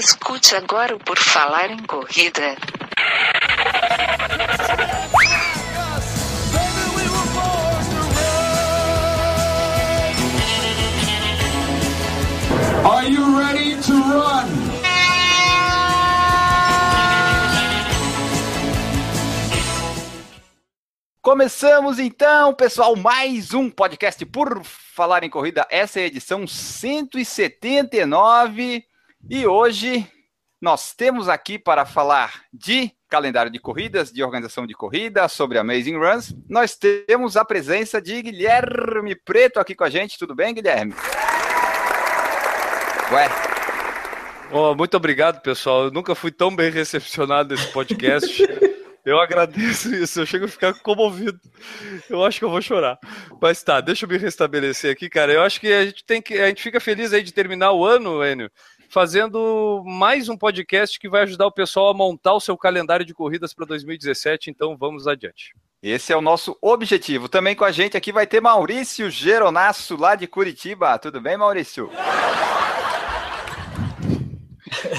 Escute 0.00 0.56
agora 0.56 0.96
o 0.96 0.98
Por 0.98 1.18
Falar 1.18 1.70
em 1.70 1.82
Corrida. 1.82 2.56
Are 12.82 13.12
you 13.12 13.38
ready 13.38 13.76
to 13.82 13.92
run? 13.92 14.48
Começamos 21.20 21.98
então, 21.98 22.54
pessoal, 22.54 22.96
mais 22.96 23.52
um 23.52 23.68
podcast 23.68 24.24
por 24.24 24.64
falar 24.64 25.24
em 25.24 25.28
corrida. 25.28 25.66
Essa 25.70 26.00
é 26.00 26.04
a 26.04 26.06
edição 26.06 26.46
179 26.46 28.88
e 29.28 29.46
hoje 29.46 30.06
nós 30.60 30.94
temos 30.94 31.28
aqui 31.28 31.58
para 31.58 31.84
falar 31.84 32.42
de 32.52 32.90
calendário 33.08 33.50
de 33.50 33.58
corridas, 33.58 34.12
de 34.12 34.22
organização 34.22 34.66
de 34.66 34.74
corrida, 34.74 35.28
sobre 35.28 35.58
Amazing 35.58 35.96
Runs. 35.96 36.34
Nós 36.48 36.76
temos 36.76 37.36
a 37.36 37.44
presença 37.44 38.00
de 38.00 38.22
Guilherme 38.22 39.14
Preto 39.14 39.58
aqui 39.58 39.74
com 39.74 39.84
a 39.84 39.90
gente. 39.90 40.18
Tudo 40.18 40.34
bem, 40.34 40.54
Guilherme? 40.54 40.94
Ué, 43.12 43.28
Oh, 44.52 44.74
muito 44.74 44.96
obrigado, 44.96 45.40
pessoal. 45.40 45.84
Eu 45.84 45.90
nunca 45.92 46.12
fui 46.14 46.32
tão 46.32 46.54
bem 46.54 46.70
recepcionado 46.70 47.54
nesse 47.54 47.68
podcast. 47.72 48.42
Eu 49.02 49.18
agradeço 49.18 49.94
isso, 49.94 50.20
eu 50.20 50.26
chego 50.26 50.44
a 50.44 50.48
ficar 50.48 50.74
comovido. 50.74 51.40
Eu 52.08 52.22
acho 52.22 52.38
que 52.38 52.44
eu 52.44 52.50
vou 52.50 52.60
chorar. 52.60 52.98
Mas 53.40 53.62
tá, 53.62 53.80
deixa 53.80 54.04
eu 54.04 54.08
me 54.08 54.18
restabelecer 54.18 54.92
aqui, 54.92 55.08
cara. 55.08 55.32
Eu 55.32 55.40
acho 55.42 55.58
que 55.58 55.72
a 55.72 55.86
gente 55.86 56.04
tem 56.04 56.20
que. 56.20 56.34
A 56.34 56.48
gente 56.48 56.62
fica 56.62 56.78
feliz 56.78 57.10
aí 57.14 57.22
de 57.22 57.32
terminar 57.32 57.72
o 57.72 57.82
ano, 57.82 58.22
Enio, 58.22 58.50
fazendo 58.90 59.84
mais 59.86 60.28
um 60.28 60.36
podcast 60.36 60.98
que 60.98 61.08
vai 61.08 61.22
ajudar 61.22 61.46
o 61.46 61.52
pessoal 61.52 61.90
a 61.90 61.94
montar 61.94 62.34
o 62.34 62.40
seu 62.40 62.58
calendário 62.58 63.06
de 63.06 63.14
corridas 63.14 63.54
para 63.54 63.64
2017. 63.64 64.50
Então 64.50 64.76
vamos 64.76 65.06
adiante. 65.06 65.54
esse 65.80 66.12
é 66.12 66.16
o 66.16 66.20
nosso 66.20 66.58
objetivo. 66.60 67.28
Também 67.28 67.54
com 67.54 67.64
a 67.64 67.70
gente 67.70 67.96
aqui 67.96 68.10
vai 68.12 68.26
ter 68.26 68.40
Maurício 68.40 69.08
Geronasso, 69.08 69.96
lá 69.96 70.16
de 70.16 70.26
Curitiba. 70.26 70.98
Tudo 70.98 71.20
bem, 71.20 71.36
Maurício? 71.36 71.88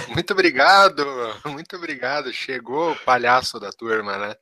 Muito 0.10 0.34
obrigado, 0.34 1.06
muito 1.46 1.76
obrigado. 1.76 2.32
Chegou 2.32 2.92
o 2.92 2.96
palhaço 2.98 3.60
da 3.60 3.72
turma, 3.72 4.18
né? 4.18 4.36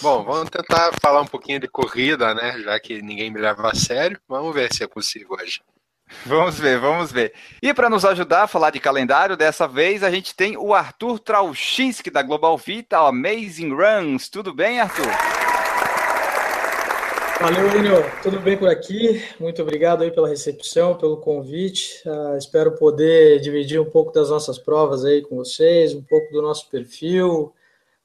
Bom, 0.00 0.22
vamos 0.22 0.50
tentar 0.50 0.92
falar 1.00 1.22
um 1.22 1.26
pouquinho 1.26 1.58
de 1.58 1.66
corrida, 1.66 2.34
né? 2.34 2.60
Já 2.60 2.78
que 2.78 3.00
ninguém 3.02 3.30
me 3.30 3.40
leva 3.40 3.70
a 3.70 3.74
sério. 3.74 4.20
Vamos 4.28 4.54
ver 4.54 4.72
se 4.72 4.84
é 4.84 4.86
possível 4.86 5.30
hoje. 5.30 5.60
Vamos 6.24 6.58
ver, 6.58 6.78
vamos 6.78 7.10
ver. 7.10 7.32
E 7.60 7.74
para 7.74 7.90
nos 7.90 8.04
ajudar 8.04 8.44
a 8.44 8.46
falar 8.46 8.70
de 8.70 8.78
calendário, 8.78 9.36
dessa 9.36 9.66
vez 9.66 10.02
a 10.02 10.10
gente 10.10 10.34
tem 10.34 10.56
o 10.56 10.72
Arthur 10.72 11.18
Trauchinski 11.18 12.10
da 12.10 12.22
Global 12.22 12.56
Vita, 12.56 12.98
Amazing 12.98 13.74
Runs. 13.74 14.28
Tudo 14.28 14.54
bem, 14.54 14.80
Arthur? 14.80 15.10
Valeu, 17.40 17.68
Enio. 17.76 18.02
Tudo 18.22 18.40
bem 18.40 18.56
por 18.56 18.68
aqui? 18.68 19.22
Muito 19.38 19.60
obrigado 19.60 20.02
aí 20.02 20.10
pela 20.10 20.28
recepção, 20.28 20.94
pelo 20.94 21.18
convite. 21.18 22.02
Ah, 22.06 22.36
espero 22.38 22.72
poder 22.72 23.40
dividir 23.40 23.78
um 23.78 23.84
pouco 23.84 24.10
das 24.10 24.30
nossas 24.30 24.58
provas 24.58 25.04
aí 25.04 25.20
com 25.20 25.36
vocês, 25.36 25.92
um 25.92 26.02
pouco 26.02 26.32
do 26.32 26.40
nosso 26.40 26.68
perfil, 26.70 27.52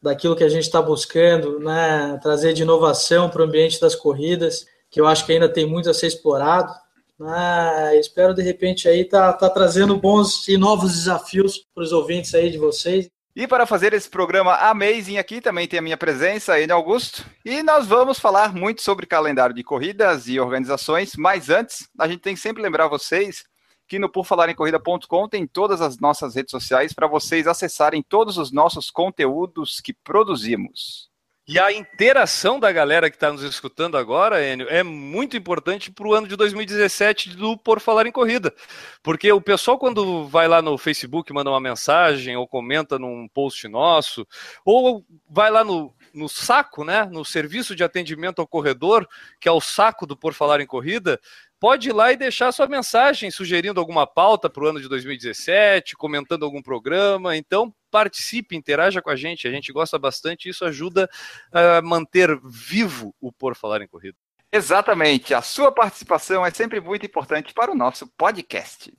daquilo 0.02 0.36
que 0.36 0.44
a 0.44 0.50
gente 0.50 0.64
está 0.64 0.82
buscando, 0.82 1.60
né? 1.60 2.20
Trazer 2.22 2.52
de 2.52 2.64
inovação 2.64 3.30
para 3.30 3.42
o 3.42 3.46
ambiente 3.46 3.80
das 3.80 3.96
corridas, 3.96 4.68
que 4.90 5.00
eu 5.00 5.08
acho 5.08 5.26
que 5.26 5.32
ainda 5.32 5.48
tem 5.48 5.66
muito 5.66 5.90
a 5.90 5.94
ser 5.94 6.08
explorado. 6.08 6.74
Ah, 7.24 7.92
espero 7.96 8.34
de 8.34 8.42
repente 8.42 8.88
aí 8.88 9.06
tá, 9.06 9.32
tá 9.34 9.50
trazendo 9.50 9.98
bons 9.98 10.48
e 10.48 10.58
novos 10.58 10.94
desafios 10.94 11.66
para 11.74 11.84
os 11.84 11.92
ouvintes 11.92 12.34
aí 12.34 12.50
de 12.50 12.58
vocês. 12.58 13.10
E 13.34 13.48
para 13.48 13.66
fazer 13.66 13.94
esse 13.94 14.10
programa 14.10 14.56
amazing 14.56 15.18
aqui, 15.18 15.40
também 15.40 15.66
tem 15.66 15.80
a 15.80 15.82
minha 15.82 15.96
presença, 15.96 16.60
Enio 16.60 16.76
Augusto. 16.76 17.26
E 17.46 17.64
nós 17.64 17.88
vamos 17.88 18.20
falar 18.20 18.54
muito 18.54 18.82
sobre 18.82 19.06
calendário 19.06 19.56
de 19.56 19.64
corridas 19.64 20.28
e 20.28 20.38
organizações, 20.38 21.16
mas 21.16 21.50
antes, 21.50 21.88
a 21.98 22.08
gente 22.10 22.20
tem 22.20 22.36
que 22.36 22.42
sempre 22.42 22.62
lembrar 22.62 22.90
vocês 22.90 23.46
que 23.88 24.00
no 24.00 24.10
porfalarencorrida.com 24.10 25.28
tem 25.30 25.46
todas 25.46 25.82
as 25.82 26.00
nossas 26.00 26.36
redes 26.36 26.52
sociais 26.52 26.94
para 26.94 27.08
vocês 27.08 27.48
acessarem 27.48 28.02
todos 28.02 28.38
os 28.38 28.52
nossos 28.52 28.90
conteúdos 28.90 29.80
que 29.82 29.94
produzimos. 29.94 31.11
E 31.48 31.58
a 31.58 31.72
interação 31.72 32.60
da 32.60 32.72
galera 32.72 33.10
que 33.10 33.16
está 33.16 33.32
nos 33.32 33.42
escutando 33.42 33.98
agora, 33.98 34.46
Enio, 34.46 34.68
é 34.70 34.84
muito 34.84 35.36
importante 35.36 35.92
para 35.92 36.08
o 36.08 36.14
ano 36.14 36.28
de 36.28 36.36
2017 36.36 37.36
do 37.36 37.58
Por 37.58 37.80
Falar 37.80 38.06
em 38.06 38.12
Corrida. 38.12 38.54
Porque 39.02 39.32
o 39.32 39.42
pessoal, 39.42 39.80
quando 39.80 40.28
vai 40.28 40.48
lá 40.48 40.62
no 40.62 40.78
Facebook, 40.78 41.34
manda 41.34 41.50
uma 41.50 41.60
mensagem 41.60 42.38
ou 42.38 42.48
comenta 42.48 43.00
num 43.00 43.28
post 43.28 43.68
nosso, 43.68 44.26
ou 44.64 45.04
vai 45.28 45.50
lá 45.50 45.64
no, 45.64 45.92
no 46.14 46.30
saco, 46.30 46.84
né? 46.86 47.06
No 47.06 47.26
serviço 47.26 47.76
de 47.76 47.84
atendimento 47.84 48.40
ao 48.40 48.48
corredor, 48.48 49.08
que 49.40 49.50
é 49.50 49.52
o 49.52 49.60
saco 49.60 50.06
do 50.06 50.16
Por 50.16 50.36
Falar 50.36 50.62
em 50.62 50.68
Corrida, 50.68 51.20
pode 51.60 51.90
ir 51.90 51.94
lá 51.94 52.14
e 52.14 52.18
deixar 52.18 52.52
sua 52.52 52.68
mensagem 52.68 53.32
sugerindo 53.32 53.80
alguma 53.80 54.06
pauta 54.06 54.48
para 54.48 54.64
o 54.64 54.68
ano 54.68 54.80
de 54.80 54.88
2017, 54.88 55.98
comentando 55.98 56.46
algum 56.46 56.62
programa. 56.62 57.36
Então, 57.36 57.74
participe, 57.92 58.56
interaja 58.56 59.02
com 59.02 59.10
a 59.10 59.16
gente. 59.16 59.48
A 59.48 59.52
gente 59.52 59.72
gosta 59.72 60.00
bastante 60.00 60.50
isso 60.50 60.66
ajuda 60.66 61.10
a 61.52 61.82
manter 61.82 62.40
vivo 62.44 63.14
o 63.20 63.32
Por 63.32 63.56
Falar 63.56 63.82
em 63.82 63.88
Corrida. 63.88 64.18
Exatamente, 64.54 65.34
a 65.34 65.42
sua 65.42 65.72
participação 65.72 66.46
é 66.46 66.52
sempre 66.52 66.82
muito 66.82 67.06
importante 67.06 67.54
para 67.54 67.72
o 67.72 67.76
nosso 67.76 68.08
podcast. 68.18 68.92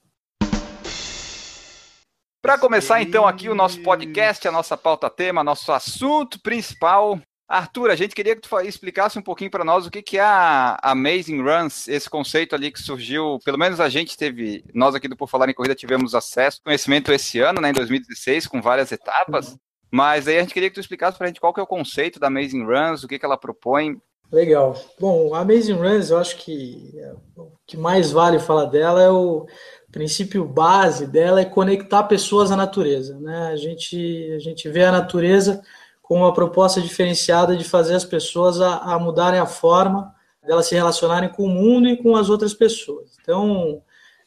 Para 2.42 2.58
começar 2.58 3.00
então 3.00 3.26
aqui 3.26 3.48
o 3.48 3.54
nosso 3.54 3.82
podcast, 3.82 4.48
a 4.48 4.52
nossa 4.52 4.76
pauta 4.76 5.08
tema, 5.08 5.44
nosso 5.44 5.70
assunto 5.70 6.41
principal. 6.41 7.20
Arthur, 7.52 7.90
a 7.90 7.94
gente 7.94 8.14
queria 8.14 8.34
que 8.34 8.40
tu 8.40 8.60
explicasse 8.60 9.18
um 9.18 9.22
pouquinho 9.22 9.50
para 9.50 9.62
nós 9.62 9.86
o 9.86 9.90
que, 9.90 10.00
que 10.00 10.16
é 10.16 10.22
a 10.22 10.78
Amazing 10.82 11.42
Runs, 11.42 11.86
esse 11.86 12.08
conceito 12.08 12.54
ali 12.54 12.72
que 12.72 12.80
surgiu, 12.80 13.38
pelo 13.44 13.58
menos 13.58 13.78
a 13.78 13.90
gente 13.90 14.16
teve, 14.16 14.64
nós 14.72 14.94
aqui 14.94 15.06
do 15.06 15.16
Por 15.16 15.28
Falar 15.28 15.50
em 15.50 15.54
Corrida 15.54 15.74
tivemos 15.74 16.14
acesso, 16.14 16.62
conhecimento 16.64 17.12
esse 17.12 17.40
ano, 17.40 17.60
né, 17.60 17.68
em 17.68 17.74
2016, 17.74 18.46
com 18.46 18.62
várias 18.62 18.90
etapas, 18.90 19.54
mas 19.90 20.26
aí 20.26 20.38
a 20.38 20.40
gente 20.40 20.54
queria 20.54 20.70
que 20.70 20.74
tu 20.74 20.80
explicasse 20.80 21.18
para 21.18 21.26
a 21.26 21.28
gente 21.28 21.40
qual 21.40 21.52
que 21.52 21.60
é 21.60 21.62
o 21.62 21.66
conceito 21.66 22.18
da 22.18 22.28
Amazing 22.28 22.64
Runs, 22.64 23.04
o 23.04 23.08
que, 23.08 23.18
que 23.18 23.24
ela 23.26 23.36
propõe. 23.36 24.00
Legal. 24.30 24.74
Bom, 24.98 25.34
a 25.34 25.40
Amazing 25.40 25.74
Runs, 25.74 26.08
eu 26.08 26.16
acho 26.16 26.38
que 26.38 26.90
é, 26.96 27.12
o 27.36 27.52
que 27.66 27.76
mais 27.76 28.10
vale 28.10 28.38
falar 28.38 28.64
dela 28.64 29.02
é 29.02 29.10
o 29.10 29.46
princípio 29.90 30.42
base 30.46 31.06
dela 31.06 31.42
é 31.42 31.44
conectar 31.44 32.04
pessoas 32.04 32.50
à 32.50 32.56
natureza, 32.56 33.20
né? 33.20 33.48
A 33.48 33.56
gente, 33.56 34.32
a 34.34 34.38
gente 34.38 34.66
vê 34.70 34.84
a 34.84 34.90
natureza 34.90 35.62
como 36.02 36.24
uma 36.24 36.34
proposta 36.34 36.80
diferenciada 36.80 37.56
de 37.56 37.64
fazer 37.64 37.94
as 37.94 38.04
pessoas 38.04 38.60
a, 38.60 38.78
a 38.78 38.98
mudarem 38.98 39.40
a 39.40 39.46
forma 39.46 40.14
delas 40.44 40.66
se 40.66 40.74
relacionarem 40.74 41.30
com 41.30 41.44
o 41.44 41.48
mundo 41.48 41.88
e 41.88 41.96
com 41.96 42.16
as 42.16 42.28
outras 42.28 42.52
pessoas. 42.52 43.16
Então, 43.22 43.80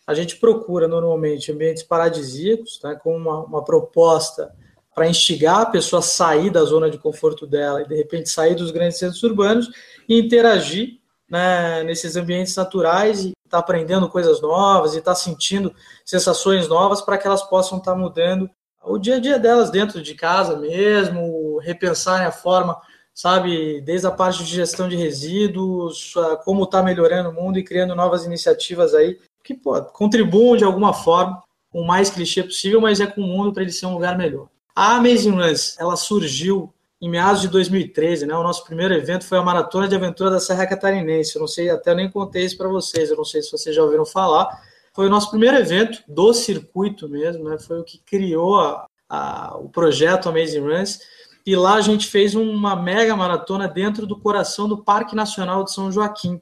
a 0.07 0.13
gente 0.13 0.37
procura 0.37 0.87
normalmente 0.87 1.51
ambientes 1.51 1.83
paradisíacos, 1.83 2.79
tá? 2.79 2.95
com 2.95 3.15
uma, 3.15 3.43
uma 3.43 3.63
proposta 3.63 4.53
para 4.93 5.09
instigar 5.09 5.61
a 5.61 5.65
pessoa 5.65 5.99
a 5.99 6.03
sair 6.03 6.49
da 6.49 6.63
zona 6.63 6.89
de 6.89 6.97
conforto 6.97 7.45
dela 7.45 7.81
e 7.81 7.87
de 7.87 7.95
repente 7.95 8.29
sair 8.29 8.55
dos 8.55 8.71
grandes 8.71 8.97
centros 8.97 9.21
urbanos 9.23 9.69
e 10.07 10.17
interagir 10.17 10.99
né, 11.29 11.83
nesses 11.83 12.15
ambientes 12.15 12.55
naturais 12.55 13.25
e 13.25 13.33
estar 13.45 13.57
tá 13.57 13.59
aprendendo 13.59 14.07
coisas 14.07 14.41
novas 14.41 14.93
e 14.93 14.99
estar 14.99 15.11
tá 15.11 15.15
sentindo 15.15 15.73
sensações 16.05 16.67
novas 16.69 17.01
para 17.01 17.17
que 17.17 17.27
elas 17.27 17.43
possam 17.43 17.79
estar 17.79 17.91
tá 17.91 17.97
mudando 17.97 18.49
o 18.85 18.97
dia 18.97 19.15
a 19.15 19.19
dia 19.19 19.39
delas 19.39 19.69
dentro 19.69 20.01
de 20.01 20.13
casa 20.15 20.57
mesmo, 20.57 21.57
repensarem 21.59 22.27
a 22.27 22.31
forma, 22.31 22.79
sabe, 23.13 23.81
desde 23.81 24.07
a 24.07 24.11
parte 24.11 24.43
de 24.43 24.55
gestão 24.55 24.87
de 24.87 24.95
resíduos, 24.95 26.13
como 26.43 26.63
está 26.63 26.83
melhorando 26.83 27.29
o 27.29 27.33
mundo 27.33 27.57
e 27.57 27.63
criando 27.63 27.95
novas 27.95 28.25
iniciativas 28.25 28.93
aí 28.93 29.17
que 29.45 29.53
pô, 29.53 29.79
contribuam 29.83 30.57
de 30.57 30.63
alguma 30.63 30.91
forma, 30.91 31.41
com 31.71 31.81
o 31.81 31.87
mais 31.87 32.09
clichê 32.09 32.43
possível, 32.43 32.81
mas 32.81 32.99
é 32.99 33.05
com 33.05 33.21
o 33.21 33.27
mundo 33.27 33.53
para 33.53 33.61
ele 33.61 33.71
ser 33.71 33.85
um 33.85 33.93
lugar 33.93 34.17
melhor. 34.17 34.47
A 34.75 34.95
Amazing 34.95 35.31
Runs, 35.31 35.77
ela 35.79 35.95
surgiu 35.95 36.73
em 36.99 37.09
meados 37.09 37.41
de 37.41 37.47
2013, 37.49 38.25
né? 38.25 38.35
O 38.35 38.43
nosso 38.43 38.65
primeiro 38.65 38.93
evento 38.93 39.25
foi 39.25 39.37
a 39.37 39.43
Maratona 39.43 39.87
de 39.87 39.95
Aventura 39.95 40.31
da 40.31 40.39
Serra 40.39 40.65
Catarinense. 40.65 41.35
Eu 41.35 41.41
não 41.41 41.47
sei, 41.47 41.69
até 41.69 41.91
eu 41.91 41.95
nem 41.95 42.09
contei 42.09 42.43
isso 42.43 42.57
para 42.57 42.67
vocês, 42.67 43.09
eu 43.09 43.17
não 43.17 43.23
sei 43.23 43.41
se 43.41 43.51
vocês 43.51 43.75
já 43.75 43.83
ouviram 43.83 44.05
falar. 44.05 44.47
Foi 44.95 45.07
o 45.07 45.09
nosso 45.09 45.29
primeiro 45.29 45.57
evento 45.57 46.01
do 46.07 46.33
circuito 46.33 47.09
mesmo, 47.09 47.49
né? 47.49 47.57
Foi 47.59 47.81
o 47.81 47.83
que 47.83 47.97
criou 47.97 48.57
a, 48.61 48.87
a, 49.09 49.57
o 49.57 49.67
projeto 49.67 50.29
Amazing 50.29 50.61
Runs. 50.61 50.99
E 51.45 51.53
lá 51.53 51.75
a 51.75 51.81
gente 51.81 52.07
fez 52.07 52.33
uma 52.33 52.77
mega 52.77 53.13
maratona 53.13 53.67
dentro 53.67 54.07
do 54.07 54.17
coração 54.17 54.69
do 54.69 54.83
Parque 54.83 55.13
Nacional 55.13 55.65
de 55.65 55.73
São 55.73 55.91
Joaquim, 55.91 56.41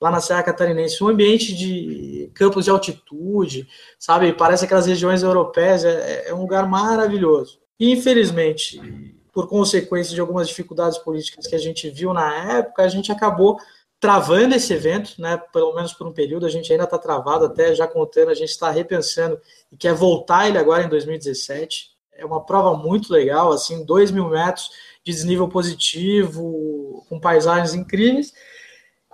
lá 0.00 0.08
na 0.08 0.20
Serra 0.20 0.44
Catarinense. 0.44 1.02
Um 1.02 1.08
ambiente 1.08 1.52
de 1.52 2.30
campos 2.32 2.64
de 2.64 2.70
altitude, 2.70 3.66
sabe? 3.98 4.32
Parece 4.32 4.64
aquelas 4.64 4.86
regiões 4.86 5.24
europeias, 5.24 5.84
é, 5.84 6.28
é 6.28 6.34
um 6.34 6.42
lugar 6.42 6.68
maravilhoso. 6.68 7.58
E, 7.78 7.90
infelizmente, 7.90 8.80
por 9.32 9.48
consequência 9.48 10.14
de 10.14 10.20
algumas 10.20 10.46
dificuldades 10.46 10.96
políticas 10.98 11.48
que 11.48 11.56
a 11.56 11.60
gente 11.60 11.90
viu 11.90 12.14
na 12.14 12.56
época, 12.58 12.84
a 12.84 12.88
gente 12.88 13.10
acabou 13.10 13.58
travando 14.04 14.54
esse 14.54 14.70
evento, 14.70 15.14
né, 15.18 15.40
pelo 15.50 15.74
menos 15.74 15.94
por 15.94 16.06
um 16.06 16.12
período, 16.12 16.44
a 16.44 16.50
gente 16.50 16.70
ainda 16.70 16.84
está 16.84 16.98
travado, 16.98 17.46
até 17.46 17.74
já 17.74 17.86
contando, 17.86 18.28
a 18.28 18.34
gente 18.34 18.50
está 18.50 18.70
repensando 18.70 19.40
e 19.72 19.78
quer 19.78 19.94
voltar 19.94 20.46
ele 20.46 20.58
agora 20.58 20.84
em 20.84 20.90
2017. 20.90 21.88
É 22.12 22.22
uma 22.22 22.44
prova 22.44 22.76
muito 22.76 23.10
legal, 23.10 23.50
assim, 23.50 23.82
2 23.82 24.10
mil 24.10 24.28
metros 24.28 24.68
de 25.02 25.10
desnível 25.10 25.48
positivo, 25.48 27.02
com 27.08 27.18
paisagens 27.18 27.72
incríveis. 27.72 28.34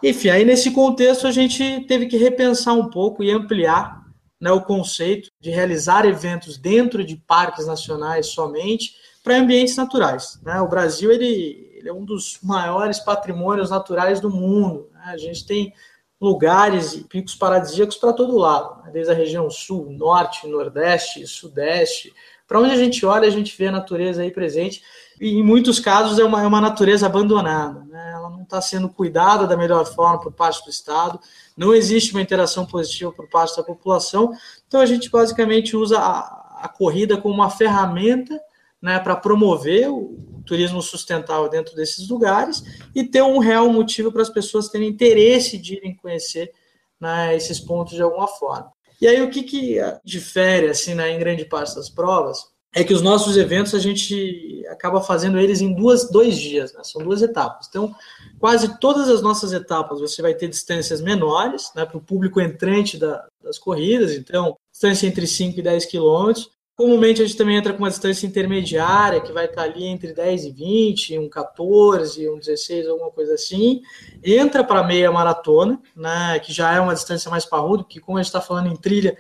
Enfim, 0.03 0.31
aí 0.31 0.45
nesse 0.45 0.73
contexto 0.73 1.29
a 1.29 1.31
gente 1.31 1.85
teve 1.87 2.07
que 2.07 2.17
repensar 2.17 2.75
um 2.75 2.91
pouco 2.91 3.23
e 3.23 3.31
ampliar 3.31 4.03
né, 4.41 4.51
o 4.51 4.61
conceito 4.61 5.31
de 5.39 5.51
realizar 5.51 6.05
eventos 6.05 6.59
dentro 6.59 7.05
de 7.05 7.15
parques 7.15 7.65
nacionais 7.65 8.27
somente 8.27 8.97
para 9.23 9.37
ambientes 9.37 9.77
naturais. 9.77 10.41
Né? 10.43 10.61
O 10.61 10.69
Brasil 10.69 11.13
ele, 11.13 11.70
ele, 11.81 11.89
é 11.89 11.93
um 11.93 12.05
dos 12.05 12.39
maiores 12.43 13.01
patrimônios 13.01 13.71
naturais 13.71 14.21
do 14.21 14.31
mundo. 14.31 14.89
Né? 14.93 15.01
A 15.07 15.17
gente 15.17 15.47
tem 15.47 15.73
lugares 16.21 16.93
e 16.93 17.05
picos 17.05 17.35
paradisíacos 17.35 17.97
para 17.97 18.13
todo 18.13 18.37
lado, 18.37 18.83
né? 18.85 18.91
desde 18.93 19.11
a 19.11 19.15
região 19.15 19.49
sul, 19.51 19.91
norte, 19.91 20.47
nordeste, 20.47 21.27
sudeste. 21.27 22.13
Para 22.47 22.61
onde 22.61 22.73
a 22.73 22.77
gente 22.77 23.05
olha, 23.07 23.27
a 23.27 23.31
gente 23.31 23.57
vê 23.57 23.69
a 23.69 23.73
natureza 23.73 24.23
aí 24.23 24.31
presente 24.31 24.83
e 25.21 25.39
em 25.39 25.43
muitos 25.43 25.81
casos 25.81 26.19
é 26.19 26.25
uma, 26.25 26.43
é 26.43 26.47
uma 26.47 26.61
natureza 26.61 27.07
abandonada, 27.07 27.85
né? 27.85 28.13
ela 28.13 28.29
não 28.29 28.43
está 28.43 28.61
sendo 28.61 28.89
cuidada 28.89 29.47
da 29.47 29.57
melhor 29.57 29.87
forma 29.87 30.21
por 30.21 30.33
parte 30.33 30.63
do 30.65 30.71
Estado, 30.71 31.19
não 31.57 31.75
existe 31.75 32.13
uma 32.13 32.23
interação 32.23 32.67
positiva 32.67 33.13
por 33.13 33.29
parte 33.29 33.57
da 33.57 33.63
população, 33.63 34.33
então 34.67 34.81
a 34.81 34.87
gente 34.87 35.11
basicamente 35.11 35.77
usa 35.77 35.99
a, 35.99 36.65
a 36.65 36.69
corrida 36.69 37.17
como 37.17 37.35
uma 37.35 37.51
ferramenta 37.51 38.39
né, 38.81 38.99
para 38.99 39.15
promover 39.15 39.91
o 39.91 40.30
turismo 40.51 40.83
sustentável 40.83 41.49
dentro 41.49 41.77
desses 41.77 42.09
lugares 42.09 42.65
e 42.93 43.05
ter 43.05 43.23
um 43.23 43.39
real 43.39 43.73
motivo 43.73 44.11
para 44.11 44.23
as 44.23 44.29
pessoas 44.29 44.69
terem 44.69 44.89
interesse 44.89 45.57
de 45.57 45.77
irem 45.77 45.95
conhecer 45.95 46.53
né, 47.01 47.37
esses 47.37 47.61
pontos 47.61 47.95
de 47.95 48.03
alguma 48.03 48.27
forma. 48.27 48.73
E 49.01 49.07
aí 49.07 49.23
o 49.23 49.31
que, 49.31 49.45
que 49.45 49.77
difere 50.05 50.69
assim, 50.69 50.93
né, 50.93 51.09
em 51.13 51.21
grande 51.21 51.45
parte 51.45 51.77
das 51.77 51.89
provas 51.89 52.51
é 52.75 52.83
que 52.83 52.93
os 52.93 53.01
nossos 53.01 53.37
eventos 53.37 53.75
a 53.75 53.79
gente 53.79 54.65
acaba 54.69 55.01
fazendo 55.01 55.39
eles 55.39 55.61
em 55.61 55.73
duas, 55.73 56.11
dois 56.11 56.37
dias, 56.37 56.73
né? 56.73 56.81
são 56.83 57.03
duas 57.03 57.23
etapas. 57.23 57.67
Então, 57.69 57.95
quase 58.39 58.79
todas 58.79 59.09
as 59.09 59.23
nossas 59.23 59.53
etapas 59.53 60.01
você 60.01 60.21
vai 60.21 60.35
ter 60.35 60.49
distâncias 60.49 61.01
menores 61.01 61.71
né, 61.75 61.85
para 61.85 61.97
o 61.97 62.03
público 62.03 62.41
entrante 62.41 62.97
da, 62.97 63.25
das 63.43 63.59
corridas, 63.59 64.13
então, 64.13 64.57
distância 64.71 65.07
entre 65.07 65.27
5 65.27 65.59
e 65.59 65.63
10 65.63 65.85
quilômetros. 65.87 66.51
Comumente 66.81 67.21
a 67.21 67.27
gente 67.27 67.37
também 67.37 67.59
entra 67.59 67.75
com 67.75 67.81
uma 67.81 67.91
distância 67.91 68.27
intermediária, 68.27 69.21
que 69.21 69.35
vai 69.35 69.45
estar 69.45 69.65
ali 69.65 69.85
entre 69.85 70.15
10 70.15 70.47
e 70.47 70.51
20, 70.51 71.19
um 71.19 71.29
14, 71.29 72.27
um 72.31 72.39
16, 72.39 72.89
alguma 72.89 73.11
coisa 73.11 73.35
assim. 73.35 73.83
Entra 74.25 74.65
para 74.65 74.83
meia 74.83 75.13
maratona, 75.13 75.79
né, 75.95 76.39
que 76.39 76.55
já 76.55 76.75
é 76.75 76.81
uma 76.81 76.95
distância 76.95 77.31
mais 77.31 77.45
parruda, 77.45 77.83
porque 77.83 78.01
como 78.01 78.17
a 78.17 78.23
gente 78.23 78.29
está 78.29 78.41
falando 78.41 78.69
em 78.69 78.77
trilha, 78.77 79.15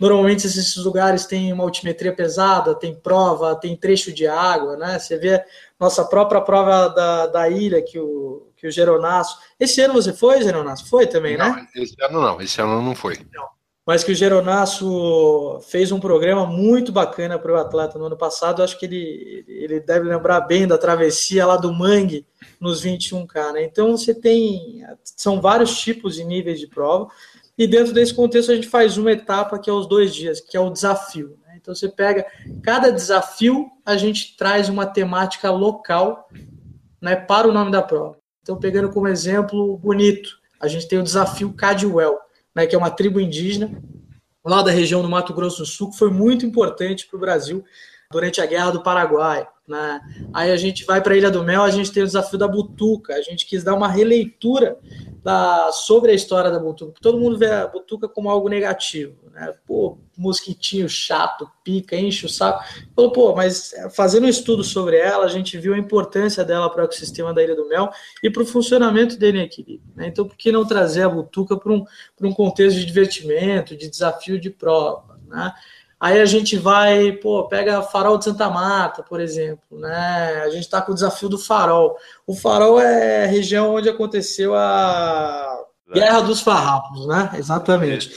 Normalmente 0.00 0.44
esses 0.44 0.74
lugares 0.78 1.24
têm 1.24 1.52
uma 1.52 1.62
altimetria 1.62 2.12
pesada, 2.12 2.74
tem 2.74 2.96
prova, 2.96 3.54
tem 3.54 3.76
trecho 3.76 4.12
de 4.12 4.26
água, 4.26 4.76
né? 4.76 4.98
Você 4.98 5.16
vê 5.16 5.40
nossa 5.78 6.04
própria 6.04 6.40
prova 6.40 6.88
da, 6.88 7.28
da 7.28 7.48
ilha 7.48 7.80
que 7.80 7.96
o, 7.96 8.48
que 8.56 8.66
o 8.66 8.72
Geronasso. 8.72 9.38
Esse 9.58 9.80
ano 9.82 9.94
você 9.94 10.12
foi, 10.12 10.42
Geronasso? 10.42 10.90
Foi 10.90 11.06
também, 11.06 11.36
não, 11.36 11.54
né? 11.54 11.68
Esse 11.76 11.94
ano 12.02 12.20
não, 12.20 12.40
esse 12.40 12.60
ano 12.60 12.82
não 12.82 12.92
foi. 12.92 13.20
Não. 13.32 13.48
Mas 13.86 14.02
que 14.02 14.12
o 14.12 14.14
Geronasso 14.14 15.60
fez 15.68 15.92
um 15.92 16.00
programa 16.00 16.46
muito 16.46 16.90
bacana 16.90 17.38
para 17.38 17.52
o 17.52 17.56
atleta 17.56 17.98
no 17.98 18.06
ano 18.06 18.16
passado. 18.16 18.62
Acho 18.62 18.78
que 18.78 18.86
ele, 18.86 19.44
ele 19.46 19.80
deve 19.80 20.08
lembrar 20.08 20.40
bem 20.40 20.66
da 20.66 20.78
travessia 20.78 21.44
lá 21.44 21.56
do 21.56 21.72
Mangue 21.72 22.26
nos 22.58 22.82
21K, 22.82 23.52
né? 23.52 23.64
Então 23.64 23.96
você 23.96 24.14
tem. 24.14 24.82
São 25.04 25.38
vários 25.40 25.78
tipos 25.78 26.18
e 26.18 26.24
níveis 26.24 26.58
de 26.58 26.66
prova. 26.66 27.08
E 27.56 27.66
dentro 27.66 27.92
desse 27.92 28.12
contexto, 28.12 28.50
a 28.50 28.54
gente 28.54 28.68
faz 28.68 28.98
uma 28.98 29.12
etapa 29.12 29.58
que 29.58 29.70
é 29.70 29.72
os 29.72 29.86
dois 29.86 30.14
dias, 30.14 30.40
que 30.40 30.56
é 30.56 30.60
o 30.60 30.70
desafio. 30.70 31.38
Né? 31.46 31.56
Então, 31.60 31.74
você 31.74 31.88
pega 31.88 32.26
cada 32.62 32.90
desafio, 32.90 33.70
a 33.86 33.96
gente 33.96 34.36
traz 34.36 34.68
uma 34.68 34.86
temática 34.86 35.50
local 35.50 36.28
né, 37.00 37.14
para 37.14 37.48
o 37.48 37.52
nome 37.52 37.70
da 37.70 37.80
prova. 37.80 38.18
Então, 38.42 38.58
pegando 38.58 38.90
como 38.90 39.08
exemplo 39.08 39.78
bonito, 39.78 40.38
a 40.60 40.66
gente 40.66 40.88
tem 40.88 40.98
o 40.98 41.02
desafio 41.02 41.52
Cadwell, 41.52 42.18
né, 42.54 42.66
que 42.66 42.74
é 42.74 42.78
uma 42.78 42.90
tribo 42.90 43.20
indígena 43.20 43.70
lá 44.44 44.62
da 44.62 44.70
região 44.70 45.02
do 45.02 45.08
Mato 45.08 45.32
Grosso 45.32 45.58
do 45.58 45.66
Sul, 45.66 45.90
que 45.90 45.98
foi 45.98 46.10
muito 46.10 46.44
importante 46.44 47.06
para 47.06 47.16
o 47.16 47.20
Brasil 47.20 47.64
durante 48.10 48.40
a 48.40 48.46
Guerra 48.46 48.70
do 48.70 48.82
Paraguai. 48.82 49.46
Né? 49.66 50.00
Aí 50.32 50.50
a 50.50 50.56
gente 50.56 50.84
vai 50.84 51.00
para 51.00 51.16
Ilha 51.16 51.30
do 51.30 51.42
Mel, 51.42 51.62
a 51.62 51.70
gente 51.70 51.90
tem 51.90 52.02
o 52.02 52.06
desafio 52.06 52.38
da 52.38 52.46
Butuca, 52.46 53.14
a 53.14 53.22
gente 53.22 53.46
quis 53.46 53.64
dar 53.64 53.74
uma 53.74 53.88
releitura 53.88 54.78
da, 55.22 55.72
sobre 55.72 56.12
a 56.12 56.14
história 56.14 56.50
da 56.50 56.58
Butuca. 56.58 57.00
Todo 57.00 57.18
mundo 57.18 57.38
vê 57.38 57.50
a 57.50 57.66
Butuca 57.66 58.06
como 58.06 58.28
algo 58.28 58.46
negativo, 58.46 59.16
né? 59.32 59.54
Pô, 59.66 59.96
mosquitinho 60.18 60.86
chato, 60.86 61.50
pica, 61.64 61.96
enche 61.96 62.26
o 62.26 62.28
saco. 62.28 62.62
Falou, 62.94 63.10
pô, 63.10 63.34
mas 63.34 63.72
é, 63.72 63.88
fazendo 63.88 64.24
um 64.24 64.28
estudo 64.28 64.62
sobre 64.62 64.98
ela, 64.98 65.24
a 65.24 65.28
gente 65.28 65.56
viu 65.56 65.72
a 65.72 65.78
importância 65.78 66.44
dela 66.44 66.68
para 66.68 66.82
o 66.82 66.84
ecossistema 66.84 67.32
da 67.32 67.42
Ilha 67.42 67.56
do 67.56 67.66
Mel 67.66 67.90
e 68.22 68.28
para 68.28 68.42
o 68.42 68.46
funcionamento 68.46 69.18
dele 69.18 69.38
em 69.38 69.44
equilíbrio. 69.44 69.90
Né? 69.96 70.08
Então, 70.08 70.28
por 70.28 70.36
que 70.36 70.52
não 70.52 70.66
trazer 70.66 71.02
a 71.02 71.08
Butuca 71.08 71.56
para 71.56 71.72
um, 71.72 71.86
um 72.20 72.32
contexto 72.32 72.76
de 72.78 72.84
divertimento, 72.84 73.74
de 73.74 73.88
desafio 73.88 74.38
de 74.38 74.50
prova, 74.50 75.18
né? 75.26 75.54
Aí 76.04 76.20
a 76.20 76.26
gente 76.26 76.58
vai, 76.58 77.12
pô, 77.12 77.48
pega 77.48 77.80
Farol 77.80 78.18
de 78.18 78.24
Santa 78.24 78.50
Marta, 78.50 79.02
por 79.02 79.22
exemplo, 79.22 79.78
né? 79.78 80.42
A 80.44 80.50
gente 80.50 80.64
está 80.64 80.82
com 80.82 80.92
o 80.92 80.94
desafio 80.94 81.30
do 81.30 81.38
Farol. 81.38 81.96
O 82.26 82.34
Farol 82.34 82.78
é 82.78 83.24
a 83.24 83.26
região 83.26 83.74
onde 83.74 83.88
aconteceu 83.88 84.54
a 84.54 85.64
Guerra 85.90 86.20
dos 86.20 86.42
Farrapos, 86.42 87.06
né? 87.06 87.30
Exatamente. 87.38 88.14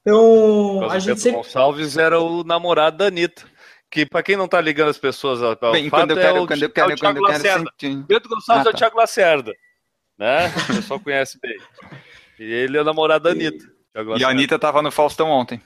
Então, 0.00 0.88
a 0.88 0.98
gente 0.98 1.20
sempre... 1.20 1.42
Gonçalves 1.42 1.98
era 1.98 2.18
o 2.18 2.42
namorado 2.42 2.96
da 2.96 3.08
Anitta. 3.08 3.44
Que, 3.90 4.06
para 4.06 4.22
quem 4.22 4.34
não 4.34 4.46
está 4.46 4.58
ligando 4.58 4.88
as 4.88 4.98
pessoas 4.98 5.42
ao 5.42 5.54
Bem, 5.72 5.90
fato, 5.90 6.00
quando 6.00 6.12
eu 6.12 6.16
quero, 6.16 6.38
é 6.38 6.40
o, 6.40 6.46
quando 6.46 6.62
eu 6.62 6.70
quero, 6.70 6.90
é 6.90 6.94
o 6.94 6.96
Thiago 6.96 7.20
Lacerda. 7.20 7.70
Bento 8.08 8.28
Gonçalves 8.30 8.48
ah, 8.48 8.64
tá. 8.64 8.70
é 8.70 8.70
o 8.70 8.72
tá. 8.72 8.78
Thiago 8.78 8.96
Lacerda. 8.96 9.52
Né? 10.16 10.46
O 10.70 10.76
pessoal 10.76 11.00
conhece 11.00 11.38
bem. 11.38 11.58
E 12.38 12.50
ele 12.50 12.78
é 12.78 12.80
o 12.80 12.84
namorado 12.84 13.24
da 13.24 13.30
Anitta. 13.32 13.66
E 14.16 14.24
a 14.24 14.30
Anitta 14.30 14.54
estava 14.54 14.80
no 14.80 14.90
Faustão 14.90 15.28
ontem. 15.28 15.60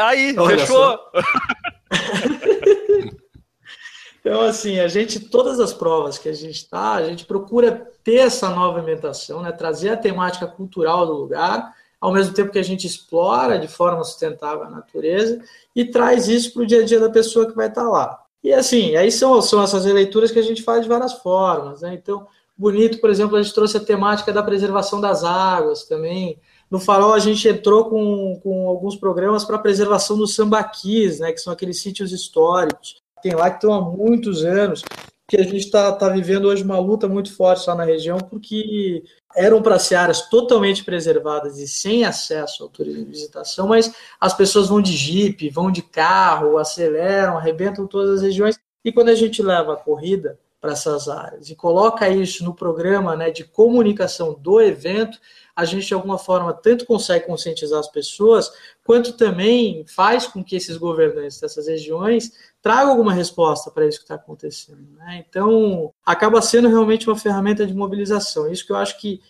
Aí, 0.00 0.34
Olha 0.36 0.58
fechou. 0.58 0.98
então, 4.20 4.40
assim, 4.42 4.80
a 4.80 4.88
gente, 4.88 5.20
todas 5.20 5.60
as 5.60 5.72
provas 5.72 6.18
que 6.18 6.28
a 6.28 6.32
gente 6.32 6.56
está, 6.56 6.94
a 6.94 7.04
gente 7.04 7.24
procura 7.24 7.88
ter 8.02 8.16
essa 8.16 8.50
nova 8.50 8.80
ambientação, 8.80 9.42
né? 9.42 9.52
trazer 9.52 9.90
a 9.90 9.96
temática 9.96 10.46
cultural 10.46 11.06
do 11.06 11.12
lugar, 11.12 11.72
ao 12.00 12.12
mesmo 12.12 12.34
tempo 12.34 12.52
que 12.52 12.58
a 12.58 12.64
gente 12.64 12.86
explora 12.86 13.58
de 13.58 13.68
forma 13.68 14.04
sustentável 14.04 14.64
a 14.64 14.70
natureza 14.70 15.42
e 15.74 15.84
traz 15.84 16.28
isso 16.28 16.52
para 16.52 16.62
o 16.62 16.66
dia 16.66 16.82
a 16.82 16.84
dia 16.84 17.00
da 17.00 17.08
pessoa 17.08 17.46
que 17.46 17.56
vai 17.56 17.68
estar 17.68 17.84
tá 17.84 17.88
lá. 17.88 18.20
E 18.42 18.52
assim, 18.52 18.94
aí 18.94 19.10
são, 19.10 19.40
são 19.40 19.62
essas 19.62 19.86
releituras 19.86 20.30
que 20.30 20.38
a 20.38 20.42
gente 20.42 20.62
faz 20.62 20.82
de 20.82 20.88
várias 20.88 21.14
formas. 21.14 21.80
Né? 21.80 21.94
Então, 21.94 22.26
bonito, 22.54 23.00
por 23.00 23.08
exemplo, 23.08 23.36
a 23.36 23.42
gente 23.42 23.54
trouxe 23.54 23.78
a 23.78 23.80
temática 23.80 24.34
da 24.34 24.42
preservação 24.42 25.00
das 25.00 25.24
águas 25.24 25.84
também. 25.84 26.38
No 26.74 26.80
Farol, 26.80 27.14
a 27.14 27.20
gente 27.20 27.46
entrou 27.46 27.84
com, 27.84 28.40
com 28.42 28.68
alguns 28.68 28.96
programas 28.96 29.44
para 29.44 29.56
preservação 29.60 30.18
dos 30.18 30.34
sambaquis, 30.34 31.20
né, 31.20 31.30
que 31.30 31.38
são 31.38 31.52
aqueles 31.52 31.80
sítios 31.80 32.10
históricos. 32.10 33.00
Tem 33.22 33.32
lá 33.32 33.48
que 33.48 33.58
estão 33.58 33.72
há 33.72 33.80
muitos 33.80 34.44
anos, 34.44 34.82
que 35.28 35.36
a 35.36 35.44
gente 35.44 35.58
está 35.58 35.92
tá 35.92 36.08
vivendo 36.08 36.46
hoje 36.46 36.64
uma 36.64 36.80
luta 36.80 37.06
muito 37.06 37.32
forte 37.32 37.64
lá 37.68 37.76
na 37.76 37.84
região, 37.84 38.18
porque 38.18 39.04
eram 39.36 39.62
para 39.62 39.78
ser 39.78 39.94
áreas 39.94 40.28
totalmente 40.28 40.82
preservadas 40.82 41.60
e 41.60 41.68
sem 41.68 42.04
acesso 42.04 42.64
ao 42.64 42.68
turismo 42.68 43.04
de 43.04 43.10
visitação, 43.12 43.68
mas 43.68 43.94
as 44.20 44.34
pessoas 44.34 44.66
vão 44.66 44.82
de 44.82 44.96
jipe, 44.96 45.50
vão 45.50 45.70
de 45.70 45.80
carro, 45.80 46.58
aceleram, 46.58 47.38
arrebentam 47.38 47.86
todas 47.86 48.16
as 48.16 48.22
regiões. 48.22 48.58
E 48.84 48.90
quando 48.90 49.10
a 49.10 49.14
gente 49.14 49.40
leva 49.40 49.74
a 49.74 49.76
corrida 49.76 50.40
para 50.60 50.72
essas 50.72 51.08
áreas 51.08 51.50
e 51.50 51.54
coloca 51.54 52.08
isso 52.08 52.42
no 52.42 52.52
programa 52.52 53.14
né, 53.14 53.30
de 53.30 53.44
comunicação 53.44 54.34
do 54.34 54.60
evento, 54.60 55.20
a 55.56 55.64
gente 55.64 55.86
de 55.86 55.94
alguma 55.94 56.18
forma 56.18 56.52
tanto 56.52 56.84
consegue 56.84 57.26
conscientizar 57.26 57.78
as 57.78 57.88
pessoas, 57.88 58.50
quanto 58.84 59.12
também 59.12 59.84
faz 59.86 60.26
com 60.26 60.42
que 60.42 60.56
esses 60.56 60.76
governantes 60.76 61.40
dessas 61.40 61.68
regiões 61.68 62.32
tragam 62.60 62.90
alguma 62.90 63.12
resposta 63.12 63.70
para 63.70 63.86
isso 63.86 63.98
que 63.98 64.04
está 64.04 64.16
acontecendo. 64.16 64.86
Né? 64.96 65.24
Então, 65.28 65.92
acaba 66.04 66.42
sendo 66.42 66.68
realmente 66.68 67.08
uma 67.08 67.16
ferramenta 67.16 67.66
de 67.66 67.74
mobilização. 67.74 68.50
Isso 68.50 68.66
que 68.66 68.72
eu 68.72 68.76
acho 68.76 68.98
que 68.98 69.20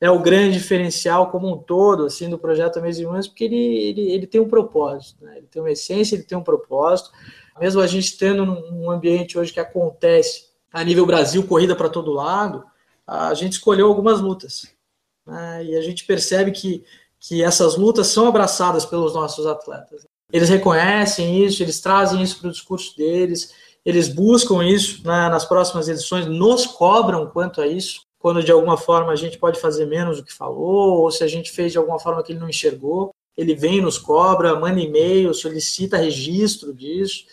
é 0.00 0.10
o 0.10 0.18
grande 0.18 0.58
diferencial 0.58 1.30
como 1.30 1.48
um 1.48 1.58
todo 1.58 2.06
assim 2.06 2.28
do 2.28 2.38
projeto 2.38 2.78
Amazing 2.78 3.04
Runs, 3.04 3.28
porque 3.28 3.44
ele, 3.44 3.56
ele, 3.56 4.00
ele 4.12 4.26
tem 4.26 4.40
um 4.40 4.48
propósito, 4.48 5.24
né? 5.24 5.38
ele 5.38 5.46
tem 5.46 5.62
uma 5.62 5.70
essência, 5.70 6.14
ele 6.16 6.24
tem 6.24 6.36
um 6.36 6.42
propósito. 6.42 7.10
Mesmo 7.60 7.80
a 7.80 7.86
gente 7.86 8.16
tendo 8.16 8.42
um 8.44 8.90
ambiente 8.90 9.38
hoje 9.38 9.52
que 9.52 9.60
acontece 9.60 10.46
a 10.72 10.82
nível 10.82 11.06
Brasil, 11.06 11.46
corrida 11.46 11.76
para 11.76 11.88
todo 11.88 12.12
lado, 12.12 12.64
a 13.06 13.34
gente 13.34 13.52
escolheu 13.52 13.86
algumas 13.86 14.20
lutas. 14.20 14.66
Né? 15.26 15.64
E 15.64 15.76
a 15.76 15.80
gente 15.80 16.04
percebe 16.04 16.50
que, 16.50 16.84
que 17.18 17.42
essas 17.42 17.76
lutas 17.76 18.08
são 18.08 18.26
abraçadas 18.26 18.84
pelos 18.84 19.14
nossos 19.14 19.46
atletas. 19.46 20.06
Eles 20.32 20.48
reconhecem 20.48 21.44
isso, 21.44 21.62
eles 21.62 21.80
trazem 21.80 22.22
isso 22.22 22.38
para 22.40 22.48
o 22.48 22.52
discurso 22.52 22.96
deles, 22.96 23.52
eles 23.84 24.08
buscam 24.08 24.64
isso 24.64 25.06
né, 25.06 25.28
nas 25.28 25.44
próximas 25.44 25.88
edições, 25.88 26.26
nos 26.26 26.66
cobram 26.66 27.26
quanto 27.26 27.60
a 27.60 27.66
isso, 27.66 28.02
quando 28.18 28.42
de 28.42 28.52
alguma 28.52 28.76
forma 28.76 29.12
a 29.12 29.16
gente 29.16 29.36
pode 29.36 29.60
fazer 29.60 29.86
menos 29.86 30.18
do 30.18 30.24
que 30.24 30.32
falou, 30.32 31.00
ou 31.00 31.10
se 31.10 31.22
a 31.24 31.26
gente 31.26 31.50
fez 31.50 31.72
de 31.72 31.78
alguma 31.78 31.98
forma 31.98 32.22
que 32.22 32.32
ele 32.32 32.38
não 32.38 32.48
enxergou. 32.48 33.12
Ele 33.36 33.54
vem, 33.54 33.80
nos 33.80 33.98
cobra, 33.98 34.54
manda 34.58 34.78
e-mail, 34.78 35.32
solicita 35.34 35.96
registro 35.96 36.72
disso. 36.72 37.24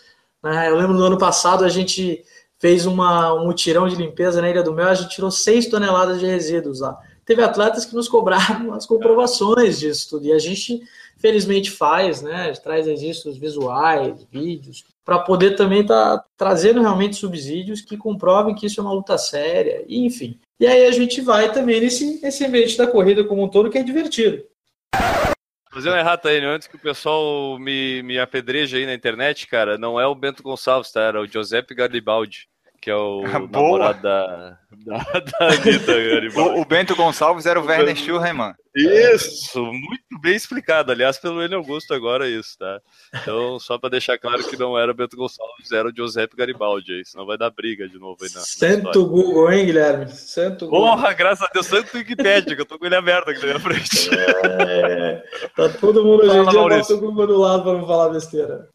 Né? 0.41 0.69
Eu 0.69 0.75
lembro 0.75 0.97
no 0.97 1.03
ano 1.03 1.17
passado 1.17 1.63
a 1.63 1.69
gente 1.69 2.23
fez 2.57 2.85
uma, 2.85 3.33
um 3.33 3.45
mutirão 3.45 3.87
de 3.87 3.95
limpeza 3.95 4.41
na 4.41 4.49
Ilha 4.49 4.63
do 4.63 4.73
Mel, 4.73 4.89
a 4.89 4.93
gente 4.93 5.15
tirou 5.15 5.31
6 5.31 5.67
toneladas 5.67 6.19
de 6.19 6.25
resíduos 6.25 6.81
lá. 6.81 6.99
Teve 7.29 7.43
atletas 7.43 7.85
que 7.85 7.93
nos 7.93 8.07
cobraram 8.09 8.73
as 8.73 8.87
comprovações 8.87 9.79
disso 9.79 10.09
tudo, 10.09 10.25
e 10.25 10.33
a 10.33 10.39
gente 10.39 10.81
felizmente 11.19 11.69
faz, 11.69 12.23
né? 12.23 12.51
Traz 12.53 12.87
registros 12.87 13.37
visuais, 13.37 14.25
vídeos, 14.31 14.83
para 15.05 15.19
poder 15.19 15.55
também 15.55 15.81
estar 15.81 16.17
tá 16.17 16.25
trazendo 16.35 16.81
realmente 16.81 17.17
subsídios 17.17 17.81
que 17.81 17.95
comprovem 17.95 18.55
que 18.55 18.65
isso 18.65 18.81
é 18.81 18.83
uma 18.83 18.93
luta 18.93 19.15
séria, 19.15 19.85
e, 19.87 20.03
enfim. 20.03 20.39
E 20.59 20.65
aí 20.65 20.87
a 20.87 20.91
gente 20.91 21.21
vai 21.21 21.53
também 21.53 21.79
nesse, 21.79 22.19
nesse 22.19 22.43
ambiente 22.43 22.75
da 22.75 22.87
corrida 22.87 23.23
como 23.23 23.43
um 23.43 23.47
todo, 23.47 23.69
que 23.69 23.77
é 23.77 23.83
divertido. 23.83 24.43
Fazer 25.71 25.91
um 25.91 25.97
errado 25.97 26.25
aí, 26.25 26.43
antes 26.43 26.67
que 26.67 26.77
o 26.77 26.79
pessoal 26.79 27.59
me, 27.59 28.01
me 28.01 28.17
apedreje 28.17 28.77
aí 28.77 28.87
na 28.87 28.95
internet, 28.95 29.45
cara, 29.45 29.77
não 29.77 30.01
é 30.01 30.07
o 30.07 30.15
Bento 30.15 30.41
Gonçalves, 30.41 30.91
tá? 30.91 31.01
Era 31.01 31.21
o 31.21 31.27
Giuseppe 31.27 31.75
Garibaldi 31.75 32.49
que 32.81 32.89
é 32.89 32.95
o 32.95 33.23
namorado 33.23 34.01
da, 34.01 34.57
da, 34.71 34.97
da 34.97 35.47
Anitta 35.47 35.91
o, 36.39 36.61
o, 36.61 36.65
Bento 36.65 36.95
Gonçalves 36.95 37.45
era 37.45 37.59
o, 37.59 37.63
o 37.63 37.67
Werner 37.67 37.95
Schurremann. 37.95 38.53
Isso, 38.75 39.63
muito 39.65 40.21
bem 40.21 40.35
explicado. 40.35 40.91
Aliás, 40.91 41.17
pelo 41.17 41.43
Enio 41.43 41.57
Augusto 41.57 41.93
agora 41.93 42.29
isso, 42.29 42.57
tá? 42.57 42.79
Então, 43.13 43.59
só 43.59 43.77
para 43.77 43.89
deixar 43.89 44.17
claro 44.17 44.43
que 44.47 44.57
não 44.57 44.77
era 44.77 44.91
o 44.91 44.95
Bento 44.95 45.17
Gonçalves, 45.17 45.71
era 45.71 45.89
o 45.89 45.95
Giuseppe 45.95 46.37
Garibaldi 46.37 46.93
aí, 46.93 47.05
senão 47.05 47.25
vai 47.25 47.37
dar 47.37 47.49
briga 47.49 47.87
de 47.89 47.99
novo 47.99 48.17
aí 48.23 48.29
na 48.33 48.41
Santo 48.41 49.05
Google, 49.05 49.51
hein, 49.51 49.65
Guilherme? 49.65 50.09
Santo 50.09 50.67
Google. 50.67 50.91
Porra, 50.91 51.13
graças 51.13 51.45
a 51.47 51.51
Deus, 51.51 51.65
Santo 51.65 51.97
Wikipedia, 51.97 52.55
que 52.55 52.61
eu 52.61 52.65
tô 52.65 52.79
com 52.79 52.85
ele 52.85 52.95
aberto 52.95 53.29
aqui 53.29 53.39
na 53.39 53.47
minha 53.47 53.59
frente. 53.59 54.09
É, 54.13 55.23
tá 55.55 55.69
todo 55.69 56.05
mundo 56.05 56.23
hoje 56.23 56.37
em 56.37 56.47
dia 56.47 56.59
bota 56.59 56.93
o 56.93 56.99
Google 56.99 57.27
do 57.27 57.37
lado 57.37 57.63
para 57.63 57.73
não 57.73 57.87
falar 57.87 58.09
besteira 58.09 58.69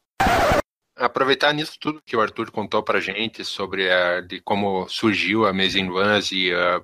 aproveitar 0.97 1.53
nisso 1.53 1.77
tudo 1.79 2.03
que 2.03 2.17
o 2.17 2.21
Arthur 2.21 2.51
contou 2.51 2.83
para 2.83 3.01
gente 3.01 3.45
sobre 3.45 3.91
a, 3.91 4.21
de 4.21 4.41
como 4.41 4.89
surgiu 4.89 5.47
a 5.47 5.51
Amazing 5.51 5.89
Runs 5.89 6.33
e 6.33 6.53
a, 6.53 6.83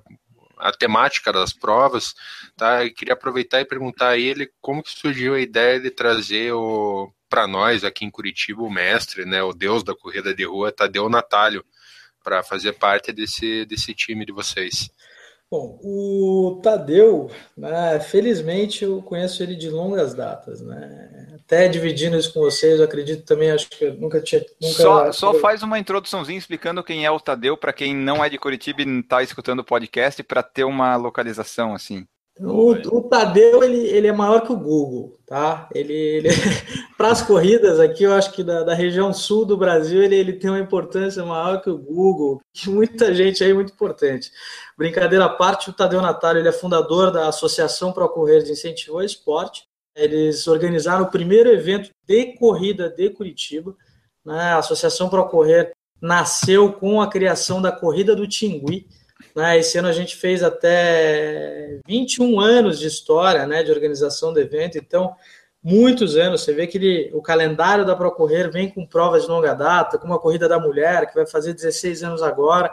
a 0.57 0.71
temática 0.71 1.31
das 1.31 1.53
provas, 1.53 2.13
tá? 2.55 2.85
Eu 2.85 2.93
queria 2.93 3.13
aproveitar 3.13 3.61
e 3.61 3.65
perguntar 3.65 4.09
a 4.09 4.17
ele 4.17 4.51
como 4.61 4.83
que 4.83 4.91
surgiu 4.91 5.33
a 5.33 5.39
ideia 5.39 5.79
de 5.79 5.89
trazer 5.89 6.53
o 6.53 7.11
para 7.29 7.47
nós 7.47 7.85
aqui 7.85 8.03
em 8.03 8.11
Curitiba 8.11 8.61
o 8.61 8.69
mestre, 8.69 9.23
né, 9.23 9.41
o 9.41 9.53
deus 9.53 9.83
da 9.83 9.95
corrida 9.95 10.33
de 10.33 10.43
rua, 10.43 10.69
Tadeu 10.69 11.07
Natalio, 11.07 11.63
para 12.21 12.43
fazer 12.43 12.73
parte 12.73 13.13
desse 13.13 13.65
desse 13.65 13.93
time 13.93 14.25
de 14.25 14.33
vocês. 14.33 14.89
Bom, 15.51 15.77
o 15.83 16.61
Tadeu, 16.63 17.29
né, 17.57 17.99
felizmente 17.99 18.85
eu 18.85 19.01
conheço 19.01 19.43
ele 19.43 19.53
de 19.53 19.69
longas 19.69 20.13
datas, 20.13 20.61
né? 20.61 21.27
Até 21.35 21.67
dividindo 21.67 22.15
isso 22.15 22.33
com 22.33 22.39
vocês, 22.39 22.79
eu 22.79 22.85
acredito 22.85 23.25
também, 23.25 23.51
acho 23.51 23.69
que 23.69 23.83
eu 23.83 23.93
nunca 23.95 24.21
tinha. 24.21 24.41
Nunca... 24.61 24.73
Só, 24.73 25.11
só 25.11 25.33
faz 25.33 25.61
uma 25.61 25.77
introduçãozinha 25.77 26.39
explicando 26.39 26.81
quem 26.81 27.05
é 27.05 27.11
o 27.11 27.19
Tadeu, 27.19 27.57
para 27.57 27.73
quem 27.73 27.93
não 27.93 28.23
é 28.23 28.29
de 28.29 28.37
Curitiba 28.37 28.81
e 28.81 28.99
está 29.01 29.21
escutando 29.21 29.59
o 29.59 29.65
podcast, 29.65 30.23
para 30.23 30.41
ter 30.41 30.63
uma 30.63 30.95
localização 30.95 31.75
assim. 31.75 32.07
O, 32.43 32.71
o, 32.71 33.03
Tadeu 33.03 33.63
ele, 33.63 33.85
ele 33.87 34.07
é 34.07 34.11
maior 34.11 34.41
que 34.41 34.51
o 34.51 34.57
Google, 34.57 35.19
tá? 35.27 35.69
Ele, 35.75 35.93
ele 35.93 36.29
para 36.97 37.09
as 37.09 37.21
corridas 37.21 37.79
aqui, 37.79 38.03
eu 38.03 38.13
acho 38.13 38.31
que 38.31 38.43
da, 38.43 38.63
da, 38.63 38.73
região 38.73 39.13
sul 39.13 39.45
do 39.45 39.55
Brasil 39.55 40.01
ele, 40.01 40.15
ele 40.15 40.33
tem 40.33 40.49
uma 40.49 40.59
importância 40.59 41.23
maior 41.23 41.61
que 41.61 41.69
o 41.69 41.77
Google, 41.77 42.41
que 42.51 42.67
muita 42.67 43.13
gente 43.13 43.43
aí 43.43 43.51
é 43.51 43.53
muito 43.53 43.73
importante. 43.73 44.31
Brincadeira 44.75 45.25
à 45.25 45.29
parte, 45.29 45.69
o 45.69 45.73
Tadeu 45.73 46.01
Natário 46.01 46.39
ele 46.39 46.49
é 46.49 46.51
fundador 46.51 47.11
da 47.11 47.27
Associação 47.27 47.93
para 47.93 48.09
Correr 48.09 48.41
de 48.41 48.51
Incentivo 48.51 48.97
ao 48.97 49.03
Esporte. 49.03 49.65
Eles 49.95 50.47
organizaram 50.47 51.03
o 51.03 51.11
primeiro 51.11 51.49
evento 51.49 51.91
de 52.07 52.37
corrida 52.37 52.89
de 52.89 53.09
Curitiba. 53.11 53.75
Né? 54.25 54.53
A 54.53 54.57
Associação 54.57 55.09
para 55.09 55.23
Correr 55.23 55.73
nasceu 56.01 56.73
com 56.73 56.99
a 56.99 57.07
criação 57.07 57.61
da 57.61 57.71
Corrida 57.71 58.15
do 58.15 58.27
Tingui 58.27 58.87
né? 59.35 59.57
Esse 59.57 59.77
ano 59.77 59.87
a 59.87 59.93
gente 59.93 60.15
fez 60.15 60.43
até 60.43 61.79
21 61.87 62.39
anos 62.39 62.79
de 62.79 62.87
história 62.87 63.45
né, 63.45 63.63
de 63.63 63.71
organização 63.71 64.33
do 64.33 64.39
evento, 64.39 64.77
então 64.77 65.15
muitos 65.63 66.17
anos. 66.17 66.41
Você 66.41 66.53
vê 66.53 66.67
que 66.67 66.77
ele, 66.77 67.11
o 67.13 67.21
calendário 67.21 67.85
da 67.85 67.95
Procorrer 67.95 68.51
vem 68.51 68.69
com 68.69 68.85
provas 68.85 69.23
de 69.23 69.29
longa 69.29 69.53
data, 69.53 69.97
com 69.97 70.07
uma 70.07 70.19
corrida 70.19 70.47
da 70.47 70.59
mulher, 70.59 71.07
que 71.07 71.15
vai 71.15 71.25
fazer 71.25 71.53
16 71.53 72.03
anos 72.03 72.21
agora. 72.21 72.71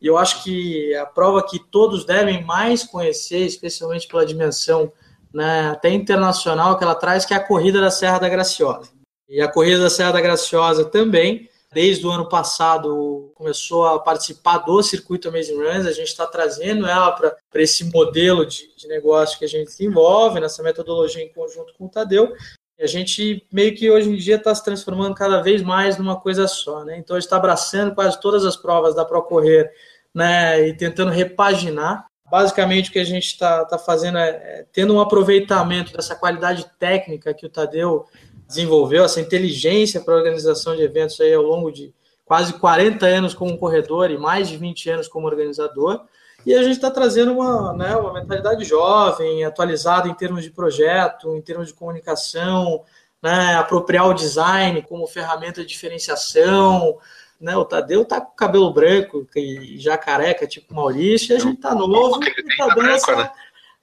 E 0.00 0.06
eu 0.06 0.16
acho 0.16 0.44
que 0.44 0.94
a 0.94 1.06
prova 1.06 1.44
que 1.44 1.58
todos 1.58 2.04
devem 2.04 2.44
mais 2.44 2.84
conhecer, 2.84 3.40
especialmente 3.40 4.06
pela 4.06 4.24
dimensão 4.24 4.92
né, 5.32 5.70
até 5.70 5.90
internacional 5.90 6.78
que 6.78 6.84
ela 6.84 6.94
traz, 6.94 7.24
que 7.24 7.34
é 7.34 7.36
a 7.36 7.44
corrida 7.44 7.80
da 7.80 7.90
Serra 7.90 8.18
da 8.18 8.28
Graciosa. 8.28 8.90
E 9.28 9.40
a 9.40 9.48
corrida 9.48 9.82
da 9.82 9.90
Serra 9.90 10.12
da 10.12 10.20
Graciosa 10.20 10.84
também 10.84 11.47
desde 11.72 12.06
o 12.06 12.10
ano 12.10 12.28
passado 12.28 13.30
começou 13.34 13.86
a 13.86 13.98
participar 13.98 14.58
do 14.58 14.82
circuito 14.82 15.28
Amazing 15.28 15.56
Runs, 15.56 15.86
a 15.86 15.92
gente 15.92 16.08
está 16.08 16.26
trazendo 16.26 16.86
ela 16.86 17.12
para 17.12 17.36
esse 17.56 17.84
modelo 17.84 18.46
de, 18.46 18.74
de, 18.74 18.88
negócio 18.88 19.38
que 19.38 19.44
a 19.44 19.48
gente 19.48 19.66
desenvolve, 19.66 20.40
nessa 20.40 20.62
metodologia 20.62 21.22
em 21.22 21.32
conjunto 21.32 21.74
com 21.76 21.86
o 21.86 21.90
Tadeu. 21.90 22.32
E 22.78 22.84
a 22.84 22.86
gente 22.86 23.44
meio 23.52 23.74
que 23.74 23.90
hoje 23.90 24.08
em 24.08 24.16
dia 24.16 24.36
está 24.36 24.54
se 24.54 24.64
transformando 24.64 25.14
cada 25.14 25.42
vez 25.42 25.62
mais 25.62 25.98
numa 25.98 26.18
coisa 26.18 26.46
só, 26.46 26.84
né? 26.84 26.96
Então 26.96 27.16
a 27.16 27.20
gente 27.20 27.26
está 27.26 27.36
abraçando 27.36 27.94
quase 27.94 28.18
todas 28.20 28.44
as 28.44 28.56
provas 28.56 28.94
da 28.94 29.04
Procorrer, 29.04 29.70
né? 30.14 30.68
E 30.68 30.76
tentando 30.76 31.10
repaginar. 31.10 32.06
Basicamente 32.30 32.90
o 32.90 32.92
que 32.92 32.98
a 32.98 33.04
gente 33.04 33.24
está 33.24 33.64
tá 33.64 33.78
fazendo 33.78 34.18
é, 34.18 34.28
é 34.28 34.66
tendo 34.70 34.94
um 34.94 35.00
aproveitamento 35.00 35.92
dessa 35.92 36.14
qualidade 36.14 36.70
técnica 36.78 37.34
que 37.34 37.46
o 37.46 37.50
Tadeu 37.50 38.06
desenvolveu, 38.48 39.04
essa 39.04 39.20
inteligência 39.20 40.00
para 40.00 40.14
a 40.14 40.16
organização 40.16 40.74
de 40.74 40.82
eventos 40.82 41.20
aí 41.20 41.34
ao 41.34 41.42
longo 41.42 41.70
de 41.70 41.94
quase 42.24 42.54
40 42.54 43.06
anos 43.06 43.34
como 43.34 43.58
corredor 43.58 44.10
e 44.10 44.16
mais 44.16 44.48
de 44.48 44.56
20 44.56 44.90
anos 44.90 45.08
como 45.08 45.26
organizador. 45.26 46.00
E 46.46 46.54
a 46.54 46.62
gente 46.62 46.76
está 46.76 46.90
trazendo 46.90 47.32
uma, 47.32 47.74
né, 47.74 47.94
uma 47.96 48.12
mentalidade 48.12 48.64
jovem, 48.64 49.44
atualizada 49.44 50.08
em 50.08 50.14
termos 50.14 50.42
de 50.42 50.50
projeto, 50.50 51.36
em 51.36 51.42
termos 51.42 51.68
de 51.68 51.74
comunicação, 51.74 52.82
né, 53.22 53.54
apropriar 53.56 54.08
o 54.08 54.14
design 54.14 54.80
como 54.82 55.06
ferramenta 55.06 55.60
de 55.60 55.68
diferenciação. 55.68 56.96
Né, 57.38 57.56
o 57.56 57.64
Tadeu 57.64 58.04
tá 58.04 58.20
com 58.20 58.34
cabelo 58.34 58.72
branco 58.72 59.26
e 59.36 59.78
já 59.78 59.98
careca, 59.98 60.46
tipo 60.46 60.74
Maurício, 60.74 61.32
e 61.32 61.36
a 61.36 61.40
gente 61.40 61.60
tá 61.60 61.74
novo 61.74 62.18
e 62.22 62.56
tá 62.56 62.74
dando 62.74 62.90
essa, 62.90 63.14
né? 63.14 63.30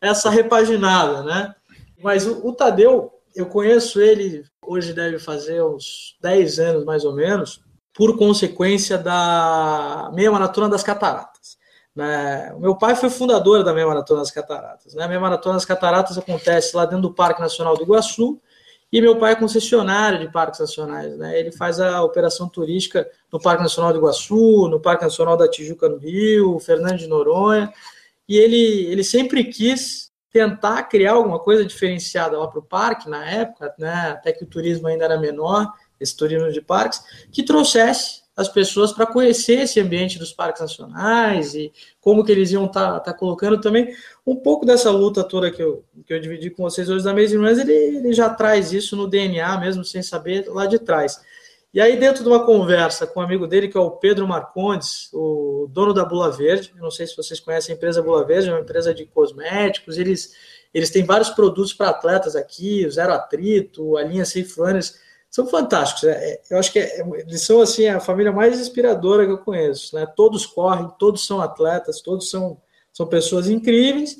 essa 0.02 0.30
repaginada, 0.30 1.24
né? 1.24 1.56
Mas 2.02 2.26
o, 2.26 2.48
o 2.48 2.54
Tadeu, 2.54 3.15
eu 3.36 3.46
conheço 3.48 4.02
ele, 4.02 4.44
hoje 4.66 4.94
deve 4.94 5.20
fazer 5.20 5.62
uns 5.62 6.18
10 6.22 6.60
anos 6.60 6.86
mais 6.86 7.04
ou 7.04 7.14
menos, 7.14 7.62
por 7.94 8.18
consequência 8.18 8.98
da 8.98 10.10
meia 10.14 10.32
maratona 10.32 10.70
das 10.70 10.84
cataratas. 10.84 11.58
Né? 11.96 12.52
O 12.54 12.60
meu 12.60 12.76
pai 12.78 12.96
foi 12.96 13.10
fundador 13.10 13.64
da 13.64 13.74
meia 13.74 13.88
maratona 13.88 14.20
das 14.22 14.32
cataratas. 14.32 14.94
Né? 14.94 15.04
A 15.04 15.08
meia 15.08 15.20
maratona 15.20 15.56
das 15.56 15.66
cataratas 15.66 16.18
acontece 16.18 16.76
lá 16.76 16.86
dentro 16.86 17.04
do 17.04 17.14
Parque 17.14 17.42
Nacional 17.42 17.76
do 17.76 17.84
Iguaçu, 17.84 18.40
e 18.92 19.02
meu 19.02 19.18
pai 19.18 19.34
é 19.34 19.36
concessionário 19.36 20.20
de 20.20 20.32
parques 20.32 20.60
nacionais. 20.60 21.18
Né? 21.18 21.38
Ele 21.38 21.52
faz 21.52 21.80
a 21.80 22.02
operação 22.02 22.48
turística 22.48 23.10
no 23.32 23.42
Parque 23.42 23.64
Nacional 23.64 23.92
do 23.92 24.00
Iguaçu, 24.00 24.68
no 24.70 24.80
Parque 24.80 25.04
Nacional 25.04 25.36
da 25.36 25.50
Tijuca, 25.50 25.90
no 25.90 25.98
Rio, 25.98 26.60
Fernando 26.60 26.98
de 26.98 27.08
Noronha. 27.08 27.74
E 28.28 28.38
ele, 28.38 28.86
ele 28.86 29.04
sempre 29.04 29.44
quis 29.46 30.05
tentar 30.36 30.84
criar 30.84 31.14
alguma 31.14 31.40
coisa 31.40 31.64
diferenciada 31.64 32.38
lá 32.38 32.46
para 32.46 32.60
o 32.60 32.62
parque 32.62 33.10
na 33.10 33.26
época, 33.26 33.74
né, 33.80 34.10
até 34.10 34.34
que 34.34 34.44
o 34.44 34.46
turismo 34.46 34.86
ainda 34.86 35.06
era 35.06 35.18
menor, 35.18 35.72
esse 35.98 36.14
turismo 36.18 36.52
de 36.52 36.60
parques, 36.60 37.02
que 37.32 37.42
trouxesse 37.42 38.26
as 38.36 38.50
pessoas 38.50 38.92
para 38.92 39.06
conhecer 39.06 39.62
esse 39.62 39.80
ambiente 39.80 40.20
dos 40.20 40.34
parques 40.34 40.62
nacionais 40.62 41.56
e 41.56 41.72
como 42.02 42.22
que 42.22 42.34
eles 42.34 42.52
iam 42.52 42.66
estar 42.66 42.96
tá, 42.96 43.00
tá 43.00 43.14
colocando 43.14 43.62
também 43.62 43.96
um 44.28 44.36
pouco 44.36 44.66
dessa 44.66 44.92
luta 44.92 45.24
toda 45.24 45.50
que 45.50 45.64
eu, 45.64 45.86
que 46.06 46.14
eu 46.14 46.20
dividi 46.20 46.50
com 46.50 46.64
vocês 46.64 46.90
hoje 46.90 47.06
da 47.06 47.12
Amazing 47.12 47.38
Runs, 47.38 47.58
ele, 47.58 47.72
ele 47.72 48.12
já 48.12 48.30
traz 48.30 48.74
isso 48.74 48.98
no 48.98 49.08
DNA 49.08 49.58
mesmo, 49.62 49.86
sem 49.86 50.04
saber 50.04 50.50
lá 50.50 50.66
de 50.66 50.80
trás. 50.80 51.22
E 51.76 51.82
aí, 51.82 52.00
dentro 52.00 52.24
de 52.24 52.30
uma 52.30 52.46
conversa 52.46 53.06
com 53.06 53.20
um 53.20 53.24
amigo 53.24 53.46
dele, 53.46 53.68
que 53.68 53.76
é 53.76 53.82
o 53.82 53.92
Pedro 53.92 54.26
Marcondes, 54.26 55.10
o 55.12 55.68
dono 55.70 55.94
da 55.94 56.06
Bula 56.06 56.32
Verde, 56.32 56.74
não 56.78 56.90
sei 56.90 57.06
se 57.06 57.18
vocês 57.18 57.38
conhecem 57.38 57.74
a 57.74 57.76
empresa 57.76 58.02
Bula 58.02 58.24
Verde, 58.24 58.48
é 58.48 58.54
uma 58.54 58.62
empresa 58.62 58.94
de 58.94 59.06
cosméticos, 59.06 59.98
eles, 59.98 60.34
eles 60.74 60.90
têm 60.90 61.04
vários 61.04 61.32
produtos 61.32 61.74
para 61.74 61.90
atletas 61.90 62.34
aqui, 62.34 62.86
o 62.86 62.92
Zero 62.92 63.12
Atrito, 63.12 63.98
a 63.98 64.04
linha 64.04 64.24
Safe 64.24 64.54
Runners, 64.58 64.98
são 65.30 65.48
fantásticos. 65.48 66.06
É, 66.06 66.12
é 66.12 66.42
eu 66.50 66.58
acho 66.58 66.72
que 66.72 66.80
é, 66.80 67.06
eles 67.18 67.42
são 67.42 67.60
assim, 67.60 67.90
a 67.90 68.00
família 68.00 68.32
mais 68.32 68.58
inspiradora 68.58 69.26
que 69.26 69.34
eu 69.34 69.40
conheço. 69.40 69.98
Né? 69.98 70.06
Todos 70.16 70.46
correm, 70.46 70.90
todos 70.98 71.28
são 71.28 71.42
atletas, 71.42 72.00
todos 72.00 72.30
são, 72.30 72.58
são 72.94 73.06
pessoas 73.06 73.50
incríveis. 73.50 74.16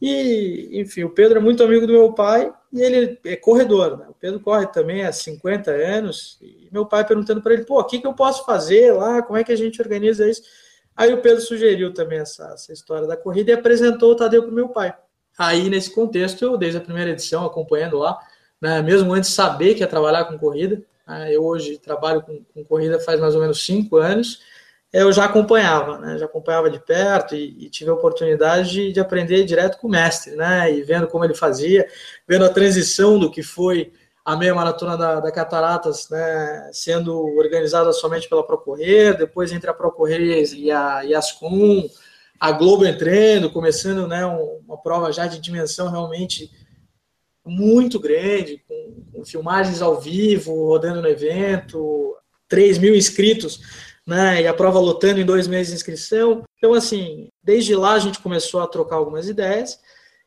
E, 0.00 0.70
enfim, 0.74 1.02
o 1.02 1.10
Pedro 1.10 1.38
é 1.38 1.42
muito 1.42 1.64
amigo 1.64 1.88
do 1.88 1.92
meu 1.92 2.12
pai 2.12 2.52
e 2.72 2.80
ele 2.80 3.18
é 3.24 3.36
corredor. 3.36 3.98
Né? 3.98 4.06
O 4.08 4.14
Pedro 4.14 4.40
corre 4.40 4.66
também 4.66 5.04
há 5.04 5.12
50 5.12 5.70
anos. 5.70 6.38
E 6.40 6.68
meu 6.70 6.86
pai 6.86 7.06
perguntando 7.06 7.42
para 7.42 7.52
ele: 7.54 7.64
pô, 7.64 7.80
o 7.80 7.84
que, 7.84 7.98
que 7.98 8.06
eu 8.06 8.14
posso 8.14 8.44
fazer 8.44 8.92
lá? 8.92 9.22
Como 9.22 9.38
é 9.38 9.44
que 9.44 9.52
a 9.52 9.56
gente 9.56 9.80
organiza 9.80 10.28
isso? 10.28 10.42
Aí 10.96 11.12
o 11.12 11.22
Pedro 11.22 11.40
sugeriu 11.40 11.94
também 11.94 12.18
essa, 12.18 12.50
essa 12.52 12.72
história 12.72 13.06
da 13.06 13.16
corrida 13.16 13.50
e 13.50 13.54
apresentou 13.54 14.12
o 14.12 14.16
Tadeu 14.16 14.42
para 14.42 14.50
o 14.50 14.54
meu 14.54 14.68
pai. 14.68 14.94
Aí, 15.38 15.70
nesse 15.70 15.94
contexto, 15.94 16.42
eu, 16.44 16.56
desde 16.58 16.76
a 16.76 16.82
primeira 16.82 17.10
edição, 17.10 17.46
acompanhando 17.46 17.96
lá, 17.96 18.18
né, 18.60 18.82
mesmo 18.82 19.12
antes 19.14 19.30
de 19.30 19.36
saber 19.36 19.74
que 19.74 19.80
ia 19.80 19.86
trabalhar 19.86 20.26
com 20.26 20.38
corrida, 20.38 20.82
né, 21.06 21.34
eu 21.34 21.42
hoje 21.42 21.78
trabalho 21.78 22.20
com, 22.20 22.44
com, 22.52 22.62
corrida 22.64 23.00
faz 23.00 23.18
mais 23.18 23.34
ou 23.34 23.40
menos 23.40 23.64
cinco 23.64 23.96
anos, 23.96 24.42
eu 24.92 25.12
já 25.12 25.24
acompanhava, 25.24 25.98
né, 25.98 26.18
já 26.18 26.26
acompanhava 26.26 26.68
de 26.68 26.80
perto 26.80 27.34
e, 27.34 27.66
e 27.66 27.70
tive 27.70 27.90
a 27.90 27.94
oportunidade 27.94 28.70
de, 28.70 28.92
de, 28.92 29.00
aprender 29.00 29.44
direto 29.44 29.78
com 29.78 29.86
o 29.86 29.90
mestre, 29.90 30.34
né, 30.34 30.72
e 30.72 30.82
vendo 30.82 31.06
como 31.06 31.24
ele 31.24 31.34
fazia, 31.34 31.86
vendo 32.26 32.44
a 32.44 32.50
transição 32.50 33.18
do 33.18 33.30
que 33.30 33.42
foi 33.42 33.92
a 34.24 34.36
meia 34.36 34.54
maratona 34.54 34.96
da, 34.96 35.20
da 35.20 35.32
Cataratas, 35.32 36.08
né, 36.10 36.70
sendo 36.72 37.16
organizada 37.36 37.92
somente 37.92 38.28
pela 38.28 38.46
Procorrer, 38.46 39.16
depois 39.16 39.52
entre 39.52 39.70
a 39.70 39.74
Procorrer 39.74 40.44
e 40.54 40.70
a 40.70 41.02
Yascom, 41.02 41.88
a 42.38 42.52
Globo 42.52 42.84
entrando, 42.84 43.50
começando 43.50 44.08
né, 44.08 44.24
uma 44.26 44.78
prova 44.78 45.12
já 45.12 45.26
de 45.26 45.38
dimensão 45.38 45.90
realmente 45.90 46.50
muito 47.44 47.98
grande, 47.98 48.62
com, 48.66 49.04
com 49.12 49.24
filmagens 49.24 49.80
ao 49.80 50.00
vivo, 50.00 50.66
rodando 50.66 51.00
no 51.00 51.08
evento, 51.08 52.16
3 52.48 52.78
mil 52.78 52.94
inscritos, 52.94 53.60
né, 54.06 54.42
e 54.42 54.46
a 54.46 54.54
prova 54.54 54.78
lotando 54.78 55.20
em 55.20 55.24
dois 55.24 55.46
meses 55.46 55.68
de 55.68 55.76
inscrição. 55.76 56.42
Então, 56.56 56.74
assim, 56.74 57.28
desde 57.42 57.74
lá 57.74 57.92
a 57.92 57.98
gente 57.98 58.20
começou 58.20 58.60
a 58.60 58.66
trocar 58.66 58.96
algumas 58.96 59.28
ideias, 59.28 59.78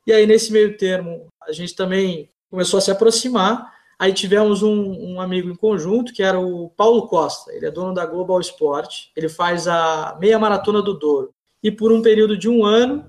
e 0.05 0.13
aí 0.13 0.25
nesse 0.25 0.51
meio 0.51 0.77
termo 0.77 1.27
a 1.41 1.51
gente 1.51 1.75
também 1.75 2.29
começou 2.49 2.77
a 2.77 2.81
se 2.81 2.91
aproximar, 2.91 3.71
aí 3.99 4.13
tivemos 4.13 4.61
um, 4.63 5.13
um 5.13 5.21
amigo 5.21 5.49
em 5.49 5.55
conjunto, 5.55 6.13
que 6.13 6.23
era 6.23 6.39
o 6.39 6.69
Paulo 6.69 7.07
Costa, 7.07 7.51
ele 7.53 7.65
é 7.65 7.71
dono 7.71 7.93
da 7.93 8.05
Global 8.05 8.39
Sport, 8.39 9.07
ele 9.15 9.29
faz 9.29 9.67
a 9.67 10.17
meia 10.19 10.37
maratona 10.37 10.81
do 10.81 10.93
Douro 10.93 11.33
e 11.63 11.71
por 11.71 11.93
um 11.93 12.01
período 12.01 12.37
de 12.37 12.49
um 12.49 12.65
ano, 12.65 13.05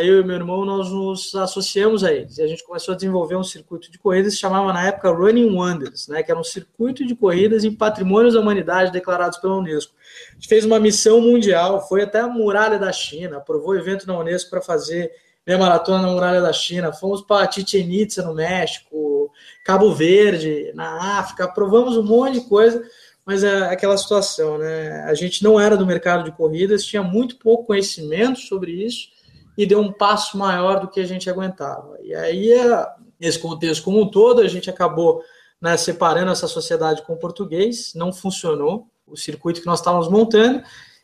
eu 0.00 0.20
e 0.20 0.24
meu 0.24 0.36
irmão, 0.36 0.64
nós 0.64 0.88
nos 0.92 1.34
associamos 1.34 2.04
a 2.04 2.12
eles. 2.12 2.38
E 2.38 2.42
a 2.42 2.46
gente 2.46 2.62
começou 2.62 2.92
a 2.92 2.96
desenvolver 2.96 3.34
um 3.34 3.42
circuito 3.42 3.90
de 3.90 3.98
corridas 3.98 4.34
que 4.34 4.40
chamava 4.40 4.72
na 4.72 4.86
época 4.86 5.10
Running 5.10 5.52
Wonders, 5.52 6.06
né, 6.06 6.22
que 6.22 6.30
era 6.30 6.38
um 6.38 6.44
circuito 6.44 7.04
de 7.04 7.16
corridas 7.16 7.64
em 7.64 7.74
patrimônios 7.74 8.34
da 8.34 8.40
humanidade 8.40 8.92
declarados 8.92 9.38
pela 9.38 9.56
Unesco. 9.56 9.92
A 10.30 10.34
gente 10.34 10.46
fez 10.46 10.64
uma 10.64 10.78
missão 10.78 11.20
mundial, 11.20 11.84
foi 11.88 12.02
até 12.02 12.20
a 12.20 12.28
Muralha 12.28 12.78
da 12.78 12.92
China, 12.92 13.38
aprovou 13.38 13.76
evento 13.76 14.06
na 14.06 14.16
Unesco 14.16 14.50
para 14.50 14.62
fazer 14.62 15.10
meia 15.44 15.58
maratona 15.58 16.02
na 16.02 16.08
Muralha 16.08 16.40
da 16.40 16.52
China, 16.52 16.92
fomos 16.92 17.22
para 17.22 17.50
Chichen 17.50 17.92
Itza, 17.92 18.22
no 18.22 18.34
México, 18.34 19.32
Cabo 19.64 19.92
Verde, 19.92 20.70
na 20.74 21.18
África, 21.18 21.44
aprovamos 21.44 21.96
um 21.96 22.04
monte 22.04 22.34
de 22.34 22.48
coisa 22.48 22.84
mas 23.26 23.42
é 23.42 23.62
aquela 23.68 23.96
situação, 23.96 24.56
né? 24.56 25.02
A 25.02 25.14
gente 25.14 25.42
não 25.42 25.58
era 25.58 25.76
do 25.76 25.84
mercado 25.84 26.22
de 26.22 26.30
corridas, 26.30 26.84
tinha 26.84 27.02
muito 27.02 27.36
pouco 27.36 27.64
conhecimento 27.64 28.38
sobre 28.38 28.70
isso 28.70 29.08
e 29.58 29.66
deu 29.66 29.80
um 29.80 29.92
passo 29.92 30.38
maior 30.38 30.78
do 30.78 30.88
que 30.88 31.00
a 31.00 31.04
gente 31.04 31.28
aguentava. 31.28 31.98
E 32.04 32.14
aí, 32.14 32.50
nesse 33.18 33.40
contexto 33.40 33.82
como 33.82 34.00
um 34.00 34.08
todo, 34.08 34.42
a 34.42 34.46
gente 34.46 34.70
acabou 34.70 35.22
né, 35.60 35.76
separando 35.76 36.30
essa 36.30 36.46
sociedade 36.46 37.02
com 37.02 37.14
o 37.14 37.18
português, 37.18 37.92
não 37.96 38.12
funcionou 38.12 38.86
o 39.04 39.16
circuito 39.16 39.60
que 39.60 39.66
nós 39.66 39.80
estávamos 39.80 40.08
montando, 40.08 40.62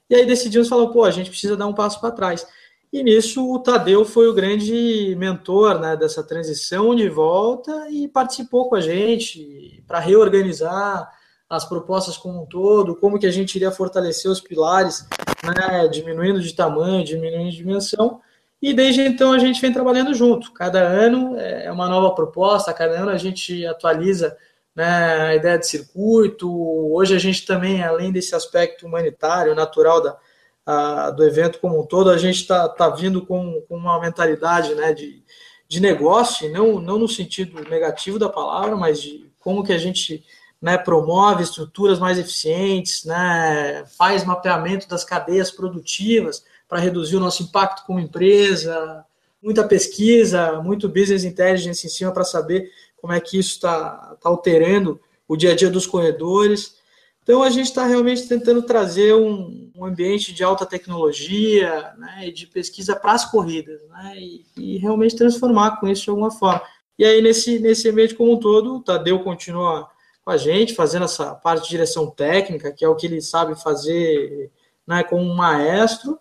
e 0.09 0.15
aí 0.15 0.25
decidimos 0.25 0.69
falar, 0.69 0.89
pô, 0.89 1.05
a 1.05 1.11
gente 1.11 1.31
precisa 1.31 1.57
dar 1.57 1.67
um 1.67 1.75
passo 1.75 2.01
para 2.01 2.13
trás. 2.13 2.47
E 2.93 3.03
nisso 3.03 3.51
o 3.51 3.59
Tadeu 3.59 4.05
foi 4.05 4.29
o 4.29 4.35
grande 4.35 5.17
mentor 5.19 5.81
né, 5.81 5.97
dessa 5.97 6.23
transição 6.23 6.95
de 6.95 7.09
volta 7.09 7.89
e 7.91 8.07
participou 8.07 8.69
com 8.69 8.77
a 8.77 8.81
gente 8.81 9.83
para 9.89 9.99
reorganizar 9.99 11.11
as 11.53 11.67
propostas 11.67 12.17
como 12.17 12.43
um 12.43 12.47
todo, 12.47 12.97
como 12.97 13.19
que 13.19 13.27
a 13.27 13.31
gente 13.31 13.57
iria 13.57 13.71
fortalecer 13.71 14.31
os 14.31 14.41
pilares, 14.41 15.07
né, 15.45 15.87
diminuindo 15.87 16.41
de 16.41 16.55
tamanho, 16.55 17.05
diminuindo 17.05 17.51
de 17.51 17.59
dimensão, 17.59 18.23
e 18.61 18.73
desde 18.73 19.03
então 19.03 19.33
a 19.33 19.39
gente 19.39 19.61
vem 19.61 19.71
trabalhando 19.71 20.15
junto. 20.15 20.51
Cada 20.53 20.81
ano 20.81 21.39
é 21.39 21.71
uma 21.71 21.87
nova 21.89 22.15
proposta, 22.15 22.73
cada 22.73 22.99
ano 22.99 23.11
a 23.11 23.19
gente 23.19 23.67
atualiza 23.67 24.35
né, 24.75 24.85
a 24.85 25.35
ideia 25.35 25.59
de 25.59 25.67
circuito. 25.67 26.49
Hoje 26.91 27.15
a 27.15 27.19
gente 27.19 27.45
também, 27.45 27.83
além 27.83 28.11
desse 28.11 28.35
aspecto 28.35 28.87
humanitário, 28.87 29.55
natural 29.55 30.01
da, 30.01 30.17
a, 30.65 31.11
do 31.11 31.23
evento 31.23 31.59
como 31.59 31.79
um 31.79 31.85
todo, 31.85 32.09
a 32.09 32.17
gente 32.17 32.37
está 32.37 32.67
tá 32.67 32.89
vindo 32.89 33.27
com, 33.27 33.63
com, 33.69 33.77
uma 33.77 34.01
mentalidade 34.01 34.75
né, 34.75 34.95
de, 34.95 35.23
de 35.69 35.81
negócio, 35.81 36.51
não, 36.51 36.81
não 36.81 36.99
no 36.99 37.09
sentido 37.09 37.63
negativo 37.69 38.19
da 38.19 38.29
palavra, 38.31 38.75
mas 38.75 39.03
de 39.03 39.31
como 39.39 39.63
que 39.63 39.73
a 39.73 39.79
gente 39.79 40.25
né, 40.63 40.79
promove 40.79 41.43
estruturas 41.43 41.99
mais 41.99 42.19
eficientes, 42.19 43.05
né, 43.05 43.85
faz 43.99 44.25
mapeamento 44.25 44.89
das 44.89 45.05
cadeias 45.05 45.51
produtivas 45.51 46.45
para 46.69 46.79
reduzir 46.79 47.17
o 47.17 47.21
nosso 47.21 47.43
impacto 47.43 47.85
como 47.85 47.99
empresa, 47.99 49.05
muita 49.43 49.67
pesquisa, 49.67 50.63
muito 50.63 50.89
business 50.89 51.25
intelligence 51.25 51.85
em 51.85 51.91
cima 51.91 52.13
para 52.13 52.23
saber 52.23 52.71
como 52.97 53.13
é 53.13 53.21
que 53.21 53.37
isso 53.37 53.55
está 53.55 54.17
tá 54.21 54.29
alterando 54.29 55.01
o 55.27 55.37
dia 55.37 55.51
a 55.51 55.57
dia 55.57 55.69
dos 55.69 55.85
corredores. 55.85 56.77
Então 57.25 57.43
a 57.43 57.51
gente 57.51 57.67
está 57.67 57.85
realmente 57.85 58.29
tentando 58.29 58.63
trazer 58.63 59.15
um, 59.15 59.71
um, 59.77 59.85
ambiente 59.85 60.33
de 60.33 60.45
alta 60.45 60.65
tecnologia 60.65 61.93
né, 61.99 62.29
e 62.29 62.33
de 62.33 62.47
pesquisa 62.47 62.95
para 62.95 63.13
as 63.13 63.25
corridas, 63.29 63.81
né, 63.89 64.15
e, 64.17 64.45
e, 64.57 64.79
realmente 64.79 65.17
transformar 65.17 65.81
com 65.81 65.89
isso 65.89 66.05
de 66.05 66.11
alguma 66.11 66.31
forma. 66.31 66.63
E 66.97 67.05
aí 67.05 67.21
nesse, 67.21 67.59
nesse 67.59 67.89
ambiente 67.89 68.15
como 68.15 68.33
um 68.33 68.39
todo, 68.39 68.77
o 68.77 68.83
Tadeu 68.83 69.21
continua 69.21 69.91
com 70.25 70.31
a 70.31 70.37
gente, 70.37 70.75
fazendo 70.75 71.05
essa 71.05 71.35
parte 71.35 71.65
de 71.65 71.71
direção 71.71 72.11
técnica, 72.11 72.73
que 72.73 72.85
é 72.85 72.89
o 72.89 72.95
que 72.95 73.07
ele 73.07 73.21
sabe 73.21 73.61
fazer 73.61 74.51
né, 74.87 75.03
como 75.03 75.23
um 75.23 75.35
maestro, 75.35 76.19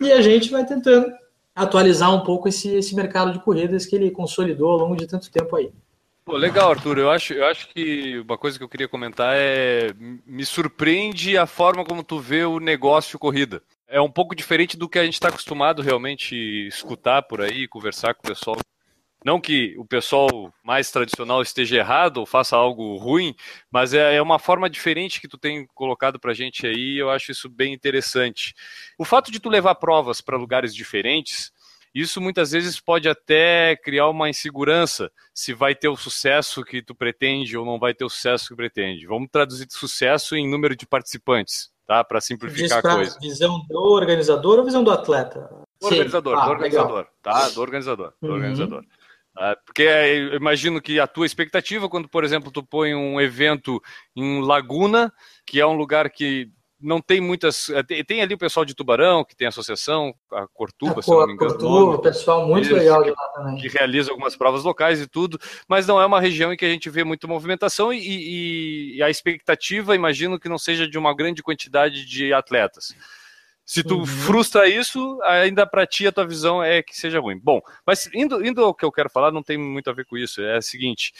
e 0.00 0.12
a 0.12 0.20
gente 0.20 0.50
vai 0.50 0.64
tentando 0.64 1.06
atualizar 1.54 2.12
um 2.12 2.20
pouco 2.20 2.48
esse, 2.48 2.74
esse 2.74 2.94
mercado 2.94 3.32
de 3.32 3.40
corridas 3.40 3.86
que 3.86 3.94
ele 3.94 4.10
consolidou 4.10 4.70
ao 4.70 4.78
longo 4.78 4.96
de 4.96 5.06
tanto 5.06 5.30
tempo 5.30 5.54
aí. 5.54 5.72
Pô, 6.24 6.36
legal, 6.36 6.70
Arthur. 6.70 6.98
Eu 6.98 7.10
acho, 7.10 7.34
eu 7.34 7.46
acho 7.46 7.68
que 7.68 8.18
uma 8.20 8.38
coisa 8.38 8.56
que 8.56 8.64
eu 8.64 8.68
queria 8.68 8.88
comentar 8.88 9.34
é 9.36 9.92
me 10.26 10.44
surpreende 10.44 11.36
a 11.36 11.46
forma 11.46 11.84
como 11.84 12.02
tu 12.02 12.18
vê 12.18 12.44
o 12.44 12.58
negócio 12.58 13.18
corrida. 13.18 13.62
É 13.86 14.00
um 14.00 14.10
pouco 14.10 14.34
diferente 14.34 14.76
do 14.76 14.88
que 14.88 14.98
a 14.98 15.04
gente 15.04 15.14
está 15.14 15.28
acostumado 15.28 15.82
realmente 15.82 16.34
escutar 16.66 17.22
por 17.22 17.42
aí, 17.42 17.68
conversar 17.68 18.14
com 18.14 18.26
o 18.26 18.28
pessoal 18.28 18.56
não 19.24 19.40
que 19.40 19.74
o 19.78 19.86
pessoal 19.86 20.52
mais 20.62 20.90
tradicional 20.90 21.40
esteja 21.40 21.76
errado 21.76 22.18
ou 22.18 22.26
faça 22.26 22.54
algo 22.56 22.96
ruim, 22.96 23.34
mas 23.70 23.94
é, 23.94 24.16
é 24.16 24.22
uma 24.22 24.38
forma 24.38 24.68
diferente 24.68 25.18
que 25.20 25.26
tu 25.26 25.38
tem 25.38 25.66
colocado 25.74 26.20
para 26.20 26.32
a 26.32 26.34
gente 26.34 26.66
aí, 26.66 26.98
eu 26.98 27.08
acho 27.10 27.32
isso 27.32 27.48
bem 27.48 27.72
interessante. 27.72 28.54
O 28.98 29.04
fato 29.04 29.32
de 29.32 29.40
tu 29.40 29.48
levar 29.48 29.76
provas 29.76 30.20
para 30.20 30.36
lugares 30.36 30.74
diferentes, 30.74 31.50
isso 31.94 32.20
muitas 32.20 32.50
vezes 32.50 32.78
pode 32.78 33.08
até 33.08 33.76
criar 33.76 34.08
uma 34.08 34.28
insegurança 34.28 35.10
se 35.32 35.54
vai 35.54 35.74
ter 35.74 35.88
o 35.88 35.96
sucesso 35.96 36.62
que 36.62 36.82
tu 36.82 36.94
pretende 36.94 37.56
ou 37.56 37.64
não 37.64 37.78
vai 37.78 37.94
ter 37.94 38.04
o 38.04 38.10
sucesso 38.10 38.48
que 38.48 38.56
pretende. 38.56 39.06
Vamos 39.06 39.28
traduzir 39.30 39.66
sucesso 39.70 40.36
em 40.36 40.50
número 40.50 40.76
de 40.76 40.86
participantes, 40.86 41.70
tá? 41.86 42.04
Para 42.04 42.20
simplificar 42.20 42.80
a 42.80 42.96
coisa. 42.96 43.16
Visão 43.20 43.64
do 43.68 43.78
organizador 43.78 44.58
ou 44.58 44.64
visão 44.64 44.84
do 44.84 44.90
atleta? 44.90 45.48
Do 45.80 45.86
organizador, 45.86 46.36
ah, 46.36 46.44
do 46.44 46.50
organizador, 46.50 46.96
legal. 46.96 47.12
tá? 47.22 47.48
Do 47.50 47.60
organizador, 47.60 48.12
do 48.20 48.28
uhum. 48.28 48.34
organizador. 48.34 48.84
Ah, 49.36 49.56
porque 49.64 49.82
eu 49.82 50.36
imagino 50.36 50.80
que 50.80 51.00
a 51.00 51.06
tua 51.06 51.26
expectativa, 51.26 51.88
quando, 51.88 52.08
por 52.08 52.22
exemplo, 52.22 52.52
tu 52.52 52.62
põe 52.62 52.94
um 52.94 53.20
evento 53.20 53.82
em 54.14 54.40
Laguna, 54.40 55.12
que 55.44 55.60
é 55.60 55.66
um 55.66 55.74
lugar 55.74 56.08
que 56.10 56.50
não 56.80 57.00
tem 57.00 57.20
muitas. 57.20 57.70
Eh, 57.70 58.04
tem 58.04 58.20
ali 58.20 58.34
o 58.34 58.38
pessoal 58.38 58.64
de 58.64 58.74
Tubarão, 58.74 59.24
que 59.24 59.34
tem 59.34 59.46
a 59.46 59.48
associação, 59.48 60.14
a 60.30 60.46
Cortuba, 60.46 61.00
a 61.00 61.02
se 61.02 61.10
não 61.10 61.26
me 61.26 61.32
engano. 61.32 61.50
Cortuba, 61.50 62.02
pessoal 62.02 62.46
muito 62.46 62.66
Isso, 62.66 62.74
legal 62.74 63.02
de 63.02 63.10
lá 63.10 63.28
também. 63.34 63.56
Que 63.56 63.68
realiza 63.68 64.10
algumas 64.10 64.36
provas 64.36 64.62
locais 64.62 65.00
e 65.00 65.06
tudo, 65.06 65.38
mas 65.66 65.86
não 65.86 66.00
é 66.00 66.06
uma 66.06 66.20
região 66.20 66.52
em 66.52 66.56
que 66.56 66.64
a 66.64 66.68
gente 66.68 66.90
vê 66.90 67.02
muita 67.02 67.26
movimentação 67.26 67.92
e, 67.92 67.98
e, 67.98 68.96
e 68.96 69.02
a 69.02 69.08
expectativa, 69.08 69.94
imagino 69.94 70.38
que 70.38 70.48
não 70.48 70.58
seja 70.58 70.86
de 70.86 70.98
uma 70.98 71.14
grande 71.14 71.42
quantidade 71.42 72.04
de 72.04 72.32
atletas. 72.32 72.94
Se 73.64 73.82
tu 73.82 73.98
uhum. 73.98 74.06
frustra 74.06 74.68
isso, 74.68 75.18
ainda 75.22 75.66
para 75.66 75.86
ti 75.86 76.06
a 76.06 76.12
tua 76.12 76.26
visão 76.26 76.62
é 76.62 76.82
que 76.82 76.94
seja 76.94 77.18
ruim. 77.18 77.38
Bom, 77.38 77.60
mas 77.86 78.10
indo, 78.12 78.44
indo 78.44 78.62
ao 78.62 78.74
que 78.74 78.84
eu 78.84 78.92
quero 78.92 79.08
falar, 79.08 79.32
não 79.32 79.42
tem 79.42 79.56
muito 79.56 79.88
a 79.88 79.92
ver 79.94 80.04
com 80.04 80.18
isso. 80.18 80.42
É 80.42 80.58
o 80.58 80.62
seguinte: 80.62 81.14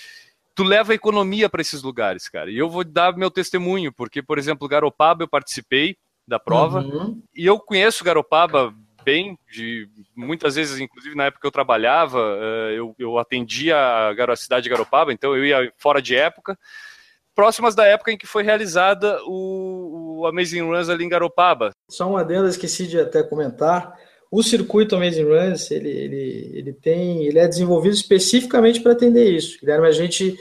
tu 0.55 0.63
leva 0.63 0.93
a 0.93 0.95
economia 0.95 1.49
para 1.49 1.63
esses 1.63 1.83
lugares, 1.83 2.29
cara. 2.29 2.51
E 2.51 2.59
eu 2.59 2.69
vou 2.69 2.85
dar 2.85 3.17
meu 3.17 3.31
testemunho, 3.31 3.93
porque, 3.93 4.23
por 4.23 4.39
exemplo, 4.39 4.69
Garopaba 4.69 5.25
eu 5.25 5.29
participei 5.29 5.97
da 6.27 6.39
prova 6.39 6.81
uhum. 6.81 7.23
e 7.35 7.47
eu 7.47 7.59
conheço 7.59 8.05
Garopaba 8.05 8.75
bem, 9.05 9.39
de 9.51 9.89
muitas 10.17 10.55
vezes, 10.55 10.81
inclusive 10.81 11.15
na 11.15 11.25
época 11.25 11.43
que 11.43 11.47
eu 11.47 11.53
trabalhava, 11.53 12.19
eh, 12.41 12.75
eu, 12.79 12.95
eu 12.99 13.19
atendia 13.19 13.77
a, 13.77 14.33
a 14.33 14.37
cidade 14.37 14.65
de 14.65 14.71
Garopaba, 14.71 15.13
então 15.13 15.37
eu 15.37 15.45
ia 15.45 15.71
fora 15.77 16.01
de 16.01 16.17
época 16.17 16.59
próximas 17.35 17.75
da 17.75 17.85
época 17.85 18.13
em 18.13 18.19
que 18.19 18.27
foi 18.27 18.43
realizada 18.43 19.19
o, 19.27 20.21
o 20.21 20.27
Amazing 20.27 20.63
Runs 20.63 20.89
ali 20.89 21.05
em 21.05 21.09
Garopaba. 21.09 21.73
Só 21.91 22.09
uma 22.09 22.21
adenda, 22.21 22.49
esqueci 22.49 22.87
de 22.87 22.99
até 22.99 23.23
comentar. 23.23 23.95
O 24.31 24.43
circuito 24.43 24.97
Amazing 24.97 25.25
Runs, 25.25 25.71
ele, 25.71 25.91
ele, 25.91 26.51
ele 26.55 26.73
tem, 26.73 27.25
ele 27.25 27.39
é 27.39 27.47
desenvolvido 27.47 27.95
especificamente 27.95 28.81
para 28.81 28.93
atender 28.93 29.31
isso. 29.31 29.59
Guilherme, 29.61 29.87
a 29.87 29.93
gente 29.93 30.37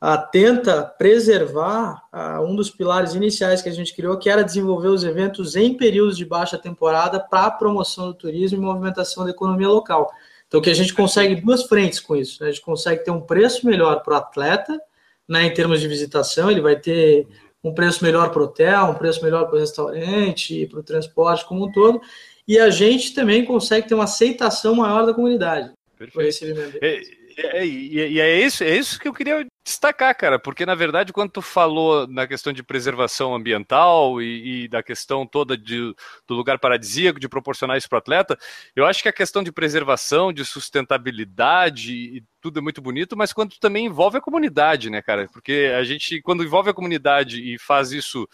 a, 0.00 0.18
tenta 0.18 0.82
preservar 0.82 2.02
a, 2.12 2.40
um 2.40 2.54
dos 2.54 2.70
pilares 2.70 3.14
iniciais 3.14 3.62
que 3.62 3.68
a 3.68 3.72
gente 3.72 3.94
criou, 3.94 4.18
que 4.18 4.28
era 4.28 4.42
desenvolver 4.42 4.88
os 4.88 5.04
eventos 5.04 5.56
em 5.56 5.76
períodos 5.76 6.16
de 6.16 6.24
baixa 6.24 6.58
temporada 6.58 7.20
para 7.20 7.50
promoção 7.50 8.06
do 8.06 8.14
turismo 8.14 8.58
e 8.58 8.60
movimentação 8.60 9.24
da 9.24 9.30
economia 9.30 9.68
local. 9.68 10.10
Então, 10.48 10.60
que 10.60 10.70
a 10.70 10.74
gente 10.74 10.94
consegue 10.94 11.40
duas 11.40 11.64
frentes 11.64 11.98
com 11.98 12.14
isso. 12.14 12.42
Né? 12.42 12.48
A 12.48 12.52
gente 12.52 12.64
consegue 12.64 13.04
ter 13.04 13.10
um 13.10 13.20
preço 13.20 13.66
melhor 13.66 14.02
para 14.02 14.14
o 14.14 14.16
atleta, 14.16 14.80
né, 15.28 15.44
em 15.44 15.54
termos 15.54 15.80
de 15.80 15.88
visitação, 15.88 16.50
ele 16.50 16.60
vai 16.60 16.76
ter 16.76 17.26
um 17.62 17.74
preço 17.74 18.04
melhor 18.04 18.30
para 18.30 18.42
o 18.42 18.44
hotel, 18.44 18.86
um 18.86 18.94
preço 18.94 19.22
melhor 19.24 19.46
para 19.46 19.56
o 19.56 19.60
restaurante, 19.60 20.66
para 20.66 20.80
o 20.80 20.82
transporte 20.82 21.44
como 21.44 21.66
um 21.66 21.72
todo, 21.72 22.00
e 22.46 22.58
a 22.58 22.70
gente 22.70 23.12
também 23.12 23.44
consegue 23.44 23.88
ter 23.88 23.94
uma 23.94 24.04
aceitação 24.04 24.76
maior 24.76 25.04
da 25.04 25.12
comunidade. 25.12 25.72
Perfeito. 26.78 27.25
É, 27.38 27.58
é, 27.58 27.66
e 27.66 28.20
é, 28.20 28.40
isso, 28.40 28.64
é 28.64 28.74
isso 28.74 28.98
que 28.98 29.06
eu 29.06 29.12
queria 29.12 29.46
destacar, 29.64 30.16
cara, 30.16 30.38
porque 30.38 30.64
na 30.64 30.74
verdade, 30.74 31.12
quando 31.12 31.32
tu 31.32 31.42
falou 31.42 32.06
na 32.06 32.26
questão 32.26 32.52
de 32.52 32.62
preservação 32.62 33.34
ambiental 33.34 34.22
e, 34.22 34.64
e 34.64 34.68
da 34.68 34.82
questão 34.82 35.26
toda 35.26 35.56
de, 35.56 35.94
do 36.26 36.34
lugar 36.34 36.58
paradisíaco, 36.58 37.20
de 37.20 37.28
proporcionar 37.28 37.76
isso 37.76 37.88
para 37.88 37.96
o 37.96 37.98
atleta, 37.98 38.38
eu 38.74 38.86
acho 38.86 39.02
que 39.02 39.08
a 39.08 39.12
questão 39.12 39.42
de 39.42 39.52
preservação, 39.52 40.32
de 40.32 40.44
sustentabilidade 40.44 41.92
e 41.92 42.24
tudo 42.40 42.58
é 42.60 42.62
muito 42.62 42.80
bonito, 42.80 43.16
mas 43.16 43.32
quando 43.32 43.58
também 43.58 43.86
envolve 43.86 44.16
a 44.16 44.20
comunidade, 44.20 44.88
né, 44.88 45.02
cara? 45.02 45.28
Porque 45.30 45.72
a 45.76 45.84
gente, 45.84 46.22
quando 46.22 46.44
envolve 46.44 46.70
a 46.70 46.74
comunidade 46.74 47.42
e 47.42 47.58
faz 47.58 47.92
isso 47.92 48.26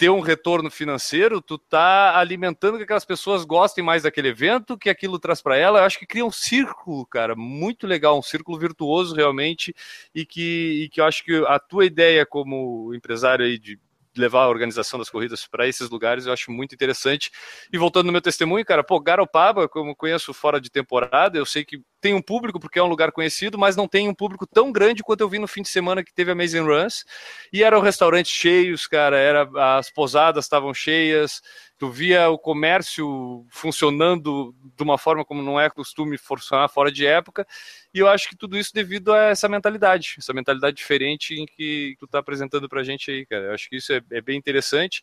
ter 0.00 0.08
um 0.08 0.20
retorno 0.20 0.70
financeiro, 0.70 1.42
tu 1.42 1.58
tá 1.58 2.18
alimentando 2.18 2.78
que 2.78 2.84
aquelas 2.84 3.04
pessoas 3.04 3.44
gostem 3.44 3.84
mais 3.84 4.04
daquele 4.04 4.28
evento, 4.28 4.78
que 4.78 4.88
aquilo 4.88 5.18
traz 5.18 5.42
para 5.42 5.58
ela. 5.58 5.80
Eu 5.80 5.84
acho 5.84 5.98
que 5.98 6.06
cria 6.06 6.24
um 6.24 6.30
círculo, 6.30 7.04
cara, 7.04 7.36
muito 7.36 7.86
legal, 7.86 8.18
um 8.18 8.22
círculo 8.22 8.58
virtuoso 8.58 9.14
realmente, 9.14 9.74
e 10.14 10.24
que, 10.24 10.84
e 10.84 10.88
que 10.88 11.02
eu 11.02 11.04
acho 11.04 11.22
que 11.22 11.44
a 11.46 11.58
tua 11.58 11.84
ideia 11.84 12.24
como 12.24 12.94
empresário 12.94 13.44
aí 13.44 13.58
de 13.58 13.78
levar 14.16 14.44
a 14.44 14.48
organização 14.48 14.98
das 14.98 15.10
corridas 15.10 15.46
para 15.46 15.68
esses 15.68 15.90
lugares, 15.90 16.24
eu 16.24 16.32
acho 16.32 16.50
muito 16.50 16.74
interessante. 16.74 17.30
E 17.70 17.76
voltando 17.76 18.06
no 18.06 18.12
meu 18.12 18.22
testemunho, 18.22 18.64
cara, 18.64 18.82
pô, 18.82 18.98
Garopaba, 19.00 19.68
como 19.68 19.94
conheço 19.94 20.32
fora 20.32 20.58
de 20.58 20.70
temporada, 20.70 21.36
eu 21.36 21.44
sei 21.44 21.62
que 21.62 21.78
tem 22.00 22.14
um 22.14 22.22
público 22.22 22.58
porque 22.58 22.78
é 22.78 22.82
um 22.82 22.86
lugar 22.86 23.12
conhecido, 23.12 23.58
mas 23.58 23.76
não 23.76 23.86
tem 23.86 24.08
um 24.08 24.14
público 24.14 24.46
tão 24.46 24.72
grande 24.72 25.02
quanto 25.02 25.20
eu 25.20 25.28
vi 25.28 25.38
no 25.38 25.46
fim 25.46 25.62
de 25.62 25.68
semana 25.68 26.02
que 26.02 26.12
teve 26.12 26.30
Amazing 26.32 26.60
Runs. 26.60 27.04
E 27.52 27.62
eram 27.62 27.80
restaurantes 27.80 28.32
cheios, 28.32 28.86
cara, 28.86 29.16
era 29.16 29.48
as 29.78 29.90
posadas 29.90 30.44
estavam 30.44 30.72
cheias, 30.72 31.42
tu 31.78 31.90
via 31.90 32.28
o 32.28 32.38
comércio 32.38 33.46
funcionando 33.50 34.54
de 34.76 34.82
uma 34.82 34.98
forma 34.98 35.24
como 35.24 35.42
não 35.42 35.60
é 35.60 35.68
costume 35.70 36.18
funcionar 36.18 36.68
fora 36.68 36.90
de 36.90 37.06
época. 37.06 37.46
E 37.92 37.98
eu 37.98 38.08
acho 38.08 38.28
que 38.28 38.36
tudo 38.36 38.56
isso 38.56 38.72
devido 38.72 39.12
a 39.12 39.26
essa 39.26 39.48
mentalidade, 39.48 40.16
essa 40.18 40.32
mentalidade 40.32 40.76
diferente 40.76 41.34
em 41.34 41.46
que 41.46 41.96
tu 41.98 42.04
está 42.04 42.18
apresentando 42.18 42.68
para 42.68 42.80
a 42.80 42.84
gente 42.84 43.10
aí, 43.10 43.26
cara. 43.26 43.46
Eu 43.46 43.54
acho 43.54 43.68
que 43.68 43.76
isso 43.76 43.92
é, 43.92 44.00
é 44.10 44.20
bem 44.20 44.38
interessante 44.38 45.02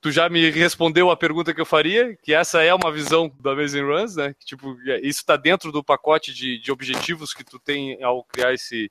tu 0.00 0.10
já 0.10 0.28
me 0.28 0.50
respondeu 0.50 1.10
a 1.10 1.16
pergunta 1.16 1.52
que 1.52 1.60
eu 1.60 1.66
faria, 1.66 2.16
que 2.22 2.32
essa 2.32 2.62
é 2.62 2.72
uma 2.72 2.92
visão 2.92 3.30
do 3.40 3.50
Amazing 3.50 3.82
Runs, 3.82 4.16
né? 4.16 4.34
Que, 4.38 4.46
tipo, 4.46 4.76
é, 4.86 5.00
isso 5.00 5.20
está 5.20 5.36
dentro 5.36 5.72
do 5.72 5.82
pacote 5.82 6.32
de, 6.32 6.58
de 6.58 6.70
objetivos 6.70 7.34
que 7.34 7.44
tu 7.44 7.58
tem 7.58 8.02
ao 8.02 8.24
criar 8.24 8.52
esse, 8.52 8.90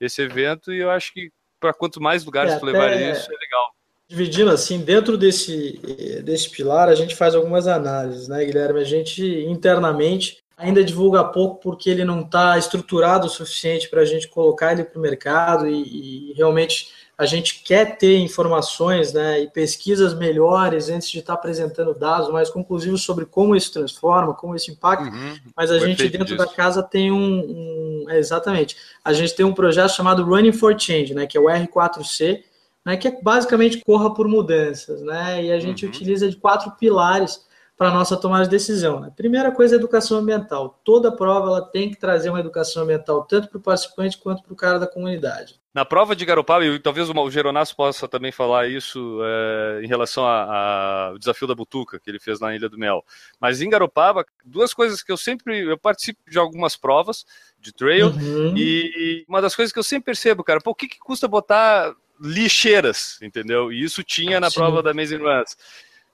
esse 0.00 0.22
evento, 0.22 0.72
e 0.72 0.78
eu 0.78 0.90
acho 0.90 1.12
que 1.12 1.30
para 1.58 1.72
quanto 1.72 2.00
mais 2.00 2.24
lugares 2.24 2.52
é, 2.52 2.58
tu 2.58 2.66
levar 2.66 2.92
isso, 2.92 3.30
é 3.30 3.36
legal. 3.36 3.74
Dividindo 4.06 4.50
assim, 4.50 4.80
dentro 4.80 5.16
desse, 5.16 5.80
desse 6.22 6.50
pilar, 6.50 6.88
a 6.88 6.94
gente 6.94 7.16
faz 7.16 7.34
algumas 7.34 7.66
análises, 7.66 8.28
né, 8.28 8.44
Guilherme? 8.44 8.80
A 8.80 8.84
gente 8.84 9.24
internamente 9.46 10.44
ainda 10.56 10.84
divulga 10.84 11.24
pouco 11.24 11.60
porque 11.60 11.90
ele 11.90 12.04
não 12.04 12.20
está 12.20 12.56
estruturado 12.58 13.26
o 13.26 13.30
suficiente 13.30 13.88
para 13.88 14.02
a 14.02 14.04
gente 14.04 14.28
colocar 14.28 14.72
ele 14.72 14.84
para 14.84 14.98
o 14.98 15.02
mercado 15.02 15.66
e, 15.66 16.30
e 16.30 16.32
realmente 16.34 16.92
a 17.16 17.26
gente 17.26 17.62
quer 17.62 17.96
ter 17.96 18.18
informações 18.18 19.12
né, 19.12 19.40
e 19.40 19.48
pesquisas 19.48 20.14
melhores 20.14 20.88
antes 20.88 21.08
de 21.08 21.20
estar 21.20 21.34
apresentando 21.34 21.94
dados 21.94 22.28
mais 22.30 22.50
conclusivos 22.50 23.02
sobre 23.02 23.24
como 23.24 23.54
isso 23.54 23.72
transforma, 23.72 24.34
como 24.34 24.56
isso 24.56 24.70
impacta, 24.70 25.04
uhum, 25.04 25.36
mas 25.56 25.70
a 25.70 25.78
gente 25.78 26.08
dentro 26.08 26.26
disso. 26.26 26.38
da 26.38 26.46
casa 26.46 26.82
tem 26.82 27.12
um, 27.12 28.04
um 28.04 28.06
é, 28.08 28.18
exatamente, 28.18 28.76
a 29.04 29.12
gente 29.12 29.34
tem 29.34 29.46
um 29.46 29.54
projeto 29.54 29.92
chamado 29.92 30.24
Running 30.24 30.52
for 30.52 30.78
Change, 30.78 31.14
né, 31.14 31.26
que 31.26 31.38
é 31.38 31.40
o 31.40 31.44
R4C, 31.44 32.42
né, 32.84 32.96
que 32.96 33.06
é 33.06 33.18
basicamente 33.22 33.80
corra 33.84 34.12
por 34.12 34.26
mudanças, 34.26 35.00
né, 35.02 35.44
e 35.44 35.52
a 35.52 35.60
gente 35.60 35.84
uhum. 35.84 35.90
utiliza 35.92 36.28
de 36.28 36.36
quatro 36.36 36.72
pilares 36.72 37.44
para 37.76 37.88
a 37.88 37.94
nossa 37.94 38.16
tomada 38.16 38.44
de 38.44 38.50
decisão. 38.50 39.00
Né? 39.00 39.12
Primeira 39.14 39.50
coisa, 39.50 39.74
educação 39.74 40.18
ambiental. 40.18 40.80
Toda 40.84 41.10
prova 41.10 41.48
ela 41.48 41.62
tem 41.62 41.90
que 41.90 41.96
trazer 41.96 42.30
uma 42.30 42.38
educação 42.38 42.84
ambiental, 42.84 43.24
tanto 43.24 43.48
para 43.48 43.58
o 43.58 43.60
participante 43.60 44.16
quanto 44.16 44.44
para 44.44 44.52
o 44.52 44.56
cara 44.56 44.78
da 44.78 44.86
comunidade. 44.86 45.58
Na 45.74 45.84
prova 45.84 46.14
de 46.14 46.24
Garopaba, 46.24 46.64
e 46.64 46.78
talvez 46.78 47.10
o 47.10 47.30
Geronasso 47.30 47.74
possa 47.74 48.06
também 48.06 48.30
falar 48.30 48.68
isso 48.68 49.18
é, 49.24 49.80
em 49.82 49.88
relação 49.88 50.24
ao 50.24 51.18
desafio 51.18 51.48
da 51.48 51.54
Butuca 51.54 51.98
que 51.98 52.08
ele 52.08 52.20
fez 52.20 52.38
na 52.38 52.54
Ilha 52.54 52.68
do 52.68 52.78
Mel. 52.78 53.04
Mas 53.40 53.60
em 53.60 53.68
Garopaba, 53.68 54.24
duas 54.44 54.72
coisas 54.72 55.02
que 55.02 55.10
eu 55.10 55.16
sempre 55.16 55.62
eu 55.62 55.76
participo 55.76 56.20
de 56.30 56.38
algumas 56.38 56.76
provas 56.76 57.26
de 57.58 57.72
trail 57.72 58.06
uhum. 58.06 58.54
e 58.56 59.24
uma 59.28 59.42
das 59.42 59.56
coisas 59.56 59.72
que 59.72 59.78
eu 59.78 59.82
sempre 59.82 60.06
percebo, 60.06 60.44
cara, 60.44 60.60
pô, 60.60 60.70
o 60.70 60.74
que, 60.76 60.86
que 60.86 60.98
custa 61.00 61.26
botar 61.26 61.92
lixeiras, 62.20 63.18
entendeu? 63.20 63.72
E 63.72 63.82
isso 63.82 64.04
tinha 64.04 64.38
na 64.38 64.50
Sim. 64.50 64.60
prova 64.60 64.80
da 64.80 64.92
Amazing 64.92 65.16
Runs 65.16 65.56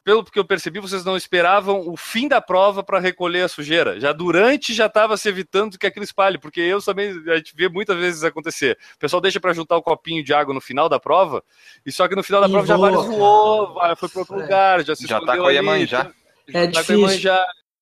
pelo 0.03 0.25
que 0.25 0.39
eu 0.39 0.45
percebi, 0.45 0.81
vocês 0.81 1.05
não 1.05 1.17
esperavam 1.17 1.89
o 1.89 1.97
fim 1.97 2.27
da 2.27 2.41
prova 2.41 2.83
para 2.83 2.99
recolher 2.99 3.43
a 3.43 3.49
sujeira. 3.49 4.01
Já 4.01 4.13
durante 4.13 4.73
já 4.73 4.87
estava 4.87 5.17
se 5.17 5.29
evitando 5.29 5.79
que 5.79 5.87
aquilo 5.87 6.05
espalhe, 6.05 6.39
porque 6.39 6.61
eu 6.61 6.81
também 6.83 7.11
a 7.29 7.37
gente 7.37 7.55
vê 7.55 7.69
muitas 7.69 7.97
vezes 7.97 8.25
acontecer. 8.25 8.79
O 8.95 8.99
pessoal 8.99 9.21
deixa 9.21 9.39
para 9.39 9.53
juntar 9.53 9.77
o 9.77 9.81
um 9.81 9.83
copinho 9.83 10.25
de 10.25 10.33
água 10.33 10.55
no 10.55 10.61
final 10.61 10.89
da 10.89 10.99
prova, 10.99 11.45
e 11.85 11.93
só 11.93 12.09
que 12.09 12.17
no 12.17 12.23
final 12.23 12.41
da 12.41 12.49
e 12.49 12.51
prova 12.51 12.67
voa, 12.67 12.77
já 12.77 12.83
vários 12.83 13.07
voou, 13.07 13.97
foi 13.97 14.09
para 14.09 14.21
outro 14.21 14.39
é. 14.39 14.43
lugar, 14.43 14.85
já 14.85 14.97
se 14.97 15.07
já 15.07 15.21
tá 15.21 15.37
com 15.37 15.47
a 15.47 15.53
Iemanjá. 15.53 16.11
É 16.49 16.67
tá 16.67 16.81
difícil. 16.81 17.33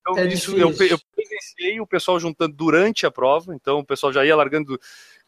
Então, 0.00 0.24
é 0.24 0.26
isso, 0.26 0.56
eu, 0.56 0.70
eu 0.70 0.98
presenciei 1.14 1.80
o 1.80 1.86
pessoal 1.86 2.18
juntando 2.18 2.54
durante 2.54 3.04
a 3.04 3.10
prova, 3.10 3.54
então 3.54 3.80
o 3.80 3.84
pessoal 3.84 4.12
já 4.12 4.24
ia 4.24 4.34
largando 4.34 4.78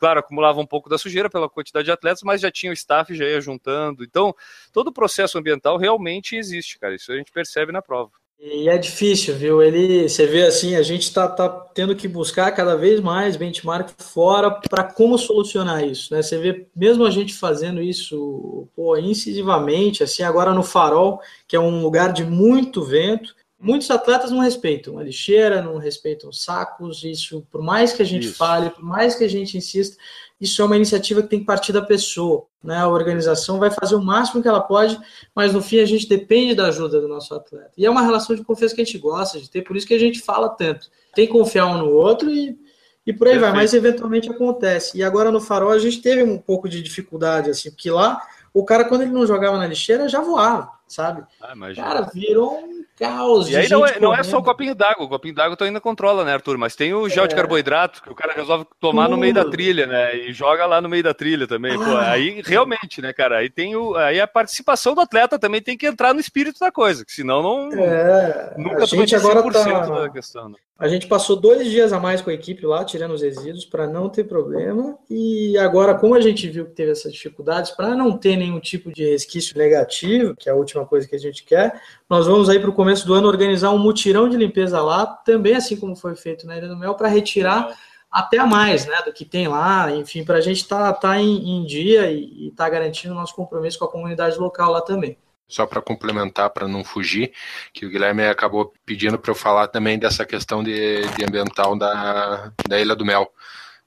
Claro, 0.00 0.20
acumulava 0.20 0.58
um 0.58 0.66
pouco 0.66 0.88
da 0.88 0.96
sujeira 0.96 1.28
pela 1.28 1.46
quantidade 1.46 1.84
de 1.84 1.92
atletas, 1.92 2.22
mas 2.22 2.40
já 2.40 2.50
tinha 2.50 2.72
o 2.72 2.74
staff, 2.74 3.14
já 3.14 3.26
ia 3.26 3.38
juntando. 3.38 4.02
Então, 4.02 4.34
todo 4.72 4.88
o 4.88 4.92
processo 4.92 5.36
ambiental 5.36 5.76
realmente 5.76 6.36
existe, 6.36 6.78
cara. 6.78 6.94
Isso 6.94 7.12
a 7.12 7.16
gente 7.16 7.30
percebe 7.30 7.70
na 7.70 7.82
prova. 7.82 8.10
E 8.42 8.70
é 8.70 8.78
difícil, 8.78 9.36
viu? 9.36 9.62
Ele, 9.62 10.08
você 10.08 10.26
vê 10.26 10.46
assim, 10.46 10.74
a 10.74 10.82
gente 10.82 11.02
está 11.02 11.28
tá 11.28 11.46
tendo 11.74 11.94
que 11.94 12.08
buscar 12.08 12.50
cada 12.52 12.74
vez 12.74 12.98
mais 12.98 13.36
benchmark 13.36 13.90
fora 13.98 14.50
para 14.50 14.82
como 14.82 15.18
solucionar 15.18 15.84
isso, 15.84 16.14
né? 16.14 16.22
Você 16.22 16.38
vê, 16.38 16.66
mesmo 16.74 17.04
a 17.04 17.10
gente 17.10 17.34
fazendo 17.34 17.82
isso, 17.82 18.66
pô, 18.74 18.96
incisivamente, 18.96 20.02
assim, 20.02 20.22
agora 20.22 20.54
no 20.54 20.62
Farol, 20.62 21.20
que 21.46 21.54
é 21.54 21.60
um 21.60 21.82
lugar 21.82 22.14
de 22.14 22.24
muito 22.24 22.82
vento, 22.82 23.34
muitos 23.60 23.90
atletas 23.90 24.30
não 24.30 24.40
respeitam 24.40 24.98
a 24.98 25.04
lixeira, 25.04 25.60
não 25.60 25.76
respeitam 25.76 26.30
os 26.30 26.42
sacos. 26.42 27.04
Isso, 27.04 27.46
por 27.50 27.62
mais 27.62 27.92
que 27.92 28.02
a 28.02 28.06
gente 28.06 28.28
isso. 28.28 28.36
fale, 28.36 28.70
por 28.70 28.82
mais 28.82 29.14
que 29.14 29.24
a 29.24 29.28
gente 29.28 29.56
insista, 29.56 29.96
isso 30.40 30.62
é 30.62 30.64
uma 30.64 30.76
iniciativa 30.76 31.22
que 31.22 31.28
tem 31.28 31.40
que 31.40 31.44
partir 31.44 31.72
da 31.72 31.82
pessoa. 31.82 32.46
Né? 32.64 32.76
A 32.78 32.88
organização 32.88 33.58
vai 33.58 33.70
fazer 33.70 33.94
o 33.94 34.02
máximo 34.02 34.40
que 34.40 34.48
ela 34.48 34.60
pode, 34.60 34.98
mas 35.34 35.52
no 35.52 35.60
fim 35.60 35.78
a 35.80 35.84
gente 35.84 36.08
depende 36.08 36.54
da 36.54 36.66
ajuda 36.68 37.00
do 37.00 37.06
nosso 37.06 37.34
atleta. 37.34 37.72
E 37.76 37.84
é 37.84 37.90
uma 37.90 38.02
relação 38.02 38.34
de 38.34 38.42
confiança 38.42 38.74
que 38.74 38.80
a 38.80 38.84
gente 38.84 38.98
gosta 38.98 39.38
de 39.38 39.50
ter, 39.50 39.62
por 39.62 39.76
isso 39.76 39.86
que 39.86 39.94
a 39.94 39.98
gente 39.98 40.20
fala 40.20 40.48
tanto. 40.48 40.90
Tem 41.14 41.26
que 41.26 41.32
confiar 41.32 41.66
um 41.66 41.78
no 41.78 41.90
outro 41.90 42.30
e, 42.30 42.58
e 43.06 43.12
por 43.12 43.26
aí 43.26 43.34
Perfeito. 43.34 43.40
vai, 43.40 43.52
mas 43.52 43.74
eventualmente 43.74 44.30
acontece. 44.30 44.96
E 44.96 45.02
agora 45.02 45.30
no 45.30 45.40
farol 45.40 45.70
a 45.70 45.78
gente 45.78 46.00
teve 46.00 46.22
um 46.22 46.38
pouco 46.38 46.68
de 46.68 46.82
dificuldade, 46.82 47.50
assim, 47.50 47.70
porque 47.70 47.90
lá 47.90 48.22
o 48.52 48.64
cara, 48.64 48.84
quando 48.84 49.02
ele 49.02 49.12
não 49.12 49.26
jogava 49.26 49.56
na 49.56 49.66
lixeira, 49.66 50.08
já 50.08 50.20
voava, 50.20 50.72
sabe? 50.86 51.22
Ah, 51.40 51.54
cara, 51.74 52.02
virou 52.12 52.58
um 52.58 52.79
caos. 53.00 53.48
E 53.48 53.56
aí 53.56 53.68
não 53.68 53.86
é, 53.86 53.98
não 53.98 54.14
é, 54.14 54.22
só 54.22 54.38
o 54.38 54.42
copinho 54.42 54.74
d'água, 54.74 55.06
o 55.06 55.08
copinho 55.08 55.34
d'água 55.34 55.56
tu 55.56 55.64
ainda 55.64 55.80
controla, 55.80 56.24
né, 56.24 56.34
Arthur? 56.34 56.58
Mas 56.58 56.76
tem 56.76 56.92
o 56.92 57.08
gel 57.08 57.24
é. 57.24 57.26
de 57.26 57.34
carboidrato 57.34 58.02
que 58.02 58.10
o 58.10 58.14
cara 58.14 58.34
resolve 58.34 58.66
tomar 58.78 59.04
Tudo. 59.04 59.12
no 59.12 59.18
meio 59.18 59.32
da 59.32 59.44
trilha, 59.46 59.86
né? 59.86 60.14
E 60.16 60.32
joga 60.32 60.66
lá 60.66 60.80
no 60.80 60.88
meio 60.88 61.02
da 61.02 61.14
trilha 61.14 61.46
também. 61.46 61.74
Ah. 61.74 61.78
Pô, 61.78 61.96
aí 61.96 62.42
realmente, 62.44 63.00
né, 63.00 63.12
cara? 63.12 63.38
Aí 63.38 63.48
tem 63.48 63.74
o, 63.74 63.96
aí 63.96 64.20
a 64.20 64.26
participação 64.26 64.94
do 64.94 65.00
atleta 65.00 65.38
também 65.38 65.62
tem 65.62 65.76
que 65.76 65.86
entrar 65.86 66.12
no 66.12 66.20
espírito 66.20 66.60
da 66.60 66.70
coisa, 66.70 67.04
que 67.04 67.12
senão 67.12 67.42
não. 67.42 67.72
É, 67.72 68.54
nunca 68.58 68.84
a 68.84 68.86
gente 68.86 69.16
agora 69.16 69.42
tá... 69.50 69.80
da 69.80 70.10
questão. 70.10 70.50
Né? 70.50 70.56
A 70.80 70.88
gente 70.88 71.06
passou 71.06 71.36
dois 71.36 71.70
dias 71.70 71.92
a 71.92 72.00
mais 72.00 72.22
com 72.22 72.30
a 72.30 72.32
equipe 72.32 72.64
lá, 72.64 72.82
tirando 72.86 73.12
os 73.12 73.20
resíduos, 73.20 73.66
para 73.66 73.86
não 73.86 74.08
ter 74.08 74.24
problema. 74.24 74.96
E 75.10 75.58
agora, 75.58 75.94
como 75.94 76.14
a 76.14 76.22
gente 76.22 76.48
viu 76.48 76.64
que 76.64 76.72
teve 76.72 76.90
essas 76.90 77.12
dificuldades, 77.12 77.70
para 77.72 77.94
não 77.94 78.16
ter 78.16 78.34
nenhum 78.34 78.58
tipo 78.58 78.90
de 78.90 79.04
resquício 79.04 79.58
negativo, 79.58 80.34
que 80.34 80.48
é 80.48 80.52
a 80.52 80.54
última 80.54 80.86
coisa 80.86 81.06
que 81.06 81.14
a 81.14 81.18
gente 81.18 81.44
quer, 81.44 81.78
nós 82.08 82.26
vamos 82.26 82.48
aí 82.48 82.58
para 82.58 82.70
o 82.70 82.72
começo 82.72 83.06
do 83.06 83.12
ano 83.12 83.28
organizar 83.28 83.72
um 83.72 83.78
mutirão 83.78 84.26
de 84.26 84.38
limpeza 84.38 84.80
lá, 84.80 85.04
também 85.04 85.54
assim 85.54 85.76
como 85.76 85.94
foi 85.94 86.16
feito 86.16 86.46
na 86.46 86.56
Ilha 86.56 86.68
do 86.68 86.78
Mel, 86.78 86.94
para 86.94 87.08
retirar 87.08 87.78
até 88.10 88.38
a 88.38 88.46
mais 88.46 88.86
né, 88.86 89.02
do 89.04 89.12
que 89.12 89.26
tem 89.26 89.48
lá, 89.48 89.94
enfim, 89.94 90.24
para 90.24 90.38
a 90.38 90.40
gente 90.40 90.62
estar 90.62 90.94
tá, 90.94 90.98
tá 90.98 91.20
em, 91.20 91.58
em, 91.58 91.66
dia 91.66 92.10
e 92.10 92.48
estar 92.48 92.64
tá 92.64 92.70
garantindo 92.70 93.12
o 93.12 93.16
nosso 93.16 93.34
compromisso 93.34 93.78
com 93.78 93.84
a 93.84 93.90
comunidade 93.90 94.38
local 94.38 94.72
lá 94.72 94.80
também 94.80 95.18
só 95.50 95.66
para 95.66 95.82
complementar, 95.82 96.48
para 96.50 96.68
não 96.68 96.84
fugir, 96.84 97.32
que 97.74 97.84
o 97.84 97.90
Guilherme 97.90 98.24
acabou 98.24 98.72
pedindo 98.86 99.18
para 99.18 99.30
eu 99.30 99.34
falar 99.34 99.68
também 99.68 99.98
dessa 99.98 100.24
questão 100.24 100.62
de, 100.62 101.02
de 101.16 101.24
ambiental 101.24 101.76
da, 101.76 102.52
da 102.66 102.80
Ilha 102.80 102.94
do 102.94 103.04
Mel. 103.04 103.30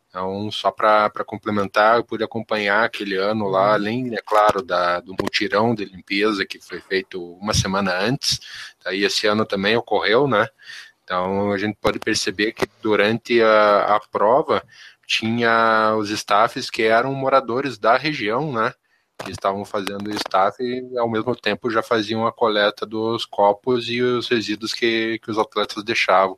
Então, 0.10 0.52
só 0.52 0.69
para 0.69 1.10
complementar, 1.26 1.97
eu 1.97 2.04
pude 2.04 2.23
acompanhar 2.23 2.84
aquele 2.84 3.15
ano 3.15 3.47
lá, 3.47 3.69
uhum. 3.69 3.73
além, 3.73 4.15
é 4.15 4.21
claro, 4.21 4.62
da, 4.62 4.99
do 4.99 5.15
mutirão 5.19 5.73
de 5.73 5.86
limpeza 5.86 6.45
que 6.45 6.60
foi 6.60 6.80
feito 6.80 7.19
uma 7.38 7.54
semana 7.54 7.97
antes, 7.97 8.39
daí 8.84 9.04
esse 9.04 9.26
ano 9.26 9.43
também 9.43 9.76
ocorreu, 9.76 10.28
né? 10.28 10.47
Então, 11.04 11.52
a 11.52 11.58
gente 11.58 11.78
pode 11.82 11.97
perceber 11.97 12.52
que 12.52 12.67
durante 12.82 13.41
a, 13.41 13.95
a 13.95 13.99
prova 14.12 14.63
tinha 15.08 15.95
os 15.97 16.10
staffs 16.12 16.69
que 16.69 16.84
eram 16.84 17.13
moradores 17.13 17.78
da 17.78 17.97
região, 17.97 18.52
né? 18.54 18.71
Que 19.23 19.31
estavam 19.31 19.63
fazendo 19.63 20.07
o 20.07 20.15
staff 20.15 20.62
e, 20.62 20.97
ao 20.97 21.09
mesmo 21.09 21.36
tempo, 21.36 21.69
já 21.69 21.81
faziam 21.81 22.27
a 22.27 22.31
coleta 22.31 22.86
dos 22.86 23.25
copos 23.25 23.89
e 23.89 24.01
os 24.01 24.27
resíduos 24.27 24.73
que, 24.73 25.19
que 25.19 25.31
os 25.31 25.38
atletas 25.38 25.83
deixavam. 25.83 26.38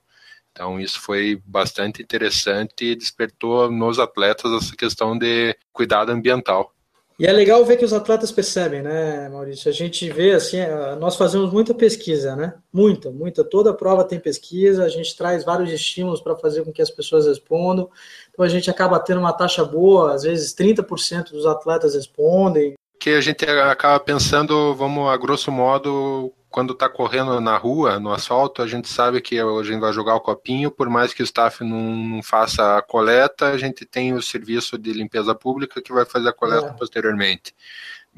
Então, 0.52 0.80
isso 0.80 1.02
foi 1.02 1.42
bastante 1.46 2.02
interessante 2.02 2.86
e 2.86 2.96
despertou 2.96 3.70
nos 3.70 4.00
atletas 4.00 4.52
essa 4.54 4.76
questão 4.76 5.18
de 5.18 5.54
cuidado 5.74 6.12
ambiental. 6.12 6.72
E 7.18 7.26
é 7.26 7.32
legal 7.32 7.64
ver 7.64 7.78
que 7.78 7.86
os 7.86 7.94
atletas 7.94 8.30
percebem, 8.30 8.82
né, 8.82 9.30
Maurício? 9.30 9.70
A 9.70 9.74
gente 9.74 10.10
vê 10.10 10.34
assim, 10.34 10.58
nós 11.00 11.16
fazemos 11.16 11.50
muita 11.50 11.74
pesquisa, 11.74 12.36
né? 12.36 12.56
Muita, 12.74 13.10
muita. 13.10 13.42
Toda 13.42 13.74
prova 13.74 14.04
tem 14.04 14.20
pesquisa, 14.20 14.84
a 14.84 14.90
gente 14.90 15.16
traz 15.16 15.46
vários 15.46 15.72
estímulos 15.72 16.20
para 16.20 16.36
fazer 16.36 16.66
com 16.66 16.74
que 16.74 16.82
as 16.82 16.90
pessoas 16.90 17.26
respondam. 17.26 17.90
Então 18.36 18.46
a 18.46 18.50
gente 18.50 18.70
acaba 18.70 19.00
tendo 19.00 19.22
uma 19.22 19.32
taxa 19.32 19.64
boa, 19.64 20.14
às 20.14 20.24
vezes 20.24 20.54
30% 20.54 21.32
dos 21.32 21.46
atletas 21.46 21.96
respondem. 21.96 22.74
Que 23.00 23.12
a 23.12 23.22
gente 23.22 23.46
acaba 23.46 23.98
pensando, 23.98 24.76
vamos 24.76 25.10
a 25.10 25.16
grosso 25.16 25.50
modo, 25.52 26.34
quando 26.50 26.74
está 26.74 26.90
correndo 26.90 27.40
na 27.40 27.58
rua, 27.58 27.98
no 27.98 28.12
asfalto, 28.12 28.62
a 28.62 28.68
gente 28.68 28.90
sabe 28.90 29.22
que 29.22 29.40
a 29.40 29.64
gente 29.64 29.80
vai 29.80 29.94
jogar 29.94 30.16
o 30.16 30.20
copinho, 30.20 30.70
por 30.70 30.90
mais 30.90 31.14
que 31.14 31.22
o 31.22 31.24
staff 31.24 31.64
não, 31.64 31.96
não 31.96 32.24
faça 32.24 32.78
a 32.78 32.82
coleta, 32.82 33.48
a 33.48 33.58
gente 33.58 33.86
tem 33.86 34.14
o 34.14 34.22
serviço 34.22 34.78
de 34.78 34.92
limpeza 34.92 35.34
pública 35.34 35.82
que 35.82 35.94
vai 35.94 36.04
fazer 36.04 36.28
a 36.28 36.34
coleta 36.34 36.68
é. 36.68 36.74
posteriormente. 36.74 37.56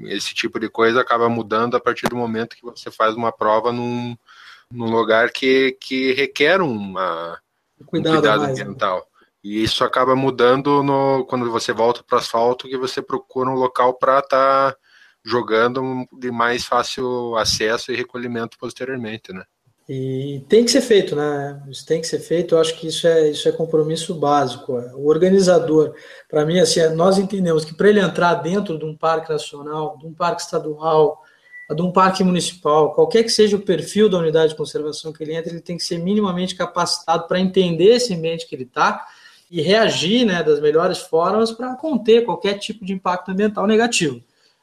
Esse 0.06 0.34
tipo 0.34 0.60
de 0.60 0.68
coisa 0.68 1.02
acaba 1.02 1.30
mudando 1.30 1.78
a 1.78 1.80
partir 1.80 2.08
do 2.08 2.16
momento 2.16 2.56
que 2.56 2.64
você 2.64 2.90
faz 2.90 3.14
uma 3.14 3.32
prova 3.32 3.72
num, 3.72 4.16
num 4.72 4.90
lugar 4.90 5.32
que, 5.32 5.78
que 5.80 6.14
requer 6.14 6.60
uma, 6.60 7.40
cuidado, 7.86 8.14
um 8.14 8.22
cuidado 8.22 8.42
mais, 8.42 8.58
né? 8.58 8.64
ambiental. 8.64 8.98
Né? 8.98 9.17
E 9.44 9.64
isso 9.64 9.84
acaba 9.84 10.16
mudando 10.16 10.84
no, 10.84 11.26
quando 11.26 11.50
você 11.52 11.72
volta 11.72 12.04
para 12.04 12.18
o 12.18 12.20
asfalto, 12.20 12.68
que 12.68 12.78
você 12.78 13.02
procura 13.02 13.50
um 13.50 13.56
local 13.56 13.94
para 13.94 14.20
estar. 14.20 14.74
Tá 14.74 14.78
jogando 15.28 16.08
de 16.18 16.32
mais 16.32 16.64
fácil 16.64 17.36
acesso 17.36 17.92
e 17.92 17.96
recolhimento 17.96 18.58
posteriormente, 18.58 19.34
né? 19.34 19.44
E 19.90 20.44
tem 20.50 20.66
que 20.66 20.72
ser 20.72 20.82
feito, 20.82 21.16
né? 21.16 21.62
Isso 21.70 21.86
tem 21.86 22.02
que 22.02 22.08
ser 22.08 22.20
feito. 22.20 22.56
Eu 22.56 22.60
acho 22.60 22.78
que 22.78 22.88
isso 22.88 23.08
é, 23.08 23.30
isso 23.30 23.48
é 23.48 23.52
compromisso 23.52 24.16
básico. 24.16 24.74
O 24.96 25.08
organizador, 25.08 25.94
para 26.30 26.46
mim, 26.46 26.60
assim, 26.60 26.86
nós 26.90 27.18
entendemos 27.18 27.64
que 27.64 27.76
para 27.76 27.90
ele 27.90 28.00
entrar 28.00 28.36
dentro 28.36 28.78
de 28.78 28.86
um 28.86 28.96
parque 28.96 29.30
nacional, 29.30 29.98
de 29.98 30.06
um 30.06 30.14
parque 30.14 30.42
estadual, 30.42 31.22
de 31.74 31.82
um 31.82 31.92
parque 31.92 32.24
municipal, 32.24 32.94
qualquer 32.94 33.24
que 33.24 33.30
seja 33.30 33.56
o 33.56 33.62
perfil 33.62 34.10
da 34.10 34.18
unidade 34.18 34.50
de 34.50 34.58
conservação 34.58 35.12
que 35.12 35.24
ele 35.24 35.36
entra, 35.36 35.52
ele 35.52 35.62
tem 35.62 35.78
que 35.78 35.84
ser 35.84 36.00
minimamente 36.00 36.56
capacitado 36.56 37.28
para 37.28 37.40
entender 37.40 37.96
esse 37.96 38.14
ambiente 38.14 38.48
que 38.48 38.56
ele 38.56 38.64
está 38.64 39.06
e 39.50 39.62
reagir 39.62 40.26
né, 40.26 40.44
das 40.44 40.60
melhores 40.60 41.00
formas 41.00 41.52
para 41.52 41.76
conter 41.76 42.26
qualquer 42.26 42.58
tipo 42.60 42.86
de 42.86 42.94
impacto 42.94 43.32
ambiental 43.32 43.66
negativo. 43.66 44.22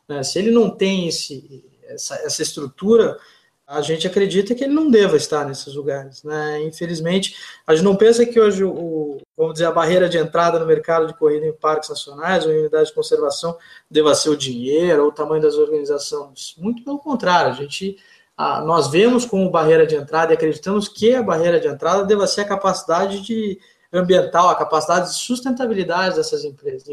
Né? 0.08 0.22
Se 0.22 0.38
ele 0.38 0.50
não 0.50 0.70
tem 0.70 1.08
esse, 1.08 1.64
essa, 1.88 2.14
essa 2.16 2.42
estrutura, 2.42 3.18
a 3.66 3.80
gente 3.80 4.06
acredita 4.06 4.54
que 4.54 4.62
ele 4.62 4.74
não 4.74 4.90
deva 4.90 5.16
estar 5.16 5.46
nesses 5.46 5.74
lugares. 5.74 6.22
Né? 6.22 6.62
Infelizmente, 6.64 7.36
a 7.66 7.74
gente 7.74 7.84
não 7.84 7.96
pensa 7.96 8.26
que 8.26 8.38
hoje 8.38 8.62
o, 8.62 9.20
vamos 9.36 9.54
dizer, 9.54 9.66
a 9.66 9.72
barreira 9.72 10.08
de 10.08 10.18
entrada 10.18 10.58
no 10.58 10.66
mercado 10.66 11.06
de 11.06 11.14
corrida 11.14 11.46
em 11.46 11.52
parques 11.52 11.88
nacionais 11.88 12.44
ou 12.44 12.52
em 12.52 12.58
unidades 12.58 12.88
de 12.88 12.94
conservação 12.94 13.56
deva 13.90 14.14
ser 14.14 14.28
o 14.28 14.36
dinheiro 14.36 15.02
ou 15.02 15.08
o 15.08 15.12
tamanho 15.12 15.42
das 15.42 15.56
organizações. 15.56 16.54
Muito 16.58 16.84
pelo 16.84 16.98
contrário, 16.98 17.52
a 17.52 17.54
gente 17.54 17.96
nós 18.36 18.90
vemos 18.90 19.24
como 19.24 19.48
barreira 19.48 19.86
de 19.86 19.94
entrada 19.94 20.32
e 20.32 20.34
acreditamos 20.34 20.88
que 20.88 21.14
a 21.14 21.22
barreira 21.22 21.60
de 21.60 21.68
entrada 21.68 22.04
deva 22.04 22.26
ser 22.26 22.40
a 22.40 22.44
capacidade 22.44 23.20
de 23.20 23.60
ambiental, 23.94 24.48
a 24.48 24.54
capacidade 24.54 25.10
de 25.10 25.16
sustentabilidade 25.16 26.16
dessas 26.16 26.44
empresas, 26.44 26.88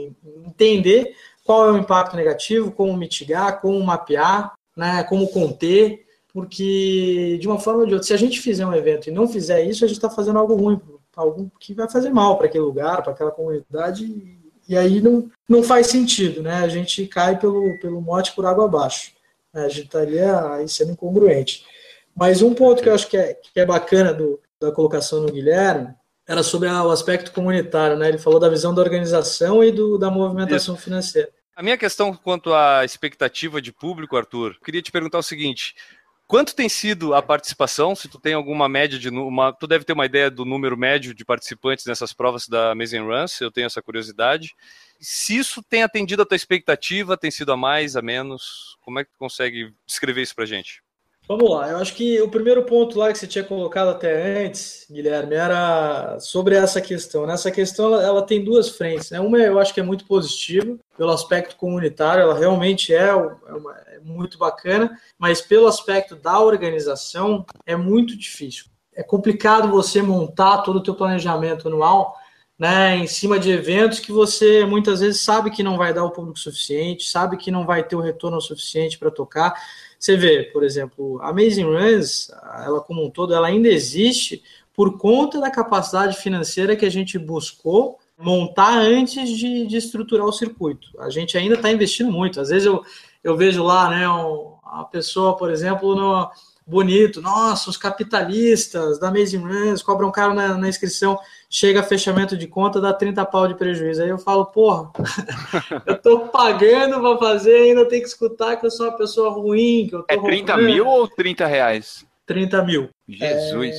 entender 0.46 1.16
qual 1.44 1.68
é 1.68 1.72
o 1.72 1.78
impacto 1.78 2.16
negativo, 2.16 2.72
como 2.72 2.96
mitigar, 2.96 3.60
como 3.60 3.84
mapear, 3.84 4.54
né, 4.76 5.04
como 5.04 5.28
conter, 5.28 6.06
porque 6.32 7.38
de 7.42 7.48
uma 7.48 7.60
forma 7.60 7.82
ou 7.82 7.86
de 7.86 7.94
outra, 7.94 8.08
se 8.08 8.14
a 8.14 8.18
gente 8.18 8.40
fizer 8.40 8.66
um 8.66 8.74
evento 8.74 9.08
e 9.08 9.12
não 9.12 9.28
fizer 9.28 9.64
isso, 9.64 9.84
a 9.84 9.88
gente 9.88 9.98
está 9.98 10.10
fazendo 10.10 10.40
algo 10.40 10.56
ruim, 10.56 10.80
algo 11.16 11.52
que 11.60 11.74
vai 11.74 11.90
fazer 11.90 12.10
mal 12.10 12.38
para 12.38 12.48
aquele 12.48 12.64
lugar, 12.64 13.04
para 13.04 13.12
aquela 13.12 13.32
comunidade, 13.32 14.40
e 14.68 14.78
aí 14.78 15.02
não, 15.02 15.30
não 15.50 15.64
faz 15.64 15.88
sentido, 15.88 16.42
né? 16.42 16.60
A 16.60 16.68
gente 16.70 17.06
cai 17.06 17.38
pelo, 17.38 17.78
pelo 17.80 18.02
mote 18.02 18.34
por 18.34 18.46
água 18.46 18.66
abaixo. 18.66 19.12
Né? 19.54 19.66
A 19.66 19.68
gente 19.68 19.88
estaria 19.88 20.54
aí 20.54 20.70
sendo 20.70 20.94
incongruente. 20.94 21.66
Mas 22.16 22.42
um 22.42 22.54
ponto 22.54 22.82
que 22.82 22.88
eu 22.88 22.94
acho 22.94 23.08
que 23.08 23.18
é, 23.18 23.34
que 23.34 23.60
é 23.60 23.66
bacana 23.66 24.14
do, 24.14 24.40
da 24.60 24.72
colocação 24.72 25.22
no 25.22 25.32
Guilherme 25.32 25.94
era 26.32 26.44
sobre 26.44 26.70
o 26.70 26.89
aspecto 26.89 27.32
comunitário, 27.34 27.98
né? 27.98 28.08
Ele 28.08 28.17
falou 28.17 28.39
da 28.39 28.48
visão 28.48 28.74
da 28.74 28.82
organização 28.82 29.62
e 29.62 29.70
do, 29.70 29.98
da 29.98 30.10
movimentação 30.10 30.76
Isso. 30.76 30.84
financeira. 30.84 31.30
A 31.54 31.62
minha 31.62 31.78
questão 31.78 32.15
quanto 32.15 32.54
à 32.54 32.86
expectativa 32.86 33.62
de 33.62 33.74
público, 33.74 34.15
Arthur, 34.15 34.58
queria 34.63 34.82
te 34.82 34.94
perguntar 34.94 35.17
o 35.17 35.24
seguinte: 35.24 35.76
quanto 36.26 36.56
tem 36.56 36.70
sido 36.70 37.13
a 37.13 37.22
participação? 37.22 37.94
Se 37.98 38.08
tu 38.08 38.17
tem 38.17 38.34
alguma 38.34 38.70
média 38.70 38.98
de 38.98 39.10
uma, 39.10 39.52
tu 39.52 39.67
deve 39.67 39.84
ter 39.84 39.91
uma 39.91 40.06
ideia 40.06 40.32
do 40.32 40.46
número 40.46 40.78
médio 40.78 41.13
de 41.13 41.26
participantes 41.26 41.86
nessas 41.86 42.13
provas 42.13 42.48
da 42.48 42.72
Amazing 42.72 43.06
Runs. 43.06 43.41
Eu 43.41 43.52
tenho 43.52 43.67
essa 43.67 43.82
curiosidade. 43.82 44.56
Se 45.02 45.36
isso 45.36 45.62
tem 45.62 45.84
atendido 45.84 46.22
a 46.22 46.26
tua 46.26 46.38
expectativa, 46.38 47.17
tem 47.17 47.30
sido 47.30 47.52
a 47.52 47.58
mais, 47.58 47.98
a 47.98 48.02
menos? 48.02 48.78
Como 48.80 49.00
é 49.00 49.04
que 49.04 49.12
tu 49.12 49.17
consegue 49.20 49.74
descrever 49.86 50.22
isso 50.22 50.34
para 50.34 50.46
gente? 50.46 50.82
Vamos 51.32 51.50
lá, 51.50 51.70
eu 51.70 51.78
acho 51.78 51.96
que 51.96 52.22
o 52.22 52.28
primeiro 52.28 52.62
ponto 52.63 53.00
lá 53.00 53.10
que 53.10 53.17
você 53.17 53.26
tinha 53.26 53.41
colocado 53.41 53.88
até 53.88 54.46
antes, 54.46 54.86
Guilherme, 54.91 55.36
era 55.36 56.20
sobre 56.20 56.56
essa 56.56 56.82
questão. 56.82 57.26
Nessa 57.26 57.50
questão, 57.50 57.86
ela, 57.86 58.04
ela 58.04 58.22
tem 58.22 58.44
duas 58.44 58.67
frentes. 58.67 59.12
Né? 59.12 59.20
Uma 59.22 59.38
eu 59.38 59.58
acho 59.58 59.74
que 59.74 59.80
é 59.80 59.84
muito 59.84 60.06
positiva, 60.06 60.78
pelo 60.98 61.10
aspecto 61.10 61.56
comunitário, 61.56 62.24
ela 62.24 62.38
realmente 62.38 62.94
é, 62.94 63.08
é, 63.08 63.15
uma, 63.15 63.78
é 63.88 64.00
muito 64.04 64.38
bacana, 64.38 65.00
mas 65.17 65.39
pelo 65.39 65.67
aspecto 65.67 66.17
da 66.17 66.38
organização, 66.38 67.46
é 67.65 67.78
muito 67.78 68.17
difícil. 68.17 68.65
É 68.94 69.02
complicado 69.02 69.70
você 69.70 70.02
montar 70.02 70.63
todo 70.63 70.80
o 70.80 70.84
teu 70.84 70.96
planejamento 70.96 71.70
anual 71.70 72.13
né, 72.60 72.96
em 72.98 73.08
cima 73.08 73.39
de 73.39 73.50
eventos 73.50 74.00
que 74.00 74.12
você 74.12 74.65
muitas 74.65 75.00
vezes 75.00 75.22
sabe 75.22 75.50
que 75.50 75.63
não 75.63 75.78
vai 75.78 75.94
dar 75.94 76.04
o 76.04 76.12
público 76.12 76.38
suficiente, 76.38 77.10
sabe 77.10 77.36
que 77.36 77.50
não 77.50 77.65
vai 77.65 77.84
ter 77.84 77.96
o 77.96 78.02
retorno 78.02 78.39
suficiente 78.39 79.00
para 79.00 79.10
tocar. 79.10 79.56
Você 80.02 80.18
vê, 80.18 80.46
por 80.46 80.64
exemplo, 80.64 81.22
a 81.22 81.30
Amazing 81.30 81.64
Runs, 81.64 82.32
ela 82.66 82.82
como 82.82 83.06
um 83.06 83.10
todo, 83.12 83.36
ela 83.36 83.46
ainda 83.46 83.68
existe 83.68 84.42
por 84.74 84.98
conta 84.98 85.40
da 85.40 85.52
capacidade 85.52 86.18
financeira 86.18 86.76
que 86.76 86.88
a 86.88 86.90
gente 86.90 87.20
buscou 87.20 88.00
montar 88.18 88.80
antes 88.80 89.30
de, 89.30 89.68
de 89.68 89.78
estruturar 89.78 90.26
o 90.26 90.34
circuito. 90.34 90.88
A 90.98 91.12
gente 91.12 91.38
ainda 91.38 91.54
está 91.54 91.72
investindo 91.72 92.12
muito. 92.12 92.42
Às 92.42 92.50
vezes 92.50 92.66
eu, 92.66 92.84
eu 93.24 93.38
vejo 93.38 93.64
lá, 93.64 93.92
né, 93.92 94.10
um, 94.10 94.56
a 94.64 94.84
pessoa, 94.86 95.38
por 95.38 95.52
exemplo, 95.52 95.94
no 95.96 96.32
bonito, 96.66 97.22
nossa, 97.22 97.70
os 97.70 97.78
capitalistas 97.78 99.00
da 99.00 99.10
Amazing 99.10 99.46
Runs 99.46 99.84
cobram 99.84 100.12
caro 100.12 100.34
na, 100.34 100.58
na 100.58 100.68
inscrição 100.68 101.20
chega 101.52 101.84
fechamento 101.84 102.38
de 102.38 102.48
conta, 102.48 102.80
dá 102.80 102.94
30 102.94 103.26
pau 103.26 103.46
de 103.46 103.56
prejuízo. 103.56 104.02
Aí 104.02 104.08
eu 104.08 104.18
falo, 104.18 104.46
porra, 104.46 104.90
eu 105.86 105.98
tô 105.98 106.20
pagando 106.30 107.02
para 107.02 107.18
fazer, 107.18 107.56
ainda 107.56 107.86
tem 107.86 108.00
que 108.02 108.08
escutar 108.08 108.56
que 108.56 108.66
eu 108.66 108.72
sou 108.72 108.88
uma 108.88 108.98
pessoa 108.98 109.30
ruim, 109.32 109.86
que 109.90 109.96
eu 109.96 110.04
tô 110.04 110.06
É 110.08 110.18
30 110.18 110.54
roubando. 110.54 110.74
mil 110.74 110.88
ou 110.88 111.08
30 111.10 111.46
reais? 111.46 112.06
30 112.26 112.64
mil. 112.64 112.90
Jesus. 113.10 113.76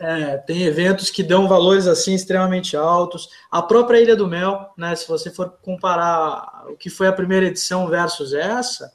É, 0.00 0.32
é, 0.32 0.36
tem 0.38 0.64
eventos 0.64 1.08
que 1.10 1.22
dão 1.22 1.46
valores 1.46 1.86
assim 1.86 2.12
extremamente 2.14 2.76
altos. 2.76 3.28
A 3.48 3.62
própria 3.62 4.00
Ilha 4.00 4.16
do 4.16 4.26
Mel, 4.26 4.70
né? 4.76 4.96
Se 4.96 5.06
você 5.06 5.30
for 5.30 5.54
comparar 5.62 6.64
o 6.68 6.76
que 6.76 6.90
foi 6.90 7.06
a 7.06 7.12
primeira 7.12 7.46
edição 7.46 7.86
versus 7.86 8.34
essa, 8.34 8.90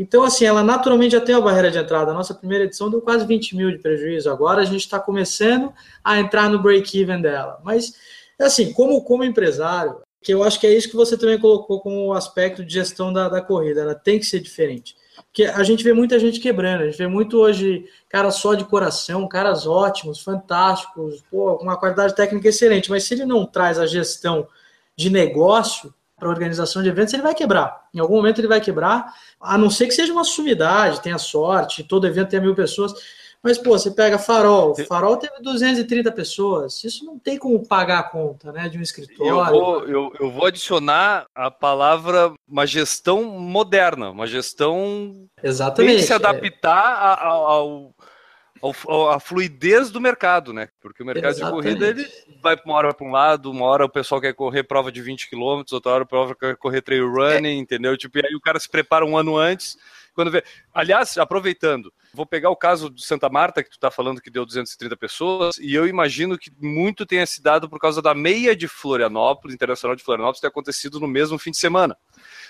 então, 0.00 0.24
assim, 0.24 0.46
ela 0.46 0.64
naturalmente 0.64 1.12
já 1.12 1.20
tem 1.20 1.34
a 1.34 1.40
barreira 1.42 1.70
de 1.70 1.76
entrada. 1.76 2.10
A 2.10 2.14
nossa 2.14 2.32
primeira 2.32 2.64
edição 2.64 2.88
deu 2.88 3.02
quase 3.02 3.26
20 3.26 3.54
mil 3.54 3.70
de 3.70 3.76
prejuízo. 3.76 4.30
Agora 4.30 4.62
a 4.62 4.64
gente 4.64 4.80
está 4.80 4.98
começando 4.98 5.70
a 6.02 6.18
entrar 6.18 6.48
no 6.48 6.58
break-even 6.58 7.20
dela. 7.20 7.60
Mas, 7.62 7.92
assim, 8.40 8.72
como, 8.72 9.04
como 9.04 9.22
empresário, 9.24 10.00
que 10.22 10.32
eu 10.32 10.42
acho 10.42 10.58
que 10.58 10.66
é 10.66 10.72
isso 10.72 10.88
que 10.88 10.96
você 10.96 11.18
também 11.18 11.38
colocou 11.38 11.82
como 11.82 12.14
aspecto 12.14 12.64
de 12.64 12.72
gestão 12.72 13.12
da, 13.12 13.28
da 13.28 13.42
corrida, 13.42 13.82
ela 13.82 13.94
tem 13.94 14.18
que 14.18 14.24
ser 14.24 14.40
diferente. 14.40 14.96
Porque 15.26 15.44
a 15.44 15.62
gente 15.62 15.84
vê 15.84 15.92
muita 15.92 16.18
gente 16.18 16.40
quebrando, 16.40 16.80
a 16.80 16.86
gente 16.86 16.96
vê 16.96 17.06
muito 17.06 17.38
hoje 17.38 17.84
caras 18.08 18.36
só 18.36 18.54
de 18.54 18.64
coração, 18.64 19.28
caras 19.28 19.66
ótimos, 19.66 20.22
fantásticos, 20.22 21.22
pô, 21.30 21.56
uma 21.56 21.76
qualidade 21.76 22.14
técnica 22.14 22.48
excelente, 22.48 22.88
mas 22.88 23.04
se 23.04 23.12
ele 23.12 23.26
não 23.26 23.44
traz 23.44 23.78
a 23.78 23.86
gestão 23.86 24.48
de 24.96 25.10
negócio, 25.10 25.92
para 26.20 26.28
organização 26.28 26.82
de 26.82 26.88
eventos, 26.88 27.14
ele 27.14 27.22
vai 27.22 27.34
quebrar. 27.34 27.88
Em 27.92 27.98
algum 27.98 28.16
momento 28.16 28.38
ele 28.38 28.46
vai 28.46 28.60
quebrar, 28.60 29.12
a 29.40 29.58
não 29.58 29.70
ser 29.70 29.86
que 29.86 29.94
seja 29.94 30.12
uma 30.12 30.22
sumidade, 30.22 31.00
tenha 31.00 31.18
sorte, 31.18 31.82
todo 31.82 32.06
evento 32.06 32.28
tenha 32.28 32.42
mil 32.42 32.54
pessoas. 32.54 32.94
Mas, 33.42 33.56
pô, 33.56 33.70
você 33.70 33.90
pega 33.90 34.18
Farol, 34.18 34.74
Farol 34.86 35.16
teve 35.16 35.40
230 35.40 36.12
pessoas, 36.12 36.84
isso 36.84 37.06
não 37.06 37.18
tem 37.18 37.38
como 37.38 37.66
pagar 37.66 38.00
a 38.00 38.02
conta, 38.02 38.52
né, 38.52 38.68
de 38.68 38.76
um 38.76 38.82
escritório. 38.82 39.32
Eu 39.32 39.44
vou, 39.46 39.84
eu, 39.86 40.12
eu 40.20 40.30
vou 40.30 40.44
adicionar 40.44 41.24
a 41.34 41.50
palavra 41.50 42.34
uma 42.46 42.66
gestão 42.66 43.24
moderna, 43.24 44.10
uma 44.10 44.26
gestão 44.26 45.26
Exatamente. 45.42 45.92
Tem 45.92 46.00
que 46.00 46.06
se 46.06 46.12
adaptar 46.12 47.18
é. 47.18 47.24
ao, 47.24 47.94
a 49.10 49.18
fluidez 49.18 49.90
do 49.90 50.00
mercado, 50.00 50.52
né? 50.52 50.68
Porque 50.80 51.02
o 51.02 51.06
mercado 51.06 51.32
Exatamente. 51.32 51.62
de 51.62 51.78
corrida 51.78 51.88
ele 51.88 52.08
vai 52.42 52.56
uma 52.64 52.74
hora 52.74 52.94
para 52.94 53.06
um 53.06 53.10
lado, 53.10 53.50
uma 53.50 53.64
hora 53.64 53.86
o 53.86 53.88
pessoal 53.88 54.20
quer 54.20 54.34
correr 54.34 54.62
prova 54.64 54.92
de 54.92 55.00
20 55.00 55.30
km, 55.30 55.62
outra 55.72 55.92
hora 55.92 56.06
prova 56.06 56.34
quer 56.34 56.56
correr 56.56 56.82
trail 56.82 57.10
running, 57.10 57.56
é. 57.56 57.60
entendeu? 57.60 57.96
Tipo, 57.96 58.18
e 58.18 58.26
aí 58.26 58.34
o 58.34 58.40
cara 58.40 58.60
se 58.60 58.68
prepara 58.68 59.04
um 59.04 59.16
ano 59.16 59.36
antes. 59.36 59.78
Quando 60.20 60.30
vê... 60.30 60.44
Aliás, 60.74 61.16
aproveitando, 61.16 61.90
vou 62.12 62.26
pegar 62.26 62.50
o 62.50 62.56
caso 62.56 62.90
de 62.90 63.02
Santa 63.02 63.30
Marta, 63.30 63.62
que 63.62 63.70
tu 63.70 63.76
está 63.76 63.90
falando 63.90 64.20
que 64.20 64.30
deu 64.30 64.44
230 64.44 64.94
pessoas, 64.98 65.56
e 65.56 65.74
eu 65.74 65.88
imagino 65.88 66.36
que 66.36 66.52
muito 66.60 67.06
tenha 67.06 67.24
se 67.24 67.42
dado 67.42 67.70
por 67.70 67.78
causa 67.78 68.02
da 68.02 68.14
meia 68.14 68.54
de 68.54 68.68
Florianópolis, 68.68 69.54
Internacional 69.54 69.96
de 69.96 70.02
Florianópolis, 70.02 70.40
ter 70.40 70.48
acontecido 70.48 71.00
no 71.00 71.08
mesmo 71.08 71.38
fim 71.38 71.52
de 71.52 71.56
semana. 71.56 71.96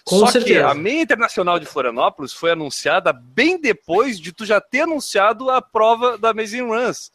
Com 0.04 0.18
Só 0.18 0.26
certeza. 0.26 0.52
que 0.52 0.58
a 0.58 0.74
meia 0.74 1.02
internacional 1.02 1.60
de 1.60 1.66
Florianópolis 1.66 2.32
foi 2.32 2.50
anunciada 2.50 3.12
bem 3.12 3.60
depois 3.60 4.18
de 4.18 4.32
tu 4.32 4.44
já 4.44 4.60
ter 4.60 4.80
anunciado 4.80 5.48
a 5.48 5.62
prova 5.62 6.18
da 6.18 6.30
Amazing 6.30 6.62
Runs. 6.62 7.12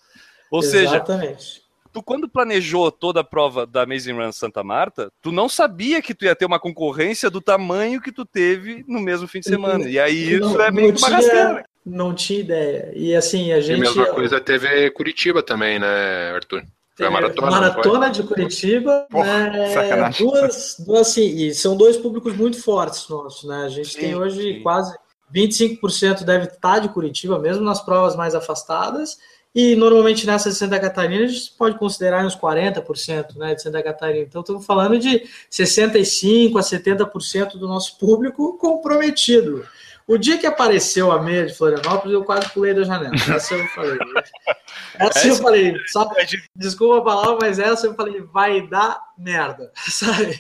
Ou 0.50 0.62
Exatamente. 0.62 1.44
seja, 1.44 1.65
tu 1.96 2.04
quando 2.04 2.28
planejou 2.28 2.92
toda 2.92 3.22
a 3.22 3.24
prova 3.24 3.66
da 3.66 3.84
Amazing 3.84 4.12
Run 4.12 4.32
Santa 4.34 4.62
Marta, 4.62 5.10
tu 5.22 5.32
não 5.32 5.48
sabia 5.48 6.02
que 6.02 6.14
tu 6.14 6.26
ia 6.26 6.36
ter 6.36 6.44
uma 6.44 6.60
concorrência 6.60 7.30
do 7.30 7.40
tamanho 7.40 8.02
que 8.02 8.12
tu 8.12 8.26
teve 8.26 8.84
no 8.86 9.00
mesmo 9.00 9.30
fim 9.30 9.40
de 9.40 9.46
semana. 9.46 9.88
E 9.88 9.98
aí 9.98 10.38
não, 10.38 10.50
isso 10.50 10.62
é 10.62 10.72
meio 10.72 10.94
que 10.94 11.02
uma 11.02 11.10
rasteira. 11.10 11.66
Não 11.86 12.14
tinha 12.14 12.42
ideia. 12.42 12.92
E 12.94 13.16
assim, 13.16 13.54
a 13.54 13.62
gente. 13.62 13.80
E 13.80 13.88
a 13.88 13.92
mesma 13.92 14.08
coisa 14.08 14.42
teve 14.42 14.92
Curitiba 14.92 15.42
também, 15.42 15.80
né, 15.80 16.34
Arthur? 16.36 16.64
Foi 16.98 17.06
a 17.06 17.12
maratona. 17.12 17.52
Maratona 17.52 18.10
de 18.10 18.24
Curitiba. 18.24 19.08
Porra, 19.10 19.50
né, 19.50 20.10
duas, 20.18 20.76
duas, 20.86 21.02
assim, 21.02 21.24
e 21.24 21.54
são 21.54 21.78
dois 21.78 21.96
públicos 21.96 22.36
muito 22.36 22.62
fortes 22.62 23.08
nossos, 23.08 23.48
né? 23.48 23.64
A 23.64 23.70
gente 23.70 23.94
sim, 23.94 24.00
tem 24.00 24.16
hoje 24.16 24.56
sim. 24.56 24.62
quase 24.62 24.94
25% 25.34 26.24
deve 26.24 26.48
estar 26.48 26.80
de 26.80 26.90
Curitiba, 26.90 27.40
mesmo 27.40 27.64
nas 27.64 27.82
provas 27.82 28.18
mais 28.18 28.36
afastadas. 28.36 29.18
E 29.56 29.74
normalmente 29.74 30.28
nessa 30.28 30.50
de 30.50 30.56
Santa 30.56 30.78
Catarina 30.78 31.24
a 31.24 31.28
gente 31.28 31.52
pode 31.58 31.80
considerar 31.80 32.26
uns 32.26 32.36
40% 32.36 33.38
né, 33.38 33.56
de 33.56 33.62
Santa 33.62 33.82
Catarina. 33.82 34.26
Então 34.26 34.42
estamos 34.42 34.66
falando 34.66 35.00
de 35.00 35.24
65% 35.50 36.58
a 36.58 36.62
70% 36.62 37.54
do 37.54 37.66
nosso 37.66 37.98
público 37.98 38.58
comprometido. 38.58 39.66
O 40.06 40.18
dia 40.18 40.38
que 40.38 40.46
apareceu 40.46 41.10
a 41.10 41.22
meia 41.22 41.46
de 41.46 41.54
Florianópolis, 41.54 42.14
eu 42.14 42.24
quase 42.24 42.50
pulei 42.50 42.74
da 42.74 42.84
janela. 42.84 43.16
Essa 43.16 43.56
eu 43.56 43.66
falei. 43.70 43.98
Essa 45.00 45.28
eu 45.28 45.36
falei, 45.38 45.76
só, 45.88 46.08
desculpa 46.56 46.98
a 46.98 47.04
palavra, 47.04 47.38
mas 47.42 47.60
essa 47.60 47.86
eu 47.86 47.96
falei, 47.96 48.22
vai 48.22 48.66
dar 48.66 48.98
merda, 49.18 49.72
sabe? 49.76 50.40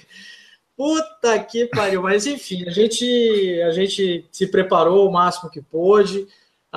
Puta 0.78 1.38
que 1.40 1.66
pariu. 1.68 2.02
Mas 2.02 2.26
enfim, 2.26 2.66
a 2.68 2.72
gente, 2.72 3.62
a 3.64 3.72
gente 3.72 4.26
se 4.32 4.48
preparou 4.48 5.08
o 5.08 5.12
máximo 5.12 5.50
que 5.50 5.62
pôde. 5.62 6.28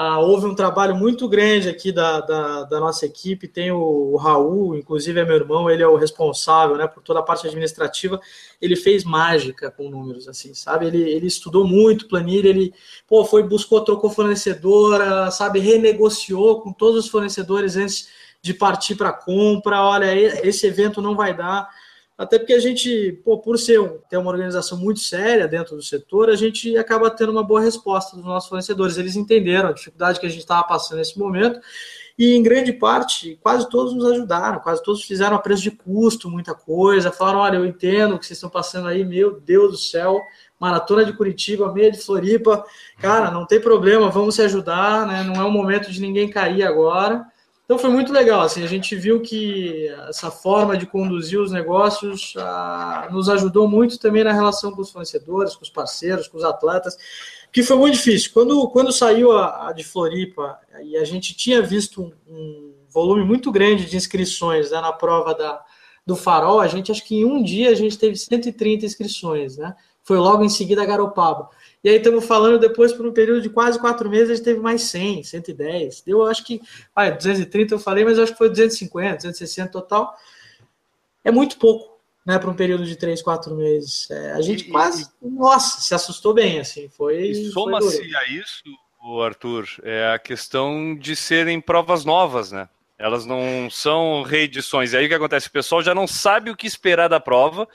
Ah, 0.01 0.21
houve 0.21 0.47
um 0.47 0.55
trabalho 0.55 0.95
muito 0.95 1.29
grande 1.29 1.69
aqui 1.69 1.91
da, 1.91 2.21
da, 2.21 2.63
da 2.63 2.79
nossa 2.79 3.05
equipe. 3.05 3.49
Tem 3.49 3.73
o, 3.73 4.13
o, 4.13 4.17
Raul, 4.17 4.77
inclusive 4.77 5.19
é 5.19 5.25
meu 5.25 5.35
irmão, 5.35 5.69
ele 5.69 5.83
é 5.83 5.89
o 5.89 5.97
responsável 5.97 6.77
né, 6.77 6.87
por 6.87 7.03
toda 7.03 7.19
a 7.19 7.23
parte 7.23 7.49
administrativa. 7.49 8.21
Ele 8.63 8.77
fez 8.77 9.03
mágica 9.03 9.73
com 9.73 9.91
números, 9.91 10.29
assim, 10.29 10.55
sabe? 10.55 10.87
Ele, 10.87 11.03
ele 11.03 11.27
estudou 11.27 11.67
muito 11.67 12.07
planilha, 12.07 12.49
ele 12.49 12.73
pô, 13.09 13.25
foi, 13.25 13.43
buscou, 13.43 13.81
trocou 13.81 14.09
fornecedora, 14.09 15.33
sabe? 15.33 15.59
Renegociou 15.59 16.61
com 16.61 16.73
todos 16.73 17.07
os 17.07 17.11
fornecedores 17.11 17.77
antes 17.77 18.09
de 18.41 18.55
partir 18.55 18.95
para 18.95 19.13
compra. 19.13 19.83
Olha, 19.83 20.15
esse 20.47 20.65
evento 20.65 21.03
não 21.03 21.17
vai 21.17 21.37
dar. 21.37 21.69
Até 22.19 22.37
porque 22.37 22.53
a 22.53 22.59
gente, 22.59 23.13
pô, 23.25 23.39
por 23.39 23.57
ser 23.57 23.81
ter 24.11 24.17
uma 24.17 24.31
organização 24.31 24.77
muito 24.77 24.99
séria 24.99 25.47
dentro 25.47 25.77
do 25.77 25.83
setor, 25.83 26.29
a 26.29 26.35
gente 26.35 26.77
acaba 26.77 27.09
tendo 27.09 27.31
uma 27.31 27.45
boa 27.45 27.61
resposta 27.61 28.17
dos 28.17 28.25
nossos 28.25 28.49
fornecedores. 28.49 28.99
Eles 28.99 29.15
entenderam 29.15 29.69
a 29.69 29.73
dificuldade 29.73 30.19
que 30.19 30.27
a 30.27 30.29
gente 30.29 30.41
estava 30.41 30.65
passando 30.67 30.99
nesse 30.99 31.17
momento 31.17 31.61
e, 32.19 32.35
em 32.35 32.43
grande 32.43 32.73
parte, 32.73 33.39
quase 33.41 33.69
todos 33.71 33.95
nos 33.95 34.05
ajudaram, 34.05 34.59
quase 34.59 34.83
todos 34.83 35.05
fizeram 35.05 35.37
a 35.37 35.39
preço 35.39 35.63
de 35.63 35.71
custo, 35.71 36.29
muita 36.29 36.53
coisa. 36.57 37.13
Falaram: 37.13 37.39
olha, 37.39 37.57
eu 37.59 37.65
entendo 37.65 38.17
o 38.17 38.19
que 38.19 38.27
vocês 38.27 38.37
estão 38.37 38.51
passando 38.51 38.89
aí, 38.89 39.05
meu 39.05 39.39
Deus 39.39 39.71
do 39.71 39.79
céu, 39.79 40.21
maratona 40.59 41.05
de 41.05 41.13
Curitiba, 41.13 41.73
meia 41.73 41.93
de 41.93 42.01
Floripa, 42.01 42.65
cara, 43.01 43.31
não 43.31 43.47
tem 43.47 43.61
problema, 43.61 44.11
vamos 44.11 44.35
se 44.35 44.43
ajudar, 44.43 45.07
né? 45.07 45.23
Não 45.23 45.41
é 45.41 45.45
o 45.45 45.53
momento 45.53 45.93
de 45.93 46.01
ninguém 46.01 46.29
cair 46.29 46.65
agora. 46.65 47.25
Então 47.69 47.79
foi 47.79 47.91
muito 47.91 48.15
legal, 48.15 48.41
assim, 48.41 48.65
a 48.65 48.67
gente 48.67 48.97
viu 48.97 49.21
que 49.21 49.89
essa 50.09 50.31
forma 50.31 50.75
de 50.75 50.87
conduzir 50.87 51.39
os 51.39 51.53
negócios 51.53 52.33
ah, 52.39 53.11
nos 53.13 53.29
ajudou 53.29 53.69
muito 53.69 53.99
também 53.99 54.25
na 54.25 54.33
relação 54.33 54.73
com 54.73 54.81
os 54.81 54.91
fornecedores, 54.91 55.55
com 55.55 55.65
os 55.65 55.69
parceiros, 55.69 56.27
com 56.27 56.39
os 56.39 56.45
atletas, 56.45 56.97
que 57.53 57.63
foi 57.63 57.77
muito 57.77 57.93
difícil. 57.93 58.31
Quando, 58.33 58.71
quando 58.71 58.91
saiu 58.91 59.33
a, 59.33 59.69
a 59.69 59.73
de 59.73 59.85
Floripa 59.85 60.59
e 60.83 60.97
a 60.97 61.05
gente 61.05 61.37
tinha 61.37 61.61
visto 61.61 62.01
um, 62.01 62.11
um 62.27 62.75
volume 62.89 63.23
muito 63.23 63.53
grande 63.53 63.85
de 63.85 63.99
inscrições 63.99 64.71
né, 64.71 64.81
na 64.81 64.95
prova 64.95 65.35
da, 65.35 65.63
do 66.07 66.17
Farol, 66.17 66.61
a 66.61 66.69
gente 66.69 66.91
acho 66.91 67.05
que 67.05 67.17
em 67.17 67.27
um 67.27 67.43
dia 67.43 67.69
a 67.69 67.75
gente 67.75 67.99
teve 67.99 68.17
130 68.17 68.87
inscrições, 68.87 69.59
né? 69.59 69.77
Foi 70.03 70.17
logo 70.17 70.43
em 70.43 70.49
seguida 70.49 70.83
a 70.83 70.87
Garopaba. 70.87 71.51
E 71.83 71.89
aí 71.89 71.97
estamos 71.97 72.25
falando 72.25 72.59
depois, 72.59 72.93
por 72.93 73.07
um 73.07 73.13
período 73.13 73.41
de 73.41 73.49
quase 73.49 73.79
quatro 73.79 74.11
meses, 74.11 74.31
a 74.31 74.35
gente 74.35 74.45
teve 74.45 74.61
mais 74.61 74.83
100, 74.83 75.23
110. 75.23 76.03
Deu, 76.03 76.27
acho 76.27 76.45
que, 76.45 76.61
ah, 76.95 77.09
230 77.11 77.75
eu 77.75 77.79
falei, 77.79 78.05
mas 78.05 78.19
acho 78.19 78.33
que 78.33 78.39
foi 78.39 78.49
250, 78.49 79.17
260 79.17 79.71
total. 79.71 80.17
É 81.25 81.31
muito 81.31 81.57
pouco, 81.57 81.99
né, 82.27 82.39
para 82.39 82.51
um 82.51 82.55
período 82.55 82.85
de 82.85 82.97
três, 82.97 83.23
quatro 83.23 83.55
meses. 83.55 84.11
É, 84.11 84.33
a 84.33 84.41
gente 84.41 84.69
e, 84.69 84.71
quase, 84.71 85.09
e, 85.23 85.29
nossa, 85.29 85.81
se 85.81 85.95
assustou 85.95 86.35
bem, 86.35 86.59
assim, 86.59 86.89
foi... 86.89 87.29
E 87.29 87.51
soma-se 87.53 88.03
a 88.17 88.25
isso, 88.29 88.65
Arthur, 89.25 89.67
é 89.85 90.13
a 90.13 90.19
questão 90.19 90.97
de 90.97 91.15
serem 91.15 91.61
provas 91.61 92.05
novas, 92.05 92.51
né? 92.51 92.69
Elas 92.99 93.25
não 93.25 93.71
são 93.71 94.23
reedições. 94.23 94.93
E 94.93 94.97
aí 94.97 95.07
o 95.07 95.09
que 95.09 95.15
acontece? 95.15 95.47
O 95.47 95.53
pessoal 95.53 95.81
já 95.81 95.95
não 95.95 96.09
sabe 96.09 96.51
o 96.51 96.57
que 96.57 96.67
esperar 96.67 97.07
da 97.07 97.21
prova 97.21 97.69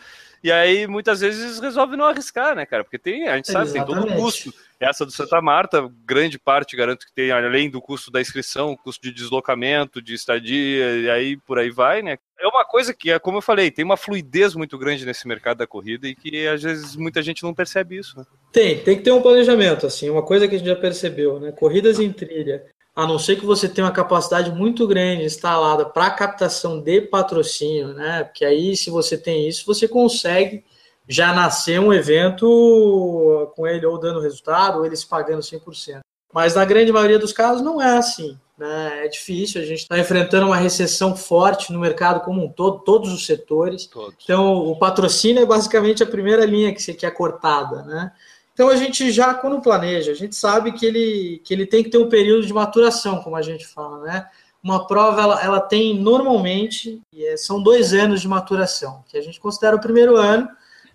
e 0.43 0.51
aí, 0.51 0.85
muitas 0.87 1.21
vezes, 1.21 1.59
resolve 1.59 1.95
não 1.95 2.05
arriscar, 2.05 2.53
né, 2.53 2.65
cara? 2.65 2.83
Porque 2.83 2.99
tem, 2.99 3.29
a 3.29 3.37
gente 3.37 3.49
sabe, 3.49 3.69
Exatamente. 3.69 3.95
tem 3.95 4.05
todo 4.05 4.13
o 4.13 4.21
custo. 4.21 4.53
Essa 4.77 5.05
do 5.05 5.11
Santa 5.11 5.41
Marta, 5.41 5.89
grande 6.05 6.37
parte, 6.37 6.75
garanto 6.75 7.05
que 7.05 7.13
tem, 7.13 7.31
além 7.31 7.69
do 7.69 7.81
custo 7.81 8.11
da 8.11 8.19
inscrição, 8.19 8.75
custo 8.75 9.01
de 9.01 9.13
deslocamento, 9.13 10.01
de 10.01 10.13
estadia, 10.13 10.99
e 10.99 11.09
aí 11.09 11.37
por 11.37 11.57
aí 11.57 11.69
vai, 11.69 12.01
né? 12.01 12.17
É 12.37 12.45
uma 12.45 12.65
coisa 12.65 12.93
que, 12.93 13.09
é 13.09 13.17
como 13.17 13.37
eu 13.37 13.41
falei, 13.41 13.71
tem 13.71 13.85
uma 13.85 13.95
fluidez 13.95 14.53
muito 14.53 14.77
grande 14.77 15.05
nesse 15.05 15.25
mercado 15.25 15.59
da 15.59 15.67
corrida 15.67 16.05
e 16.05 16.13
que 16.13 16.45
às 16.45 16.61
vezes 16.61 16.97
muita 16.97 17.21
gente 17.21 17.43
não 17.43 17.53
percebe 17.53 17.97
isso, 17.97 18.17
né? 18.19 18.25
Tem, 18.51 18.79
tem 18.79 18.97
que 18.97 19.03
ter 19.03 19.13
um 19.13 19.21
planejamento, 19.21 19.87
assim, 19.87 20.09
uma 20.09 20.21
coisa 20.21 20.45
que 20.45 20.55
a 20.55 20.57
gente 20.57 20.67
já 20.67 20.75
percebeu, 20.75 21.39
né? 21.39 21.53
Corridas 21.53 21.99
em 21.99 22.11
trilha 22.11 22.65
a 22.95 23.07
não 23.07 23.17
ser 23.17 23.37
que 23.37 23.45
você 23.45 23.67
tenha 23.67 23.85
uma 23.85 23.93
capacidade 23.93 24.51
muito 24.51 24.87
grande 24.87 25.23
instalada 25.23 25.85
para 25.85 26.11
captação 26.11 26.79
de 26.79 27.01
patrocínio, 27.01 27.93
né? 27.93 28.23
Porque 28.23 28.45
aí, 28.45 28.77
se 28.77 28.89
você 28.89 29.17
tem 29.17 29.47
isso, 29.47 29.65
você 29.65 29.87
consegue 29.87 30.63
já 31.07 31.33
nascer 31.33 31.79
um 31.79 31.91
evento 31.93 33.51
com 33.55 33.67
ele 33.67 33.85
ou 33.85 33.99
dando 33.99 34.21
resultado, 34.21 34.79
ou 34.79 34.85
eles 34.85 35.03
pagando 35.03 35.41
100%. 35.41 35.99
Mas 36.31 36.55
na 36.55 36.65
grande 36.65 36.91
maioria 36.91 37.19
dos 37.19 37.33
casos 37.33 37.61
não 37.61 37.81
é 37.81 37.97
assim. 37.97 38.37
Né? 38.57 39.05
É 39.05 39.07
difícil, 39.07 39.61
a 39.61 39.65
gente 39.65 39.79
está 39.79 39.97
enfrentando 39.99 40.47
uma 40.47 40.55
recessão 40.55 41.15
forte 41.15 41.73
no 41.73 41.79
mercado 41.79 42.21
como 42.21 42.43
um 42.43 42.49
todo, 42.49 42.79
todos 42.79 43.11
os 43.11 43.25
setores. 43.25 43.87
Todos. 43.87 44.15
Então, 44.23 44.55
o 44.55 44.77
patrocínio 44.77 45.41
é 45.41 45.45
basicamente 45.45 46.03
a 46.03 46.07
primeira 46.07 46.45
linha 46.45 46.73
que, 46.73 46.93
que 46.93 47.05
é 47.05 47.11
cortada. 47.11 47.83
Né? 47.83 48.11
Então 48.53 48.69
a 48.69 48.75
gente 48.75 49.11
já, 49.11 49.33
quando 49.33 49.61
planeja, 49.61 50.11
a 50.11 50.15
gente 50.15 50.35
sabe 50.35 50.71
que 50.73 50.85
ele, 50.85 51.41
que 51.43 51.53
ele 51.53 51.65
tem 51.65 51.83
que 51.83 51.89
ter 51.89 51.97
um 51.97 52.09
período 52.09 52.45
de 52.45 52.53
maturação, 52.53 53.21
como 53.21 53.35
a 53.35 53.41
gente 53.41 53.65
fala, 53.65 53.99
né? 53.99 54.27
Uma 54.61 54.87
prova, 54.87 55.21
ela, 55.21 55.43
ela 55.43 55.59
tem 55.59 55.97
normalmente, 55.99 57.01
é, 57.17 57.35
são 57.35 57.61
dois 57.61 57.93
anos 57.93 58.21
de 58.21 58.27
maturação, 58.27 59.03
que 59.09 59.17
a 59.17 59.21
gente 59.21 59.39
considera 59.39 59.75
o 59.75 59.81
primeiro 59.81 60.15
ano, 60.15 60.47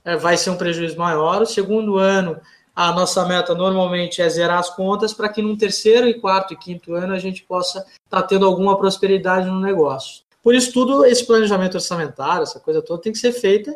é, 0.04 0.16
vai 0.16 0.36
ser 0.36 0.50
um 0.50 0.56
prejuízo 0.56 0.96
maior, 0.96 1.42
o 1.42 1.46
segundo 1.46 1.98
ano, 1.98 2.40
a 2.74 2.92
nossa 2.92 3.26
meta 3.26 3.56
normalmente 3.56 4.22
é 4.22 4.28
zerar 4.28 4.60
as 4.60 4.70
contas 4.70 5.12
para 5.12 5.28
que 5.28 5.42
no 5.42 5.56
terceiro 5.56 6.06
e 6.06 6.14
quarto 6.14 6.54
e 6.54 6.56
quinto 6.56 6.94
ano 6.94 7.12
a 7.12 7.18
gente 7.18 7.42
possa 7.42 7.80
estar 7.80 8.22
tá 8.22 8.22
tendo 8.22 8.46
alguma 8.46 8.78
prosperidade 8.78 9.48
no 9.48 9.60
negócio. 9.60 10.22
Por 10.40 10.54
isso, 10.54 10.72
tudo 10.72 11.04
esse 11.04 11.26
planejamento 11.26 11.74
orçamentário, 11.74 12.44
essa 12.44 12.60
coisa 12.60 12.80
toda, 12.80 13.02
tem 13.02 13.12
que 13.12 13.18
ser 13.18 13.32
feita 13.32 13.74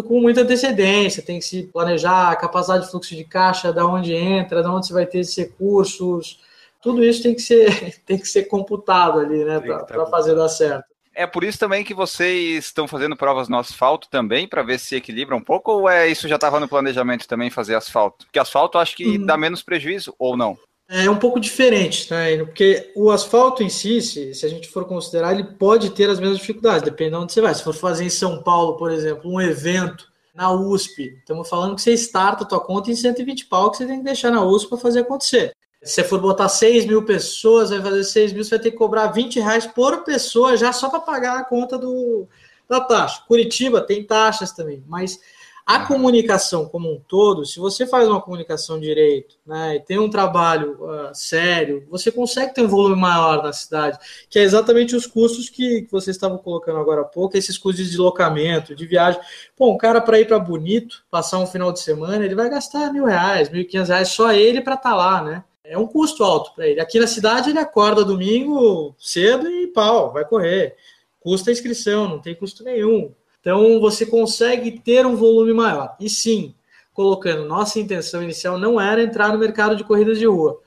com 0.00 0.20
muita 0.20 0.42
antecedência, 0.42 1.22
tem 1.22 1.38
que 1.38 1.44
se 1.44 1.64
planejar 1.64 2.30
a 2.30 2.36
capacidade 2.36 2.84
de 2.84 2.90
fluxo 2.90 3.14
de 3.14 3.24
caixa, 3.24 3.72
da 3.72 3.84
onde 3.86 4.14
entra, 4.14 4.62
da 4.62 4.72
onde 4.72 4.86
você 4.86 4.92
vai 4.92 5.04
ter 5.04 5.18
esses 5.18 5.36
recursos, 5.36 6.40
tudo 6.80 7.04
isso 7.04 7.22
tem 7.22 7.34
que 7.34 7.42
ser, 7.42 8.00
tem 8.06 8.18
que 8.18 8.26
ser 8.26 8.44
computado 8.44 9.18
ali, 9.18 9.44
né, 9.44 9.60
para 9.60 9.84
tá 9.84 10.06
fazer 10.06 10.34
dar 10.34 10.48
certo. 10.48 10.86
É 11.14 11.26
por 11.26 11.44
isso 11.44 11.58
também 11.58 11.84
que 11.84 11.92
vocês 11.92 12.64
estão 12.64 12.88
fazendo 12.88 13.16
provas 13.16 13.48
no 13.48 13.58
asfalto 13.58 14.08
também, 14.08 14.48
para 14.48 14.62
ver 14.62 14.78
se 14.78 14.96
equilibra 14.96 15.36
um 15.36 15.42
pouco, 15.42 15.70
ou 15.70 15.88
é 15.88 16.08
isso 16.08 16.26
já 16.26 16.36
estava 16.36 16.58
no 16.58 16.68
planejamento 16.68 17.28
também 17.28 17.50
fazer 17.50 17.74
asfalto? 17.74 18.24
Porque 18.24 18.38
asfalto 18.38 18.78
acho 18.78 18.96
que 18.96 19.18
hum. 19.18 19.26
dá 19.26 19.36
menos 19.36 19.62
prejuízo, 19.62 20.14
ou 20.18 20.36
não? 20.36 20.56
É 20.94 21.10
um 21.10 21.18
pouco 21.18 21.40
diferente, 21.40 22.10
né? 22.10 22.36
Porque 22.44 22.92
o 22.94 23.10
asfalto 23.10 23.62
em 23.62 23.70
si, 23.70 24.02
se, 24.02 24.34
se, 24.34 24.44
a 24.44 24.48
gente 24.48 24.68
for 24.68 24.84
considerar, 24.84 25.32
ele 25.32 25.44
pode 25.44 25.90
ter 25.90 26.10
as 26.10 26.20
mesmas 26.20 26.38
dificuldades, 26.38 26.82
dependendo 26.82 27.16
de 27.16 27.22
onde 27.24 27.32
você 27.32 27.40
vai. 27.40 27.54
Se 27.54 27.64
for 27.64 27.72
fazer 27.72 28.04
em 28.04 28.10
São 28.10 28.42
Paulo, 28.42 28.76
por 28.76 28.90
exemplo, 28.90 29.30
um 29.30 29.40
evento 29.40 30.06
na 30.34 30.52
USP, 30.52 31.16
estamos 31.18 31.48
falando 31.48 31.76
que 31.76 31.82
você 31.82 31.92
starta 31.94 32.44
a 32.44 32.46
tua 32.46 32.60
conta 32.60 32.90
em 32.90 32.94
120 32.94 33.46
pau 33.46 33.70
que 33.70 33.78
você 33.78 33.86
tem 33.86 33.98
que 33.98 34.04
deixar 34.04 34.30
na 34.30 34.44
USP 34.44 34.68
para 34.68 34.78
fazer 34.78 35.00
acontecer. 35.00 35.54
Se 35.82 35.94
você 35.94 36.04
for 36.04 36.20
botar 36.20 36.48
6 36.48 36.84
mil 36.84 37.04
pessoas, 37.04 37.70
vai 37.70 37.80
fazer 37.80 38.04
6 38.04 38.32
mil, 38.34 38.44
você 38.44 38.50
vai 38.50 38.58
ter 38.58 38.70
que 38.70 38.76
cobrar 38.76 39.06
20 39.08 39.40
reais 39.40 39.66
por 39.66 40.04
pessoa 40.04 40.56
já 40.58 40.72
só 40.74 40.90
para 40.90 41.00
pagar 41.00 41.38
a 41.38 41.44
conta 41.44 41.78
do, 41.78 42.28
da 42.68 42.80
taxa. 42.80 43.22
Curitiba 43.26 43.80
tem 43.80 44.04
taxas 44.04 44.52
também, 44.52 44.84
mas 44.86 45.18
a 45.64 45.86
comunicação 45.86 46.66
como 46.66 46.92
um 46.92 46.98
todo, 46.98 47.46
se 47.46 47.58
você 47.58 47.86
faz 47.86 48.08
uma 48.08 48.20
comunicação 48.20 48.80
direito, 48.80 49.36
né, 49.46 49.76
e 49.76 49.80
tem 49.80 49.98
um 49.98 50.10
trabalho 50.10 50.76
uh, 50.82 51.14
sério, 51.14 51.86
você 51.88 52.10
consegue 52.10 52.54
ter 52.54 52.62
um 52.62 52.68
volume 52.68 53.00
maior 53.00 53.42
na 53.42 53.52
cidade, 53.52 53.98
que 54.28 54.38
é 54.38 54.42
exatamente 54.42 54.96
os 54.96 55.06
custos 55.06 55.48
que, 55.48 55.82
que 55.82 55.92
vocês 55.92 56.16
estavam 56.16 56.38
colocando 56.38 56.78
agora 56.78 57.02
há 57.02 57.04
pouco, 57.04 57.36
esses 57.36 57.56
custos 57.56 57.84
de 57.84 57.90
deslocamento, 57.90 58.74
de 58.74 58.86
viagem. 58.86 59.20
Pô, 59.56 59.72
um 59.72 59.78
cara 59.78 60.00
para 60.00 60.18
ir 60.18 60.26
para 60.26 60.38
Bonito, 60.38 61.04
passar 61.10 61.38
um 61.38 61.46
final 61.46 61.72
de 61.72 61.80
semana, 61.80 62.24
ele 62.24 62.34
vai 62.34 62.50
gastar 62.50 62.92
mil 62.92 63.04
reais, 63.04 63.48
mil 63.48 63.60
e 63.60 63.64
quinhentos 63.64 63.90
reais, 63.90 64.08
só 64.08 64.32
ele 64.32 64.60
para 64.60 64.74
estar 64.74 64.90
tá 64.90 64.96
lá, 64.96 65.22
né? 65.22 65.44
É 65.64 65.78
um 65.78 65.86
custo 65.86 66.24
alto 66.24 66.52
para 66.54 66.66
ele. 66.66 66.80
Aqui 66.80 66.98
na 66.98 67.06
cidade 67.06 67.50
ele 67.50 67.58
acorda 67.58 68.04
domingo 68.04 68.94
cedo 68.98 69.48
e 69.48 69.68
pau, 69.68 70.12
vai 70.12 70.24
correr. 70.24 70.76
Custa 71.20 71.50
a 71.50 71.52
inscrição, 71.52 72.08
não 72.08 72.18
tem 72.18 72.34
custo 72.34 72.64
nenhum 72.64 73.14
então 73.42 73.80
você 73.80 74.06
consegue 74.06 74.70
ter 74.70 75.04
um 75.04 75.16
volume 75.16 75.52
maior. 75.52 75.96
E 75.98 76.08
sim, 76.08 76.54
colocando, 76.94 77.44
nossa 77.44 77.80
intenção 77.80 78.22
inicial 78.22 78.56
não 78.56 78.80
era 78.80 79.02
entrar 79.02 79.32
no 79.32 79.38
mercado 79.38 79.74
de 79.74 79.82
corridas 79.82 80.16
de 80.16 80.26
rua. 80.26 80.60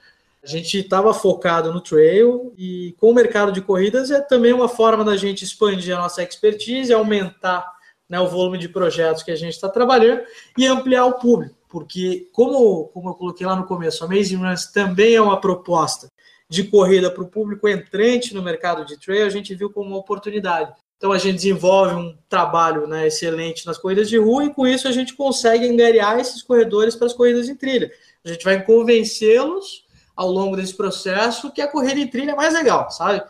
A 0.44 0.48
gente 0.48 0.78
estava 0.78 1.14
focado 1.14 1.74
no 1.74 1.80
trail 1.80 2.54
e 2.58 2.94
com 3.00 3.10
o 3.10 3.14
mercado 3.16 3.52
de 3.52 3.62
corridas 3.62 4.12
é 4.12 4.20
também 4.20 4.52
uma 4.52 4.68
forma 4.68 5.06
da 5.06 5.16
gente 5.16 5.44
expandir 5.44 5.96
a 5.96 6.02
nossa 6.02 6.22
expertise, 6.22 6.94
aumentar 6.94 7.66
né, 8.10 8.20
o 8.20 8.28
volume 8.28 8.58
de 8.58 8.68
projetos 8.68 9.24
que 9.24 9.32
a 9.32 9.36
gente 9.36 9.54
está 9.54 9.70
trabalhando 9.70 10.22
e 10.58 10.68
ampliar 10.68 11.06
o 11.06 11.14
público. 11.14 11.56
Porque, 11.70 12.30
como, 12.32 12.90
como 12.90 13.10
eu 13.10 13.16
coloquei 13.16 13.48
lá 13.48 13.56
no 13.56 13.66
começo, 13.66 14.04
a 14.04 14.08
Amazing 14.08 14.36
Runs 14.36 14.68
também 14.68 15.16
é 15.16 15.22
uma 15.22 15.40
proposta 15.40 16.10
de 16.50 16.66
corrida 16.66 17.10
para 17.10 17.24
o 17.24 17.28
público 17.28 17.68
entrante 17.68 18.34
no 18.34 18.44
mercado 18.44 18.86
de 18.86 19.00
trail, 19.00 19.26
a 19.26 19.30
gente 19.30 19.56
viu 19.56 19.72
como 19.72 19.90
uma 19.90 19.98
oportunidade. 19.98 20.74
Então 21.06 21.14
a 21.14 21.20
gente 21.20 21.36
desenvolve 21.36 21.94
um 21.94 22.18
trabalho 22.28 22.88
né, 22.88 23.06
excelente 23.06 23.64
nas 23.68 23.78
corridas 23.78 24.10
de 24.10 24.18
rua 24.18 24.46
e 24.46 24.50
com 24.52 24.66
isso 24.66 24.88
a 24.88 24.92
gente 24.92 25.14
consegue 25.14 25.70
angariar 25.70 26.20
esses 26.20 26.42
corredores 26.42 26.96
para 26.96 27.06
as 27.06 27.14
corridas 27.14 27.48
em 27.48 27.56
trilha. 27.56 27.92
A 28.26 28.30
gente 28.30 28.44
vai 28.44 28.64
convencê-los 28.64 29.86
ao 30.16 30.32
longo 30.32 30.56
desse 30.56 30.74
processo 30.74 31.52
que 31.52 31.62
a 31.62 31.68
corrida 31.68 32.00
em 32.00 32.08
trilha 32.08 32.32
é 32.32 32.36
mais 32.36 32.56
legal, 32.56 32.90
sabe? 32.90 33.24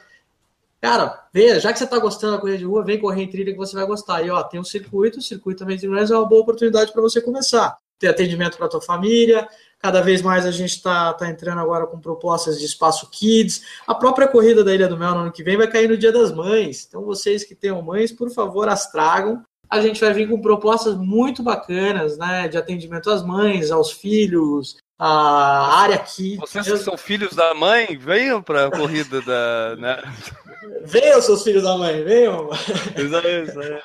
Cara, 0.80 1.28
veja, 1.34 1.60
já 1.60 1.74
que 1.74 1.78
você 1.78 1.84
está 1.84 2.00
gostando 2.00 2.36
da 2.36 2.40
corrida 2.40 2.60
de 2.60 2.64
rua, 2.64 2.82
vem 2.82 2.98
correr 2.98 3.24
em 3.24 3.30
trilha 3.30 3.52
que 3.52 3.58
você 3.58 3.76
vai 3.76 3.86
gostar. 3.86 4.26
E 4.26 4.30
ó, 4.30 4.42
tem 4.42 4.58
um 4.58 4.64
circuito, 4.64 5.20
o 5.20 5.22
circuito 5.22 5.60
também 5.60 5.76
de 5.76 5.86
é 5.86 5.90
uma 5.90 6.26
boa 6.26 6.44
oportunidade 6.44 6.94
para 6.94 7.02
você 7.02 7.20
começar. 7.20 7.78
Ter 8.00 8.08
atendimento 8.08 8.56
para 8.56 8.68
a 8.68 8.70
tua 8.70 8.82
família, 8.82 9.46
Cada 9.86 10.02
vez 10.02 10.20
mais 10.20 10.48
a 10.48 10.52
gente 10.52 10.72
está 10.72 11.14
tá 11.14 11.30
entrando 11.30 11.62
agora 11.62 11.86
com 11.86 12.00
propostas 12.00 12.58
de 12.58 12.66
espaço 12.66 13.08
kids. 13.12 13.62
A 13.86 13.94
própria 13.94 14.28
corrida 14.28 14.64
da 14.64 14.74
Ilha 14.74 14.88
do 14.88 14.98
Mel 14.98 15.14
no 15.14 15.20
ano 15.20 15.32
que 15.32 15.44
vem 15.44 15.56
vai 15.56 15.68
cair 15.68 15.88
no 15.88 15.96
Dia 15.96 16.12
das 16.12 16.32
Mães. 16.32 16.88
Então, 16.90 17.06
vocês 17.06 17.44
que 17.44 17.54
tenham 17.54 17.80
mães, 17.84 18.12
por 18.12 18.32
favor, 18.32 18.68
as 18.68 18.92
tragam. 18.92 19.44
A 19.70 19.80
gente 19.80 20.02
vai 20.02 20.12
vir 20.12 20.28
com 20.28 20.42
propostas 20.42 20.98
muito 20.98 21.44
bacanas, 21.44 22.18
né? 22.18 22.48
De 22.48 22.58
atendimento 22.58 23.12
às 23.12 23.24
mães, 23.24 23.70
aos 23.70 23.92
filhos, 23.92 24.78
a 24.98 25.78
área 25.82 25.98
aqui. 25.98 26.36
Vocês 26.38 26.66
que 26.66 26.78
são 26.78 26.98
filhos 26.98 27.36
da 27.36 27.54
mãe, 27.54 27.96
venham 27.96 28.42
para 28.42 28.66
a 28.66 28.72
corrida 28.72 29.22
da. 29.22 29.76
Né? 29.78 30.02
Venham, 30.84 31.22
seus 31.22 31.44
filhos 31.44 31.62
da 31.62 31.78
mãe, 31.78 32.04
venham. 32.04 32.50
Isso 32.52 33.16
aí, 33.18 33.44
isso 33.44 33.60
aí. 33.60 33.82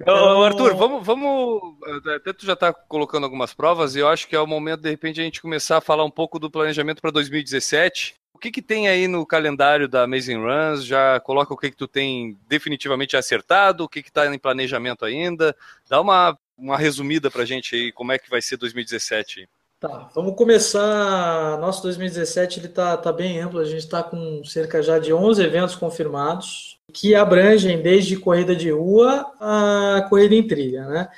Então... 0.00 0.42
Arthur, 0.42 0.74
vamos, 0.74 1.06
vamos. 1.06 1.76
Até 2.16 2.32
tu 2.32 2.44
já 2.44 2.54
está 2.54 2.72
colocando 2.72 3.24
algumas 3.24 3.54
provas 3.54 3.94
e 3.94 4.00
eu 4.00 4.08
acho 4.08 4.26
que 4.26 4.34
é 4.34 4.40
o 4.40 4.46
momento, 4.46 4.82
de 4.82 4.90
repente, 4.90 5.20
a 5.20 5.24
gente 5.24 5.40
começar 5.40 5.78
a 5.78 5.80
falar 5.80 6.04
um 6.04 6.10
pouco 6.10 6.38
do 6.38 6.50
planejamento 6.50 7.00
para 7.00 7.10
2017. 7.10 8.14
O 8.32 8.38
que, 8.38 8.50
que 8.50 8.60
tem 8.60 8.88
aí 8.88 9.06
no 9.06 9.24
calendário 9.24 9.88
da 9.88 10.02
Amazing 10.02 10.42
Runs? 10.42 10.84
Já 10.84 11.20
coloca 11.20 11.54
o 11.54 11.56
que, 11.56 11.70
que 11.70 11.76
tu 11.76 11.86
tem 11.86 12.36
definitivamente 12.48 13.16
acertado, 13.16 13.84
o 13.84 13.88
que 13.88 14.00
está 14.00 14.26
em 14.26 14.38
planejamento 14.38 15.04
ainda. 15.04 15.56
Dá 15.88 16.00
uma, 16.00 16.36
uma 16.58 16.76
resumida 16.76 17.30
para 17.30 17.42
a 17.42 17.46
gente 17.46 17.76
aí, 17.76 17.92
como 17.92 18.10
é 18.10 18.18
que 18.18 18.28
vai 18.28 18.42
ser 18.42 18.56
2017. 18.56 19.48
Tá, 19.78 20.10
vamos 20.14 20.34
começar. 20.34 21.56
Nosso 21.58 21.82
2017 21.84 22.58
ele 22.58 22.68
tá, 22.68 22.96
tá 22.96 23.12
bem 23.12 23.38
amplo. 23.38 23.60
A 23.60 23.64
gente 23.64 23.78
está 23.78 24.02
com 24.02 24.42
cerca 24.44 24.82
já 24.82 24.98
de 24.98 25.12
11 25.12 25.40
eventos 25.42 25.76
confirmados 25.76 26.73
que 26.94 27.14
abrangem 27.14 27.82
desde 27.82 28.16
corrida 28.16 28.54
de 28.54 28.70
rua 28.70 29.26
a 29.40 30.06
corrida 30.08 30.34
em 30.34 30.46
trilha, 30.46 30.86
né? 30.86 31.08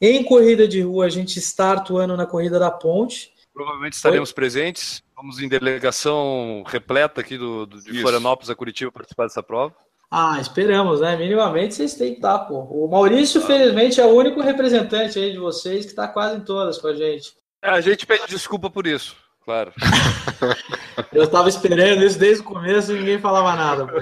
Em 0.00 0.22
corrida 0.22 0.68
de 0.68 0.80
rua, 0.80 1.06
a 1.06 1.08
gente 1.08 1.38
está 1.38 1.72
atuando 1.72 2.16
na 2.16 2.24
corrida 2.24 2.58
da 2.58 2.70
ponte. 2.70 3.32
Provavelmente 3.52 3.94
estaremos 3.94 4.30
Oi? 4.30 4.34
presentes. 4.34 5.02
Vamos 5.16 5.40
em 5.40 5.48
delegação 5.48 6.62
repleta 6.66 7.20
aqui 7.20 7.36
do, 7.36 7.66
do 7.66 7.82
de 7.82 7.90
Isso. 7.90 8.00
Florianópolis 8.00 8.50
a 8.50 8.54
Curitiba 8.54 8.92
participar 8.92 9.24
dessa 9.24 9.42
prova. 9.42 9.74
Ah, 10.10 10.38
esperamos, 10.40 11.00
né? 11.00 11.16
Minimamente 11.16 11.74
vocês 11.74 11.94
têm 11.94 12.12
que 12.12 12.18
estar, 12.18 12.38
pô. 12.40 12.60
O 12.70 12.88
Maurício, 12.88 13.42
ah. 13.42 13.46
felizmente, 13.46 14.00
é 14.00 14.04
o 14.04 14.14
único 14.14 14.40
representante 14.40 15.18
aí 15.18 15.32
de 15.32 15.38
vocês 15.38 15.84
que 15.84 15.90
está 15.90 16.06
quase 16.06 16.36
em 16.36 16.40
todas 16.40 16.78
com 16.78 16.88
a 16.88 16.94
gente. 16.94 17.32
É, 17.62 17.70
a 17.70 17.80
gente 17.80 18.06
pede 18.06 18.26
desculpa 18.28 18.68
por 18.68 18.86
isso, 18.86 19.16
claro. 19.44 19.72
Eu 21.12 21.24
estava 21.24 21.48
esperando 21.48 22.04
isso 22.04 22.18
desde 22.18 22.42
o 22.42 22.46
começo 22.46 22.92
e 22.92 22.98
ninguém 22.98 23.18
falava 23.18 23.54
nada. 23.54 23.86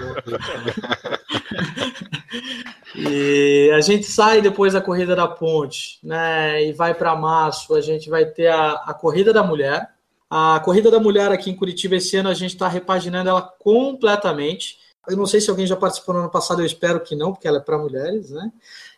e 2.94 3.70
a 3.74 3.80
gente 3.80 4.04
sai 4.04 4.40
depois 4.40 4.72
da 4.72 4.80
corrida 4.80 5.14
da 5.14 5.26
ponte, 5.26 5.98
né? 6.02 6.64
E 6.64 6.72
vai 6.72 6.94
para 6.94 7.16
março. 7.16 7.74
A 7.74 7.80
gente 7.80 8.08
vai 8.08 8.24
ter 8.24 8.48
a, 8.48 8.72
a 8.86 8.94
corrida 8.94 9.32
da 9.32 9.42
mulher. 9.42 9.90
A 10.30 10.60
corrida 10.60 10.90
da 10.90 10.98
mulher 10.98 11.30
aqui 11.30 11.50
em 11.50 11.56
Curitiba 11.56 11.96
esse 11.96 12.16
ano 12.16 12.30
a 12.30 12.34
gente 12.34 12.54
está 12.54 12.66
repaginando 12.66 13.28
ela 13.28 13.42
completamente. 13.42 14.78
Eu 15.08 15.16
não 15.16 15.26
sei 15.26 15.40
se 15.40 15.50
alguém 15.50 15.66
já 15.66 15.76
participou 15.76 16.14
no 16.14 16.20
ano 16.20 16.30
passado, 16.30 16.62
eu 16.62 16.66
espero 16.66 17.00
que 17.00 17.16
não, 17.16 17.32
porque 17.32 17.48
ela 17.48 17.58
é 17.58 17.60
para 17.60 17.76
mulheres, 17.76 18.30
né? 18.30 18.50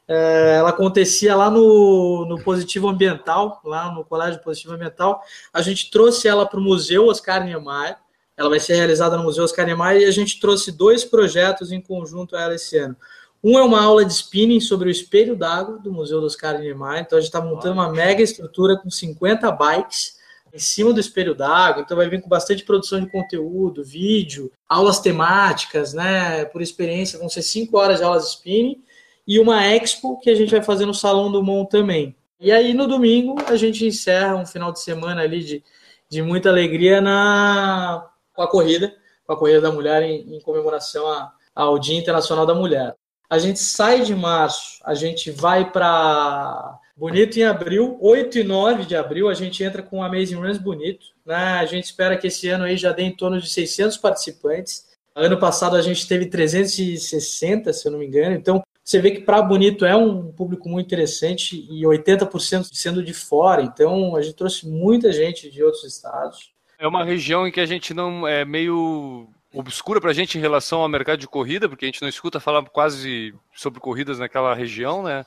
É, 0.07 0.57
ela 0.59 0.70
acontecia 0.70 1.34
lá 1.34 1.50
no, 1.50 2.26
no 2.26 2.42
Positivo 2.42 2.88
Ambiental, 2.88 3.61
lá 3.64 3.90
no 3.92 4.05
Colégio 4.05 4.42
Positivo 4.42 4.74
Ambiental. 4.74 5.22
A 5.52 5.62
gente 5.62 5.90
trouxe 5.90 6.28
ela 6.28 6.46
para 6.46 6.61
o 6.61 6.62
Museu 6.62 7.07
Oscar 7.07 7.44
Niemeyer. 7.44 7.96
Ela 8.36 8.50
vai 8.50 8.61
ser 8.61 8.74
realizada 8.74 9.16
no 9.16 9.22
Museu 9.22 9.44
Oscar 9.44 9.64
Niemeyer 9.64 10.02
e 10.02 10.05
a 10.05 10.11
gente 10.11 10.40
trouxe 10.40 10.72
dois 10.72 11.05
projetos 11.05 11.72
em 11.72 11.80
conjunto 11.80 12.36
a 12.36 12.42
ela 12.42 12.55
esse 12.55 12.76
ano. 12.76 12.96
Um 13.42 13.59
é 13.59 13.62
uma 13.62 13.82
aula 13.82 14.05
de 14.05 14.12
spinning 14.12 14.61
sobre 14.61 14.88
o 14.88 14.90
espelho 14.90 15.36
d'água 15.36 15.78
do 15.78 15.92
Museu 15.92 16.20
Oscar 16.22 16.59
Niemeyer. 16.59 17.00
Então 17.00 17.18
a 17.18 17.20
gente 17.20 17.28
está 17.28 17.40
montando 17.40 17.74
uma 17.74 17.90
mega 17.90 18.22
estrutura 18.22 18.76
com 18.76 18.90
50 18.90 19.50
bikes 19.52 20.16
em 20.52 20.59
cima 20.59 20.92
do 20.92 21.00
espelho 21.00 21.34
d'água. 21.34 21.82
Então 21.82 21.96
vai 21.96 22.09
vir 22.09 22.20
com 22.20 22.28
bastante 22.28 22.64
produção 22.64 23.00
de 23.00 23.11
conteúdo, 23.11 23.82
vídeo, 23.82 24.52
aulas 24.68 25.00
temáticas, 25.00 25.94
né? 25.94 26.44
Por 26.46 26.61
experiência, 26.61 27.18
vão 27.18 27.28
ser 27.28 27.42
cinco 27.42 27.78
horas 27.78 27.98
de 27.98 28.05
aulas 28.05 28.24
de 28.24 28.30
spinning 28.30 28.82
e 29.27 29.39
uma 29.39 29.64
expo 29.64 30.18
que 30.20 30.31
a 30.31 30.35
gente 30.35 30.51
vai 30.51 30.62
fazer 30.62 30.87
no 30.87 30.95
Salão 30.95 31.31
do 31.31 31.43
Mon 31.43 31.64
também. 31.64 32.14
E 32.41 32.53
aí 32.53 32.75
no 32.75 32.87
domingo 32.87 33.37
a 33.47 33.57
gente 33.57 33.87
encerra 33.87 34.37
um 34.37 34.47
final 34.47 34.72
de 34.72 34.81
semana 34.81 35.22
ali 35.22 35.43
de, 35.43 35.64
de 36.09 36.22
muita 36.22 36.49
alegria 36.49 37.01
na 37.01 38.09
com 38.35 38.43
a 38.43 38.49
corrida, 38.49 38.95
com 39.27 39.33
a 39.33 39.37
corrida 39.37 39.61
da 39.61 39.70
mulher 39.70 40.03
em, 40.03 40.37
em 40.37 40.41
comemoração 40.41 41.07
a, 41.07 41.33
ao 41.55 41.79
Dia 41.79 41.99
Internacional 41.99 42.45
da 42.45 42.55
Mulher. 42.55 42.95
A 43.31 43.39
gente 43.39 43.61
sai 43.61 44.03
de 44.03 44.14
março, 44.14 44.81
a 44.85 44.95
gente 44.95 45.31
vai 45.31 45.70
para 45.70 46.79
Bonito 46.97 47.37
em 47.37 47.43
abril, 47.43 47.99
8 48.01 48.39
e 48.39 48.45
9 48.45 48.85
de 48.85 48.95
abril, 48.95 49.29
a 49.29 49.35
gente 49.35 49.64
entra 49.64 49.83
com 49.83 49.99
o 49.99 50.03
Amazing 50.03 50.37
Runs 50.37 50.59
Bonito. 50.59 51.07
Né? 51.27 51.35
A 51.35 51.66
gente 51.66 51.85
espera 51.85 52.16
que 52.16 52.29
esse 52.29 52.49
ano 52.49 52.64
aí 52.64 52.77
já 52.77 52.93
dê 52.93 53.03
em 53.03 53.16
torno 53.16 53.41
de 53.41 53.51
600 53.51 53.97
participantes. 53.97 54.87
Ano 55.12 55.37
passado 55.37 55.75
a 55.75 55.83
gente 55.83 56.07
teve 56.07 56.27
360, 56.27 57.72
se 57.72 57.89
eu 57.89 57.91
não 57.91 57.99
me 57.99 58.07
engano. 58.07 58.37
Então, 58.37 58.62
você 58.85 59.01
vê 59.01 59.12
que 59.12 59.22
para 59.22 59.41
Bonito 59.41 59.87
é 59.87 59.97
um 59.97 60.30
público 60.30 60.68
muito 60.68 60.87
interessante 60.87 61.66
e 61.70 61.82
80% 61.85 62.68
sendo 62.72 63.03
de 63.03 63.14
fora. 63.14 63.62
Então, 63.62 64.14
a 64.14 64.20
gente 64.20 64.37
trouxe 64.37 64.68
muita 64.68 65.11
gente 65.11 65.51
de 65.51 65.62
outros 65.64 65.85
estados. 65.85 66.53
É 66.78 66.87
uma 66.87 67.03
região 67.03 67.49
em 67.49 67.51
que 67.51 67.61
a 67.61 67.66
gente 67.66 67.95
não 67.95 68.28
é 68.28 68.45
meio 68.45 69.26
obscura 69.55 70.01
para 70.01 70.11
a 70.11 70.14
gente 70.14 70.37
em 70.37 70.41
relação 70.41 70.80
ao 70.80 70.89
mercado 70.89 71.18
de 71.18 71.26
corrida, 71.26 71.66
porque 71.66 71.87
a 71.87 71.89
gente 71.89 72.03
não 72.03 72.09
escuta 72.09 72.39
falar 72.39 72.62
quase 72.64 73.35
sobre 73.55 73.80
corridas 73.80 74.18
naquela 74.18 74.55
região, 74.55 75.03
né? 75.03 75.24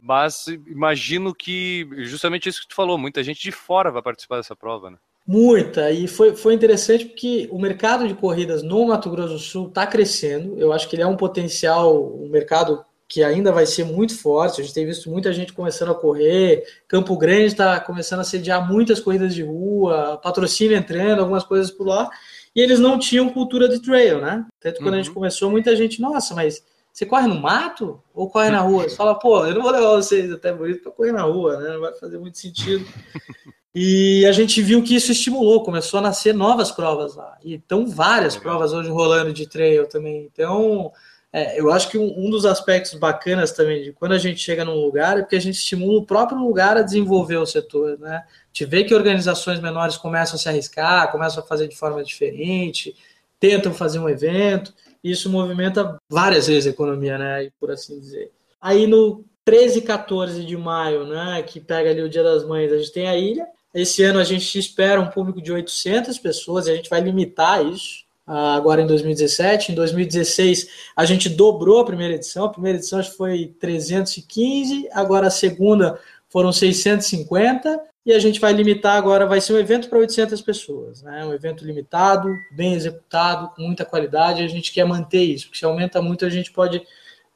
Mas 0.00 0.46
imagino 0.66 1.34
que 1.34 1.88
justamente 1.98 2.48
isso 2.48 2.60
que 2.60 2.68
tu 2.68 2.74
falou, 2.74 2.98
muita 2.98 3.22
gente 3.24 3.42
de 3.42 3.50
fora 3.50 3.90
vai 3.90 4.02
participar 4.02 4.36
dessa 4.36 4.54
prova, 4.54 4.90
né? 4.90 4.96
Muita, 5.26 5.90
e 5.90 6.08
foi, 6.08 6.34
foi 6.34 6.52
interessante 6.52 7.06
porque 7.06 7.48
o 7.50 7.58
mercado 7.58 8.06
de 8.06 8.14
corridas 8.14 8.62
no 8.62 8.86
Mato 8.86 9.08
Grosso 9.08 9.34
do 9.34 9.38
Sul 9.38 9.68
está 9.68 9.86
crescendo. 9.86 10.58
Eu 10.58 10.72
acho 10.72 10.88
que 10.88 10.96
ele 10.96 11.02
é 11.02 11.06
um 11.06 11.16
potencial, 11.16 12.16
um 12.16 12.28
mercado 12.28 12.84
que 13.12 13.22
ainda 13.22 13.52
vai 13.52 13.66
ser 13.66 13.84
muito 13.84 14.18
forte. 14.18 14.62
A 14.62 14.64
gente 14.64 14.72
tem 14.72 14.86
visto 14.86 15.10
muita 15.10 15.34
gente 15.34 15.52
começando 15.52 15.90
a 15.90 15.94
correr. 15.94 16.64
Campo 16.88 17.14
Grande 17.14 17.48
está 17.48 17.78
começando 17.78 18.20
a 18.20 18.24
sediar 18.24 18.66
muitas 18.66 19.00
corridas 19.00 19.34
de 19.34 19.42
rua, 19.42 20.18
patrocínio 20.22 20.74
entrando, 20.74 21.20
algumas 21.20 21.44
coisas 21.44 21.70
por 21.70 21.86
lá. 21.86 22.08
E 22.56 22.60
eles 22.62 22.80
não 22.80 22.98
tinham 22.98 23.28
cultura 23.28 23.68
de 23.68 23.82
trail, 23.82 24.18
né? 24.18 24.46
Tanto 24.58 24.78
quando 24.78 24.94
uhum. 24.94 24.94
a 24.94 24.96
gente 24.96 25.08
uhum. 25.08 25.14
começou, 25.14 25.50
muita 25.50 25.76
gente, 25.76 26.00
nossa, 26.00 26.34
mas 26.34 26.64
você 26.90 27.04
corre 27.04 27.26
no 27.26 27.38
mato 27.38 28.02
ou 28.14 28.30
corre 28.30 28.48
na 28.48 28.60
rua? 28.60 28.84
Você 28.84 28.96
fala, 28.96 29.14
pô, 29.14 29.44
eu 29.44 29.56
não 29.56 29.60
vou 29.60 29.72
levar 29.72 29.90
vocês 29.90 30.32
até 30.32 30.50
bonito 30.50 30.82
para 30.82 30.92
correr 30.92 31.12
na 31.12 31.24
rua, 31.24 31.58
né? 31.60 31.74
Não 31.74 31.80
vai 31.80 31.92
fazer 31.92 32.16
muito 32.16 32.38
sentido. 32.38 32.86
E 33.74 34.26
a 34.26 34.32
gente 34.32 34.60
viu 34.60 34.82
que 34.82 34.94
isso 34.94 35.12
estimulou, 35.12 35.62
começou 35.62 35.98
a 35.98 36.02
nascer 36.02 36.34
novas 36.34 36.70
provas 36.70 37.16
lá. 37.16 37.38
E 37.42 37.54
estão 37.54 37.86
várias 37.86 38.36
provas 38.36 38.74
hoje 38.74 38.90
rolando 38.90 39.32
de 39.32 39.48
trail 39.48 39.88
também. 39.88 40.28
Então, 40.30 40.92
é, 41.32 41.58
eu 41.58 41.72
acho 41.72 41.88
que 41.88 41.96
um, 41.96 42.26
um, 42.26 42.28
dos 42.28 42.44
aspectos 42.44 42.92
bacanas 42.94 43.52
também 43.52 43.82
de 43.82 43.92
quando 43.92 44.12
a 44.12 44.18
gente 44.18 44.38
chega 44.38 44.66
num 44.66 44.74
lugar 44.74 45.16
é 45.18 45.22
porque 45.22 45.36
a 45.36 45.40
gente 45.40 45.54
estimula 45.54 45.98
o 45.98 46.04
próprio 46.04 46.38
lugar 46.38 46.76
a 46.76 46.82
desenvolver 46.82 47.38
o 47.38 47.46
setor, 47.46 47.98
né? 47.98 48.22
Gente 48.52 48.68
vê 48.68 48.84
que 48.84 48.94
organizações 48.94 49.58
menores 49.58 49.96
começam 49.96 50.36
a 50.36 50.38
se 50.38 50.48
arriscar, 50.48 51.10
começam 51.10 51.42
a 51.42 51.46
fazer 51.46 51.68
de 51.68 51.76
forma 51.76 52.04
diferente, 52.04 52.94
tentam 53.40 53.72
fazer 53.72 53.98
um 53.98 54.10
evento, 54.10 54.74
e 55.02 55.10
isso 55.10 55.30
movimenta 55.30 55.96
várias 56.08 56.48
vezes 56.48 56.66
a 56.66 56.70
economia, 56.70 57.16
né? 57.16 57.50
Por 57.58 57.70
assim 57.70 57.98
dizer. 57.98 58.30
Aí 58.60 58.86
no 58.86 59.24
13 59.44 59.78
e 59.78 59.82
14 59.82 60.44
de 60.44 60.56
maio, 60.56 61.06
né, 61.06 61.42
que 61.42 61.58
pega 61.58 61.90
ali 61.90 62.02
o 62.02 62.10
Dia 62.10 62.22
das 62.22 62.44
Mães, 62.44 62.70
a 62.70 62.76
gente 62.76 62.92
tem 62.92 63.08
a 63.08 63.16
ilha, 63.16 63.46
esse 63.74 64.02
ano 64.04 64.18
a 64.20 64.24
gente 64.24 64.58
espera 64.58 65.00
um 65.00 65.08
público 65.08 65.40
de 65.40 65.50
800 65.50 66.18
pessoas 66.18 66.66
e 66.66 66.70
a 66.70 66.76
gente 66.76 66.90
vai 66.90 67.00
limitar 67.00 67.64
isso 67.66 68.04
agora 68.32 68.80
em 68.80 68.86
2017. 68.86 69.72
Em 69.72 69.74
2016 69.74 70.68
a 70.96 71.04
gente 71.04 71.28
dobrou 71.28 71.80
a 71.80 71.84
primeira 71.84 72.14
edição. 72.14 72.44
A 72.44 72.50
primeira 72.50 72.78
edição 72.78 72.98
acho 72.98 73.10
que 73.10 73.16
foi 73.16 73.54
315, 73.60 74.88
agora 74.92 75.26
a 75.26 75.30
segunda 75.30 75.98
foram 76.28 76.50
650 76.50 77.80
e 78.04 78.12
a 78.12 78.18
gente 78.18 78.40
vai 78.40 78.52
limitar 78.52 78.96
agora, 78.96 79.26
vai 79.26 79.40
ser 79.40 79.52
um 79.52 79.58
evento 79.58 79.88
para 79.88 79.98
800 79.98 80.40
pessoas, 80.40 81.02
né? 81.02 81.24
Um 81.24 81.32
evento 81.32 81.64
limitado, 81.64 82.28
bem 82.50 82.74
executado, 82.74 83.50
com 83.54 83.62
muita 83.62 83.84
qualidade. 83.84 84.42
A 84.42 84.48
gente 84.48 84.72
quer 84.72 84.84
manter 84.84 85.22
isso, 85.22 85.46
porque 85.46 85.58
se 85.58 85.64
aumenta 85.64 86.02
muito 86.02 86.24
a 86.24 86.30
gente 86.30 86.50
pode 86.50 86.82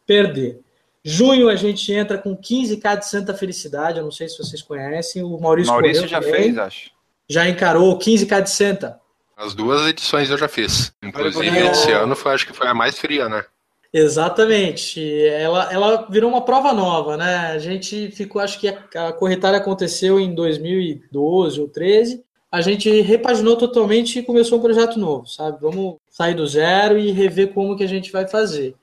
perder. 0.05 0.61
Junho 1.05 1.49
a 1.49 1.55
gente 1.55 1.93
entra 1.93 2.19
com 2.19 2.37
15K 2.37 2.99
de 2.99 3.07
Santa 3.07 3.33
Felicidade, 3.33 3.99
eu 3.99 4.05
não 4.05 4.11
sei 4.11 4.29
se 4.29 4.39
vocês 4.39 4.61
conhecem, 4.61 5.23
o 5.23 5.39
Maurício, 5.39 5.73
Maurício 5.73 6.09
já 6.09 6.21
também, 6.21 6.35
fez, 6.35 6.59
acho. 6.59 6.91
Já 7.29 7.49
encarou 7.49 7.97
15K 7.97 8.43
de 8.43 8.51
Santa. 8.51 9.01
As 9.37 9.55
duas 9.55 9.87
edições 9.87 10.31
eu 10.31 10.39
já 10.39 10.49
fiz. 10.49 10.93
Inclusive, 11.03 11.59
é... 11.59 11.71
esse 11.71 11.93
ano 11.93 12.17
foi, 12.17 12.33
acho 12.33 12.47
que 12.47 12.55
foi 12.55 12.67
a 12.67 12.75
mais 12.75 12.99
fria, 12.99 13.29
né? 13.29 13.45
Exatamente. 13.93 15.27
Ela, 15.29 15.73
ela 15.73 16.07
virou 16.11 16.31
uma 16.31 16.43
prova 16.45 16.73
nova, 16.73 17.17
né? 17.17 17.49
A 17.49 17.59
gente 17.59 18.11
ficou, 18.11 18.41
acho 18.41 18.59
que 18.59 18.69
a, 18.69 19.09
a 19.09 19.13
corretária 19.13 19.59
aconteceu 19.59 20.19
em 20.19 20.35
2012 20.35 21.61
ou 21.61 21.69
13. 21.69 22.25
A 22.51 22.61
gente 22.61 22.91
repaginou 23.03 23.57
totalmente 23.57 24.19
e 24.19 24.23
começou 24.23 24.59
um 24.59 24.63
projeto 24.63 24.99
novo, 24.99 25.27
sabe? 25.27 25.59
Vamos 25.61 25.97
sair 26.09 26.35
do 26.35 26.47
zero 26.47 26.99
e 26.99 27.11
rever 27.11 27.53
como 27.53 27.77
que 27.77 27.85
a 27.85 27.89
gente 27.89 28.11
vai 28.11 28.27
fazer. 28.27 28.75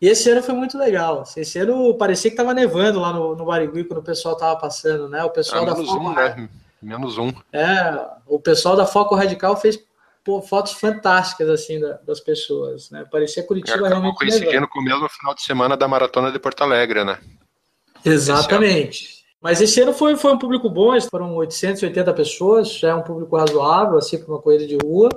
E 0.00 0.08
esse 0.08 0.28
ano 0.30 0.42
foi 0.42 0.54
muito 0.54 0.76
legal. 0.76 1.22
Esse 1.36 1.60
ano 1.60 1.94
parecia 1.94 2.28
que 2.28 2.34
estava 2.34 2.52
nevando 2.52 2.98
lá 2.98 3.12
no, 3.12 3.36
no 3.36 3.44
Barigui 3.44 3.84
quando 3.84 4.00
o 4.00 4.04
pessoal 4.04 4.34
estava 4.34 4.58
passando, 4.58 5.08
né? 5.08 5.22
O 5.22 5.30
pessoal 5.30 5.64
da 5.64 5.74
menos 5.74 5.88
Foco, 5.88 6.08
um, 6.08 6.14
né? 6.14 6.48
Menos 6.82 7.18
um. 7.18 7.32
É, 7.52 8.00
o 8.26 8.40
pessoal 8.40 8.74
da 8.74 8.84
Foco 8.84 9.14
Radical 9.14 9.56
fez 9.56 9.76
pô, 10.24 10.40
fotos 10.40 10.72
fantásticas 10.72 11.48
assim 11.48 11.80
da, 11.80 11.94
das 12.06 12.20
pessoas, 12.20 12.90
né? 12.90 13.04
Parecia 13.10 13.42
Curitiba 13.42 13.88
realmente 13.88 14.16
coincidindo 14.16 14.68
com 14.68 14.80
o 14.80 14.84
mesmo 14.84 15.08
final 15.08 15.34
de 15.34 15.42
semana 15.42 15.76
da 15.76 15.88
maratona 15.88 16.30
de 16.30 16.38
Porto 16.38 16.62
Alegre, 16.62 17.04
né? 17.04 17.18
Exatamente. 18.04 19.22
Mas 19.40 19.60
esse 19.60 19.80
ano 19.80 19.92
foi, 19.92 20.16
foi 20.16 20.32
um 20.32 20.38
público 20.38 20.70
bom, 20.70 20.98
foram 21.10 21.34
880 21.34 22.14
pessoas, 22.14 22.72
já 22.72 22.90
é 22.90 22.94
um 22.94 23.02
público 23.02 23.36
razoável, 23.36 23.98
assim, 23.98 24.18
para 24.18 24.32
uma 24.32 24.40
corrida 24.40 24.66
de 24.66 24.76
rua. 24.76 25.08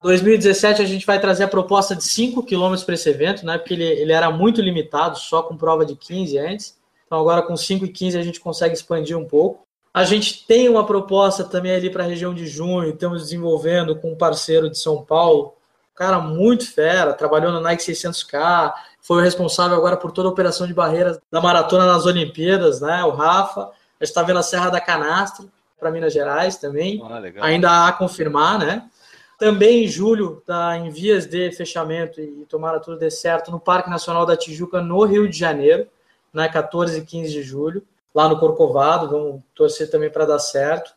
2017 0.00 0.82
a 0.82 0.84
gente 0.84 1.06
vai 1.06 1.18
trazer 1.18 1.44
a 1.44 1.48
proposta 1.48 1.96
de 1.96 2.04
5 2.04 2.44
km 2.44 2.76
para 2.84 2.94
esse 2.94 3.08
evento, 3.08 3.44
né? 3.44 3.58
Porque 3.58 3.74
ele, 3.74 3.84
ele 3.84 4.12
era 4.12 4.30
muito 4.30 4.60
limitado, 4.60 5.18
só 5.18 5.42
com 5.42 5.56
prova 5.56 5.84
de 5.84 5.96
15 5.96 6.38
antes. 6.38 6.78
Então 7.06 7.18
agora 7.18 7.42
com 7.42 7.56
5 7.56 7.84
e 7.86 7.88
15 7.88 8.18
a 8.18 8.22
gente 8.22 8.38
consegue 8.38 8.74
expandir 8.74 9.18
um 9.18 9.24
pouco. 9.24 9.66
A 9.94 10.02
gente 10.02 10.44
tem 10.44 10.68
uma 10.68 10.84
proposta 10.84 11.44
também 11.44 11.72
ali 11.72 11.88
para 11.88 12.02
a 12.02 12.06
região 12.06 12.34
de 12.34 12.48
junho, 12.48 12.90
estamos 12.90 13.22
desenvolvendo 13.22 13.94
com 13.94 14.10
um 14.12 14.16
parceiro 14.16 14.68
de 14.68 14.76
São 14.76 15.04
Paulo, 15.04 15.54
cara 15.94 16.18
muito 16.18 16.70
fera, 16.72 17.12
trabalhou 17.12 17.52
no 17.52 17.60
Nike 17.60 17.82
600K, 17.82 18.74
foi 19.00 19.18
o 19.18 19.20
responsável 19.20 19.76
agora 19.76 19.96
por 19.96 20.10
toda 20.10 20.28
a 20.28 20.32
operação 20.32 20.66
de 20.66 20.74
barreiras 20.74 21.20
da 21.30 21.40
maratona 21.40 21.86
nas 21.86 22.06
Olimpíadas, 22.06 22.80
né? 22.80 23.04
O 23.04 23.10
Rafa. 23.10 23.60
A 24.00 24.04
gente 24.04 24.10
está 24.10 24.22
vendo 24.22 24.38
a 24.38 24.42
Serra 24.42 24.70
da 24.70 24.80
Canastra 24.80 25.46
para 25.78 25.90
Minas 25.90 26.12
Gerais 26.12 26.56
também. 26.56 27.00
Ah, 27.04 27.22
Ainda 27.42 27.70
há 27.70 27.88
a 27.88 27.92
confirmar, 27.92 28.58
né? 28.58 28.88
Também 29.38 29.84
em 29.84 29.88
julho, 29.88 30.38
está 30.38 30.76
em 30.78 30.90
vias 30.90 31.26
de 31.26 31.52
fechamento 31.52 32.20
e 32.20 32.46
tomara 32.48 32.80
tudo 32.80 32.98
dê 32.98 33.10
certo 33.10 33.50
no 33.50 33.60
Parque 33.60 33.90
Nacional 33.90 34.24
da 34.24 34.36
Tijuca, 34.36 34.80
no 34.80 35.04
Rio 35.04 35.28
de 35.28 35.38
Janeiro, 35.38 35.86
né, 36.32 36.48
14 36.48 36.98
e 36.98 37.04
15 37.04 37.32
de 37.32 37.42
julho, 37.42 37.82
lá 38.14 38.28
no 38.28 38.38
Corcovado. 38.38 39.10
Vamos 39.10 39.42
torcer 39.54 39.90
também 39.90 40.10
para 40.10 40.24
dar 40.24 40.38
certo. 40.38 40.92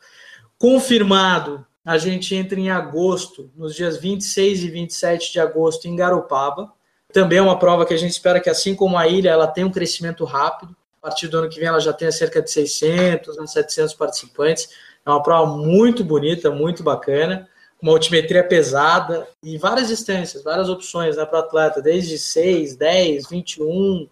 Confirmado, 0.58 1.66
a 1.84 1.98
gente 1.98 2.36
entra 2.36 2.60
em 2.60 2.70
agosto, 2.70 3.50
nos 3.56 3.76
dias 3.76 3.98
26 3.98 4.64
e 4.64 4.70
27 4.70 5.32
de 5.34 5.40
agosto, 5.40 5.88
em 5.88 5.96
Garopaba. 5.96 6.72
Também 7.12 7.40
é 7.40 7.42
uma 7.42 7.58
prova 7.58 7.86
que 7.86 7.94
a 7.94 7.98
gente 7.98 8.12
espera 8.12 8.40
que, 8.40 8.50
assim 8.50 8.76
como 8.76 8.98
a 8.98 9.08
ilha, 9.08 9.30
ela 9.30 9.48
tenha 9.48 9.66
um 9.66 9.72
crescimento 9.72 10.26
rápido. 10.26 10.76
A 11.02 11.08
partir 11.08 11.28
do 11.28 11.38
ano 11.38 11.50
que 11.50 11.60
vem, 11.60 11.70
ela 11.70 11.80
já 11.80 11.94
tenha 11.94 12.12
cerca 12.12 12.42
de 12.42 12.52
600, 12.52 13.38
700 13.50 13.94
participantes. 13.94 14.70
É 15.06 15.10
uma 15.10 15.24
prova 15.24 15.56
muito 15.56 16.04
bonita, 16.04 16.52
muito 16.52 16.84
bacana 16.84 17.48
uma 17.82 17.92
altimetria 17.94 18.44
pesada 18.44 19.28
e 19.44 19.58
várias 19.58 19.88
distâncias, 19.88 20.44
várias 20.44 20.70
opções 20.70 21.16
né, 21.16 21.26
para 21.26 21.40
o 21.40 21.42
atleta, 21.42 21.82
desde 21.82 22.18
6, 22.18 22.76
10, 22.76 23.30
21. 23.30 24.08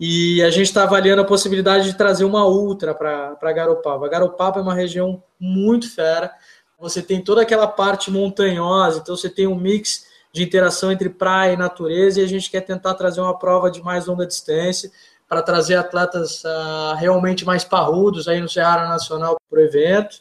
E 0.00 0.42
a 0.42 0.48
gente 0.48 0.68
está 0.68 0.84
avaliando 0.84 1.20
a 1.20 1.26
possibilidade 1.26 1.84
de 1.84 1.94
trazer 1.94 2.24
uma 2.24 2.46
ultra 2.46 2.94
para 2.94 3.52
Garopaba. 3.52 4.08
Garopaba 4.08 4.58
é 4.58 4.62
uma 4.62 4.72
região 4.72 5.22
muito 5.38 5.94
fera. 5.94 6.32
Você 6.78 7.02
tem 7.02 7.22
toda 7.22 7.42
aquela 7.42 7.66
parte 7.66 8.10
montanhosa, 8.10 9.00
então 9.00 9.14
você 9.14 9.28
tem 9.28 9.46
um 9.46 9.54
mix 9.54 10.06
de 10.32 10.42
interação 10.42 10.90
entre 10.90 11.10
praia 11.10 11.52
e 11.52 11.56
natureza, 11.56 12.18
e 12.18 12.24
a 12.24 12.26
gente 12.26 12.50
quer 12.50 12.62
tentar 12.62 12.94
trazer 12.94 13.20
uma 13.20 13.38
prova 13.38 13.70
de 13.70 13.82
mais 13.82 14.06
longa 14.06 14.26
distância 14.26 14.90
para 15.28 15.42
trazer 15.42 15.74
atletas 15.74 16.42
uh, 16.44 16.94
realmente 16.96 17.44
mais 17.44 17.62
parrudos 17.62 18.26
aí 18.26 18.40
no 18.40 18.48
Cerrado 18.48 18.88
Nacional 18.88 19.36
para 19.50 19.58
o 19.58 19.62
evento. 19.62 20.16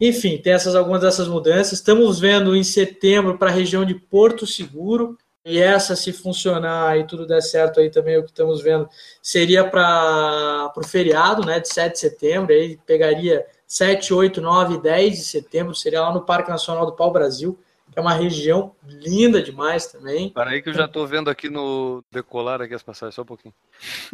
Enfim, 0.00 0.38
tem 0.38 0.54
essas 0.54 0.74
algumas 0.74 1.02
dessas 1.02 1.28
mudanças. 1.28 1.74
Estamos 1.74 2.18
vendo 2.18 2.56
em 2.56 2.64
setembro 2.64 3.36
para 3.36 3.50
a 3.50 3.52
região 3.52 3.84
de 3.84 3.94
Porto 3.94 4.46
Seguro. 4.46 5.18
E 5.44 5.60
essa, 5.60 5.94
se 5.94 6.10
funcionar 6.10 6.98
e 6.98 7.06
tudo 7.06 7.26
der 7.26 7.42
certo 7.42 7.78
aí 7.78 7.90
também, 7.90 8.16
o 8.16 8.22
que 8.22 8.30
estamos 8.30 8.62
vendo, 8.62 8.88
seria 9.20 9.62
para 9.62 10.72
o 10.74 10.82
feriado, 10.82 11.44
né, 11.44 11.60
de 11.60 11.68
7 11.68 11.92
de 11.92 11.98
setembro. 11.98 12.54
Aí 12.54 12.78
pegaria 12.86 13.44
7, 13.66 14.14
8, 14.14 14.40
9 14.40 14.78
10 14.78 15.18
de 15.18 15.24
setembro, 15.24 15.74
seria 15.74 16.00
lá 16.00 16.12
no 16.12 16.22
Parque 16.24 16.48
Nacional 16.48 16.86
do 16.86 16.94
Pau 16.94 17.12
Brasil, 17.12 17.58
que 17.92 17.98
é 17.98 18.02
uma 18.02 18.14
região 18.14 18.72
linda 18.86 19.42
demais 19.42 19.86
também. 19.86 20.30
Para 20.30 20.50
aí 20.50 20.62
que 20.62 20.70
eu 20.70 20.74
já 20.74 20.86
estou 20.86 21.06
vendo 21.06 21.28
aqui 21.28 21.50
no 21.50 22.02
decolar 22.10 22.62
aqui 22.62 22.72
as 22.72 22.82
passagens, 22.82 23.14
só 23.14 23.22
um 23.22 23.26
pouquinho. 23.26 23.54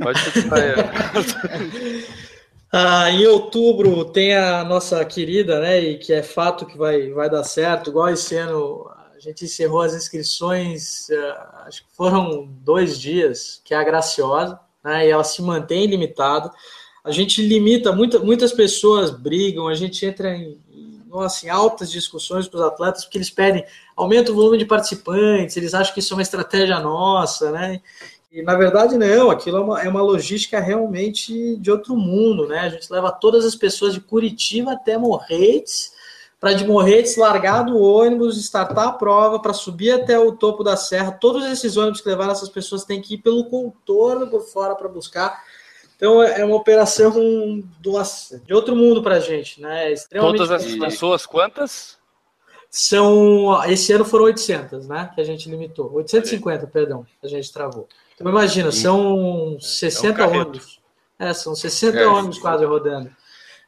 Pode 0.03 0.25
continuar 0.25 0.59
aí. 0.59 2.07
Ah, 2.73 3.11
em 3.11 3.27
outubro 3.27 4.05
tem 4.05 4.37
a 4.37 4.63
nossa 4.63 5.05
querida, 5.05 5.59
né, 5.59 5.81
e 5.81 5.99
que 5.99 6.13
é 6.13 6.23
fato 6.23 6.65
que 6.65 6.79
vai, 6.79 7.11
vai 7.11 7.29
dar 7.29 7.43
certo, 7.43 7.91
igual 7.91 8.09
esse 8.11 8.37
ano 8.37 8.89
a 9.21 9.23
gente 9.23 9.45
encerrou 9.45 9.83
as 9.83 9.95
inscrições, 9.95 11.09
uh, 11.11 11.67
acho 11.67 11.83
que 11.83 11.95
foram 11.95 12.49
dois 12.63 12.99
dias, 12.99 13.61
que 13.63 13.75
é 13.75 13.77
a 13.77 13.85
Graciosa, 13.85 14.59
né, 14.83 15.07
e 15.07 15.11
ela 15.11 15.23
se 15.23 15.43
mantém 15.43 15.87
limitada. 15.87 16.51
A 17.05 17.11
gente 17.11 17.47
limita, 17.47 17.93
muita, 17.93 18.19
muitas 18.19 18.51
pessoas 18.51 19.11
brigam, 19.11 19.69
a 19.69 19.75
gente 19.75 20.07
entra 20.07 20.35
em, 20.35 20.59
nossa, 21.07 21.45
em 21.45 21.51
altas 21.51 21.91
discussões 21.91 22.49
com 22.49 22.57
os 22.57 22.63
atletas, 22.63 23.05
porque 23.05 23.19
eles 23.19 23.29
pedem 23.29 23.63
aumenta 23.95 24.33
o 24.33 24.35
volume 24.35 24.57
de 24.57 24.65
participantes, 24.65 25.55
eles 25.55 25.75
acham 25.75 25.93
que 25.93 26.01
isso 26.01 26.15
é 26.15 26.17
uma 26.17 26.23
estratégia 26.23 26.81
nossa, 26.81 27.51
né? 27.51 27.83
E 28.33 28.43
na 28.43 28.55
verdade 28.55 28.97
não, 28.97 29.31
aquilo 29.31 29.59
é 29.59 29.61
uma, 29.61 29.83
é 29.83 29.89
uma 29.89 30.01
logística 30.01 30.61
realmente 30.61 31.59
de 31.59 31.71
outro 31.71 31.95
mundo, 31.95 32.49
né? 32.49 32.61
A 32.61 32.69
gente 32.71 32.91
leva 32.91 33.13
todas 33.13 33.45
as 33.45 33.55
pessoas 33.55 33.93
de 33.93 34.01
Curitiba 34.01 34.73
até 34.73 34.97
Morretes, 34.97 35.93
para 36.41 36.55
de 36.55 36.67
Morretes 36.67 37.19
largar 37.19 37.63
do 37.65 37.79
ônibus, 37.79 38.39
startar 38.39 38.89
a 38.89 38.93
prova, 38.93 39.39
para 39.39 39.53
subir 39.53 39.93
até 39.93 40.19
o 40.19 40.33
topo 40.33 40.65
da 40.65 40.75
serra. 40.75 41.13
Todos 41.13 41.45
esses 41.45 41.77
ônibus 41.77 42.01
que 42.01 42.09
levaram 42.09 42.33
essas 42.33 42.49
pessoas 42.49 42.83
têm 42.83 43.03
que 43.03 43.15
ir 43.15 43.19
pelo 43.19 43.45
contorno 43.45 44.27
por 44.27 44.41
fora 44.41 44.75
para 44.75 44.89
buscar. 44.89 45.45
Então 45.97 46.23
é 46.23 46.43
uma 46.43 46.57
operação 46.57 47.63
de 47.79 48.55
outro 48.55 48.75
mundo 48.75 49.03
para 49.03 49.17
a 49.17 49.21
gente, 49.21 49.61
né? 49.61 49.93
É 49.93 50.19
Todas 50.19 50.51
as 50.51 50.65
pessoas, 50.65 51.27
quantas? 51.27 51.99
São, 52.71 53.63
esse 53.65 53.93
ano 53.93 54.05
foram 54.05 54.25
800, 54.25 54.89
né? 54.89 55.11
Que 55.15 55.21
a 55.21 55.25
gente 55.25 55.51
limitou. 55.51 55.93
850, 55.93 56.67
perdão, 56.69 57.05
a 57.23 57.29
gente 57.29 57.53
travou. 57.53 57.87
Então 58.15 58.31
imagina, 58.31 58.73
são 58.73 59.59
60 59.61 60.23
é 60.23 60.27
um 60.27 60.41
ônibus. 60.41 60.81
É, 61.19 61.35
são 61.35 61.55
60 61.55 61.99
É. 61.99 62.07
ônibus 62.07 62.39
quase 62.39 62.65
rodando. 62.65 63.11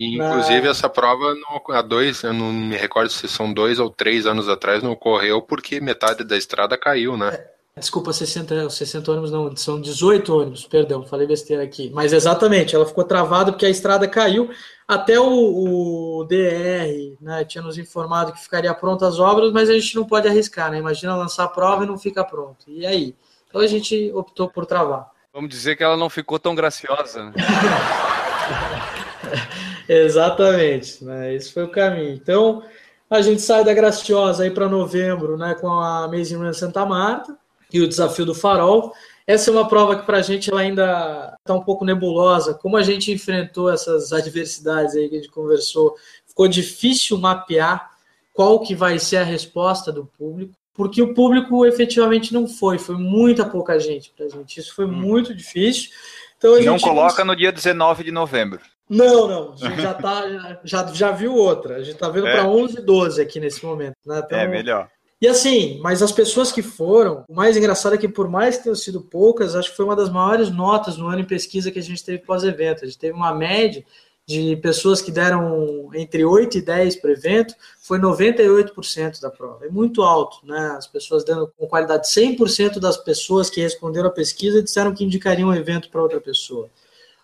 E, 0.03 0.19
Na- 0.19 0.31
inclusive, 0.31 0.67
essa 0.69 0.89
prova 0.89 1.33
não- 1.35 1.77
há 1.77 1.81
dois, 1.81 2.23
eu 2.25 2.33
não 2.33 2.53
me 2.53 2.77
recordo 2.77 3.09
se 3.11 3.29
são 3.29 3.53
dois 3.53 3.79
ou 3.79 3.89
três 3.89 4.27
anos 4.27 4.49
atrás, 4.49 4.83
não 4.83 4.91
ocorreu 4.93 5.41
porque 5.41 5.81
metade 5.81 6.25
da 6.25 6.37
estrada 6.37 6.77
caiu, 6.77 7.17
né? 7.17 7.47
Desculpa, 7.77 8.13
60, 8.13 8.69
60 8.69 9.13
ônibus 9.13 9.31
não, 9.31 9.57
são 9.57 9.81
18 9.81 10.37
ônibus, 10.37 10.67
perdão, 10.67 11.07
falei 11.07 11.27
besteira 11.27 11.63
aqui. 11.63 11.91
Mas 11.95 12.13
exatamente, 12.13 12.75
ela 12.75 12.85
ficou 12.85 13.05
travada 13.05 13.51
porque 13.53 13.65
a 13.65 13.71
estrada 13.71 14.07
caiu. 14.09 14.51
Até 14.87 15.19
o, 15.19 16.19
o 16.19 16.25
DR 16.25 17.17
né, 17.21 17.45
tinha 17.47 17.63
nos 17.63 17.79
informado 17.79 18.33
que 18.33 18.41
ficaria 18.43 18.75
pronta 18.75 19.07
as 19.07 19.19
obras, 19.19 19.53
mas 19.53 19.71
a 19.71 19.73
gente 19.73 19.95
não 19.95 20.05
pode 20.05 20.29
arriscar, 20.29 20.71
né? 20.71 20.79
Imagina 20.79 21.17
lançar 21.17 21.45
a 21.45 21.49
prova 21.49 21.85
e 21.85 21.87
não 21.87 21.97
fica 21.97 22.23
pronto. 22.25 22.67
E 22.69 22.85
aí? 22.85 23.15
Então 23.49 23.61
a 23.61 23.67
gente 23.67 24.11
optou 24.13 24.49
por 24.49 24.67
travar. 24.67 25.11
Vamos 25.33 25.49
dizer 25.49 25.77
que 25.77 25.85
ela 25.85 25.97
não 25.97 26.11
ficou 26.11 26.39
tão 26.39 26.55
graciosa, 26.55 27.25
né? 27.25 27.33
Exatamente, 29.93 31.05
né? 31.05 31.35
Esse 31.35 31.53
foi 31.53 31.65
o 31.65 31.71
caminho. 31.71 32.15
Então, 32.15 32.63
a 33.11 33.21
gente 33.21 33.43
sai 33.43 33.63
da 33.63 33.75
Graciosa 33.75 34.43
aí 34.43 34.51
para 34.51 34.69
novembro, 34.69 35.37
né, 35.37 35.55
com 35.55 35.69
a 35.69 36.05
Amazing 36.05 36.37
Run 36.37 36.53
Santa 36.55 36.87
Marta 36.87 37.37
e 37.71 37.79
o 37.81 37.87
desafio 37.87 38.25
do 38.25 38.35
Farol. 38.35 38.93
Essa 39.27 39.51
é 39.51 39.53
uma 39.53 39.69
prova 39.69 39.97
que 39.97 40.07
para 40.07 40.17
a 40.17 40.23
gente 40.23 40.51
ela 40.51 40.63
ainda 40.63 41.37
está 41.39 41.55
um 41.55 41.63
pouco 41.63 41.85
nebulosa. 41.85 42.55
Como 42.55 42.77
a 42.77 42.83
gente 42.83 43.13
enfrentou 43.13 43.71
essas 43.71 44.15
adversidades 44.15 44.97
aí 44.97 45.11
que 45.11 45.17
a 45.17 45.19
gente 45.19 45.31
conversou, 45.31 45.95
ficou 46.27 46.49
difícil 46.49 47.19
mapear 47.19 47.91
qual 48.33 48.61
que 48.61 48.75
vai 48.75 48.99
ser 48.99 49.19
a 49.19 49.25
resposta 49.25 49.93
do 49.93 50.07
público, 50.07 50.55
porque 50.73 51.03
o 51.03 51.13
público 51.13 51.67
efetivamente 51.67 52.33
não 52.33 52.49
foi, 52.49 52.79
foi 52.79 52.97
muita 52.97 53.45
pouca 53.45 53.79
gente 53.79 54.11
para 54.17 54.25
a 54.25 54.29
gente. 54.31 54.59
Isso 54.59 54.75
foi 54.75 54.87
muito 54.87 55.35
difícil. 55.35 55.91
Então 56.39 56.55
a 56.55 56.61
Não 56.61 56.79
coloca 56.79 57.23
no 57.25 57.37
dia 57.37 57.53
19 57.53 58.05
de 58.05 58.11
novembro. 58.11 58.61
Não, 58.89 59.29
não, 59.29 59.53
a 59.53 59.57
gente 59.57 59.81
já 59.83 59.95
tá, 59.95 60.59
já, 60.65 60.87
já 60.87 61.11
viu 61.11 61.35
outra. 61.35 61.77
A 61.77 61.83
gente 61.83 61.97
tá 61.99 62.09
vendo 62.09 62.27
É. 62.27 62.33
para 62.33 62.49
11 62.49 62.79
e 62.79 62.83
12 62.83 63.21
aqui 63.21 63.41
nesse 63.41 63.65
momento, 63.65 63.97
né? 64.07 64.23
Então, 64.25 64.39
É 64.39 64.47
melhor. 64.47 64.89
E 65.21 65.29
assim, 65.29 65.79
mas 65.81 66.03
as 66.03 66.11
pessoas 66.11 66.51
que 66.51 66.63
foram, 66.63 67.25
o 67.29 67.35
mais 67.35 67.57
engraçado 67.57 67.95
é 67.95 67.99
que 67.99 68.09
por 68.09 68.29
mais 68.29 68.57
que 68.57 68.65
tenham 68.65 68.75
sido 68.75 69.01
poucas, 69.01 69.55
acho 69.55 69.71
que 69.71 69.77
foi 69.77 69.85
uma 69.85 69.95
das 69.95 70.11
maiores 70.11 70.51
notas 70.51 70.97
no 70.97 71.07
ano 71.07 71.21
em 71.21 71.25
pesquisa 71.25 71.71
que 71.71 71.79
a 71.79 71.83
gente 71.83 72.05
teve 72.05 72.19
pós-evento. 72.25 72.83
A 72.83 72.87
gente 72.87 72.99
teve 72.99 73.15
uma 73.15 73.33
média 73.33 73.85
de 74.27 74.57
pessoas 74.57 75.01
que 75.01 75.13
deram 75.13 75.91
entre 75.95 76.25
8 76.25 76.59
e 76.59 76.63
10 76.63 76.97
para 76.97 77.11
o 77.11 77.13
evento, 77.13 77.55
foi 77.81 78.01
98% 78.01 79.21
da 79.21 79.31
prova. 79.31 79.65
É 79.65 79.69
muito 79.69 80.03
alto, 80.03 80.45
né? 80.45 80.75
As 80.77 80.89
pessoas 80.89 81.25
dando 81.25 81.53
com 81.57 81.69
qualidade. 81.69 82.09
100% 82.09 82.81
das 82.81 82.97
pessoas 82.97 83.49
que 83.49 83.61
responderam 83.61 84.09
a 84.09 84.13
pesquisa 84.13 84.63
disseram 84.63 84.93
que 84.93 85.05
indicariam 85.05 85.51
o 85.51 85.55
evento 85.55 85.89
para 85.89 86.03
outra 86.03 86.21
pessoa. 86.21 86.69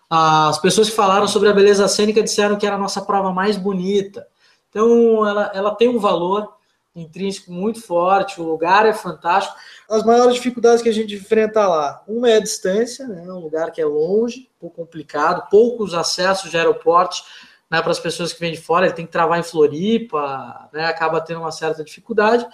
As 0.09 0.57
pessoas 0.59 0.89
que 0.89 0.95
falaram 0.95 1.27
sobre 1.27 1.49
a 1.49 1.53
beleza 1.53 1.87
cênica 1.87 2.23
disseram 2.23 2.57
que 2.57 2.65
era 2.65 2.75
a 2.75 2.79
nossa 2.79 3.01
prova 3.01 3.31
mais 3.31 3.57
bonita. 3.57 4.27
Então, 4.69 5.27
ela, 5.27 5.51
ela 5.53 5.75
tem 5.75 5.87
um 5.87 5.99
valor 5.99 6.51
intrínseco 6.95 7.51
muito 7.51 7.81
forte, 7.81 8.41
o 8.41 8.43
lugar 8.43 8.85
é 8.85 8.93
fantástico. 8.93 9.55
As 9.89 10.03
maiores 10.03 10.35
dificuldades 10.35 10.81
que 10.81 10.89
a 10.89 10.93
gente 10.93 11.15
enfrenta 11.15 11.67
lá, 11.67 12.03
uma 12.07 12.29
é 12.29 12.37
a 12.37 12.41
distância, 12.41 13.07
né? 13.07 13.21
um 13.31 13.39
lugar 13.39 13.71
que 13.71 13.81
é 13.81 13.85
longe, 13.85 14.49
um 14.57 14.59
pouco 14.61 14.75
complicado, 14.77 15.49
poucos 15.49 15.93
acessos 15.93 16.49
de 16.49 16.57
aeroportos 16.57 17.23
né, 17.69 17.81
para 17.81 17.91
as 17.91 17.99
pessoas 17.99 18.33
que 18.33 18.39
vêm 18.39 18.51
de 18.51 18.59
fora, 18.59 18.87
ele 18.87 18.95
tem 18.95 19.05
que 19.05 19.11
travar 19.11 19.39
em 19.39 19.43
Floripa, 19.43 20.69
né, 20.73 20.85
acaba 20.85 21.21
tendo 21.21 21.41
uma 21.41 21.51
certa 21.51 21.83
dificuldade. 21.83 22.45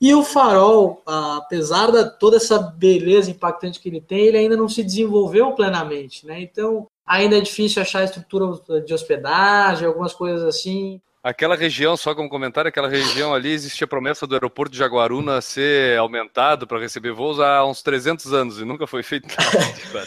E 0.00 0.12
o 0.12 0.24
farol, 0.24 1.02
apesar 1.06 1.92
de 1.92 2.18
toda 2.18 2.36
essa 2.36 2.58
beleza 2.58 3.30
impactante 3.30 3.78
que 3.78 3.88
ele 3.88 4.00
tem, 4.00 4.26
ele 4.26 4.38
ainda 4.38 4.56
não 4.56 4.68
se 4.68 4.82
desenvolveu 4.82 5.52
plenamente. 5.52 6.26
Né? 6.26 6.40
Então, 6.40 6.88
ainda 7.06 7.38
é 7.38 7.40
difícil 7.40 7.80
achar 7.80 8.04
estrutura 8.04 8.80
de 8.80 8.92
hospedagem, 8.92 9.86
algumas 9.86 10.12
coisas 10.12 10.42
assim. 10.42 11.00
Aquela 11.26 11.56
região, 11.56 11.96
só 11.96 12.14
como 12.14 12.28
comentário, 12.28 12.68
aquela 12.68 12.86
região 12.86 13.34
ali 13.34 13.50
existia 13.50 13.84
a 13.84 13.88
promessa 13.88 14.28
do 14.28 14.36
aeroporto 14.36 14.70
de 14.70 14.78
Jaguaruna 14.78 15.40
ser 15.40 15.98
aumentado 15.98 16.68
para 16.68 16.78
receber 16.78 17.10
voos 17.10 17.40
há 17.40 17.66
uns 17.66 17.82
300 17.82 18.32
anos 18.32 18.60
e 18.60 18.64
nunca 18.64 18.86
foi 18.86 19.02
feito 19.02 19.26
nada. 19.26 20.06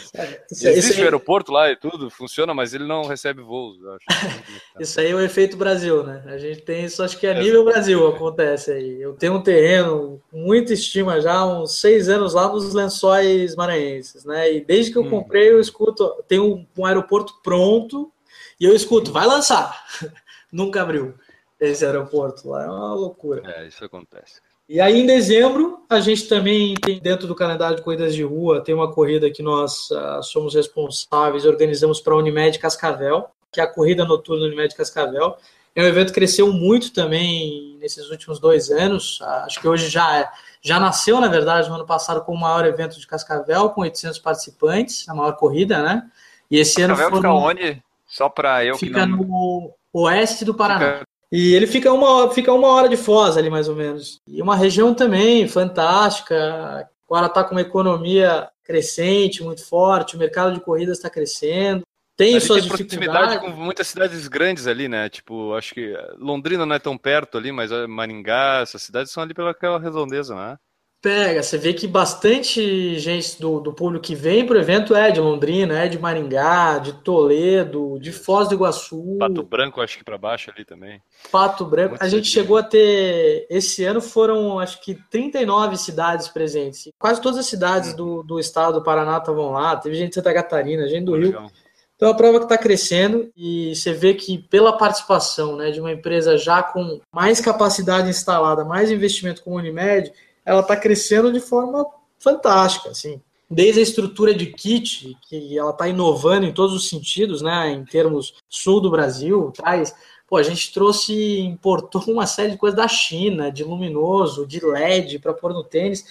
Isso, 0.50 0.66
Existe 0.66 0.92
isso 0.92 1.00
o 1.02 1.04
aeroporto 1.04 1.52
lá 1.52 1.70
e 1.70 1.76
tudo, 1.76 2.08
funciona, 2.08 2.54
mas 2.54 2.72
ele 2.72 2.86
não 2.86 3.02
recebe 3.04 3.42
voos. 3.42 3.78
Eu 3.82 3.92
acho. 3.92 4.04
isso 4.80 4.98
aí 4.98 5.10
é 5.10 5.14
o 5.14 5.20
efeito 5.20 5.58
Brasil, 5.58 6.02
né? 6.02 6.22
A 6.24 6.38
gente 6.38 6.62
tem 6.62 6.86
isso, 6.86 7.02
acho 7.02 7.18
que 7.18 7.26
a 7.26 7.34
nível 7.34 7.66
Brasil 7.66 8.06
acontece 8.08 8.70
aí. 8.72 9.02
Eu 9.02 9.12
tenho 9.12 9.34
um 9.34 9.42
terreno, 9.42 10.22
com 10.30 10.38
muita 10.38 10.72
estima 10.72 11.20
já, 11.20 11.34
há 11.34 11.46
uns 11.46 11.78
seis 11.78 12.08
anos 12.08 12.32
lá 12.32 12.48
nos 12.48 12.72
lençóis 12.72 13.54
maranhenses, 13.54 14.24
né? 14.24 14.54
E 14.54 14.64
desde 14.64 14.90
que 14.90 14.96
eu 14.96 15.02
Hum. 15.02 15.10
comprei, 15.10 15.50
eu 15.50 15.60
escuto, 15.60 16.14
tem 16.26 16.40
um, 16.40 16.66
um 16.78 16.86
aeroporto 16.86 17.34
pronto 17.42 18.10
e 18.58 18.64
eu 18.64 18.74
escuto, 18.74 19.12
vai 19.12 19.26
lançar. 19.26 19.84
Nunca 20.52 20.82
abriu 20.82 21.14
esse 21.60 21.84
aeroporto 21.84 22.48
lá, 22.48 22.64
é 22.64 22.66
uma 22.66 22.94
loucura. 22.94 23.42
É, 23.56 23.66
isso 23.66 23.84
acontece. 23.84 24.40
E 24.68 24.80
aí, 24.80 25.00
em 25.00 25.06
dezembro, 25.06 25.84
a 25.90 25.98
gente 26.00 26.28
também 26.28 26.74
tem, 26.76 27.00
dentro 27.00 27.26
do 27.26 27.34
calendário 27.34 27.76
de 27.76 27.82
corridas 27.82 28.14
de 28.14 28.22
rua, 28.22 28.62
tem 28.62 28.72
uma 28.74 28.92
corrida 28.92 29.28
que 29.28 29.42
nós 29.42 29.90
ah, 29.90 30.20
somos 30.22 30.54
responsáveis, 30.54 31.44
organizamos 31.44 32.00
para 32.00 32.14
a 32.14 32.16
Unimed 32.16 32.56
Cascavel, 32.58 33.26
que 33.50 33.60
é 33.60 33.64
a 33.64 33.66
corrida 33.66 34.04
noturna 34.04 34.46
Unimed 34.46 34.74
Cascavel. 34.76 35.36
É 35.74 35.82
um 35.82 35.86
evento 35.86 36.08
que 36.08 36.14
cresceu 36.14 36.52
muito 36.52 36.92
também 36.92 37.76
nesses 37.80 38.10
últimos 38.10 38.38
dois 38.38 38.70
anos. 38.70 39.18
Ah, 39.22 39.44
Acho 39.44 39.60
que 39.60 39.66
hoje 39.66 39.88
já, 39.88 40.18
é- 40.20 40.28
já 40.62 40.78
nasceu, 40.78 41.20
na 41.20 41.26
verdade, 41.28 41.68
no 41.68 41.74
ano 41.74 41.86
passado, 41.86 42.22
com 42.24 42.32
o 42.32 42.40
maior 42.40 42.64
evento 42.64 42.98
de 42.98 43.06
Cascavel, 43.08 43.70
com 43.70 43.80
800 43.80 44.20
participantes, 44.20 45.08
a 45.08 45.14
maior 45.14 45.32
corrida, 45.32 45.82
né? 45.82 46.08
E 46.48 46.58
esse 46.58 46.80
ano 46.80 46.94
Cascavel 46.94 47.16
fica 47.16 47.32
onde? 47.32 47.82
Só 48.06 48.28
para 48.28 48.64
eu 48.64 48.76
fica 48.76 49.00
que 49.00 49.06
não. 49.06 49.16
no 49.18 49.74
oeste 49.92 50.44
do 50.44 50.54
Paraná. 50.54 50.92
Fica- 50.98 51.04
E 51.32 51.54
ele 51.54 51.66
fica 51.66 51.92
uma, 51.92 52.28
fica 52.32 52.52
uma 52.52 52.68
hora 52.68 52.88
de 52.88 52.96
Foz 52.96 53.36
ali, 53.36 53.48
mais 53.48 53.68
ou 53.68 53.76
menos. 53.76 54.18
E 54.26 54.42
uma 54.42 54.56
região 54.56 54.92
também 54.94 55.46
fantástica. 55.46 56.88
Agora 57.08 57.26
está 57.26 57.44
com 57.44 57.52
uma 57.54 57.60
economia 57.60 58.48
crescente, 58.64 59.42
muito 59.42 59.64
forte. 59.64 60.16
O 60.16 60.18
mercado 60.18 60.52
de 60.54 60.60
corridas 60.60 60.96
está 60.98 61.08
crescendo. 61.10 61.82
Tem 62.16 62.32
Ali 62.32 62.40
suas 62.40 62.60
tem 62.60 62.68
proximidade 62.68 63.28
dificuldades. 63.28 63.54
com 63.56 63.64
muitas 63.64 63.86
cidades 63.88 64.28
grandes 64.28 64.66
ali, 64.66 64.88
né? 64.88 65.08
Tipo, 65.08 65.54
acho 65.54 65.72
que 65.72 65.94
Londrina 66.18 66.66
não 66.66 66.74
é 66.76 66.78
tão 66.78 66.96
perto 66.98 67.38
ali, 67.38 67.50
mas 67.50 67.72
eh, 67.72 67.86
Maringá, 67.86 68.60
essas 68.62 68.82
cidades 68.82 69.10
são 69.10 69.22
ali 69.22 69.32
pelaquela 69.32 69.78
redondeza, 69.78 70.34
né? 70.34 70.56
Pega, 71.02 71.42
você 71.42 71.56
vê 71.56 71.72
que 71.72 71.86
bastante 71.86 72.98
gente 72.98 73.40
do, 73.40 73.58
do 73.58 73.72
público 73.72 74.04
que 74.04 74.14
vem 74.14 74.44
para 74.44 74.56
o 74.56 74.60
evento 74.60 74.94
é 74.94 75.10
de 75.10 75.18
Londrina, 75.18 75.78
é 75.78 75.88
de 75.88 75.98
Maringá, 75.98 76.78
de 76.78 76.92
Toledo, 76.92 77.98
de 77.98 78.12
Foz 78.12 78.48
do 78.48 78.54
Iguaçu. 78.54 79.16
Pato 79.18 79.42
Branco, 79.42 79.80
acho 79.80 79.96
que 79.96 80.04
para 80.04 80.18
baixo 80.18 80.50
ali 80.54 80.62
também. 80.62 81.00
Pato 81.32 81.64
Branco. 81.64 81.92
Muito 81.92 82.02
A 82.02 82.08
gente 82.08 82.28
chegou 82.28 82.58
a 82.58 82.62
ter. 82.62 83.46
Esse 83.48 83.82
ano 83.82 84.02
foram, 84.02 84.58
acho 84.58 84.78
que, 84.82 84.94
39 85.10 85.78
cidades 85.78 86.28
presentes. 86.28 86.90
Quase 86.98 87.18
todas 87.22 87.38
as 87.38 87.46
cidades 87.46 87.94
do, 87.94 88.22
do 88.22 88.38
estado 88.38 88.74
do 88.74 88.84
Paraná 88.84 89.16
estavam 89.16 89.52
lá. 89.52 89.76
Teve 89.76 89.94
gente 89.94 90.10
de 90.10 90.16
Santa 90.16 90.34
Catarina, 90.34 90.86
gente 90.86 91.06
do 91.06 91.16
Rio. 91.16 91.28
Legal. 91.28 91.50
Então 91.96 92.08
é 92.08 92.12
uma 92.12 92.16
prova 92.16 92.38
que 92.38 92.44
está 92.44 92.56
crescendo 92.56 93.30
e 93.36 93.74
você 93.74 93.92
vê 93.92 94.14
que 94.14 94.38
pela 94.38 94.76
participação 94.76 95.56
né, 95.56 95.70
de 95.70 95.80
uma 95.80 95.92
empresa 95.92 96.36
já 96.38 96.62
com 96.62 96.98
mais 97.14 97.40
capacidade 97.40 98.08
instalada, 98.08 98.64
mais 98.64 98.90
investimento 98.90 99.42
como 99.42 99.58
a 99.58 99.60
Unimed, 99.60 100.10
ela 100.44 100.60
está 100.60 100.76
crescendo 100.76 101.32
de 101.32 101.40
forma 101.40 101.86
fantástica, 102.18 102.90
assim. 102.90 103.20
Desde 103.48 103.80
a 103.80 103.82
estrutura 103.82 104.32
de 104.32 104.46
kit, 104.46 105.16
que 105.28 105.58
ela 105.58 105.70
está 105.70 105.88
inovando 105.88 106.46
em 106.46 106.52
todos 106.52 106.74
os 106.74 106.88
sentidos, 106.88 107.42
né, 107.42 107.70
em 107.70 107.84
termos 107.84 108.34
sul 108.48 108.80
do 108.80 108.90
Brasil, 108.90 109.52
traz. 109.54 109.94
Pô, 110.28 110.36
a 110.36 110.42
gente 110.44 110.72
trouxe, 110.72 111.40
importou 111.40 112.02
uma 112.06 112.26
série 112.26 112.52
de 112.52 112.56
coisas 112.56 112.76
da 112.76 112.86
China, 112.86 113.50
de 113.50 113.64
luminoso, 113.64 114.46
de 114.46 114.64
LED 114.64 115.18
para 115.18 115.34
pôr 115.34 115.52
no 115.52 115.64
tênis 115.64 116.04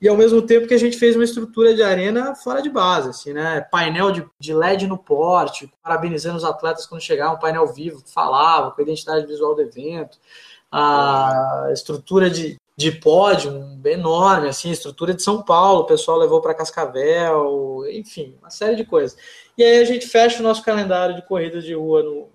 e 0.00 0.08
ao 0.08 0.16
mesmo 0.16 0.40
tempo 0.40 0.66
que 0.66 0.72
a 0.72 0.78
gente 0.78 0.96
fez 0.96 1.14
uma 1.14 1.24
estrutura 1.24 1.74
de 1.74 1.82
arena 1.82 2.34
fora 2.34 2.62
de 2.62 2.70
base, 2.70 3.10
assim, 3.10 3.34
né? 3.34 3.60
Painel 3.60 4.10
de, 4.10 4.26
de 4.38 4.54
LED 4.54 4.86
no 4.86 4.96
porte, 4.96 5.70
parabenizando 5.82 6.38
os 6.38 6.44
atletas 6.44 6.86
quando 6.86 7.02
chegavam, 7.02 7.38
painel 7.38 7.66
vivo 7.66 8.02
que 8.02 8.10
falava 8.10 8.70
com 8.70 8.80
a 8.80 8.84
identidade 8.84 9.26
visual 9.26 9.54
do 9.54 9.60
evento, 9.60 10.18
a 10.72 11.68
estrutura 11.70 12.30
de, 12.30 12.56
de 12.80 12.92
pódio 12.92 13.78
enorme, 13.84 14.48
assim, 14.48 14.70
a 14.70 14.72
estrutura 14.72 15.12
de 15.12 15.22
São 15.22 15.42
Paulo, 15.42 15.82
o 15.82 15.86
pessoal 15.86 16.16
levou 16.16 16.40
para 16.40 16.54
Cascavel, 16.54 17.84
enfim, 17.92 18.34
uma 18.40 18.48
série 18.48 18.74
de 18.74 18.86
coisas. 18.86 19.18
E 19.56 19.62
aí 19.62 19.80
a 19.80 19.84
gente 19.84 20.06
fecha 20.06 20.40
o 20.40 20.42
nosso 20.42 20.64
calendário 20.64 21.14
de 21.14 21.20
corridas 21.20 21.62
de 21.62 21.74
rua 21.74 22.02
no, 22.02 22.30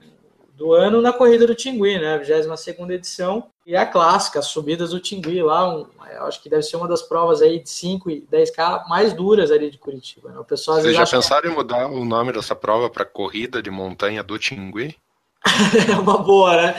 do 0.53 0.71
ano 0.71 1.01
na 1.01 1.11
corrida 1.11 1.47
do 1.47 1.55
Tingui, 1.55 1.97
né? 1.97 2.19
22 2.19 2.89
edição. 2.91 3.47
E 3.65 3.75
a 3.75 3.87
clássica, 3.87 4.37
as 4.37 4.45
subidas 4.45 4.91
do 4.91 4.99
Tingui 4.99 5.41
lá, 5.41 5.67
um, 5.67 5.87
eu 6.13 6.25
acho 6.25 6.43
que 6.43 6.47
deve 6.47 6.61
ser 6.61 6.77
uma 6.77 6.87
das 6.87 7.01
provas 7.01 7.41
aí 7.41 7.59
de 7.59 7.69
5 7.69 8.11
e 8.11 8.27
10K 8.31 8.87
mais 8.87 9.13
duras 9.13 9.49
ali 9.49 9.71
de 9.71 9.79
Curitiba. 9.79 10.29
Né? 10.29 10.37
O 10.37 10.45
pessoal 10.45 10.79
Vocês 10.79 10.95
já 10.95 11.01
acha 11.01 11.15
pensaram 11.15 11.49
em 11.49 11.55
mudar 11.55 11.87
o 11.87 12.05
nome 12.05 12.31
dessa 12.31 12.55
prova 12.55 12.87
para 12.87 13.03
Corrida 13.03 13.63
de 13.63 13.71
Montanha 13.71 14.21
do 14.21 14.37
Tingui? 14.37 14.95
que 15.85 15.91
é 15.91 15.95
uma 15.95 16.19
boa, 16.19 16.55
né? 16.55 16.75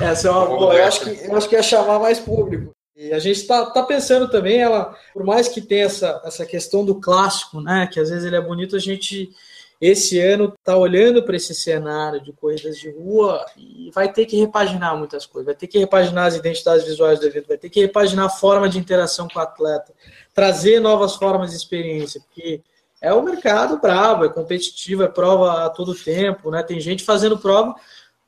Essa 0.00 0.28
é 0.28 0.30
uma 0.30 0.46
Boa? 0.46 0.74
Eu 0.74 0.84
acho, 0.84 1.00
que, 1.00 1.26
eu 1.26 1.36
acho 1.36 1.48
que 1.48 1.54
ia 1.54 1.62
chamar 1.62 1.98
mais 1.98 2.18
público. 2.18 2.74
E 2.96 3.12
a 3.12 3.18
gente 3.18 3.40
está 3.40 3.66
tá 3.66 3.82
pensando 3.82 4.28
também, 4.28 4.60
ela, 4.60 4.96
por 5.12 5.24
mais 5.24 5.48
que 5.48 5.60
tenha 5.60 5.84
essa, 5.84 6.22
essa 6.24 6.46
questão 6.46 6.84
do 6.84 7.00
clássico, 7.00 7.60
né? 7.60 7.88
Que 7.92 7.98
às 7.98 8.08
vezes 8.08 8.24
ele 8.24 8.36
é 8.36 8.40
bonito, 8.40 8.76
a 8.76 8.78
gente 8.80 9.34
esse 9.80 10.20
ano 10.20 10.54
está 10.56 10.76
olhando 10.76 11.22
para 11.22 11.36
esse 11.36 11.54
cenário 11.54 12.20
de 12.20 12.32
corridas 12.32 12.78
de 12.78 12.90
rua 12.90 13.44
e 13.56 13.90
vai 13.92 14.10
ter 14.10 14.24
que 14.24 14.36
repaginar 14.36 14.96
muitas 14.96 15.26
coisas, 15.26 15.46
vai 15.46 15.54
ter 15.54 15.66
que 15.66 15.78
repaginar 15.78 16.26
as 16.26 16.36
identidades 16.36 16.86
visuais 16.86 17.20
do 17.20 17.26
evento, 17.26 17.48
vai 17.48 17.58
ter 17.58 17.68
que 17.68 17.80
repaginar 17.80 18.26
a 18.26 18.30
forma 18.30 18.68
de 18.68 18.78
interação 18.78 19.28
com 19.28 19.38
o 19.38 19.42
atleta, 19.42 19.92
trazer 20.32 20.80
novas 20.80 21.16
formas 21.16 21.50
de 21.50 21.56
experiência, 21.56 22.20
porque 22.20 22.62
é 23.00 23.12
um 23.12 23.22
mercado 23.22 23.78
bravo, 23.78 24.24
é 24.24 24.28
competitivo, 24.28 25.02
é 25.02 25.08
prova 25.08 25.66
a 25.66 25.68
todo 25.68 25.94
tempo, 25.94 26.50
né? 26.50 26.62
Tem 26.62 26.80
gente 26.80 27.04
fazendo 27.04 27.36
prova 27.36 27.74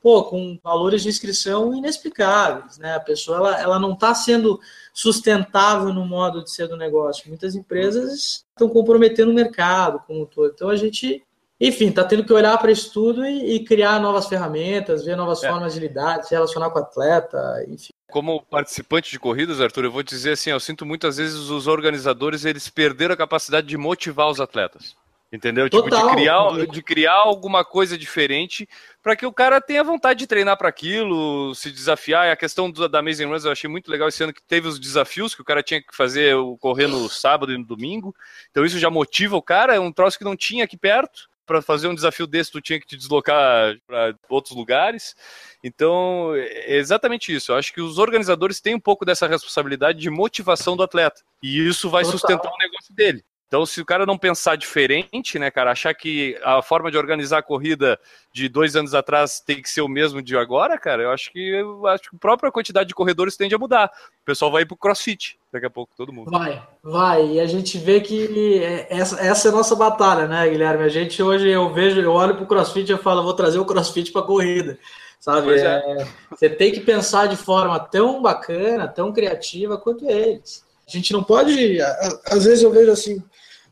pô, 0.01 0.23
com 0.23 0.59
valores 0.63 1.03
de 1.03 1.09
inscrição 1.09 1.75
inexplicáveis, 1.75 2.77
né? 2.77 2.95
A 2.95 2.99
pessoa 2.99 3.37
ela, 3.37 3.61
ela 3.61 3.79
não 3.79 3.93
está 3.93 4.13
sendo 4.13 4.59
sustentável 4.93 5.93
no 5.93 6.05
modo 6.05 6.43
de 6.43 6.51
ser 6.51 6.67
do 6.67 6.77
negócio. 6.77 7.27
Muitas 7.27 7.55
empresas 7.55 8.45
estão 8.49 8.69
comprometendo 8.69 9.31
o 9.31 9.35
mercado 9.35 9.99
como 10.05 10.23
um 10.23 10.25
todo. 10.25 10.51
Então 10.53 10.69
a 10.69 10.75
gente 10.75 11.23
enfim, 11.59 11.87
está 11.87 12.03
tendo 12.03 12.23
que 12.23 12.31
olhar 12.31 12.55
para 12.59 12.71
isso 12.71 12.93
tudo 12.93 13.25
e, 13.25 13.55
e, 13.55 13.65
criar 13.65 13.99
novas 13.99 14.27
ferramentas, 14.27 15.03
ver 15.03 15.15
novas 15.15 15.43
é. 15.43 15.49
formas 15.49 15.73
de 15.73 15.79
lidar, 15.79 16.23
se 16.23 16.35
relacionar 16.35 16.69
com 16.69 16.77
o 16.77 16.81
atleta, 16.83 17.65
enfim. 17.67 17.89
Como 18.11 18.43
participante 18.43 19.09
de 19.09 19.19
corridas, 19.19 19.59
Arthur, 19.59 19.85
eu 19.85 19.91
vou 19.91 20.03
dizer 20.03 20.33
assim, 20.33 20.51
eu 20.51 20.59
sinto 20.59 20.85
muitas 20.85 21.17
vezes 21.17 21.49
os 21.49 21.65
organizadores 21.65 22.45
eles 22.45 22.69
perderam 22.69 23.15
a 23.15 23.17
capacidade 23.17 23.65
de 23.65 23.75
motivar 23.75 24.29
os 24.29 24.39
atletas. 24.39 24.95
Entendeu? 25.31 25.69
Tipo, 25.69 25.89
de 25.89 26.15
criar, 26.15 26.67
de 26.67 26.81
criar 26.81 27.15
alguma 27.15 27.65
coisa 27.65 27.97
diferente 27.97 28.67
para 29.03 29.13
que 29.13 29.25
o 29.25 29.33
cara 29.33 29.59
tenha 29.59 29.83
vontade 29.83 30.19
de 30.19 30.27
treinar 30.27 30.57
para 30.57 30.69
aquilo, 30.69 31.53
se 31.53 31.69
desafiar. 31.69 32.27
E 32.27 32.31
a 32.31 32.37
questão 32.37 32.71
do, 32.71 32.87
da 32.87 32.99
Amazing 32.99 33.25
Runs 33.25 33.43
eu 33.43 33.51
achei 33.51 33.69
muito 33.69 33.91
legal 33.91 34.07
esse 34.07 34.23
ano 34.23 34.33
que 34.33 34.41
teve 34.41 34.69
os 34.69 34.79
desafios 34.79 35.35
que 35.35 35.41
o 35.41 35.45
cara 35.45 35.61
tinha 35.61 35.81
que 35.81 35.93
fazer 35.93 36.33
correr 36.61 36.87
no 36.87 37.09
sábado 37.09 37.51
e 37.51 37.57
no 37.57 37.65
domingo. 37.65 38.15
Então 38.51 38.63
isso 38.63 38.79
já 38.79 38.89
motiva 38.89 39.35
o 39.35 39.41
cara, 39.41 39.75
é 39.75 39.79
um 39.79 39.91
troço 39.91 40.17
que 40.17 40.23
não 40.23 40.35
tinha 40.35 40.63
aqui 40.63 40.77
perto 40.77 41.27
para 41.47 41.61
fazer 41.61 41.87
um 41.87 41.95
desafio 41.95 42.27
desse, 42.27 42.51
tu 42.51 42.61
tinha 42.61 42.79
que 42.79 42.85
te 42.85 42.97
deslocar 42.97 43.77
para 43.87 44.13
outros 44.29 44.55
lugares. 44.55 45.15
Então, 45.63 46.33
é 46.35 46.75
exatamente 46.75 47.33
isso. 47.33 47.53
Eu 47.53 47.55
acho 47.55 47.73
que 47.73 47.79
os 47.79 47.97
organizadores 47.97 48.59
têm 48.59 48.75
um 48.75 48.79
pouco 48.79 49.05
dessa 49.05 49.25
responsabilidade 49.27 49.97
de 49.97 50.09
motivação 50.09 50.75
do 50.75 50.83
atleta. 50.83 51.21
E 51.41 51.65
isso 51.65 51.89
vai 51.89 52.03
Total. 52.03 52.19
sustentar 52.19 52.51
o 52.51 52.57
negócio 52.57 52.93
dele. 52.93 53.23
Então, 53.47 53.65
se 53.65 53.79
o 53.79 53.85
cara 53.85 54.05
não 54.05 54.17
pensar 54.17 54.57
diferente, 54.57 55.39
né, 55.39 55.49
cara, 55.49 55.71
achar 55.71 55.93
que 55.93 56.37
a 56.43 56.61
forma 56.61 56.91
de 56.91 56.97
organizar 56.97 57.37
a 57.37 57.43
corrida 57.43 57.97
de 58.33 58.49
dois 58.49 58.75
anos 58.75 58.93
atrás 58.93 59.39
tem 59.39 59.61
que 59.61 59.69
ser 59.69 59.79
o 59.79 59.87
mesmo 59.87 60.21
de 60.21 60.35
agora, 60.35 60.77
cara, 60.77 61.03
eu 61.03 61.11
acho 61.11 61.31
que 61.31 61.39
eu 61.39 61.87
acho 61.87 62.09
que 62.09 62.15
a 62.17 62.19
própria 62.19 62.51
quantidade 62.51 62.89
de 62.89 62.93
corredores 62.93 63.37
tende 63.37 63.55
a 63.55 63.57
mudar. 63.57 63.89
O 64.21 64.25
pessoal 64.25 64.51
vai 64.51 64.65
pro 64.65 64.75
CrossFit 64.75 65.39
daqui 65.51 65.65
a 65.65 65.69
pouco, 65.69 65.93
todo 65.95 66.11
mundo. 66.11 66.29
Vai, 66.29 66.61
vai. 66.83 67.25
E 67.25 67.39
a 67.39 67.45
gente 67.45 67.77
vê 67.77 68.01
que 68.01 68.61
essa, 68.89 69.19
essa 69.25 69.47
é 69.47 69.51
a 69.51 69.55
nossa 69.55 69.75
batalha, 69.75 70.27
né, 70.27 70.49
Guilherme? 70.49 70.83
A 70.83 70.89
gente 70.89 71.23
hoje 71.23 71.47
eu 71.47 71.73
vejo, 71.73 72.01
eu 72.01 72.11
olho 72.11 72.35
pro 72.35 72.45
CrossFit 72.45 72.91
e 72.91 72.97
falo, 72.97 73.23
vou 73.23 73.33
trazer 73.33 73.59
o 73.59 73.65
CrossFit 73.65 74.11
para 74.11 74.23
corrida. 74.23 74.77
Sabe? 75.21 75.53
É. 75.53 75.61
É, 75.61 76.07
você 76.29 76.49
tem 76.49 76.71
que 76.71 76.81
pensar 76.81 77.27
de 77.27 77.37
forma 77.37 77.79
tão 77.79 78.21
bacana, 78.21 78.87
tão 78.87 79.11
criativa 79.11 79.77
quanto 79.77 80.09
eles. 80.09 80.63
A 80.87 80.91
gente 80.91 81.11
não 81.11 81.23
pode. 81.23 81.81
Às 82.25 82.45
vezes 82.45 82.63
eu 82.63 82.71
vejo 82.71 82.91
assim, 82.91 83.21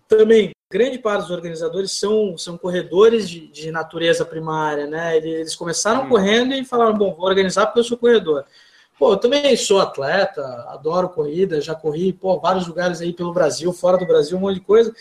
também 0.07 0.51
grande 0.71 0.97
parte 0.97 1.21
dos 1.21 1.31
organizadores 1.31 1.91
são, 1.91 2.37
são 2.37 2.57
corredores 2.57 3.29
de, 3.29 3.47
de 3.47 3.71
natureza 3.71 4.25
primária, 4.25 4.87
né? 4.87 5.15
Eles 5.15 5.55
começaram 5.55 6.05
hum. 6.05 6.09
correndo 6.09 6.53
e 6.53 6.65
falaram, 6.65 6.97
bom, 6.97 7.13
vou 7.15 7.25
organizar 7.25 7.67
porque 7.67 7.79
eu 7.79 7.83
sou 7.83 7.97
corredor. 7.97 8.45
Pô, 8.97 9.13
eu 9.13 9.17
também 9.17 9.55
sou 9.57 9.79
atleta, 9.79 10.41
adoro 10.69 11.09
corrida, 11.09 11.61
já 11.61 11.75
corri, 11.75 12.13
pô, 12.13 12.39
vários 12.39 12.67
lugares 12.67 13.01
aí 13.01 13.13
pelo 13.13 13.33
Brasil, 13.33 13.71
fora 13.73 13.97
do 13.97 14.05
Brasil, 14.05 14.37
um 14.37 14.41
monte 14.41 14.55
de 14.55 14.65
coisa. 14.65 14.93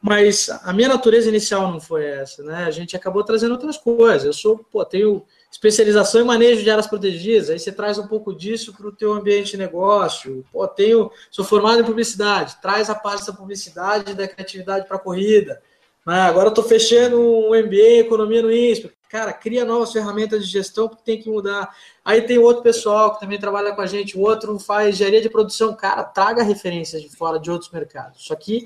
Mas 0.00 0.48
a 0.64 0.72
minha 0.72 0.88
natureza 0.88 1.28
inicial 1.28 1.70
não 1.70 1.80
foi 1.80 2.04
essa, 2.04 2.42
né? 2.42 2.64
A 2.64 2.70
gente 2.70 2.96
acabou 2.96 3.22
trazendo 3.22 3.52
outras 3.52 3.76
coisas. 3.76 4.24
Eu 4.24 4.32
sou, 4.32 4.58
pô, 4.58 4.84
tenho 4.84 5.24
especialização 5.52 6.22
em 6.22 6.24
manejo 6.24 6.62
de 6.62 6.70
áreas 6.70 6.86
protegidas, 6.86 7.50
aí 7.50 7.58
você 7.58 7.70
traz 7.70 7.98
um 7.98 8.06
pouco 8.06 8.34
disso 8.34 8.72
para 8.72 8.86
o 8.86 8.92
teu 8.92 9.12
ambiente 9.12 9.50
de 9.50 9.58
negócio. 9.58 10.42
Pô, 10.50 10.66
tenho, 10.66 11.10
sou 11.30 11.44
formado 11.44 11.82
em 11.82 11.84
publicidade, 11.84 12.56
traz 12.62 12.88
a 12.88 12.94
parte 12.94 13.26
da 13.26 13.34
publicidade 13.34 14.12
e 14.12 14.14
da 14.14 14.26
criatividade 14.26 14.88
para 14.88 14.96
a 14.96 15.00
corrida. 15.00 15.62
Né? 16.06 16.20
Agora 16.22 16.48
estou 16.48 16.64
fechando 16.64 17.20
um 17.20 17.50
MBA 17.50 17.76
em 17.76 17.98
economia 17.98 18.40
no 18.40 18.50
INSPE. 18.50 18.92
Cara, 19.10 19.30
cria 19.30 19.62
novas 19.62 19.92
ferramentas 19.92 20.46
de 20.46 20.50
gestão 20.50 20.88
que 20.88 21.04
tem 21.04 21.20
que 21.20 21.28
mudar. 21.28 21.76
Aí 22.02 22.22
tem 22.22 22.38
outro 22.38 22.62
pessoal 22.62 23.12
que 23.12 23.20
também 23.20 23.38
trabalha 23.38 23.74
com 23.74 23.82
a 23.82 23.86
gente, 23.86 24.16
o 24.16 24.22
outro 24.22 24.58
faz 24.58 24.94
engenharia 24.94 25.20
de 25.20 25.28
produção. 25.28 25.76
Cara, 25.76 26.02
traga 26.02 26.42
referências 26.42 27.02
de 27.02 27.14
fora 27.14 27.38
de 27.38 27.50
outros 27.50 27.70
mercados. 27.70 28.24
Só 28.24 28.34
que 28.34 28.64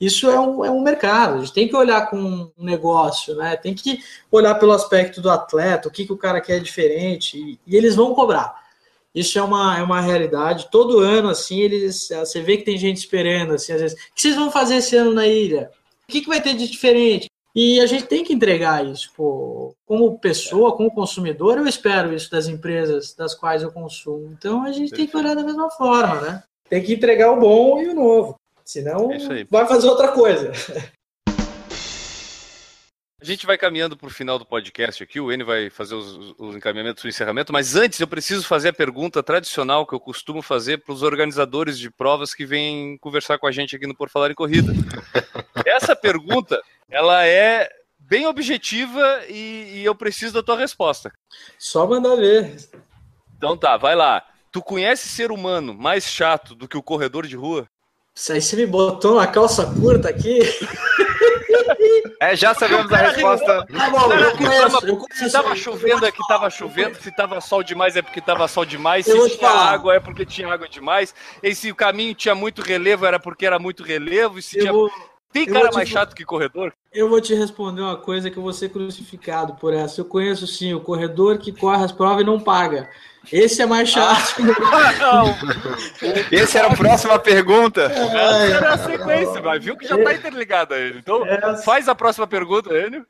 isso 0.00 0.30
é 0.30 0.38
um, 0.38 0.64
é 0.64 0.70
um 0.70 0.80
mercado, 0.80 1.36
a 1.36 1.38
gente 1.40 1.52
tem 1.52 1.66
que 1.66 1.74
olhar 1.74 2.08
com 2.08 2.16
um 2.56 2.64
negócio, 2.64 3.34
né? 3.34 3.56
Tem 3.56 3.74
que 3.74 3.98
olhar 4.30 4.54
pelo 4.54 4.72
aspecto 4.72 5.20
do 5.20 5.28
atleta, 5.28 5.88
o 5.88 5.90
que, 5.90 6.06
que 6.06 6.12
o 6.12 6.18
cara 6.18 6.40
quer 6.40 6.60
diferente, 6.60 7.36
e, 7.36 7.58
e 7.66 7.76
eles 7.76 7.96
vão 7.96 8.14
cobrar. 8.14 8.68
Isso 9.14 9.38
é 9.38 9.42
uma, 9.42 9.76
é 9.78 9.82
uma 9.82 10.00
realidade. 10.00 10.68
Todo 10.70 11.00
ano, 11.00 11.28
assim, 11.28 11.60
eles. 11.60 12.08
Você 12.08 12.40
vê 12.40 12.56
que 12.56 12.64
tem 12.64 12.78
gente 12.78 12.98
esperando, 12.98 13.54
assim, 13.54 13.72
às 13.72 13.80
vezes. 13.80 13.98
O 13.98 14.14
que 14.14 14.20
vocês 14.20 14.36
vão 14.36 14.50
fazer 14.50 14.76
esse 14.76 14.94
ano 14.94 15.12
na 15.12 15.26
ilha? 15.26 15.70
O 16.08 16.12
que, 16.12 16.20
que 16.20 16.28
vai 16.28 16.40
ter 16.40 16.54
de 16.54 16.68
diferente? 16.68 17.28
E 17.54 17.80
a 17.80 17.86
gente 17.86 18.04
tem 18.04 18.22
que 18.22 18.32
entregar 18.32 18.86
isso. 18.86 19.10
Pô. 19.16 19.74
Como 19.84 20.18
pessoa, 20.18 20.76
como 20.76 20.94
consumidor, 20.94 21.58
eu 21.58 21.66
espero 21.66 22.14
isso 22.14 22.30
das 22.30 22.46
empresas 22.46 23.14
das 23.14 23.34
quais 23.34 23.62
eu 23.62 23.72
consumo. 23.72 24.30
Então 24.38 24.62
a 24.62 24.70
gente 24.70 24.92
tem 24.92 25.06
que 25.06 25.16
olhar 25.16 25.34
da 25.34 25.42
mesma 25.42 25.68
forma, 25.70 26.20
né? 26.20 26.42
Tem 26.68 26.82
que 26.82 26.92
entregar 26.92 27.32
o 27.32 27.40
bom 27.40 27.80
e 27.80 27.88
o 27.88 27.94
novo. 27.94 28.37
Senão, 28.68 29.10
é 29.10 29.44
vai 29.44 29.66
fazer 29.66 29.88
outra 29.88 30.12
coisa. 30.12 30.52
A 33.18 33.24
gente 33.24 33.46
vai 33.46 33.56
caminhando 33.56 33.96
para 33.96 34.06
o 34.06 34.10
final 34.10 34.38
do 34.38 34.44
podcast 34.44 35.02
aqui, 35.02 35.18
o 35.18 35.32
N 35.32 35.42
vai 35.42 35.70
fazer 35.70 35.94
os, 35.94 36.34
os 36.38 36.54
encaminhamentos 36.54 37.02
do 37.02 37.08
encerramento, 37.08 37.50
mas 37.50 37.76
antes 37.76 37.98
eu 37.98 38.06
preciso 38.06 38.46
fazer 38.46 38.68
a 38.68 38.72
pergunta 38.74 39.22
tradicional 39.22 39.86
que 39.86 39.94
eu 39.94 39.98
costumo 39.98 40.42
fazer 40.42 40.84
para 40.84 40.92
os 40.92 41.02
organizadores 41.02 41.78
de 41.78 41.90
provas 41.90 42.34
que 42.34 42.44
vêm 42.44 42.98
conversar 42.98 43.38
com 43.38 43.46
a 43.46 43.50
gente 43.50 43.74
aqui 43.74 43.86
no 43.86 43.96
Por 43.96 44.10
Falar 44.10 44.30
em 44.30 44.34
Corrida. 44.34 44.70
Essa 45.64 45.96
pergunta, 45.96 46.60
ela 46.90 47.26
é 47.26 47.70
bem 47.98 48.26
objetiva 48.26 49.22
e, 49.30 49.78
e 49.78 49.84
eu 49.86 49.94
preciso 49.94 50.34
da 50.34 50.42
tua 50.42 50.58
resposta. 50.58 51.10
Só 51.58 51.86
mandar 51.86 52.16
ver. 52.16 52.54
Então 53.34 53.56
tá, 53.56 53.78
vai 53.78 53.96
lá. 53.96 54.22
Tu 54.52 54.60
conhece 54.60 55.08
ser 55.08 55.32
humano 55.32 55.72
mais 55.72 56.04
chato 56.04 56.54
do 56.54 56.68
que 56.68 56.76
o 56.76 56.82
corredor 56.82 57.26
de 57.26 57.34
rua? 57.34 57.66
Isso 58.18 58.32
aí 58.32 58.42
você 58.42 58.56
me 58.56 58.66
botou 58.66 59.12
uma 59.12 59.28
calça 59.28 59.64
curta 59.64 60.08
aqui. 60.08 60.40
É, 62.20 62.34
já 62.34 62.54
sabemos 62.54 62.90
a 62.92 62.96
resposta. 62.96 63.64
Tá 63.66 63.90
bom, 63.90 64.12
eu 64.12 64.36
conheço, 64.36 64.86
eu 64.86 64.96
conheço, 64.96 65.24
se 65.24 65.30
tava 65.30 65.54
chovendo 65.54 66.04
é 66.04 66.10
que 66.10 66.26
tava 66.26 66.50
chovendo, 66.50 66.96
se 66.96 67.12
tava 67.12 67.40
sol 67.40 67.62
demais 67.62 67.94
é 67.94 68.02
porque 68.02 68.20
tava 68.20 68.48
sol 68.48 68.64
demais, 68.64 69.04
se 69.04 69.12
tinha 69.12 69.38
falar. 69.38 69.72
água 69.72 69.94
é 69.94 70.00
porque 70.00 70.26
tinha 70.26 70.52
água 70.52 70.68
demais, 70.68 71.14
e 71.42 71.54
se 71.54 71.70
o 71.70 71.76
caminho 71.76 72.14
tinha 72.14 72.34
muito 72.34 72.62
relevo 72.62 73.06
era 73.06 73.20
porque 73.20 73.46
era 73.46 73.58
muito 73.58 73.82
relevo, 73.82 74.38
e 74.38 74.42
se 74.42 74.58
tinha... 74.58 74.72
Vou... 74.72 74.90
Tem 75.32 75.46
cara 75.46 75.70
mais 75.72 75.88
chato 75.88 76.14
que 76.14 76.24
corredor? 76.24 76.72
Eu 76.92 77.08
vou 77.08 77.20
te 77.20 77.34
responder 77.34 77.82
uma 77.82 77.96
coisa 77.96 78.30
que 78.30 78.38
eu 78.38 78.42
vou 78.42 78.52
ser 78.52 78.70
crucificado 78.70 79.54
por 79.54 79.74
essa. 79.74 80.00
Eu 80.00 80.06
conheço 80.06 80.46
sim 80.46 80.72
o 80.74 80.80
corredor 80.80 81.38
que 81.38 81.52
corre 81.52 81.84
as 81.84 81.92
provas 81.92 82.22
e 82.22 82.26
não 82.26 82.40
paga. 82.40 82.88
Esse 83.32 83.62
é 83.62 83.66
mais 83.66 83.88
chato. 83.88 84.36
Ah, 84.72 85.24
Esse 86.30 86.58
era 86.58 86.68
a 86.68 86.76
próxima 86.76 87.18
pergunta. 87.18 87.82
Essa 87.82 88.56
era 88.56 88.74
a 88.74 88.78
sequência, 88.78 89.42
mas 89.42 89.64
viu 89.64 89.76
que 89.76 89.86
já 89.86 89.96
está 89.96 90.14
interligado 90.14 90.74
a 90.74 90.78
ele. 90.78 90.98
Então, 90.98 91.22
faz 91.64 91.88
a 91.88 91.94
próxima 91.94 92.26
pergunta, 92.26 92.72
Enio. 92.74 93.06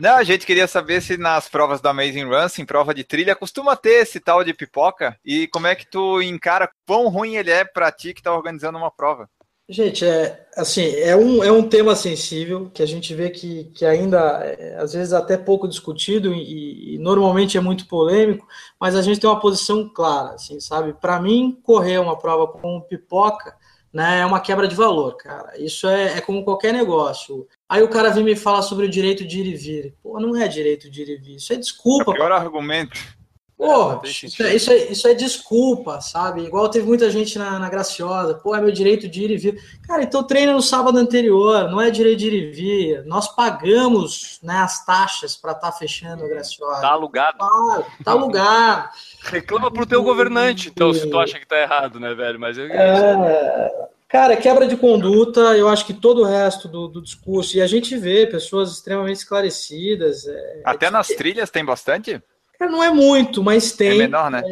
Não, 0.00 0.16
a 0.16 0.24
gente 0.24 0.46
queria 0.46 0.66
saber 0.66 1.00
se 1.00 1.16
nas 1.16 1.48
provas 1.48 1.80
da 1.80 1.90
Amazing 1.90 2.24
Runs, 2.24 2.58
em 2.58 2.64
prova 2.64 2.94
de 2.94 3.04
trilha, 3.04 3.36
costuma 3.36 3.76
ter 3.76 4.02
esse 4.02 4.18
tal 4.20 4.42
de 4.42 4.52
pipoca 4.52 5.16
e 5.24 5.46
como 5.48 5.66
é 5.66 5.74
que 5.74 5.86
tu 5.86 6.20
encara 6.22 6.70
quão 6.86 7.08
ruim 7.08 7.36
ele 7.36 7.50
é 7.50 7.64
para 7.64 7.92
ti 7.92 8.12
que 8.14 8.20
está 8.20 8.34
organizando 8.34 8.78
uma 8.78 8.90
prova. 8.90 9.28
Gente, 9.72 10.04
é 10.04 10.46
assim, 10.54 10.84
é 10.96 11.16
um, 11.16 11.42
é 11.42 11.50
um 11.50 11.66
tema 11.66 11.96
sensível 11.96 12.70
que 12.74 12.82
a 12.82 12.86
gente 12.86 13.14
vê 13.14 13.30
que, 13.30 13.64
que 13.74 13.86
ainda, 13.86 14.18
é, 14.44 14.76
às 14.76 14.92
vezes, 14.92 15.14
até 15.14 15.34
pouco 15.34 15.66
discutido 15.66 16.34
e, 16.34 16.96
e, 16.96 16.98
normalmente 16.98 17.56
é 17.56 17.60
muito 17.60 17.86
polêmico, 17.86 18.46
mas 18.78 18.94
a 18.94 19.00
gente 19.00 19.18
tem 19.18 19.30
uma 19.30 19.40
posição 19.40 19.88
clara, 19.88 20.34
assim, 20.34 20.60
sabe? 20.60 20.92
Para 20.92 21.18
mim, 21.18 21.58
correr 21.62 21.98
uma 21.98 22.18
prova 22.18 22.46
com 22.46 22.82
pipoca 22.82 23.56
né, 23.90 24.20
é 24.20 24.26
uma 24.26 24.40
quebra 24.40 24.68
de 24.68 24.74
valor, 24.74 25.16
cara. 25.16 25.52
Isso 25.58 25.88
é, 25.88 26.18
é 26.18 26.20
como 26.20 26.44
qualquer 26.44 26.74
negócio. 26.74 27.48
Aí 27.66 27.82
o 27.82 27.88
cara 27.88 28.10
vem 28.10 28.24
me 28.24 28.36
falar 28.36 28.60
sobre 28.60 28.84
o 28.84 28.90
direito 28.90 29.26
de 29.26 29.40
ir 29.40 29.46
e 29.46 29.56
vir. 29.56 29.94
Pô, 30.02 30.20
não 30.20 30.36
é 30.36 30.48
direito 30.48 30.90
de 30.90 31.00
ir 31.00 31.08
e 31.08 31.16
vir, 31.16 31.36
isso 31.36 31.52
é 31.52 31.56
desculpa. 31.56 32.10
É 32.10 32.14
o 32.14 32.16
pior 32.16 32.32
argumento. 32.32 33.00
Pô, 33.62 34.00
isso 34.02 34.42
é, 34.42 34.56
isso, 34.56 34.72
é, 34.72 34.76
isso 34.90 35.06
é 35.06 35.14
desculpa, 35.14 36.00
sabe? 36.00 36.42
Igual 36.42 36.68
teve 36.68 36.84
muita 36.84 37.08
gente 37.08 37.38
na, 37.38 37.60
na 37.60 37.70
Graciosa, 37.70 38.34
pô, 38.34 38.56
é 38.56 38.60
meu 38.60 38.72
direito 38.72 39.08
de 39.08 39.22
ir 39.22 39.30
e 39.30 39.36
vir. 39.36 39.62
Cara, 39.86 40.02
então 40.02 40.24
treina 40.24 40.52
no 40.52 40.60
sábado 40.60 40.98
anterior, 40.98 41.70
não 41.70 41.80
é 41.80 41.88
direito 41.88 42.18
de 42.18 42.26
ir 42.26 42.32
e 42.32 42.50
vir. 42.50 43.04
Nós 43.06 43.32
pagamos 43.32 44.40
né, 44.42 44.56
as 44.56 44.84
taxas 44.84 45.36
para 45.36 45.52
estar 45.52 45.70
tá 45.70 45.78
fechando 45.78 46.24
a 46.24 46.28
Graciosa. 46.28 46.80
Tá 46.80 46.88
alugado. 46.88 47.38
Tá, 47.38 47.84
tá 48.02 48.10
alugado. 48.10 48.88
Reclama 49.30 49.70
pro 49.70 49.86
teu 49.86 50.02
governante, 50.02 50.68
então, 50.68 50.92
se 50.92 51.08
tu 51.08 51.16
acha 51.16 51.38
que 51.38 51.46
tá 51.46 51.56
errado, 51.56 52.00
né, 52.00 52.12
velho? 52.14 52.40
Mas 52.40 52.58
eu... 52.58 52.66
é... 52.66 53.92
Cara, 54.08 54.36
quebra 54.36 54.66
de 54.66 54.76
conduta, 54.76 55.40
eu 55.56 55.68
acho 55.68 55.86
que 55.86 55.94
todo 55.94 56.22
o 56.22 56.26
resto 56.26 56.66
do, 56.66 56.88
do 56.88 57.00
discurso, 57.00 57.56
e 57.56 57.62
a 57.62 57.66
gente 57.68 57.96
vê 57.96 58.26
pessoas 58.26 58.72
extremamente 58.72 59.18
esclarecidas. 59.18 60.26
É, 60.26 60.62
Até 60.64 60.86
é 60.86 60.90
nas 60.90 61.06
trilhas 61.06 61.48
tem 61.48 61.64
bastante? 61.64 62.20
Não 62.68 62.82
é 62.82 62.90
muito, 62.90 63.42
mas 63.42 63.72
tem. 63.72 63.90
É 63.90 63.94
menor, 63.94 64.30
né? 64.30 64.42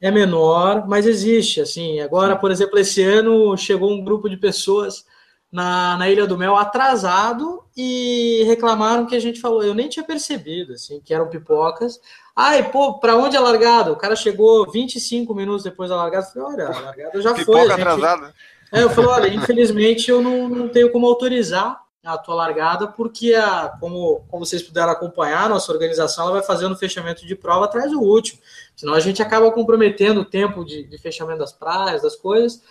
É, 0.00 0.08
é, 0.08 0.10
menor, 0.10 0.86
mas 0.86 1.06
existe. 1.06 1.60
Assim, 1.60 2.00
agora, 2.00 2.36
por 2.36 2.50
exemplo, 2.50 2.78
esse 2.78 3.02
ano 3.02 3.56
chegou 3.56 3.90
um 3.90 4.04
grupo 4.04 4.28
de 4.28 4.36
pessoas 4.36 5.04
na, 5.50 5.96
na 5.96 6.10
Ilha 6.10 6.26
do 6.26 6.36
Mel 6.36 6.56
atrasado 6.56 7.62
e 7.76 8.42
reclamaram 8.46 9.06
que 9.06 9.16
a 9.16 9.20
gente 9.20 9.40
falou. 9.40 9.62
Eu 9.62 9.74
nem 9.74 9.88
tinha 9.88 10.04
percebido, 10.04 10.74
assim, 10.74 11.00
que 11.00 11.14
eram 11.14 11.28
pipocas. 11.28 12.00
Ai, 12.34 12.70
pô, 12.70 12.98
para 12.98 13.16
onde 13.16 13.36
é 13.36 13.40
largado? 13.40 13.92
O 13.92 13.96
cara 13.96 14.14
chegou 14.16 14.70
25 14.70 15.34
minutos 15.34 15.64
depois 15.64 15.90
da 15.90 15.96
largada. 15.96 16.26
Eu 16.26 16.30
falei, 16.32 16.48
olha, 16.54 16.66
a 16.68 16.80
largada 16.80 17.22
já 17.22 17.34
Pipoca 17.34 17.58
foi. 17.58 17.62
Pipoca 17.62 17.74
atrasada. 17.74 18.34
É, 18.72 18.82
eu 18.82 18.90
falei, 18.90 19.10
olha, 19.10 19.34
infelizmente 19.34 20.10
eu 20.10 20.20
não, 20.20 20.48
não 20.48 20.68
tenho 20.68 20.90
como 20.90 21.06
autorizar 21.06 21.85
a 22.14 22.18
tua 22.18 22.34
largada, 22.34 22.86
porque 22.86 23.34
a, 23.34 23.76
como, 23.80 24.24
como 24.28 24.44
vocês 24.44 24.62
puderam 24.62 24.90
acompanhar, 24.90 25.44
a 25.44 25.48
nossa 25.48 25.72
organização 25.72 26.24
ela 26.24 26.34
vai 26.34 26.42
fazendo 26.42 26.72
o 26.72 26.76
fechamento 26.76 27.26
de 27.26 27.34
prova 27.34 27.64
atrás 27.64 27.90
do 27.90 28.00
último. 28.00 28.40
Senão 28.74 28.94
a 28.94 29.00
gente 29.00 29.22
acaba 29.22 29.50
comprometendo 29.50 30.20
o 30.20 30.24
tempo 30.24 30.64
de, 30.64 30.84
de 30.84 30.98
fechamento 30.98 31.40
das 31.40 31.52
praias, 31.52 32.02
das 32.02 32.16
coisas. 32.16 32.62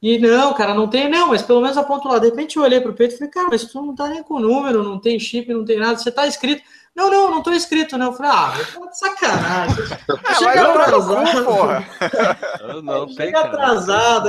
E 0.00 0.18
não, 0.18 0.52
cara, 0.52 0.74
não 0.74 0.88
tem, 0.88 1.08
não, 1.08 1.28
mas 1.28 1.42
pelo 1.42 1.60
menos 1.62 1.76
aponto 1.76 2.06
lá. 2.06 2.18
De 2.18 2.26
repente 2.26 2.56
eu 2.56 2.62
olhei 2.62 2.80
pro 2.80 2.92
peito 2.92 3.14
e 3.14 3.18
falei, 3.18 3.30
cara, 3.30 3.48
mas 3.50 3.64
tu 3.64 3.80
não 3.80 3.94
tá 3.94 4.08
nem 4.08 4.22
com 4.22 4.38
número, 4.38 4.82
não 4.82 5.00
tem 5.00 5.18
chip, 5.18 5.52
não 5.52 5.64
tem 5.64 5.78
nada, 5.78 5.98
você 5.98 6.10
tá 6.10 6.26
inscrito. 6.26 6.62
Não, 6.94 7.10
não, 7.10 7.30
não 7.30 7.42
tô 7.42 7.52
inscrito, 7.52 7.98
não. 7.98 8.06
Eu 8.06 8.12
falei, 8.12 8.32
ah, 8.32 8.54
eu 8.74 8.88
de 8.88 8.98
sacanagem. 8.98 9.84
Ah, 10.24 10.34
chega 10.34 10.68
atrasado, 10.68 11.44
porra. 11.44 11.88
Não, 12.68 12.82
não 12.82 13.06
tem, 13.06 13.16
chega 13.16 13.40
atrasado, 13.40 14.28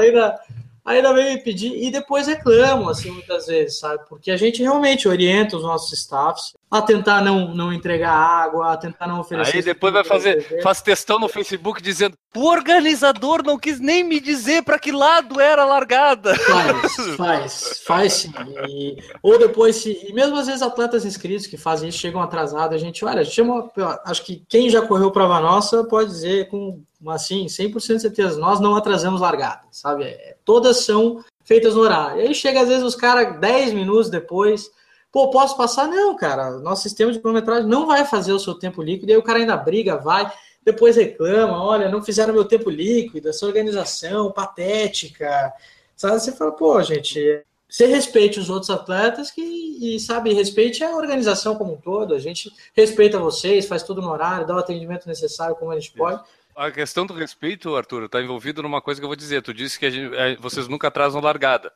ainda 0.88 1.08
ainda 1.08 1.14
vem 1.14 1.36
me 1.36 1.42
pedir 1.42 1.74
e 1.76 1.92
depois 1.92 2.28
reclamam, 2.28 2.90
assim, 2.90 3.12
muitas 3.12 3.48
vezes, 3.48 3.80
sabe? 3.80 4.04
Porque 4.08 4.32
a 4.32 4.38
gente 4.38 4.62
realmente 4.62 5.08
orienta 5.08 5.58
os 5.58 5.64
nossos 5.64 5.92
staffs 5.98 6.54
a 6.70 6.82
tentar 6.82 7.22
não, 7.22 7.54
não 7.54 7.72
entregar 7.72 8.12
água, 8.12 8.74
a 8.74 8.78
tentar 8.78 9.08
não 9.08 9.20
oferecer. 9.20 9.58
Aí 9.58 9.64
depois 9.64 9.94
vai 9.94 10.04
fazer, 10.04 10.62
faz 10.62 10.82
testão 10.82 11.20
no 11.20 11.30
Facebook 11.30 11.82
dizendo: 11.82 12.18
o 12.36 12.46
organizador 12.46 13.42
não 13.44 13.58
quis 13.58 13.80
nem 13.80 14.04
me 14.04 14.20
dizer 14.20 14.64
para 14.64 14.78
que 14.80 14.92
lado 14.92 15.40
era 15.40 15.62
a 15.62 15.66
largada. 15.66 16.36
Faz, 16.36 16.96
faz, 17.16 17.84
faz 17.86 18.14
sim. 18.14 18.34
E, 18.70 18.98
ou 19.22 19.40
depois, 19.40 19.78
se, 19.78 20.08
e 20.08 20.14
mesmo 20.14 20.36
às 20.38 20.48
vezes 20.48 20.62
atletas 20.62 21.06
inscritos 21.06 21.48
que 21.48 21.58
fazem 21.58 21.90
isso 21.90 22.00
chegam 22.00 22.22
atrasados, 22.22 22.76
a 22.76 22.80
gente, 22.80 23.04
olha, 23.06 23.24
chama, 23.24 23.72
acho 24.06 24.24
que 24.26 24.44
quem 24.50 24.70
já 24.70 24.82
correu 24.82 25.12
prova 25.12 25.40
nossa 25.40 25.84
pode 25.86 26.10
dizer 26.10 26.50
com 26.50 26.82
assim, 27.10 27.46
100% 27.46 27.96
de 27.96 28.02
certeza, 28.02 28.40
nós 28.40 28.60
não 28.60 28.76
atrasamos 28.76 29.22
largada, 29.22 29.62
sabe? 29.72 30.06
É, 30.06 30.37
todas 30.48 30.78
são 30.78 31.24
feitas 31.44 31.76
no 31.76 31.82
horário. 31.82 32.22
E 32.22 32.28
aí 32.28 32.34
chega 32.34 32.62
às 32.62 32.68
vezes 32.68 32.84
os 32.84 32.96
caras 32.96 33.40
10 33.40 33.74
minutos 33.74 34.10
depois 34.10 34.72
Pô, 35.12 35.30
posso 35.30 35.56
passar? 35.56 35.88
Não, 35.88 36.16
cara. 36.16 36.52
Nosso 36.60 36.84
sistema 36.84 37.12
de 37.12 37.20
cronometragem 37.20 37.68
não 37.68 37.88
vai 37.88 38.06
fazer 38.06 38.34
o 38.34 38.40
seu 38.40 38.54
tempo 38.54 38.84
líquido. 38.84 39.10
E 39.10 39.14
aí 39.14 39.18
o 39.18 39.24
cara 39.24 39.40
ainda 39.40 39.56
briga, 39.58 39.98
vai, 39.98 40.32
depois 40.64 40.96
reclama: 40.96 41.64
olha, 41.64 41.90
não 41.90 42.04
fizeram 42.04 42.34
meu 42.34 42.46
tempo 42.46 42.70
líquido, 42.70 43.30
essa 43.30 43.46
organização 43.46 44.32
patética. 44.32 45.54
Sabe? 45.96 46.20
Você 46.20 46.32
fala, 46.34 46.52
pô, 46.52 46.82
gente, 46.84 47.44
você 47.68 47.88
respeite 47.88 48.40
os 48.40 48.50
outros 48.50 48.70
atletas 48.70 49.32
que, 49.32 49.42
e, 49.42 50.00
sabe, 50.00 50.34
respeite 50.34 50.84
a 50.84 50.96
organização 50.96 51.56
como 51.56 51.74
um 51.74 51.78
todo. 51.78 52.14
A 52.14 52.20
gente 52.20 52.52
respeita 52.76 53.18
vocês, 53.18 53.66
faz 53.66 53.82
tudo 53.82 54.02
no 54.02 54.12
horário, 54.12 54.46
dá 54.46 54.56
o 54.56 54.60
atendimento 54.60 55.08
necessário 55.08 55.56
como 55.56 55.72
a 55.72 55.80
gente 55.80 55.94
pode. 55.94 56.22
A 56.58 56.72
questão 56.72 57.06
do 57.06 57.14
respeito, 57.14 57.76
Arthur, 57.76 58.06
está 58.06 58.20
envolvido 58.20 58.64
numa 58.64 58.82
coisa 58.82 59.00
que 59.00 59.06
eu 59.06 59.10
vou 59.10 59.16
dizer. 59.16 59.44
Tu 59.44 59.54
disse 59.54 59.78
que 59.78 59.92
gente, 59.92 60.16
é, 60.16 60.36
vocês 60.38 60.68
nunca 60.68 60.88
atrasam 60.88 61.22
largada. 61.22 61.72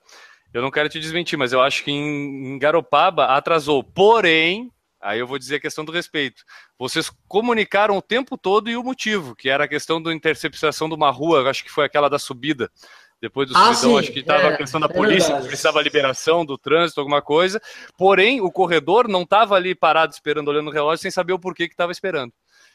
Eu 0.51 0.59
não 0.59 0.71
quero 0.71 0.89
te 0.89 0.99
desmentir, 0.99 1.38
mas 1.38 1.53
eu 1.53 1.61
acho 1.61 1.84
que 1.84 1.91
em, 1.91 2.57
Garopaba 2.57 3.25
atrasou. 3.25 3.84
Porém, 3.84 4.71
aí 4.99 5.19
eu 5.19 5.27
vou 5.27 5.38
dizer 5.38 5.57
a 5.57 5.59
questão 5.59 5.86
do 5.86 5.91
respeito. 5.91 6.43
Vocês 6.79 7.11
comunicaram 7.27 7.95
o 7.95 8.01
tempo 8.01 8.36
todo 8.36 8.71
e 8.71 8.75
o 8.75 8.84
motivo, 8.84 9.36
que 9.36 9.49
era 9.49 9.65
a 9.65 9.67
questão 9.67 10.01
da 10.01 10.11
interceptação 10.11 10.89
de 10.89 10.95
uma 10.95 11.11
rua, 11.11 11.47
acho 11.47 11.63
que 11.63 11.71
foi 11.71 11.86
aquela 11.86 12.09
da 12.09 12.17
subida. 12.17 12.67
Depois 13.21 13.47
do 13.47 13.55
ah, 13.55 13.75
subidão, 13.75 13.99
acho 13.99 14.11
que 14.11 14.19
estava 14.21 14.41
é, 14.45 14.53
a 14.55 14.57
questão 14.57 14.79
da 14.79 14.88
é 14.88 14.93
polícia, 14.93 15.34
é 15.34 15.41
precisava 15.41 15.79
liberação 15.79 16.43
do 16.43 16.57
trânsito, 16.57 16.99
alguma 16.99 17.21
coisa. 17.21 17.61
Porém, 17.95 18.41
o 18.41 18.51
corredor 18.51 19.07
não 19.07 19.21
estava 19.21 19.53
ali 19.53 19.75
parado 19.75 20.11
esperando, 20.11 20.47
olhando 20.47 20.69
o 20.69 20.73
relógio, 20.73 21.03
sem 21.03 21.11
saber 21.11 21.34
o 21.34 21.39
porquê 21.39 21.67
que 21.67 21.75
estava 21.75 21.91
esperando. 21.91 22.34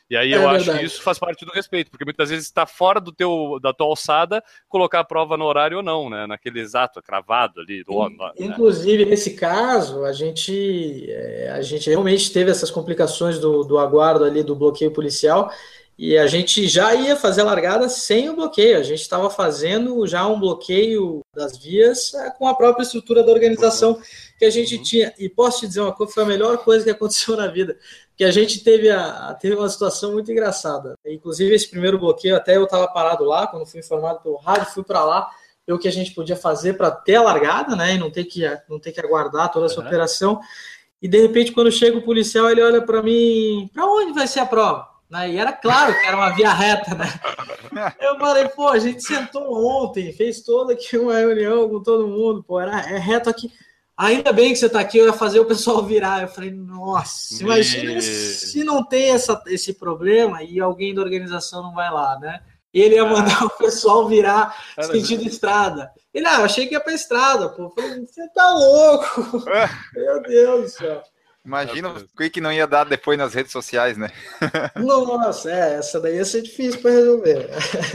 E 0.08 0.16
aí 0.16 0.32
é 0.32 0.36
eu 0.36 0.40
verdade. 0.40 0.70
acho 0.70 0.78
que 0.78 0.84
isso 0.84 1.02
faz 1.02 1.18
parte 1.18 1.44
do 1.44 1.52
respeito, 1.52 1.90
porque 1.90 2.04
muitas 2.04 2.30
vezes 2.30 2.46
está 2.46 2.64
fora 2.64 3.00
do 3.00 3.12
teu, 3.12 3.58
da 3.60 3.72
tua 3.72 3.88
alçada 3.88 4.42
colocar 4.68 5.00
a 5.00 5.04
prova 5.04 5.36
no 5.36 5.44
horário 5.44 5.78
ou 5.78 5.82
não, 5.82 6.08
né? 6.08 6.26
Naquele 6.26 6.60
exato, 6.60 7.02
cravado 7.02 7.60
ali. 7.60 7.82
Do, 7.82 8.08
né? 8.08 8.32
Inclusive, 8.38 9.04
nesse 9.04 9.34
caso, 9.34 10.04
a 10.04 10.12
gente, 10.12 11.06
é, 11.10 11.50
a 11.50 11.62
gente 11.62 11.90
realmente 11.90 12.32
teve 12.32 12.50
essas 12.50 12.70
complicações 12.70 13.40
do, 13.40 13.64
do 13.64 13.78
aguardo 13.78 14.24
ali, 14.24 14.44
do 14.44 14.54
bloqueio 14.54 14.92
policial, 14.92 15.50
e 15.98 16.16
a 16.18 16.26
gente 16.26 16.68
já 16.68 16.94
ia 16.94 17.16
fazer 17.16 17.40
a 17.40 17.44
largada 17.44 17.88
sem 17.88 18.28
o 18.28 18.36
bloqueio. 18.36 18.78
A 18.78 18.82
gente 18.82 19.00
estava 19.00 19.30
fazendo 19.30 20.06
já 20.06 20.26
um 20.26 20.38
bloqueio 20.38 21.22
das 21.34 21.56
vias 21.56 22.12
é, 22.14 22.30
com 22.30 22.46
a 22.46 22.54
própria 22.54 22.82
estrutura 22.82 23.24
da 23.24 23.32
organização 23.32 23.98
que 24.38 24.44
a 24.44 24.50
gente 24.50 24.76
uhum. 24.76 24.82
tinha. 24.82 25.14
E 25.18 25.28
posso 25.28 25.60
te 25.60 25.66
dizer 25.66 25.80
uma 25.80 25.92
coisa, 25.92 26.12
foi 26.12 26.22
a 26.22 26.26
melhor 26.26 26.58
coisa 26.58 26.84
que 26.84 26.90
aconteceu 26.90 27.34
na 27.36 27.48
vida 27.48 27.76
que 28.16 28.24
a 28.24 28.30
gente 28.30 28.64
teve, 28.64 28.90
a, 28.90 29.36
teve 29.38 29.54
uma 29.54 29.68
situação 29.68 30.12
muito 30.12 30.32
engraçada. 30.32 30.94
Inclusive, 31.06 31.54
esse 31.54 31.68
primeiro 31.68 31.98
bloqueio, 31.98 32.34
até 32.34 32.56
eu 32.56 32.64
estava 32.64 32.88
parado 32.88 33.24
lá, 33.24 33.46
quando 33.46 33.66
fui 33.66 33.80
informado 33.80 34.20
pelo 34.20 34.36
rádio, 34.36 34.72
fui 34.72 34.82
para 34.82 35.04
lá, 35.04 35.30
ver 35.66 35.74
o 35.74 35.78
que 35.78 35.88
a 35.88 35.92
gente 35.92 36.12
podia 36.14 36.36
fazer 36.36 36.74
para 36.74 36.90
ter 36.90 37.16
a 37.16 37.22
largada, 37.22 37.76
né, 37.76 37.94
e 37.94 37.98
não 37.98 38.10
ter 38.10 38.24
que, 38.24 38.42
não 38.68 38.78
ter 38.78 38.92
que 38.92 39.00
aguardar 39.00 39.50
toda 39.52 39.66
essa 39.66 39.80
uhum. 39.80 39.86
operação. 39.86 40.40
E, 41.02 41.06
de 41.06 41.20
repente, 41.20 41.52
quando 41.52 41.70
chega 41.70 41.98
o 41.98 42.04
policial, 42.04 42.48
ele 42.48 42.62
olha 42.62 42.80
para 42.80 43.02
mim, 43.02 43.68
para 43.72 43.84
onde 43.84 44.14
vai 44.14 44.26
ser 44.26 44.40
a 44.40 44.46
prova? 44.46 44.88
Né? 45.10 45.32
E 45.32 45.38
era 45.38 45.52
claro 45.52 45.92
que 45.92 46.06
era 46.06 46.16
uma 46.16 46.30
via 46.30 46.52
reta, 46.52 46.94
né? 46.94 47.06
Eu 48.00 48.18
falei, 48.18 48.48
pô, 48.48 48.68
a 48.68 48.78
gente 48.78 49.02
sentou 49.02 49.84
ontem, 49.84 50.12
fez 50.12 50.40
toda 50.40 50.72
aqui 50.72 50.96
uma 50.96 51.14
reunião 51.14 51.68
com 51.68 51.82
todo 51.82 52.08
mundo, 52.08 52.42
pô, 52.42 52.58
era, 52.58 52.80
é 52.90 52.98
reto 52.98 53.28
aqui. 53.28 53.52
Ainda 53.96 54.30
bem 54.30 54.52
que 54.52 54.56
você 54.58 54.66
está 54.66 54.80
aqui, 54.80 54.98
eu 54.98 55.06
ia 55.06 55.12
fazer 55.12 55.40
o 55.40 55.46
pessoal 55.46 55.82
virar. 55.82 56.22
Eu 56.22 56.28
falei, 56.28 56.50
nossa, 56.50 57.42
imagina 57.42 57.98
se 58.00 58.62
não 58.62 58.84
tem 58.84 59.10
essa, 59.10 59.42
esse 59.46 59.72
problema 59.72 60.42
e 60.42 60.60
alguém 60.60 60.94
da 60.94 61.00
organização 61.00 61.62
não 61.62 61.74
vai 61.74 61.90
lá, 61.90 62.18
né? 62.18 62.42
Ele 62.74 62.96
ia 62.96 63.04
ah. 63.04 63.06
mandar 63.06 63.42
o 63.44 63.50
pessoal 63.50 64.06
virar 64.06 64.54
sentido 64.82 65.22
estrada. 65.26 65.90
Ele, 66.12 66.26
ah, 66.26 66.40
eu 66.40 66.44
achei 66.44 66.66
que 66.66 66.74
ia 66.74 66.80
para 66.80 66.92
estrada, 66.92 67.48
pô. 67.48 67.64
Eu 67.64 67.70
falei, 67.70 68.06
você 68.06 68.28
tá 68.28 68.50
louco? 68.52 69.44
Meu 69.96 70.22
Deus 70.22 70.62
do 70.62 70.68
céu. 70.68 71.02
Imagina 71.46 71.90
o 71.90 72.30
que 72.30 72.40
não 72.40 72.52
ia 72.52 72.66
dar 72.66 72.84
depois 72.84 73.16
nas 73.16 73.32
redes 73.32 73.52
sociais, 73.52 73.96
né? 73.96 74.10
Nossa, 74.76 75.50
é, 75.50 75.74
essa 75.76 76.00
daí 76.00 76.16
ia 76.16 76.24
ser 76.24 76.42
difícil 76.42 76.82
para 76.82 76.90
resolver. 76.90 77.48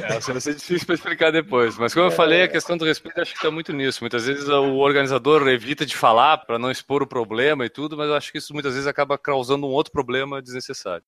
É, 0.03 0.15
essa 0.15 0.31
ia 0.31 0.39
ser 0.39 0.55
difícil 0.55 0.85
para 0.85 0.95
explicar 0.95 1.31
depois. 1.31 1.77
Mas 1.77 1.93
como 1.93 2.05
é. 2.05 2.07
eu 2.07 2.11
falei, 2.11 2.43
a 2.43 2.47
questão 2.47 2.77
do 2.77 2.85
respeito 2.85 3.19
acho 3.19 3.33
que 3.33 3.37
está 3.37 3.51
muito 3.51 3.73
nisso. 3.73 4.01
Muitas 4.01 4.25
vezes 4.25 4.47
o 4.47 4.77
organizador 4.77 5.45
evita 5.49 5.85
de 5.85 5.97
falar 5.97 6.37
para 6.37 6.57
não 6.57 6.71
expor 6.71 7.03
o 7.03 7.07
problema 7.07 7.65
e 7.65 7.69
tudo, 7.69 7.97
mas 7.97 8.07
eu 8.07 8.15
acho 8.15 8.31
que 8.31 8.37
isso 8.37 8.53
muitas 8.53 8.73
vezes 8.73 8.87
acaba 8.87 9.17
causando 9.17 9.67
um 9.67 9.71
outro 9.71 9.91
problema 9.91 10.41
desnecessário. 10.41 11.03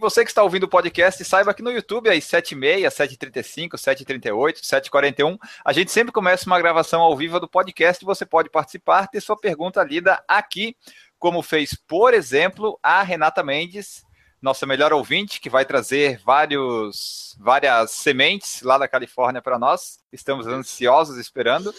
Você 0.00 0.24
que 0.24 0.30
está 0.30 0.42
ouvindo 0.42 0.64
o 0.64 0.68
podcast, 0.68 1.24
saiba 1.24 1.54
que 1.54 1.62
no 1.62 1.70
YouTube, 1.70 2.10
às 2.10 2.24
7h30, 2.24 2.88
7h35, 2.88 3.68
7h38, 3.76 4.60
7h41, 4.60 5.38
a 5.64 5.72
gente 5.72 5.92
sempre 5.92 6.12
começa 6.12 6.46
uma 6.46 6.58
gravação 6.58 7.00
ao 7.00 7.16
vivo 7.16 7.38
do 7.38 7.48
podcast. 7.48 8.04
Você 8.04 8.26
pode 8.26 8.50
participar, 8.50 9.06
ter 9.06 9.20
sua 9.20 9.36
pergunta 9.36 9.82
lida 9.84 10.22
aqui, 10.26 10.76
como 11.16 11.42
fez, 11.42 11.74
por 11.86 12.12
exemplo, 12.12 12.78
a 12.82 13.04
Renata 13.04 13.44
Mendes, 13.44 14.04
nossa 14.42 14.66
melhor 14.66 14.92
ouvinte, 14.92 15.40
que 15.40 15.48
vai 15.48 15.64
trazer 15.64 16.18
vários, 16.24 17.36
várias 17.38 17.92
sementes 17.92 18.62
lá 18.62 18.76
da 18.76 18.88
Califórnia 18.88 19.40
para 19.40 19.60
nós. 19.60 20.00
Estamos 20.12 20.48
ansiosos 20.48 21.18
esperando. 21.18 21.72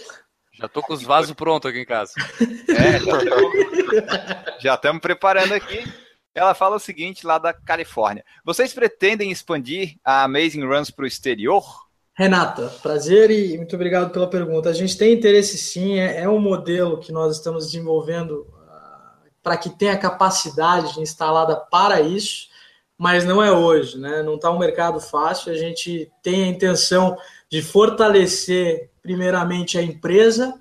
Já 0.53 0.69
tô 0.69 0.81
com 0.81 0.93
os 0.93 1.03
vasos 1.03 1.33
prontos 1.33 1.69
aqui 1.69 1.81
em 1.81 1.85
casa. 1.85 2.13
É, 2.69 3.01
já 4.57 4.75
estamos 4.75 5.01
preparando 5.01 5.53
aqui. 5.53 6.04
Ela 6.35 6.53
fala 6.53 6.75
o 6.75 6.79
seguinte 6.79 7.25
lá 7.25 7.37
da 7.37 7.53
Califórnia: 7.53 8.25
Vocês 8.43 8.73
pretendem 8.73 9.31
expandir 9.31 9.95
a 10.03 10.25
Amazing 10.25 10.65
Runs 10.65 10.91
para 10.91 11.05
o 11.05 11.07
exterior? 11.07 11.63
Renata, 12.13 12.67
prazer 12.81 13.31
e 13.31 13.57
muito 13.57 13.75
obrigado 13.75 14.11
pela 14.11 14.29
pergunta. 14.29 14.69
A 14.69 14.73
gente 14.73 14.97
tem 14.97 15.13
interesse 15.13 15.57
sim, 15.57 15.97
é, 15.97 16.21
é 16.21 16.29
um 16.29 16.39
modelo 16.39 16.99
que 16.99 17.11
nós 17.11 17.37
estamos 17.37 17.67
desenvolvendo 17.67 18.47
uh, 18.51 19.29
para 19.41 19.57
que 19.57 19.69
tenha 19.69 19.97
capacidade 19.97 20.99
instalada 20.99 21.55
para 21.55 22.01
isso. 22.01 22.49
mas 22.97 23.25
não 23.25 23.43
é 23.43 23.51
hoje, 23.51 23.97
né? 23.97 24.21
Não 24.21 24.35
está 24.35 24.51
um 24.51 24.59
mercado 24.59 24.99
fácil. 24.99 25.51
A 25.51 25.57
gente 25.57 26.11
tem 26.21 26.45
a 26.45 26.47
intenção 26.47 27.17
de 27.49 27.61
fortalecer, 27.61 28.89
primeiramente, 29.01 29.77
a 29.77 29.81
empresa, 29.81 30.53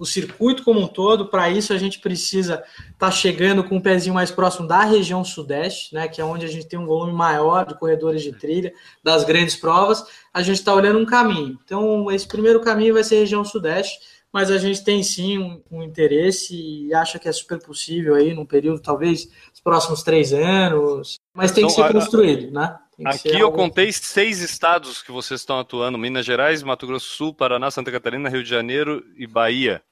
o 0.00 0.06
circuito 0.06 0.64
como 0.64 0.80
um 0.80 0.88
todo. 0.88 1.26
Para 1.26 1.50
isso, 1.50 1.74
a 1.74 1.78
gente 1.78 2.00
precisa 2.00 2.54
estar 2.54 2.94
tá 2.98 3.10
chegando 3.10 3.62
com 3.62 3.76
um 3.76 3.80
pezinho 3.80 4.14
mais 4.14 4.30
próximo 4.30 4.66
da 4.66 4.82
região 4.82 5.22
sudeste, 5.22 5.94
né? 5.94 6.08
Que 6.08 6.22
é 6.22 6.24
onde 6.24 6.46
a 6.46 6.48
gente 6.48 6.66
tem 6.66 6.78
um 6.78 6.86
volume 6.86 7.12
maior 7.12 7.66
de 7.66 7.78
corredores 7.78 8.22
de 8.22 8.32
trilha, 8.32 8.72
das 9.04 9.24
grandes 9.24 9.56
provas. 9.56 10.02
A 10.32 10.40
gente 10.40 10.56
está 10.56 10.74
olhando 10.74 10.98
um 10.98 11.04
caminho. 11.04 11.58
Então, 11.62 12.10
esse 12.10 12.26
primeiro 12.26 12.60
caminho 12.62 12.94
vai 12.94 13.04
ser 13.04 13.16
a 13.16 13.20
região 13.20 13.44
sudeste 13.44 13.98
mas 14.32 14.48
a 14.48 14.58
gente 14.58 14.84
tem 14.84 15.02
sim 15.02 15.38
um, 15.38 15.60
um, 15.70 15.82
interesse 15.82 16.54
e 16.54 16.94
acha 16.94 17.18
que 17.18 17.28
é 17.28 17.32
super 17.32 17.60
possível 17.60 18.14
aí 18.14 18.32
num 18.32 18.46
período, 18.46 18.80
talvez, 18.80 19.28
os 19.52 19.60
próximos 19.60 20.04
três 20.04 20.32
anos, 20.32 21.18
mas 21.34 21.50
tem 21.50 21.64
então, 21.64 21.74
que 21.74 21.82
ser 21.82 21.92
construído, 21.92 22.52
né? 22.52 22.78
Aqui 23.04 23.40
eu 23.40 23.50
contei 23.50 23.90
seis 23.92 24.40
estados 24.40 25.02
que 25.02 25.10
vocês 25.10 25.40
estão 25.40 25.58
atuando: 25.58 25.98
Minas 25.98 26.26
Gerais, 26.26 26.62
Mato 26.62 26.86
Grosso 26.86 27.06
do 27.06 27.12
Sul, 27.12 27.34
Paraná, 27.34 27.70
Santa 27.70 27.90
Catarina, 27.90 28.28
Rio 28.28 28.42
de 28.42 28.50
Janeiro 28.50 29.02
e 29.16 29.26
Bahia. 29.26 29.82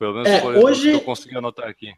Pelo 0.00 0.14
menos 0.14 0.28
é, 0.30 0.42
hoje, 0.42 0.92
eu 0.92 1.00
consegui 1.02 1.36
anotar 1.36 1.68
aqui. 1.68 1.92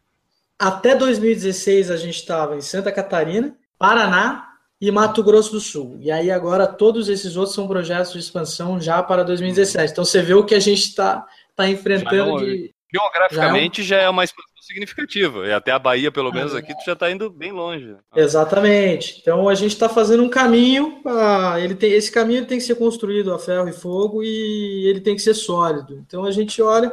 Até 0.59 0.93
2016 0.93 1.89
a 1.89 1.95
gente 1.95 2.17
estava 2.17 2.57
em 2.57 2.61
Santa 2.61 2.91
Catarina, 2.91 3.55
Paraná 3.79 4.49
e 4.79 4.91
Mato 4.91 5.23
Grosso 5.23 5.53
do 5.53 5.61
Sul. 5.61 5.97
E 6.01 6.11
aí 6.11 6.29
agora 6.29 6.67
todos 6.67 7.07
esses 7.07 7.37
outros 7.37 7.55
são 7.55 7.65
projetos 7.65 8.11
de 8.11 8.19
expansão 8.19 8.79
já 8.79 9.01
para 9.01 9.23
2017. 9.23 9.93
Então 9.93 10.03
você 10.03 10.21
vê 10.21 10.33
o 10.33 10.43
que 10.43 10.53
a 10.53 10.59
gente 10.59 10.81
está 10.81 11.25
está 11.49 11.69
enfrentando 11.69 12.39
já 12.39 12.45
é 12.45 12.49
de. 12.49 12.73
Geograficamente 12.93 13.81
já 13.81 13.95
é, 13.95 13.99
um... 13.99 14.01
já 14.01 14.07
é, 14.07 14.09
uma 14.09 14.23
expansão 14.25 14.61
significativa. 14.61 15.47
E 15.47 15.53
até 15.53 15.71
a 15.71 15.79
Bahia, 15.79 16.11
pelo 16.11 16.31
menos 16.31 16.53
aqui, 16.53 16.75
tu 16.75 16.83
já 16.85 16.93
está 16.93 17.09
indo 17.09 17.29
bem 17.29 17.53
longe. 17.53 17.95
Exatamente. 18.13 19.17
Então 19.21 19.47
a 19.47 19.55
gente 19.55 19.71
está 19.71 19.87
fazendo 19.87 20.23
um 20.23 20.29
caminho. 20.29 21.01
Ah, 21.05 21.55
ele 21.57 21.73
tem, 21.73 21.93
esse 21.93 22.11
caminho 22.11 22.45
tem 22.45 22.57
que 22.57 22.65
ser 22.65 22.75
construído 22.75 23.33
a 23.33 23.39
ferro 23.39 23.69
e 23.69 23.73
fogo 23.73 24.21
e 24.21 24.87
ele 24.89 24.99
tem 24.99 25.15
que 25.15 25.21
ser 25.21 25.33
sólido. 25.33 26.03
Então 26.05 26.25
a 26.25 26.31
gente 26.31 26.61
olha. 26.61 26.91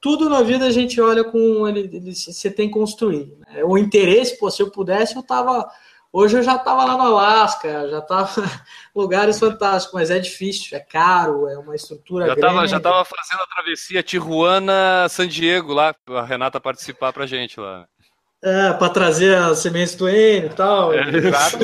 Tudo 0.00 0.30
na 0.30 0.42
vida 0.42 0.66
a 0.66 0.70
gente 0.70 1.00
olha 1.00 1.22
com 1.22 1.68
ele, 1.68 1.80
ele 1.92 2.14
você 2.14 2.50
tem 2.50 2.68
que 2.68 2.74
construir. 2.74 3.36
Né? 3.38 3.62
O 3.64 3.76
interesse, 3.76 4.38
pô, 4.38 4.50
se 4.50 4.62
eu 4.62 4.70
pudesse, 4.70 5.14
eu 5.14 5.22
tava 5.22 5.70
Hoje 6.12 6.36
eu 6.36 6.42
já 6.42 6.56
estava 6.56 6.84
lá 6.84 6.96
no 6.96 7.04
Alasca, 7.04 7.88
já 7.88 8.00
estava 8.00 8.28
lugares 8.94 9.38
fantásticos, 9.38 9.94
mas 9.94 10.10
é 10.10 10.18
difícil, 10.18 10.76
é 10.76 10.80
caro, 10.80 11.48
é 11.48 11.56
uma 11.56 11.76
estrutura 11.76 12.26
já 12.26 12.34
grande. 12.34 12.54
Tava, 12.54 12.66
já 12.66 12.76
estava 12.78 13.04
fazendo 13.04 13.42
a 13.42 13.46
travessia 13.46 14.02
Tijuana-San 14.02 15.28
Diego 15.28 15.72
lá, 15.72 15.94
a 16.08 16.22
Renata 16.24 16.58
participar 16.60 17.12
para 17.12 17.26
gente 17.26 17.60
lá. 17.60 17.86
É, 18.42 18.72
para 18.72 18.88
trazer 18.88 19.36
as 19.36 19.58
sementes 19.60 19.94
do 19.94 20.08
N 20.08 20.46
e 20.46 20.48
tal. 20.50 20.92
É, 20.92 21.08
exato. 21.10 21.58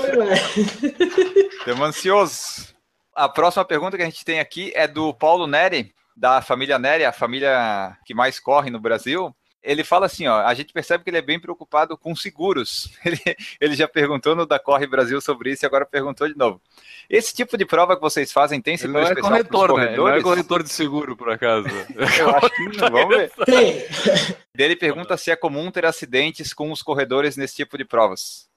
Estamos 1.58 1.88
ansiosos. 1.88 2.74
A 3.16 3.28
próxima 3.28 3.64
pergunta 3.64 3.96
que 3.96 4.02
a 4.02 4.06
gente 4.06 4.24
tem 4.24 4.38
aqui 4.38 4.70
é 4.76 4.86
do 4.86 5.12
Paulo 5.12 5.48
Neri, 5.48 5.92
da 6.16 6.40
família 6.40 6.78
Neri, 6.78 7.04
a 7.04 7.12
família 7.12 7.96
que 8.04 8.14
mais 8.14 8.40
corre 8.40 8.70
no 8.70 8.80
Brasil 8.80 9.34
ele 9.66 9.82
fala 9.82 10.06
assim, 10.06 10.28
ó, 10.28 10.42
a 10.42 10.54
gente 10.54 10.72
percebe 10.72 11.02
que 11.02 11.10
ele 11.10 11.18
é 11.18 11.22
bem 11.22 11.40
preocupado 11.40 11.98
com 11.98 12.14
seguros. 12.14 12.88
Ele, 13.04 13.20
ele 13.60 13.74
já 13.76 13.86
perguntou 13.86 14.34
no 14.34 14.46
da 14.46 14.58
Corre 14.58 14.86
Brasil 14.86 15.20
sobre 15.20 15.52
isso 15.52 15.64
e 15.64 15.66
agora 15.66 15.86
perguntou 15.86 16.28
de 16.28 16.36
novo. 16.36 16.60
Esse 17.08 17.34
tipo 17.34 17.56
de 17.56 17.64
prova 17.64 17.94
que 17.96 18.02
vocês 18.02 18.32
fazem 18.32 18.60
tem 18.60 18.76
seguro 18.76 19.00
ele 19.00 19.20
não 19.20 19.36
é 19.36 19.42
corretor, 19.44 19.78
né? 19.78 19.86
Ele 19.86 19.96
não 19.96 20.08
é 20.08 20.20
corretor 20.20 20.62
de 20.62 20.70
seguro, 20.70 21.16
por 21.16 21.30
acaso. 21.30 21.66
Eu 22.18 22.30
acho 22.30 22.50
que 22.50 22.80
não, 22.80 22.90
vamos 22.90 23.16
ver. 23.16 23.32
Tem. 23.46 23.86
Ele 24.56 24.76
pergunta 24.76 25.16
se 25.16 25.30
é 25.30 25.36
comum 25.36 25.70
ter 25.70 25.86
acidentes 25.86 26.52
com 26.52 26.70
os 26.72 26.82
corredores 26.82 27.36
nesse 27.36 27.56
tipo 27.56 27.78
de 27.78 27.84
provas. 27.84 28.48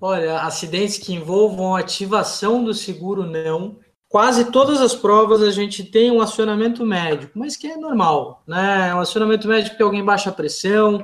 Olha, 0.00 0.40
acidentes 0.40 0.98
que 0.98 1.12
envolvam 1.12 1.76
ativação 1.76 2.64
do 2.64 2.72
seguro, 2.72 3.24
não 3.24 3.78
quase 4.12 4.52
todas 4.52 4.82
as 4.82 4.94
provas 4.94 5.42
a 5.42 5.50
gente 5.50 5.82
tem 5.82 6.10
um 6.10 6.20
acionamento 6.20 6.84
médico, 6.84 7.32
mas 7.34 7.56
que 7.56 7.66
é 7.66 7.78
normal, 7.78 8.42
né? 8.46 8.90
É 8.90 8.94
um 8.94 9.00
acionamento 9.00 9.48
médico 9.48 9.74
que 9.74 9.82
alguém 9.82 10.04
baixa 10.04 10.28
a 10.28 10.32
pressão, 10.34 11.02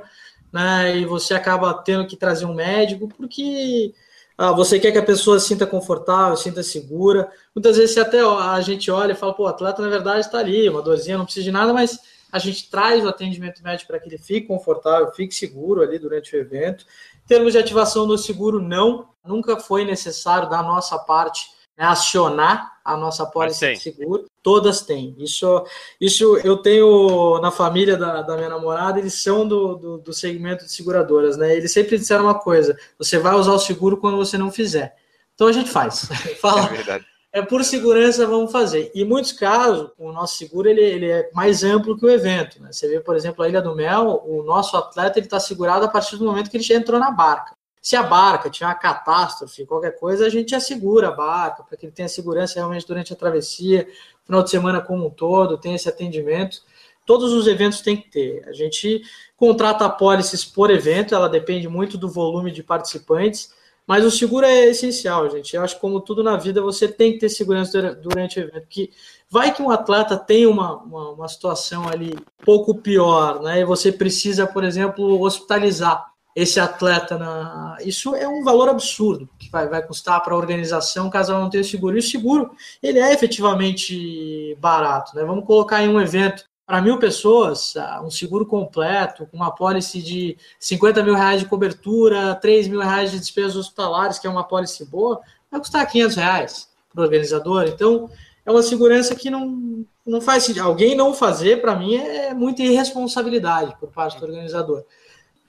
né? 0.53 0.95
E 0.99 1.07
você 1.07 1.33
acaba 1.33 1.73
tendo 1.73 2.07
que 2.07 2.17
trazer 2.17 2.45
um 2.45 2.53
médico 2.53 3.09
porque 3.09 3.95
ah, 4.37 4.53
você 4.53 4.79
quer 4.79 4.93
que 4.93 4.99
a 4.99 5.03
pessoa 5.03 5.41
sinta 5.41 5.67
confortável, 5.67 6.37
sinta 6.37 6.63
segura. 6.63 7.33
Muitas 7.55 7.79
vezes 7.79 7.97
até 7.97 8.21
a 8.21 8.61
gente 8.61 8.91
olha 8.91 9.13
e 9.13 9.17
fala, 9.17 9.33
pô, 9.33 9.45
o 9.45 9.49
atleta 9.49 9.81
na 9.81 9.89
verdade 9.89 10.21
está 10.21 10.39
ali, 10.39 10.69
uma 10.69 10.83
dorzinha, 10.83 11.17
não 11.17 11.25
precisa 11.25 11.45
de 11.45 11.51
nada, 11.51 11.73
mas 11.73 11.99
a 12.31 12.39
gente 12.39 12.71
traz 12.71 13.03
o 13.03 13.09
atendimento 13.09 13.63
médico 13.63 13.89
para 13.89 13.99
que 13.99 14.07
ele 14.07 14.19
fique 14.19 14.47
confortável, 14.47 15.11
fique 15.13 15.35
seguro 15.35 15.81
ali 15.81 15.99
durante 15.99 16.37
o 16.37 16.39
evento. 16.39 16.85
Em 17.25 17.27
termos 17.27 17.55
de 17.55 17.59
ativação 17.59 18.07
do 18.07 18.19
seguro, 18.19 18.61
não, 18.61 19.09
nunca 19.25 19.59
foi 19.59 19.87
necessário 19.87 20.51
da 20.51 20.63
nossa 20.63 20.99
parte 20.99 21.57
né, 21.79 21.87
acionar 21.87 22.78
a 22.89 22.97
nossa 22.97 23.27
pólice 23.27 23.75
de 23.75 23.81
seguro. 23.81 24.27
Todas 24.43 24.81
têm. 24.81 25.15
Isso, 25.19 25.65
isso 26.01 26.39
eu 26.39 26.57
tenho 26.57 27.39
na 27.41 27.51
família 27.51 27.97
da, 27.97 28.23
da 28.23 28.37
minha 28.37 28.49
namorada, 28.49 28.99
eles 28.99 29.23
são 29.23 29.47
do, 29.47 29.77
do, 29.77 29.99
do, 29.99 30.13
segmento 30.13 30.65
de 30.65 30.73
seguradoras, 30.73 31.37
né? 31.37 31.55
Eles 31.55 31.73
sempre 31.73 31.99
disseram 31.99 32.25
uma 32.25 32.39
coisa: 32.39 32.77
você 32.99 33.19
vai 33.19 33.35
usar 33.35 33.53
o 33.53 33.59
seguro 33.59 33.99
quando 33.99 34.17
você 34.17 34.39
não 34.39 34.51
fizer. 34.51 34.97
Então 35.35 35.47
a 35.47 35.53
gente 35.53 35.71
faz. 35.71 36.09
Fala, 36.41 36.65
é 36.65 36.69
verdade. 36.69 37.07
É 37.31 37.43
por 37.43 37.63
segurança, 37.63 38.27
vamos 38.27 38.51
fazer. 38.51 38.91
E 38.95 39.03
em 39.03 39.05
muitos 39.05 39.33
casos, 39.33 39.91
o 39.99 40.11
nosso 40.11 40.39
seguro 40.39 40.67
ele, 40.67 40.81
ele 40.81 41.11
é 41.11 41.31
mais 41.35 41.63
amplo 41.63 41.97
que 41.97 42.07
o 42.07 42.11
evento. 42.11 42.61
Né? 42.63 42.73
Você 42.73 42.89
vê, 42.89 43.01
por 43.01 43.15
exemplo, 43.15 43.45
a 43.45 43.49
Ilha 43.49 43.61
do 43.61 43.75
Mel, 43.75 44.25
o 44.27 44.43
nosso 44.43 44.77
atleta 44.79 45.21
está 45.21 45.39
segurado 45.39 45.85
a 45.85 45.89
partir 45.89 46.17
do 46.17 46.25
momento 46.25 46.51
que 46.51 46.57
ele 46.57 46.65
já 46.65 46.75
entrou 46.75 46.99
na 46.99 47.11
barca. 47.11 47.58
Se 47.89 47.97
a 47.97 48.03
barca 48.03 48.51
tiver 48.51 48.67
uma 48.67 48.75
catástrofe, 48.75 49.65
qualquer 49.65 49.99
coisa, 49.99 50.27
a 50.27 50.29
gente 50.29 50.55
assegura 50.55 51.09
a 51.09 51.11
barca, 51.11 51.63
para 51.63 51.75
que 51.75 51.87
ele 51.87 51.93
tenha 51.93 52.07
segurança 52.07 52.57
realmente 52.57 52.87
durante 52.87 53.15
a 53.15 53.17
travessia, 53.17 53.89
final 54.27 54.43
de 54.43 54.51
semana 54.51 54.79
como 54.83 55.07
um 55.07 55.11
todo, 55.11 55.57
tem 55.57 55.75
esse 55.75 55.89
atendimento. 55.89 56.61
Todos 57.07 57.33
os 57.33 57.47
eventos 57.47 57.81
tem 57.81 57.97
que 57.97 58.11
ter. 58.11 58.47
A 58.47 58.53
gente 58.53 59.01
contrata 59.39 59.87
apólices 59.87 60.45
por 60.45 60.71
evento, 60.71 61.15
ela 61.15 61.31
depende 61.31 61.67
muito 61.67 61.97
do 61.97 62.11
volume 62.11 62.51
de 62.51 62.63
participantes, 62.63 63.55
mas 63.87 64.05
o 64.05 64.11
seguro 64.11 64.45
é 64.45 64.67
essencial, 64.67 65.31
gente. 65.31 65.57
Eu 65.57 65.63
acho 65.63 65.77
que, 65.77 65.81
como 65.81 65.99
tudo 66.03 66.23
na 66.23 66.37
vida, 66.37 66.61
você 66.61 66.89
tem 66.89 67.15
que 67.15 67.21
ter 67.21 67.31
segurança 67.31 67.95
durante 67.95 68.39
o 68.39 68.43
evento. 68.43 68.67
Que 68.69 68.91
vai 69.31 69.51
que 69.51 69.63
um 69.63 69.71
atleta 69.71 70.15
tem 70.15 70.45
uma, 70.47 70.77
uma, 70.83 71.13
uma 71.13 71.29
situação 71.29 71.89
ali 71.89 72.15
pouco 72.45 72.83
pior, 72.83 73.41
né? 73.41 73.61
E 73.61 73.65
você 73.65 73.91
precisa, 73.91 74.47
por 74.47 74.63
exemplo, 74.63 75.19
hospitalizar 75.23 76.07
esse 76.35 76.61
atleta 76.61 77.19
na. 77.19 77.77
Isso 77.81 78.15
é 78.15 78.29
um 78.29 78.45
valor 78.45 78.69
absurdo 78.69 79.29
que 79.39 79.51
vai, 79.51 79.69
vai 79.69 79.83
custar 79.85 80.23
para 80.23 80.35
a 80.35 80.37
organização 80.37 81.11
caso 81.11 81.33
ela 81.33 81.41
não 81.41 81.51
tenha 81.51 81.65
seguro. 81.65 81.97
E 81.97 82.01
o 82.01 82.03
seguro 82.03 82.51
ele 82.83 82.99
é 82.99 83.13
efetivamente 83.13 84.57
barato. 84.61 85.17
Né? 85.17 85.25
Vamos 85.25 85.45
colocar 85.45 85.83
em 85.83 85.89
um 85.89 86.01
evento 86.01 86.45
para 86.69 86.83
mil 86.83 86.99
pessoas, 86.99 87.75
ah, 87.79 88.03
um 88.05 88.11
seguro 88.11 88.45
completo, 88.45 89.27
com 89.27 89.39
uma 89.39 89.51
pólice 89.51 90.03
de 90.03 90.37
50 90.61 91.03
mil 91.03 91.15
reais 91.15 91.41
de 91.41 91.47
cobertura, 91.47 92.35
3 92.35 92.69
mil 92.69 92.81
reais 92.81 93.11
de 93.11 93.19
despesas 93.19 93.57
hospitalares, 93.57 94.19
que 94.19 94.27
é 94.27 94.31
uma 94.31 94.45
pólice 94.45 94.85
boa, 94.85 95.19
vai 95.51 95.59
custar 95.61 95.91
500 95.91 96.17
reais 96.17 96.69
para 96.93 97.01
o 97.01 97.05
organizador. 97.05 97.65
Então, 97.69 98.11
é 98.45 98.51
uma 98.51 98.63
segurança 98.63 99.15
que 99.15 99.31
não, 99.31 99.85
não 100.07 100.21
faz 100.21 100.45
sentido. 100.45 100.67
Alguém 100.67 100.95
não 100.95 101.15
fazer, 101.15 101.61
para 101.61 101.75
mim, 101.75 101.97
é 101.97 102.35
muita 102.35 102.63
irresponsabilidade 102.63 103.75
por 103.81 103.89
parte 103.91 104.19
do 104.19 104.27
organizador. 104.27 104.85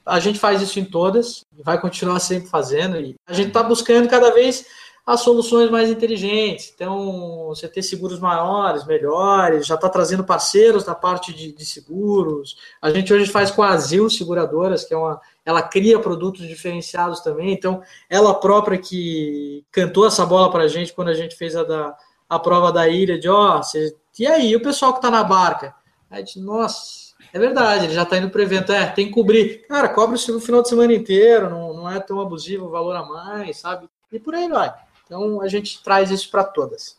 A 0.09 0.19
gente 0.19 0.39
faz 0.39 0.61
isso 0.61 0.79
em 0.79 0.85
todas, 0.85 1.45
vai 1.63 1.79
continuar 1.79 2.19
sempre 2.19 2.49
fazendo, 2.49 2.97
e 2.97 3.15
a 3.27 3.33
gente 3.33 3.49
está 3.49 3.63
buscando 3.63 4.09
cada 4.09 4.33
vez 4.33 4.65
as 5.05 5.21
soluções 5.21 5.71
mais 5.71 5.89
inteligentes. 5.89 6.71
Então, 6.73 7.47
você 7.47 7.67
ter 7.67 7.81
seguros 7.81 8.19
maiores, 8.19 8.85
melhores, 8.85 9.65
já 9.65 9.73
está 9.73 9.89
trazendo 9.89 10.23
parceiros 10.23 10.83
da 10.83 10.93
parte 10.93 11.33
de, 11.33 11.51
de, 11.51 11.65
seguros. 11.65 12.57
A 12.79 12.91
gente 12.91 13.11
hoje 13.11 13.31
faz 13.31 13.49
com 13.49 13.63
a 13.63 13.69
Azil 13.69 14.07
Seguradoras, 14.07 14.83
que 14.83 14.93
é 14.93 14.97
uma. 14.97 15.19
Ela 15.43 15.63
cria 15.63 15.99
produtos 15.99 16.47
diferenciados 16.47 17.21
também. 17.21 17.51
Então, 17.51 17.81
ela 18.07 18.35
própria 18.35 18.77
que 18.77 19.65
cantou 19.71 20.05
essa 20.05 20.25
bola 20.27 20.51
para 20.51 20.65
a 20.65 20.67
gente 20.67 20.93
quando 20.93 21.07
a 21.07 21.15
gente 21.15 21.35
fez 21.35 21.55
a, 21.55 21.63
da, 21.63 21.97
a 22.29 22.37
prova 22.37 22.71
da 22.71 22.87
ilha, 22.87 23.17
de 23.17 23.27
ó, 23.27 23.59
oh, 23.59 23.77
e 24.19 24.27
aí, 24.27 24.55
o 24.55 24.61
pessoal 24.61 24.91
que 24.91 24.99
está 24.99 25.09
na 25.09 25.23
barca? 25.23 25.73
Aí 26.07 26.21
a 26.21 26.25
gente, 26.25 26.39
nossa 26.39 27.08
é 27.31 27.39
verdade, 27.39 27.85
ele 27.85 27.93
já 27.93 28.03
está 28.03 28.17
indo 28.17 28.29
para 28.29 28.39
o 28.39 28.43
evento. 28.43 28.71
É, 28.71 28.85
tem 28.87 29.07
que 29.07 29.13
cobrir. 29.13 29.67
Cara, 29.67 29.89
cobre 29.89 30.15
o 30.15 30.39
final 30.39 30.61
de 30.61 30.69
semana 30.69 30.93
inteiro, 30.93 31.49
não, 31.49 31.73
não 31.73 31.89
é 31.89 31.99
tão 31.99 32.19
abusivo 32.19 32.65
o 32.65 32.69
valor 32.69 32.95
a 32.95 33.03
mais, 33.03 33.57
sabe? 33.57 33.89
E 34.11 34.19
por 34.19 34.33
aí 34.33 34.47
vai. 34.47 34.73
Então 35.05 35.41
a 35.41 35.47
gente 35.47 35.83
traz 35.83 36.11
isso 36.11 36.29
para 36.29 36.43
todas. 36.43 36.97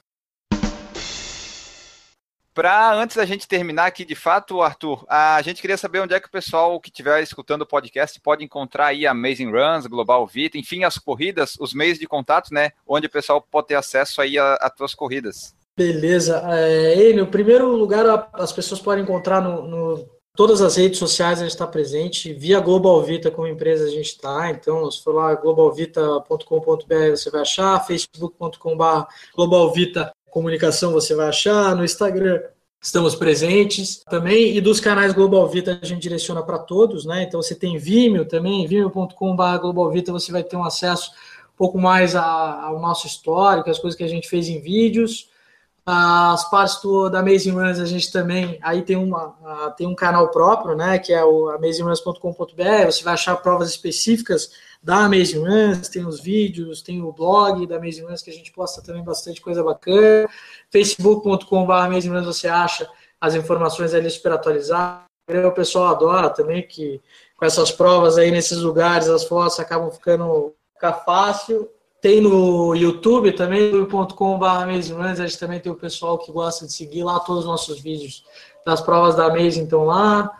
Para 2.52 2.92
antes 2.94 3.16
da 3.16 3.24
gente 3.24 3.46
terminar 3.46 3.86
aqui, 3.86 4.04
de 4.04 4.16
fato, 4.16 4.60
Arthur, 4.60 5.04
a 5.08 5.40
gente 5.40 5.60
queria 5.60 5.76
saber 5.76 6.00
onde 6.00 6.14
é 6.14 6.20
que 6.20 6.26
o 6.26 6.30
pessoal 6.30 6.80
que 6.80 6.88
estiver 6.88 7.22
escutando 7.22 7.62
o 7.62 7.66
podcast 7.66 8.20
pode 8.20 8.44
encontrar 8.44 8.86
aí 8.86 9.06
Amazing 9.06 9.52
Runs, 9.52 9.86
Global 9.86 10.26
Vita, 10.26 10.58
enfim, 10.58 10.82
as 10.82 10.98
corridas, 10.98 11.56
os 11.60 11.72
meios 11.72 11.98
de 11.98 12.06
contato, 12.06 12.52
né? 12.52 12.72
Onde 12.86 13.06
o 13.06 13.10
pessoal 13.10 13.40
pode 13.40 13.68
ter 13.68 13.76
acesso 13.76 14.20
aí 14.20 14.36
às 14.36 14.74
tuas 14.76 14.94
corridas. 14.94 15.54
Beleza. 15.76 16.42
É, 16.48 17.12
no 17.12 17.28
primeiro 17.28 17.68
lugar, 17.68 18.28
as 18.34 18.52
pessoas 18.52 18.80
podem 18.80 19.04
encontrar 19.04 19.40
no, 19.40 19.66
no 19.66 20.19
Todas 20.36 20.62
as 20.62 20.76
redes 20.76 20.98
sociais 20.98 21.38
a 21.38 21.42
gente 21.42 21.52
está 21.52 21.66
presente, 21.66 22.32
via 22.32 22.60
Global 22.60 23.02
Vita 23.02 23.30
como 23.30 23.48
empresa 23.48 23.84
a 23.84 23.90
gente 23.90 24.06
está, 24.06 24.50
então 24.50 24.90
se 24.90 25.02
for 25.02 25.14
lá 25.14 25.34
globalvita.com.br 25.34 27.10
você 27.10 27.30
vai 27.30 27.40
achar, 27.42 27.84
facebook.com.br 27.84 29.04
globalvita 29.34 30.12
comunicação 30.30 30.92
você 30.92 31.14
vai 31.14 31.28
achar, 31.28 31.74
no 31.74 31.84
Instagram 31.84 32.40
estamos 32.80 33.14
presentes 33.14 34.02
também, 34.08 34.56
e 34.56 34.60
dos 34.60 34.80
canais 34.80 35.12
Global 35.12 35.46
Vita 35.48 35.78
a 35.82 35.84
gente 35.84 36.00
direciona 36.00 36.42
para 36.42 36.58
todos, 36.58 37.04
né? 37.04 37.24
Então 37.24 37.42
você 37.42 37.54
tem 37.54 37.76
Vimeo 37.76 38.24
também, 38.24 38.66
vimeo.com.br 38.66 39.58
Global 39.60 39.90
Vita 39.90 40.12
você 40.12 40.32
vai 40.32 40.44
ter 40.44 40.56
um 40.56 40.64
acesso 40.64 41.10
um 41.52 41.56
pouco 41.56 41.76
mais 41.76 42.14
ao 42.14 42.80
nosso 42.80 43.06
histórico, 43.06 43.68
as 43.68 43.78
coisas 43.78 43.98
que 43.98 44.04
a 44.04 44.08
gente 44.08 44.28
fez 44.28 44.48
em 44.48 44.60
vídeos, 44.60 45.28
as 45.84 46.48
partes 46.50 46.80
do, 46.82 47.08
da 47.08 47.20
Amazing 47.20 47.52
Runs 47.52 47.78
a 47.78 47.86
gente 47.86 48.12
também 48.12 48.58
aí 48.62 48.82
tem 48.82 48.96
uma 48.96 49.72
tem 49.76 49.86
um 49.86 49.94
canal 49.94 50.28
próprio, 50.30 50.76
né, 50.76 50.98
que 50.98 51.12
é 51.12 51.24
o 51.24 51.48
amazingruns.com.br. 51.50 52.86
Você 52.86 53.02
vai 53.02 53.14
achar 53.14 53.36
provas 53.36 53.70
específicas 53.70 54.50
da 54.82 55.04
Amazing 55.04 55.46
Runs, 55.46 55.88
tem 55.88 56.06
os 56.06 56.20
vídeos, 56.20 56.82
tem 56.82 57.02
o 57.02 57.12
blog 57.12 57.66
da 57.66 57.76
Amazing 57.76 58.04
Runs 58.04 58.22
que 58.22 58.30
a 58.30 58.34
gente 58.34 58.52
posta 58.52 58.82
também 58.82 59.02
bastante 59.02 59.40
coisa 59.40 59.62
bacana. 59.62 60.28
facebook.com.br 60.70 62.24
você 62.24 62.48
acha 62.48 62.88
as 63.20 63.34
informações 63.34 63.92
ali 63.94 64.08
super 64.10 64.32
atualizadas. 64.32 65.04
O 65.46 65.52
pessoal 65.52 65.88
adora 65.88 66.28
também 66.30 66.66
que 66.66 67.00
com 67.36 67.44
essas 67.44 67.70
provas 67.70 68.18
aí 68.18 68.30
nesses 68.30 68.58
lugares 68.58 69.08
as 69.08 69.24
fotos 69.24 69.60
acabam 69.60 69.90
ficando 69.90 70.54
ficar 70.74 70.94
fácil 71.04 71.70
tem 72.00 72.20
no 72.20 72.74
YouTube 72.74 73.32
também, 73.32 73.70
youtube.com.br 73.70 74.44
A 74.46 75.14
gente 75.14 75.38
também 75.38 75.60
tem 75.60 75.70
o 75.70 75.76
pessoal 75.76 76.18
que 76.18 76.32
gosta 76.32 76.66
de 76.66 76.72
seguir 76.72 77.04
lá 77.04 77.20
todos 77.20 77.44
os 77.44 77.46
nossos 77.46 77.80
vídeos 77.80 78.24
das 78.64 78.80
provas 78.80 79.16
da 79.16 79.26
Amazing 79.26 79.64
estão 79.64 79.84
lá. 79.84 80.30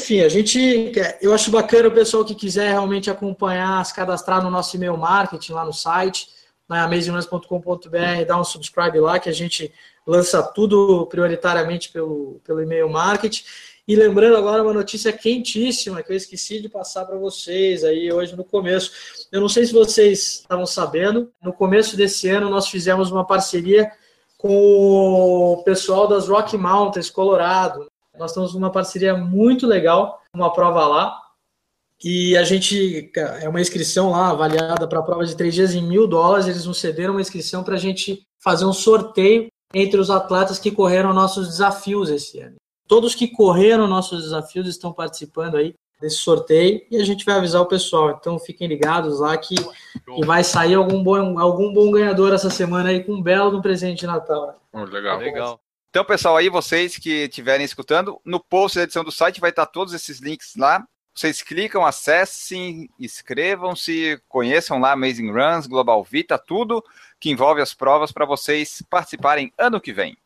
Enfim, 0.00 0.20
a 0.20 0.28
gente, 0.28 0.92
eu 1.20 1.32
acho 1.32 1.50
bacana 1.50 1.88
o 1.88 1.92
pessoal 1.92 2.24
que 2.24 2.34
quiser 2.34 2.70
realmente 2.70 3.10
acompanhar, 3.10 3.84
se 3.84 3.94
cadastrar 3.94 4.42
no 4.42 4.50
nosso 4.50 4.74
e-mail 4.74 4.96
marketing 4.96 5.52
lá 5.52 5.64
no 5.64 5.72
site, 5.72 6.28
na 6.68 6.84
amazingruns.com.br, 6.84 8.24
dá 8.26 8.40
um 8.40 8.44
subscribe 8.44 8.98
lá 8.98 9.18
que 9.18 9.28
a 9.28 9.32
gente 9.32 9.72
lança 10.06 10.42
tudo 10.42 11.06
prioritariamente 11.06 11.90
pelo, 11.90 12.40
pelo 12.44 12.62
e-mail 12.62 12.88
marketing. 12.88 13.44
E 13.90 13.96
lembrando 13.96 14.36
agora 14.36 14.62
uma 14.62 14.72
notícia 14.72 15.12
quentíssima 15.12 16.00
que 16.00 16.12
eu 16.12 16.16
esqueci 16.16 16.60
de 16.60 16.68
passar 16.68 17.04
para 17.04 17.16
vocês 17.16 17.82
aí 17.82 18.12
hoje 18.12 18.36
no 18.36 18.44
começo. 18.44 18.92
Eu 19.32 19.40
não 19.40 19.48
sei 19.48 19.66
se 19.66 19.72
vocês 19.72 20.42
estavam 20.42 20.64
sabendo, 20.64 21.32
no 21.42 21.52
começo 21.52 21.96
desse 21.96 22.28
ano 22.28 22.48
nós 22.48 22.68
fizemos 22.68 23.10
uma 23.10 23.26
parceria 23.26 23.90
com 24.38 25.54
o 25.54 25.64
pessoal 25.64 26.06
das 26.06 26.28
Rocky 26.28 26.56
Mountains, 26.56 27.10
Colorado. 27.10 27.88
Nós 28.16 28.30
estamos 28.30 28.54
numa 28.54 28.70
parceria 28.70 29.16
muito 29.16 29.66
legal, 29.66 30.22
uma 30.32 30.52
prova 30.52 30.86
lá. 30.86 31.20
E 32.00 32.36
a 32.36 32.44
gente, 32.44 33.10
é 33.42 33.48
uma 33.48 33.60
inscrição 33.60 34.12
lá 34.12 34.30
avaliada 34.30 34.86
para 34.86 35.00
a 35.00 35.02
prova 35.02 35.26
de 35.26 35.36
três 35.36 35.52
dias 35.52 35.74
em 35.74 35.82
mil 35.82 36.06
dólares. 36.06 36.46
Eles 36.46 36.64
nos 36.64 36.78
cederam 36.78 37.14
uma 37.14 37.20
inscrição 37.20 37.64
para 37.64 37.74
a 37.74 37.80
gente 37.80 38.22
fazer 38.38 38.66
um 38.66 38.72
sorteio 38.72 39.48
entre 39.74 39.98
os 39.98 40.10
atletas 40.10 40.60
que 40.60 40.70
correram 40.70 41.12
nossos 41.12 41.48
desafios 41.48 42.08
esse 42.08 42.38
ano. 42.38 42.54
Todos 42.90 43.14
que 43.14 43.28
correram 43.28 43.86
nossos 43.86 44.24
desafios 44.24 44.66
estão 44.66 44.92
participando 44.92 45.56
aí 45.56 45.76
desse 46.00 46.16
sorteio 46.16 46.84
e 46.90 46.96
a 46.96 47.04
gente 47.04 47.24
vai 47.24 47.36
avisar 47.36 47.62
o 47.62 47.66
pessoal. 47.66 48.10
Então 48.10 48.36
fiquem 48.36 48.66
ligados 48.66 49.20
lá 49.20 49.38
que, 49.38 49.54
que 49.54 50.26
vai 50.26 50.42
sair 50.42 50.74
algum 50.74 51.00
bom, 51.00 51.38
algum 51.38 51.72
bom 51.72 51.92
ganhador 51.92 52.34
essa 52.34 52.50
semana 52.50 52.88
aí 52.88 53.04
com 53.04 53.12
um 53.12 53.22
belo 53.22 53.56
um 53.56 53.62
presente 53.62 54.00
de 54.00 54.08
Natal. 54.08 54.60
Legal. 54.74 55.18
legal. 55.18 55.60
Então, 55.88 56.04
pessoal, 56.04 56.36
aí 56.36 56.48
vocês 56.48 56.98
que 56.98 57.26
estiverem 57.26 57.64
escutando, 57.64 58.20
no 58.24 58.40
post 58.40 58.76
da 58.76 58.82
edição 58.82 59.04
do 59.04 59.12
site 59.12 59.40
vai 59.40 59.50
estar 59.50 59.66
todos 59.66 59.94
esses 59.94 60.18
links 60.18 60.56
lá. 60.56 60.84
Vocês 61.14 61.42
clicam, 61.42 61.86
acessem, 61.86 62.90
inscrevam-se, 62.98 64.20
conheçam 64.28 64.80
lá 64.80 64.90
Amazing 64.90 65.30
Runs, 65.30 65.68
Global 65.68 66.02
Vita, 66.02 66.36
tudo 66.36 66.82
que 67.20 67.30
envolve 67.30 67.60
as 67.60 67.72
provas 67.72 68.10
para 68.10 68.26
vocês 68.26 68.82
participarem 68.90 69.52
ano 69.56 69.80
que 69.80 69.92
vem. 69.92 70.16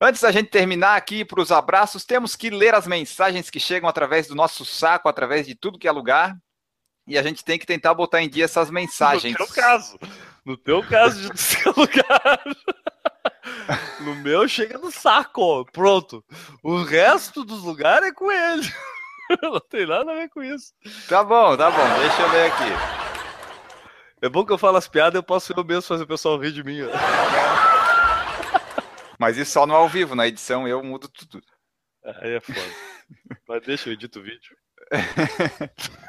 Antes 0.00 0.20
da 0.20 0.30
gente 0.30 0.48
terminar 0.48 0.96
aqui 0.96 1.24
para 1.24 1.40
os 1.40 1.50
abraços, 1.50 2.04
temos 2.04 2.36
que 2.36 2.50
ler 2.50 2.72
as 2.74 2.86
mensagens 2.86 3.50
que 3.50 3.58
chegam 3.58 3.88
através 3.88 4.28
do 4.28 4.34
nosso 4.34 4.64
saco, 4.64 5.08
através 5.08 5.46
de 5.46 5.56
tudo 5.56 5.78
que 5.78 5.88
é 5.88 5.92
lugar. 5.92 6.36
E 7.06 7.18
a 7.18 7.22
gente 7.22 7.44
tem 7.44 7.58
que 7.58 7.66
tentar 7.66 7.94
botar 7.94 8.22
em 8.22 8.28
dia 8.28 8.44
essas 8.44 8.70
mensagens. 8.70 9.32
No 9.36 9.46
teu 9.46 9.54
caso. 9.54 9.98
No 10.44 10.56
teu 10.56 10.86
caso 10.86 11.32
de 11.32 11.38
seu 11.40 11.72
lugar. 11.72 12.42
No 14.00 14.14
meu 14.14 14.46
chega 14.46 14.78
no 14.78 14.90
saco. 14.90 15.64
Pronto. 15.72 16.24
O 16.62 16.82
resto 16.82 17.44
dos 17.44 17.62
lugares 17.62 18.08
é 18.08 18.12
com 18.12 18.30
ele. 18.30 18.62
Não 19.42 19.60
tem 19.60 19.86
nada 19.86 20.10
a 20.10 20.14
ver 20.14 20.28
com 20.28 20.42
isso. 20.42 20.72
Tá 21.08 21.24
bom, 21.24 21.56
tá 21.56 21.70
bom. 21.70 22.00
Deixa 22.00 22.22
eu 22.22 22.30
ler 22.30 22.46
aqui. 22.52 23.88
É 24.22 24.28
bom 24.28 24.44
que 24.44 24.52
eu 24.52 24.58
falo 24.58 24.76
as 24.76 24.88
piadas, 24.88 25.14
eu 25.14 25.22
posso 25.22 25.52
eu 25.54 25.64
mesmo 25.64 25.82
fazer 25.82 26.04
o 26.04 26.06
pessoal 26.06 26.38
rir 26.38 26.52
de 26.52 26.62
mim. 26.62 26.82
Ó. 26.82 27.77
Mas 29.18 29.36
isso 29.36 29.52
só 29.52 29.66
no 29.66 29.74
ao 29.74 29.88
vivo, 29.88 30.14
na 30.14 30.28
edição 30.28 30.68
eu 30.68 30.82
mudo 30.82 31.08
tudo. 31.08 31.42
Aí 32.04 32.34
é 32.34 32.40
foda. 32.40 32.60
Mas 33.48 33.62
deixa 33.64 33.88
eu 33.88 33.92
edito 33.92 34.20
o 34.20 34.22
vídeo. 34.22 34.56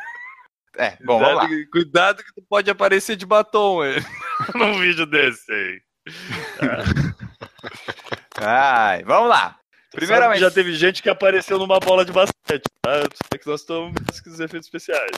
É, 0.78 0.92
bom, 1.04 1.18
cuidado, 1.18 1.36
vamos 1.36 1.36
lá. 1.36 1.66
Cuidado 1.74 2.24
que 2.24 2.34
tu 2.34 2.42
pode 2.48 2.72
aparecer 2.72 3.18
de 3.18 3.26
batom 3.26 3.82
aí, 3.82 3.96
num 4.56 4.80
vídeo 4.80 5.06
desse 5.06 5.52
aí. 5.52 5.82
Ai, 8.40 9.04
vamos 9.04 9.28
lá. 9.28 9.60
Primeiramente, 9.92 10.40
já 10.40 10.50
teve 10.50 10.74
gente 10.76 11.04
que 11.04 11.10
apareceu 11.10 11.60
numa 11.60 11.80
bola 11.80 12.06
de 12.06 12.14
basquete, 12.14 12.64
tá? 12.82 13.04
É 13.34 13.38
que 13.38 13.46
nós 13.46 13.60
estamos 13.60 13.94
com 14.22 14.30
os 14.30 14.40
efeitos 14.40 14.68
especiais. 14.68 15.12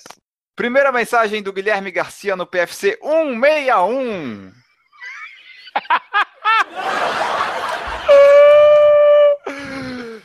Primeira 0.56 0.92
mensagem 0.92 1.44
do 1.44 1.54
Guilherme 1.54 1.92
Garcia 1.92 2.36
no 2.36 2.48
PFC 2.48 2.98
161. 3.00 4.52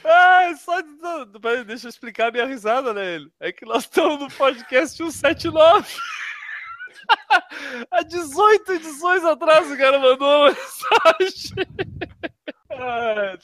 Ah, 0.09 0.55
só 0.57 0.81
de... 0.81 1.65
Deixa 1.65 1.87
eu 1.87 1.91
explicar 1.91 2.29
a 2.29 2.31
minha 2.31 2.47
risada, 2.47 2.95
né? 2.95 3.27
É 3.41 3.51
que 3.51 3.65
nós 3.65 3.83
estamos 3.83 4.21
no 4.21 4.31
podcast 4.31 4.97
179. 4.97 5.85
Há 7.91 8.03
18 8.03 8.73
edições 8.73 9.25
atrás 9.25 9.71
o 9.71 9.77
cara 9.77 9.99
mandou 9.99 10.29
uma 10.29 10.53
mensagem. 10.53 11.67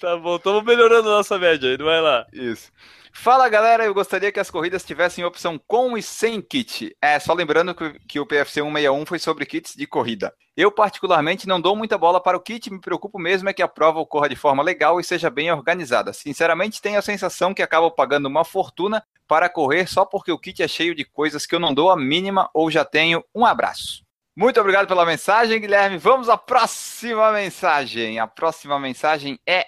Tá 0.01 0.17
bom, 0.17 0.37
estamos 0.37 0.65
melhorando 0.65 1.09
a 1.09 1.17
nossa 1.17 1.39
média 1.39 1.71
aí, 1.71 1.77
vai 1.77 2.01
lá. 2.01 2.27
Isso. 2.33 2.71
Fala 3.15 3.49
galera, 3.49 3.85
eu 3.85 3.93
gostaria 3.93 4.33
que 4.33 4.41
as 4.41 4.51
corridas 4.51 4.85
tivessem 4.85 5.23
opção 5.23 5.61
com 5.67 5.97
e 5.97 6.03
sem 6.03 6.41
kit. 6.41 6.97
É, 7.01 7.19
só 7.19 7.35
lembrando 7.35 7.75
que, 7.75 7.99
que 8.09 8.19
o 8.19 8.27
PFC 8.27 8.63
161 8.63 9.05
foi 9.05 9.19
sobre 9.19 9.45
kits 9.45 9.75
de 9.77 9.87
corrida. 9.87 10.35
Eu, 10.57 10.73
particularmente, 10.73 11.47
não 11.47 11.61
dou 11.61 11.77
muita 11.77 11.99
bola 11.99 12.21
para 12.23 12.37
o 12.37 12.41
kit, 12.41 12.71
me 12.71 12.81
preocupo 12.81 13.19
mesmo 13.19 13.49
é 13.49 13.53
que 13.53 13.63
a 13.63 13.69
prova 13.69 14.01
ocorra 14.01 14.29
de 14.29 14.37
forma 14.37 14.63
legal 14.63 14.99
e 14.99 15.05
seja 15.05 15.29
bem 15.29 15.53
organizada. 15.53 16.13
Sinceramente, 16.13 16.81
tenho 16.81 16.99
a 16.99 17.03
sensação 17.03 17.53
que 17.53 17.63
acabo 17.63 17.91
pagando 17.91 18.27
uma 18.27 18.45
fortuna 18.45 19.05
para 19.29 19.49
correr 19.49 19.87
só 19.87 20.05
porque 20.05 20.33
o 20.33 20.39
kit 20.39 20.63
é 20.63 20.69
cheio 20.69 20.95
de 20.95 21.05
coisas 21.05 21.47
que 21.47 21.55
eu 21.55 21.61
não 21.61 21.73
dou 21.73 21.91
a 21.91 21.97
mínima 21.97 22.51
ou 22.53 22.71
já 22.71 22.85
tenho. 22.85 23.23
Um 23.35 23.45
abraço. 23.45 24.03
Muito 24.35 24.59
obrigado 24.61 24.89
pela 24.89 25.05
mensagem, 25.05 25.61
Guilherme. 25.61 25.99
Vamos 25.99 26.29
à 26.29 26.39
próxima 26.39 27.31
mensagem. 27.33 28.19
A 28.19 28.27
próxima 28.27 28.79
mensagem 28.81 29.39
é 29.47 29.67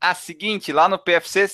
a 0.00 0.14
seguinte: 0.14 0.72
lá 0.72 0.88
no 0.88 0.98
PFC 0.98 1.48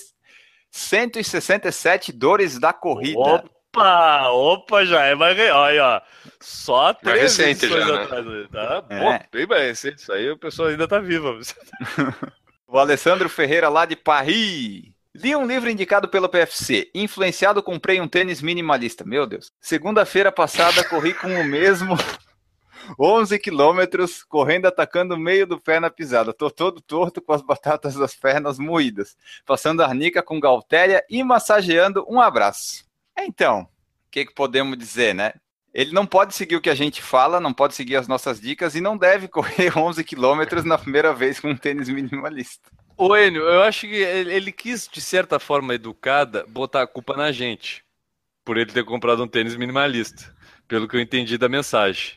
167 0.70 2.12
dores 2.12 2.58
da 2.58 2.72
corrida. 2.72 3.18
Opa, 3.18 4.30
opa, 4.30 4.84
já 4.86 5.04
é 5.04 5.14
mais. 5.14 5.38
Olha, 5.38 6.02
só 6.40 6.94
três 6.94 7.36
recente 7.36 7.68
já, 7.68 7.84
né? 7.84 8.02
atrás. 8.04 8.26
Tá? 8.50 8.84
É. 8.88 9.26
bem 9.30 9.46
mais 9.46 9.62
recente. 9.62 10.00
Isso 10.00 10.12
aí 10.12 10.30
o 10.30 10.38
pessoal 10.38 10.68
ainda 10.68 10.88
tá 10.88 10.98
vivo. 10.98 11.38
o 12.66 12.78
Alessandro 12.78 13.28
Ferreira, 13.28 13.68
lá 13.68 13.84
de 13.84 13.96
Paris. 13.96 14.84
Li 15.14 15.34
um 15.34 15.46
livro 15.46 15.70
indicado 15.70 16.08
pelo 16.08 16.28
PFC. 16.28 16.90
Influenciado, 16.94 17.62
comprei 17.62 18.00
um 18.00 18.08
tênis 18.08 18.42
minimalista. 18.42 19.02
Meu 19.04 19.26
Deus. 19.26 19.50
Segunda-feira 19.60 20.30
passada, 20.30 20.84
corri 20.84 21.14
com 21.14 21.28
o 21.28 21.44
mesmo 21.44 21.96
11 22.98 23.38
quilômetros 23.38 24.22
correndo, 24.22 24.66
atacando 24.66 25.14
o 25.14 25.18
meio 25.18 25.46
do 25.46 25.60
pé 25.60 25.80
na 25.80 25.90
pisada. 25.90 26.32
Tô 26.32 26.50
todo 26.50 26.80
torto 26.80 27.20
com 27.20 27.32
as 27.32 27.42
batatas 27.42 27.94
das 27.94 28.14
pernas 28.14 28.58
moídas, 28.58 29.16
passando 29.44 29.82
arnica 29.82 30.22
com 30.22 30.40
galtéria 30.40 31.04
e 31.08 31.22
massageando. 31.22 32.04
Um 32.08 32.20
abraço. 32.20 32.84
Então, 33.18 33.62
o 33.62 34.10
que, 34.10 34.26
que 34.26 34.34
podemos 34.34 34.76
dizer, 34.76 35.14
né? 35.14 35.34
Ele 35.72 35.92
não 35.92 36.06
pode 36.06 36.34
seguir 36.34 36.56
o 36.56 36.60
que 36.60 36.70
a 36.70 36.74
gente 36.74 37.02
fala, 37.02 37.38
não 37.38 37.52
pode 37.52 37.74
seguir 37.74 37.96
as 37.96 38.08
nossas 38.08 38.40
dicas 38.40 38.74
e 38.74 38.80
não 38.80 38.96
deve 38.96 39.28
correr 39.28 39.72
11 39.76 40.02
quilômetros 40.04 40.64
na 40.64 40.78
primeira 40.78 41.12
vez 41.12 41.38
com 41.38 41.50
um 41.50 41.56
tênis 41.56 41.88
minimalista. 41.88 42.70
O 42.96 43.14
Enio, 43.14 43.42
eu 43.42 43.62
acho 43.62 43.82
que 43.82 43.94
ele 43.94 44.50
quis, 44.50 44.88
de 44.90 45.02
certa 45.02 45.38
forma 45.38 45.74
educada, 45.74 46.46
botar 46.48 46.80
a 46.80 46.86
culpa 46.86 47.14
na 47.14 47.30
gente, 47.30 47.84
por 48.42 48.56
ele 48.56 48.72
ter 48.72 48.86
comprado 48.86 49.22
um 49.22 49.28
tênis 49.28 49.54
minimalista, 49.54 50.34
pelo 50.66 50.88
que 50.88 50.96
eu 50.96 51.00
entendi 51.00 51.36
da 51.36 51.46
mensagem. 51.46 52.14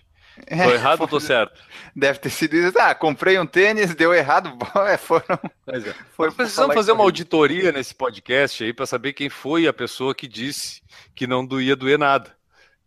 É, 0.47 0.63
Tô 0.65 0.71
errado 0.71 1.01
ou 1.01 1.07
tô 1.07 1.19
foi- 1.19 1.27
certo? 1.27 1.61
Deve 1.95 2.19
ter 2.19 2.29
sido 2.29 2.55
isso. 2.55 2.77
Ah, 2.79 2.93
comprei 2.95 3.37
um 3.39 3.45
tênis, 3.45 3.93
deu 3.95 4.13
errado. 4.13 4.57
É, 4.87 4.97
foram. 4.97 5.39
Pois 5.65 5.85
é. 5.85 5.93
Foi 6.15 6.31
precisamos 6.31 6.75
fazer 6.75 6.91
uma 6.91 7.03
auditoria 7.03 7.71
nesse 7.71 7.93
podcast 7.93 8.63
aí 8.63 8.73
para 8.73 8.85
saber 8.85 9.13
quem 9.13 9.29
foi 9.29 9.67
a 9.67 9.73
pessoa 9.73 10.15
que 10.15 10.27
disse 10.27 10.81
que 11.15 11.27
não 11.27 11.47
ia 11.59 11.75
doer 11.75 11.97
nada. 11.99 12.35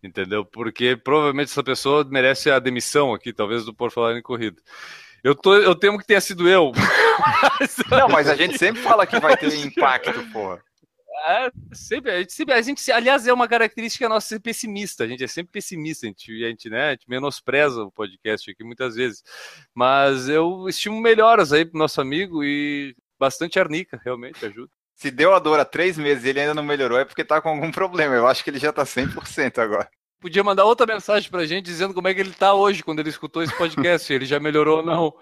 Entendeu? 0.02 0.44
Porque 0.44 0.96
provavelmente 0.96 1.50
essa 1.50 1.62
pessoa 1.62 2.04
merece 2.08 2.50
a 2.50 2.58
demissão 2.58 3.14
aqui, 3.14 3.32
talvez, 3.32 3.64
do 3.64 3.72
Por 3.72 3.90
Falar 3.92 4.16
em 4.18 4.22
Corrida. 4.22 4.60
Eu, 5.22 5.34
tô, 5.36 5.54
eu 5.54 5.74
temo 5.76 5.98
que 5.98 6.06
tenha 6.06 6.20
sido 6.20 6.48
eu. 6.48 6.72
Mas- 7.60 7.76
Não, 7.88 8.08
mas 8.08 8.28
a 8.28 8.34
gente 8.34 8.58
sempre 8.58 8.82
fala 8.82 9.06
que 9.06 9.20
vai 9.20 9.36
ter 9.36 9.54
impacto, 9.54 10.12
porra. 10.32 10.60
É, 11.24 11.50
sempre, 11.72 12.10
a 12.10 12.18
gente, 12.20 12.32
sempre- 12.32 12.54
a 12.54 12.62
gente, 12.62 12.90
aliás, 12.92 13.26
é 13.26 13.32
uma 13.32 13.46
característica 13.48 14.08
nossa 14.08 14.26
ser 14.28 14.40
pessimista. 14.40 15.04
A 15.04 15.06
gente 15.06 15.22
é 15.22 15.26
sempre 15.28 15.52
pessimista, 15.52 16.06
a 16.06 16.08
gente, 16.08 16.44
a 16.44 16.48
gente, 16.48 16.70
né, 16.70 16.88
a 16.88 16.90
gente 16.92 17.08
menospreza 17.08 17.84
o 17.84 17.92
podcast 17.92 18.50
aqui 18.50 18.64
muitas 18.64 18.94
vezes. 18.96 19.22
Mas 19.74 20.28
eu 20.28 20.68
estimo 20.68 21.00
melhoras 21.00 21.52
aí 21.52 21.64
pro 21.64 21.78
nosso 21.78 22.00
amigo 22.00 22.42
e 22.42 22.94
bastante 23.18 23.58
arnica, 23.60 24.00
realmente 24.04 24.44
ajuda. 24.44 24.70
Se 24.96 25.10
deu 25.10 25.32
a 25.34 25.38
dor 25.38 25.58
há 25.60 25.64
três 25.64 25.96
meses 25.96 26.24
e 26.24 26.28
ele 26.28 26.40
ainda 26.40 26.54
não 26.54 26.62
melhorou, 26.62 26.98
é 26.98 27.04
porque 27.04 27.24
tá 27.24 27.40
com 27.40 27.48
algum 27.50 27.70
problema. 27.72 28.14
Eu 28.14 28.26
acho 28.26 28.42
que 28.44 28.50
ele 28.50 28.58
já 28.58 28.72
tá 28.72 28.84
100% 28.84 29.58
agora. 29.58 29.88
Podia 30.20 30.44
mandar 30.44 30.64
outra 30.64 30.86
mensagem 30.86 31.28
pra 31.28 31.44
gente 31.44 31.64
dizendo 31.64 31.92
como 31.92 32.06
é 32.06 32.14
que 32.14 32.20
ele 32.20 32.32
tá 32.32 32.54
hoje 32.54 32.82
quando 32.84 33.00
ele 33.00 33.08
escutou 33.08 33.42
esse 33.42 33.56
podcast, 33.58 34.12
ele 34.12 34.24
já 34.24 34.38
melhorou 34.38 34.76
ou 34.78 34.84
não. 34.84 35.12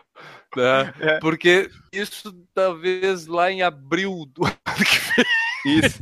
né? 0.55 0.93
É. 1.01 1.19
Porque 1.21 1.71
isso 1.91 2.33
talvez 2.53 3.27
lá 3.27 3.51
em 3.51 3.63
abril 3.63 4.27
do 4.35 4.45
ano 4.45 4.55
que 4.85 4.99
vem. 5.17 5.25
Isso. 5.65 5.99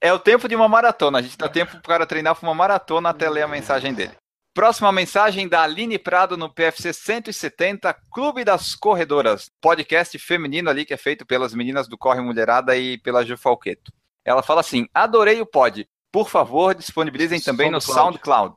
É 0.00 0.12
o 0.12 0.18
tempo 0.18 0.48
de 0.48 0.54
uma 0.54 0.68
maratona. 0.68 1.18
A 1.18 1.22
gente 1.22 1.36
dá 1.38 1.48
tempo 1.48 1.72
pro 1.72 1.82
cara 1.82 2.06
treinar 2.06 2.34
pra 2.36 2.46
uma 2.48 2.54
maratona 2.54 3.08
até 3.10 3.28
ler 3.30 3.42
a 3.42 3.48
mensagem 3.48 3.92
dele. 3.94 4.12
Próxima 4.54 4.90
mensagem 4.90 5.46
da 5.48 5.62
Aline 5.62 5.98
Prado 5.98 6.36
no 6.36 6.48
PFC 6.52 6.92
170, 6.92 7.94
Clube 8.10 8.42
das 8.42 8.74
Corredoras, 8.74 9.50
podcast 9.60 10.18
feminino 10.18 10.70
ali 10.70 10.84
que 10.86 10.94
é 10.94 10.96
feito 10.96 11.26
pelas 11.26 11.52
meninas 11.54 11.86
do 11.88 11.98
Corre 11.98 12.22
Mulherada 12.22 12.74
e 12.76 12.96
pela 12.98 13.24
Ju 13.24 13.36
Falqueto. 13.36 13.92
Ela 14.24 14.42
fala 14.42 14.60
assim: 14.60 14.86
adorei 14.94 15.40
o 15.40 15.46
pod. 15.46 15.86
Por 16.10 16.30
favor, 16.30 16.74
disponibilizem 16.74 17.38
também 17.40 17.70
no 17.70 17.80
SoundCloud. 17.80 18.16
SoundCloud. 18.16 18.54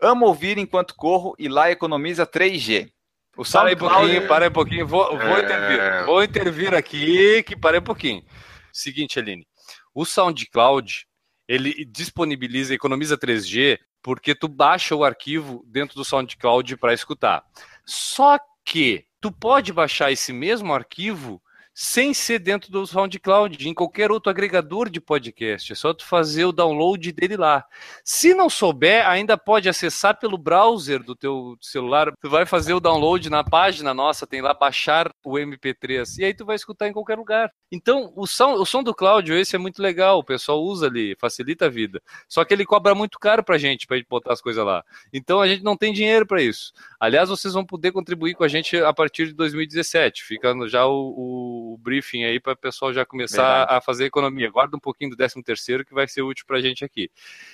Amo 0.00 0.26
ouvir 0.26 0.58
enquanto 0.58 0.96
corro 0.96 1.34
e 1.38 1.48
lá 1.48 1.70
economiza 1.70 2.26
3G. 2.26 2.90
O 3.36 3.44
Para 3.44 3.68
aí 3.68 3.74
um 3.74 3.78
SoundCloud. 3.78 3.78
pouquinho, 3.78 4.28
para 4.28 4.44
aí 4.44 4.48
um 4.48 4.52
pouquinho. 4.52 4.86
Vou, 4.86 5.16
vou 5.16 5.36
É. 5.38 5.42
intervir. 5.42 6.04
Vou 6.06 6.24
intervir 6.24 6.74
aqui, 6.74 7.42
que 7.44 7.54
para 7.56 7.76
aí 7.76 7.80
um 7.80 7.84
pouquinho. 7.84 8.24
Seguinte, 8.72 9.18
Aline. 9.20 9.46
O 9.94 10.04
SoundCloud, 10.04 11.06
ele 11.48 11.84
disponibiliza, 11.84 12.74
economiza 12.74 13.18
3G, 13.18 13.78
porque 14.02 14.34
tu 14.34 14.48
baixa 14.48 14.94
o 14.94 15.04
arquivo 15.04 15.64
dentro 15.66 15.96
do 15.96 16.04
SoundCloud 16.04 16.76
para 16.76 16.94
escutar. 16.94 17.44
Só 17.84 18.38
que 18.64 19.06
tu 19.20 19.30
pode 19.30 19.72
baixar 19.72 20.10
esse 20.10 20.32
mesmo 20.32 20.72
arquivo 20.72 21.41
sem 21.74 22.12
ser 22.12 22.38
dentro 22.38 22.70
do 22.70 22.86
SoundCloud, 22.86 23.68
em 23.68 23.72
qualquer 23.72 24.10
outro 24.10 24.30
agregador 24.30 24.90
de 24.90 25.00
podcast. 25.00 25.72
É 25.72 25.74
só 25.74 25.94
tu 25.94 26.04
fazer 26.04 26.44
o 26.44 26.52
download 26.52 27.10
dele 27.12 27.36
lá. 27.36 27.64
Se 28.04 28.34
não 28.34 28.50
souber, 28.50 29.08
ainda 29.08 29.38
pode 29.38 29.68
acessar 29.68 30.18
pelo 30.18 30.36
browser 30.36 31.02
do 31.02 31.16
teu 31.16 31.56
celular. 31.60 32.12
Tu 32.20 32.28
vai 32.28 32.44
fazer 32.44 32.74
o 32.74 32.80
download 32.80 33.30
na 33.30 33.42
página 33.42 33.94
nossa, 33.94 34.26
tem 34.26 34.42
lá 34.42 34.52
baixar 34.52 35.10
o 35.24 35.32
MP3 35.38 36.18
e 36.18 36.24
aí 36.24 36.34
tu 36.34 36.44
vai 36.44 36.56
escutar 36.56 36.88
em 36.88 36.92
qualquer 36.92 37.16
lugar. 37.16 37.50
Então, 37.70 38.12
o 38.14 38.26
som, 38.26 38.52
o 38.54 38.66
som 38.66 38.82
do 38.82 38.94
Cláudio 38.94 39.34
esse 39.36 39.56
é 39.56 39.58
muito 39.58 39.80
legal, 39.80 40.18
o 40.18 40.24
pessoal 40.24 40.62
usa 40.62 40.86
ali, 40.86 41.16
facilita 41.18 41.66
a 41.66 41.70
vida. 41.70 42.02
Só 42.28 42.44
que 42.44 42.52
ele 42.52 42.66
cobra 42.66 42.94
muito 42.94 43.18
caro 43.18 43.42
pra 43.42 43.56
gente 43.56 43.86
pra 43.86 43.96
gente 43.96 44.06
botar 44.08 44.32
as 44.34 44.42
coisas 44.42 44.64
lá. 44.64 44.84
Então 45.12 45.40
a 45.40 45.48
gente 45.48 45.62
não 45.64 45.76
tem 45.76 45.92
dinheiro 45.92 46.26
para 46.26 46.42
isso. 46.42 46.72
Aliás, 47.00 47.30
vocês 47.30 47.54
vão 47.54 47.64
poder 47.64 47.92
contribuir 47.92 48.34
com 48.34 48.44
a 48.44 48.48
gente 48.48 48.76
a 48.76 48.92
partir 48.92 49.26
de 49.28 49.32
2017. 49.32 50.22
Fica 50.22 50.54
no- 50.54 50.68
já 50.68 50.84
o, 50.86 50.92
o 51.16 51.71
briefing 51.78 52.24
aí 52.24 52.40
para 52.40 52.52
o 52.52 52.56
pessoal 52.56 52.92
já 52.92 53.04
começar 53.04 53.42
Verdade. 53.42 53.74
a 53.74 53.80
fazer 53.80 54.04
economia. 54.04 54.50
Guarda 54.50 54.76
um 54.76 54.80
pouquinho 54.80 55.10
do 55.10 55.16
13 55.16 55.42
terceiro 55.42 55.84
que 55.84 55.94
vai 55.94 56.08
ser 56.08 56.22
útil 56.22 56.44
pra 56.46 56.60
gente 56.60 56.84
aqui. 56.84 57.10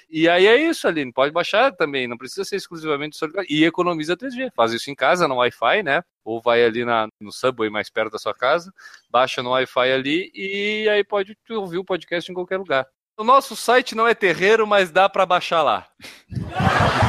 E 0.09 0.29
aí 0.29 0.47
é 0.47 0.57
isso, 0.57 0.87
Aline. 0.87 1.13
Pode 1.13 1.33
baixar 1.33 1.73
também, 1.73 2.07
não 2.07 2.17
precisa 2.17 2.45
ser 2.45 2.57
exclusivamente 2.57 3.17
solidário. 3.17 3.49
E 3.51 3.65
economiza 3.65 4.17
3G. 4.17 4.51
Faz 4.55 4.73
isso 4.73 4.91
em 4.91 4.95
casa, 4.95 5.29
no 5.29 5.37
Wi-Fi, 5.37 5.83
né? 5.83 6.03
Ou 6.25 6.41
vai 6.41 6.65
ali 6.65 6.85
na, 6.85 7.09
no 7.21 7.33
Subway 7.33 7.71
mais 7.71 7.89
perto 7.91 8.13
da 8.13 8.19
sua 8.19 8.35
casa, 8.35 8.73
baixa 9.11 9.43
no 9.43 9.51
Wi-Fi 9.51 9.93
ali 9.93 10.31
e 10.35 10.89
aí 10.89 11.03
pode 11.03 11.37
ouvir 11.51 11.79
o 11.79 11.85
podcast 11.85 12.31
em 12.31 12.35
qualquer 12.35 12.59
lugar. 12.59 12.87
O 13.17 13.25
nosso 13.25 13.57
site 13.57 13.97
não 13.97 14.07
é 14.07 14.15
terreiro, 14.15 14.67
mas 14.67 14.93
dá 14.93 15.09
para 15.09 15.27
baixar 15.27 15.63
lá. 15.63 15.89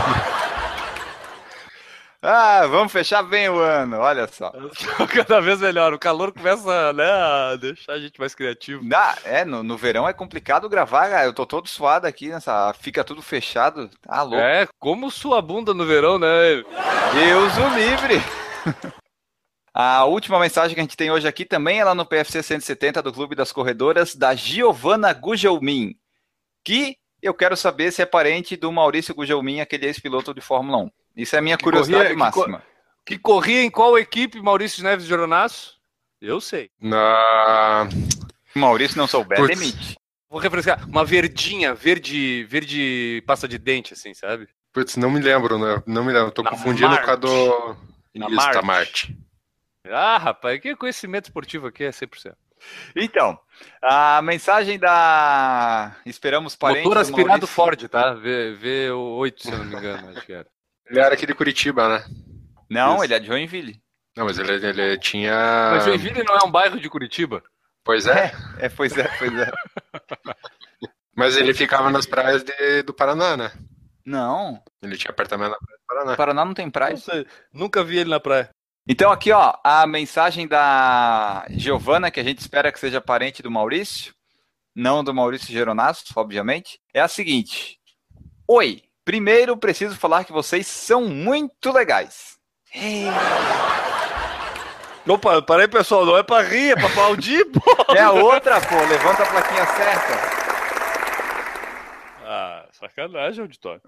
Ah, 2.22 2.68
vamos 2.68 2.92
fechar 2.92 3.24
bem 3.24 3.48
o 3.48 3.60
ano, 3.60 3.98
olha 3.98 4.28
só. 4.28 4.52
Cada 5.14 5.40
vez 5.40 5.62
melhor. 5.62 5.94
O 5.94 6.00
calor 6.00 6.34
começa 6.34 6.92
né, 6.92 7.06
a 7.06 7.56
deixar 7.56 7.94
a 7.94 8.00
gente 8.00 8.20
mais 8.20 8.36
criativo. 8.36 8.84
Ah, 8.94 9.18
é, 9.24 9.46
no, 9.46 9.64
no 9.64 9.78
verão 9.78 10.08
é 10.08 10.12
complicado 10.12 10.68
gravar, 10.68 11.10
cara. 11.10 11.26
Eu 11.26 11.34
tô 11.34 11.46
todo 11.46 11.70
suado 11.70 12.06
aqui 12.06 12.28
nessa. 12.28 12.74
Fica 12.74 13.06
tudo 13.06 13.22
fechado. 13.22 13.90
Tá 14.02 14.22
louco. 14.22 14.38
É, 14.38 14.68
como 14.78 15.10
sua 15.10 15.42
bunda 15.42 15.74
no 15.74 15.86
verão, 15.86 16.20
né? 16.20 16.28
Deus 17.14 17.58
o 17.58 17.76
livre! 17.76 18.16
A 19.74 20.04
última 20.04 20.40
mensagem 20.40 20.76
que 20.76 20.82
a 20.82 20.84
gente 20.84 20.98
tem 20.98 21.10
hoje 21.10 21.28
aqui 21.28 21.46
também 21.46 21.80
é 21.80 21.86
lá 21.86 21.96
no 21.96 22.06
PFC 22.06 22.44
170 22.44 23.02
do 23.02 23.14
Clube 23.14 23.34
das 23.34 23.52
Corredoras, 23.52 24.14
da 24.14 24.36
Giovanna 24.36 25.14
Gugelmin, 25.14 25.96
que 26.66 26.98
eu 27.22 27.34
quero 27.34 27.56
saber 27.56 27.92
se 27.92 28.02
é 28.02 28.06
parente 28.06 28.58
do 28.58 28.72
Maurício 28.72 29.16
Gugelmin, 29.16 29.62
aquele 29.62 29.86
ex-piloto 29.86 30.34
de 30.34 30.42
Fórmula 30.42 30.80
1. 30.80 30.92
Isso 31.22 31.36
é 31.36 31.40
a 31.40 31.42
minha 31.42 31.58
Que 31.58 31.64
curiosidade 31.64 32.04
corria- 32.04 32.14
que 32.32 32.38
máxima. 32.38 32.64
Que 33.06 33.18
corria 33.18 33.64
em 33.64 33.70
qual 33.70 33.98
equipe, 33.98 34.42
Maurício 34.42 34.84
Neves 34.84 35.04
de 35.04 35.10
Joronaço? 35.10 35.78
Eu 36.22 36.40
sei. 36.40 36.70
Na... 36.80 37.88
Se 38.52 38.56
o 38.58 38.60
Maurício 38.60 38.98
não 38.98 39.08
souber, 39.08 39.46
demite. 39.48 39.96
Vou 40.30 40.40
refrescar. 40.40 40.88
Uma 40.88 41.04
verdinha, 41.04 41.74
verde, 41.74 42.44
verde 42.46 43.24
pasta 43.26 43.48
de 43.48 43.58
dente, 43.58 43.94
assim, 43.94 44.14
sabe? 44.14 44.48
Putz, 44.72 44.96
não 44.96 45.10
me 45.10 45.20
lembro, 45.20 45.58
né? 45.58 45.82
Não 45.88 46.04
me 46.04 46.14
lembro. 46.14 46.32
Tô 46.32 46.44
Na 46.44 46.52
confundindo 46.52 46.96
com 47.02 47.12
a 47.12 47.16
do. 47.16 47.76
Na 48.16 48.28
Isso, 48.28 48.66
Marte. 48.66 49.18
Ah, 49.88 50.18
rapaz, 50.18 50.60
que 50.60 50.76
conhecimento 50.76 51.26
esportivo 51.26 51.68
aqui 51.68 51.84
é 51.84 51.90
100%. 51.90 52.36
Então, 52.96 53.40
a 53.82 54.22
mensagem 54.22 54.78
da. 54.78 55.96
Esperamos 56.06 56.56
parente. 56.56 56.84
Motor 56.84 56.96
do 56.96 57.02
aspirado 57.02 57.28
Maurício- 57.30 57.48
Ford, 57.48 57.88
tá? 57.88 58.14
V, 58.14 58.58
V8, 58.62 59.42
se 59.42 59.52
eu 59.52 59.58
não 59.58 59.66
me 59.66 59.76
engano, 59.76 60.10
acho 60.10 60.26
que 60.26 60.34
era. 60.34 60.48
Ele 60.90 61.00
era 61.00 61.14
aqui 61.14 61.26
de 61.26 61.34
Curitiba, 61.36 61.88
né? 61.88 62.06
Não, 62.70 62.96
Isso. 62.96 63.04
ele 63.06 63.14
é 63.14 63.20
de 63.20 63.28
Joinville. 63.28 63.82
Não, 64.18 64.26
mas 64.26 64.38
ele, 64.38 64.52
ele 64.54 64.98
tinha. 64.98 65.34
Mas 65.74 65.86
Joinville 65.86 66.24
não 66.24 66.36
é 66.36 66.46
um 66.46 66.52
bairro 66.52 66.80
de 66.80 66.90
Curitiba? 66.90 67.44
Pois 67.84 68.06
é. 68.08 68.32
É, 68.60 68.70
pois 68.70 68.98
é, 68.98 69.08
pois 69.18 69.32
é. 69.34 69.52
Mas 71.16 71.36
ele 71.36 71.54
ficava 71.54 71.90
nas 71.90 72.06
praias 72.06 72.44
de- 72.44 72.84
do 72.84 72.94
Paraná, 72.94 73.36
né? 73.36 73.52
Não, 74.06 74.62
Ele 74.82 74.96
tinha 74.98 75.12
apartamento 75.12 75.52
na 75.52 75.58
praia 75.58 75.78
do 75.78 75.86
Paraná. 75.88 76.16
Paraná 76.16 76.46
não 76.46 76.54
tem 76.54 76.70
praia. 76.70 76.92
Não 76.94 76.98
sei, 77.02 77.28
nunca 77.54 77.84
vi 77.84 77.98
ele 77.98 78.10
na 78.10 78.20
praia. 78.20 78.50
Então 78.88 79.12
aqui, 79.12 79.32
ó, 79.32 79.54
a 79.64 79.86
mensagem 79.86 80.48
da 80.48 81.46
Giovana, 81.50 82.10
que 82.10 82.20
a 82.20 82.24
gente 82.24 82.40
espera 82.40 82.72
que 82.72 82.80
seja 82.80 83.02
parente 83.02 83.44
do 83.44 83.52
Maurício, 83.52 84.14
não 84.76 85.04
do 85.04 85.14
Maurício 85.14 85.52
Geronasso, 85.52 86.06
obviamente, 86.16 86.80
é 86.94 87.02
a 87.02 87.08
seguinte: 87.08 87.78
Oi, 88.48 88.82
primeiro 89.10 89.58
preciso 89.58 89.96
falar 89.98 90.24
que 90.24 90.32
vocês 90.32 90.68
são 90.68 91.06
muito 91.06 91.72
legais. 91.72 92.38
Opa, 95.08 95.42
para 95.42 95.64
aí, 95.64 95.68
pessoal, 95.68 96.06
não 96.06 96.16
é 96.16 96.22
pra 96.22 96.44
rir, 96.44 96.74
é 96.74 96.76
pra 96.76 96.86
aplaudir, 96.86 97.44
pô. 97.46 97.60
É 97.96 98.02
a 98.02 98.12
outra, 98.12 98.62
pô, 98.62 98.76
levanta 98.76 99.24
a 99.24 99.26
plaquinha 99.26 99.66
certa. 99.66 100.14
Ah, 102.24 102.68
sacanagem, 102.72 103.42
auditório. 103.42 103.82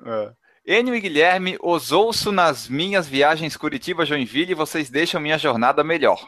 Enio 0.66 0.96
e 0.96 1.00
Guilherme, 1.00 1.56
os 1.62 1.92
ouço 1.92 2.32
nas 2.32 2.68
minhas 2.68 3.08
viagens 3.08 3.56
Curitiba-Joinville 3.56 4.54
e 4.54 4.56
vocês 4.56 4.90
deixam 4.90 5.22
minha 5.22 5.38
jornada 5.38 5.84
melhor. 5.84 6.28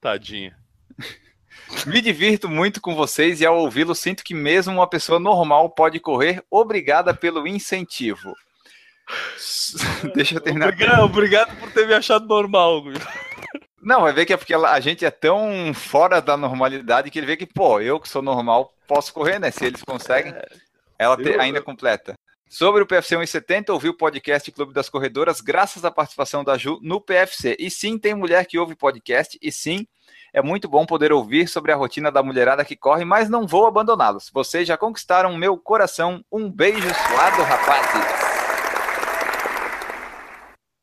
Tadinha. 0.00 0.56
Me 1.86 2.00
divirto 2.00 2.48
muito 2.48 2.80
com 2.80 2.94
vocês 2.94 3.40
e 3.40 3.46
ao 3.46 3.58
ouvi-lo 3.58 3.94
sinto 3.94 4.22
que 4.22 4.34
mesmo 4.34 4.74
uma 4.74 4.86
pessoa 4.86 5.18
normal 5.18 5.70
pode 5.70 5.98
correr. 5.98 6.42
Obrigada 6.50 7.14
pelo 7.14 7.46
incentivo. 7.46 8.34
Deixa 10.14 10.36
eu 10.36 10.40
terminar. 10.40 10.68
Obrigado, 10.68 11.02
obrigado 11.04 11.56
por 11.58 11.70
ter 11.72 11.86
me 11.86 11.94
achado 11.94 12.26
normal. 12.26 12.82
Não, 13.80 14.02
vai 14.02 14.12
ver 14.12 14.26
que 14.26 14.32
é 14.32 14.36
porque 14.36 14.54
a 14.54 14.80
gente 14.80 15.04
é 15.04 15.10
tão 15.10 15.72
fora 15.74 16.20
da 16.20 16.36
normalidade 16.36 17.10
que 17.10 17.18
ele 17.18 17.26
vê 17.26 17.36
que, 17.36 17.46
pô, 17.46 17.80
eu 17.80 17.98
que 17.98 18.08
sou 18.08 18.22
normal 18.22 18.72
posso 18.86 19.12
correr, 19.12 19.38
né? 19.40 19.50
Se 19.50 19.64
eles 19.64 19.82
conseguem, 19.82 20.32
ela 20.98 21.16
te- 21.16 21.38
ainda 21.38 21.60
completa. 21.60 22.14
Sobre 22.48 22.82
o 22.82 22.86
PFC 22.86 23.16
170, 23.16 23.72
ouvi 23.72 23.88
o 23.88 23.96
podcast 23.96 24.52
Clube 24.52 24.72
das 24.74 24.88
Corredoras 24.88 25.40
graças 25.40 25.84
à 25.84 25.90
participação 25.90 26.44
da 26.44 26.56
Ju 26.56 26.78
no 26.82 27.00
PFC. 27.00 27.56
E 27.58 27.70
sim, 27.70 27.98
tem 27.98 28.14
mulher 28.14 28.46
que 28.46 28.58
ouve 28.58 28.76
podcast, 28.76 29.38
e 29.42 29.50
sim, 29.50 29.86
é 30.32 30.40
muito 30.40 30.68
bom 30.68 30.86
poder 30.86 31.12
ouvir 31.12 31.46
sobre 31.46 31.72
a 31.72 31.76
rotina 31.76 32.10
da 32.10 32.22
mulherada 32.22 32.64
que 32.64 32.76
corre, 32.76 33.04
mas 33.04 33.28
não 33.28 33.46
vou 33.46 33.66
abandoná-los. 33.66 34.30
Vocês 34.32 34.66
já 34.66 34.76
conquistaram 34.76 35.36
meu 35.36 35.58
coração. 35.58 36.24
Um 36.32 36.50
beijo 36.50 36.88
suado, 36.88 37.42
rapazes. 37.42 38.21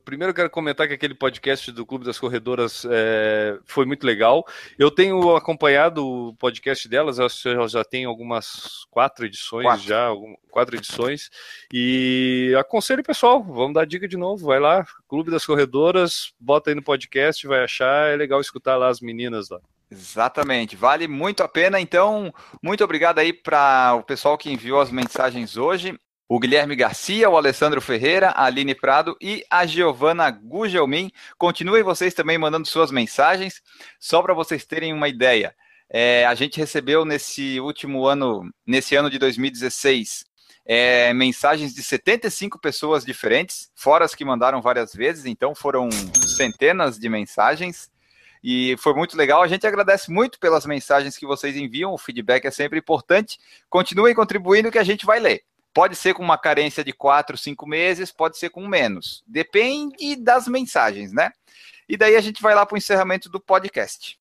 Primeiro 0.09 0.31
eu 0.31 0.35
quero 0.35 0.49
comentar 0.49 0.87
que 0.87 0.93
aquele 0.95 1.13
podcast 1.13 1.71
do 1.71 1.85
Clube 1.85 2.03
das 2.03 2.17
Corredoras 2.17 2.83
é, 2.89 3.59
foi 3.63 3.85
muito 3.85 4.07
legal. 4.07 4.43
Eu 4.75 4.89
tenho 4.89 5.35
acompanhado 5.35 6.03
o 6.03 6.33
podcast 6.33 6.89
delas, 6.89 7.19
eu 7.19 7.67
já 7.67 7.83
tenho 7.83 8.09
algumas 8.09 8.87
quatro 8.89 9.27
edições 9.27 9.65
quatro. 9.65 9.85
já, 9.85 10.09
quatro 10.49 10.75
edições, 10.75 11.29
e 11.71 12.55
aconselho 12.57 13.03
pessoal, 13.03 13.43
vamos 13.43 13.75
dar 13.75 13.85
dica 13.85 14.07
de 14.07 14.17
novo, 14.17 14.47
vai 14.47 14.59
lá, 14.59 14.83
Clube 15.07 15.29
das 15.29 15.45
Corredoras, 15.45 16.33
bota 16.39 16.71
aí 16.71 16.75
no 16.75 16.81
podcast, 16.81 17.45
vai 17.45 17.63
achar, 17.63 18.11
é 18.11 18.15
legal 18.15 18.41
escutar 18.41 18.77
lá 18.77 18.87
as 18.87 18.99
meninas 19.01 19.49
lá. 19.49 19.59
Exatamente, 19.91 20.75
vale 20.75 21.07
muito 21.07 21.43
a 21.43 21.47
pena. 21.47 21.79
Então, 21.79 22.33
muito 22.63 22.83
obrigado 22.83 23.19
aí 23.19 23.31
para 23.31 23.93
o 23.95 24.03
pessoal 24.03 24.39
que 24.39 24.51
enviou 24.51 24.81
as 24.81 24.91
mensagens 24.91 25.55
hoje. 25.55 25.99
O 26.31 26.39
Guilherme 26.39 26.75
Garcia, 26.75 27.27
o 27.27 27.35
Alessandro 27.35 27.81
Ferreira, 27.81 28.29
a 28.29 28.45
Aline 28.45 28.75
Prado 28.75 29.17
e 29.19 29.43
a 29.49 29.65
Giovana 29.65 30.29
Gugelmin. 30.29 31.11
Continuem 31.39 31.81
vocês 31.81 32.13
também 32.13 32.37
mandando 32.37 32.67
suas 32.67 32.91
mensagens, 32.91 33.63
só 33.99 34.21
para 34.21 34.35
vocês 34.35 34.63
terem 34.63 34.93
uma 34.93 35.07
ideia. 35.07 35.55
É, 35.89 36.27
a 36.27 36.35
gente 36.35 36.59
recebeu 36.59 37.03
nesse 37.03 37.59
último 37.59 38.05
ano, 38.05 38.47
nesse 38.63 38.95
ano 38.95 39.09
de 39.09 39.17
2016, 39.17 40.23
é, 40.67 41.11
mensagens 41.15 41.73
de 41.73 41.81
75 41.81 42.59
pessoas 42.59 43.03
diferentes, 43.03 43.71
fora 43.73 44.05
as 44.05 44.13
que 44.13 44.23
mandaram 44.23 44.61
várias 44.61 44.93
vezes, 44.93 45.25
então 45.25 45.55
foram 45.55 45.89
centenas 46.13 46.99
de 46.99 47.09
mensagens. 47.09 47.89
E 48.43 48.75
foi 48.77 48.93
muito 48.93 49.17
legal. 49.17 49.41
A 49.41 49.47
gente 49.47 49.65
agradece 49.65 50.11
muito 50.11 50.39
pelas 50.39 50.65
mensagens 50.67 51.17
que 51.17 51.25
vocês 51.25 51.57
enviam. 51.57 51.91
O 51.91 51.97
feedback 51.97 52.45
é 52.45 52.51
sempre 52.51 52.77
importante. 52.77 53.39
Continuem 53.67 54.13
contribuindo 54.13 54.71
que 54.71 54.77
a 54.77 54.83
gente 54.83 55.07
vai 55.07 55.19
ler. 55.19 55.43
Pode 55.73 55.95
ser 55.95 56.13
com 56.13 56.23
uma 56.23 56.37
carência 56.37 56.83
de 56.83 56.91
quatro, 56.91 57.37
cinco 57.37 57.67
meses, 57.67 58.11
pode 58.11 58.37
ser 58.37 58.49
com 58.49 58.67
menos. 58.67 59.23
Depende 59.27 60.15
das 60.15 60.47
mensagens, 60.47 61.13
né? 61.13 61.31
E 61.87 61.95
daí 61.95 62.15
a 62.15 62.21
gente 62.21 62.41
vai 62.41 62.55
lá 62.55 62.65
para 62.65 62.75
o 62.75 62.77
encerramento 62.77 63.29
do 63.29 63.39
podcast. 63.39 64.19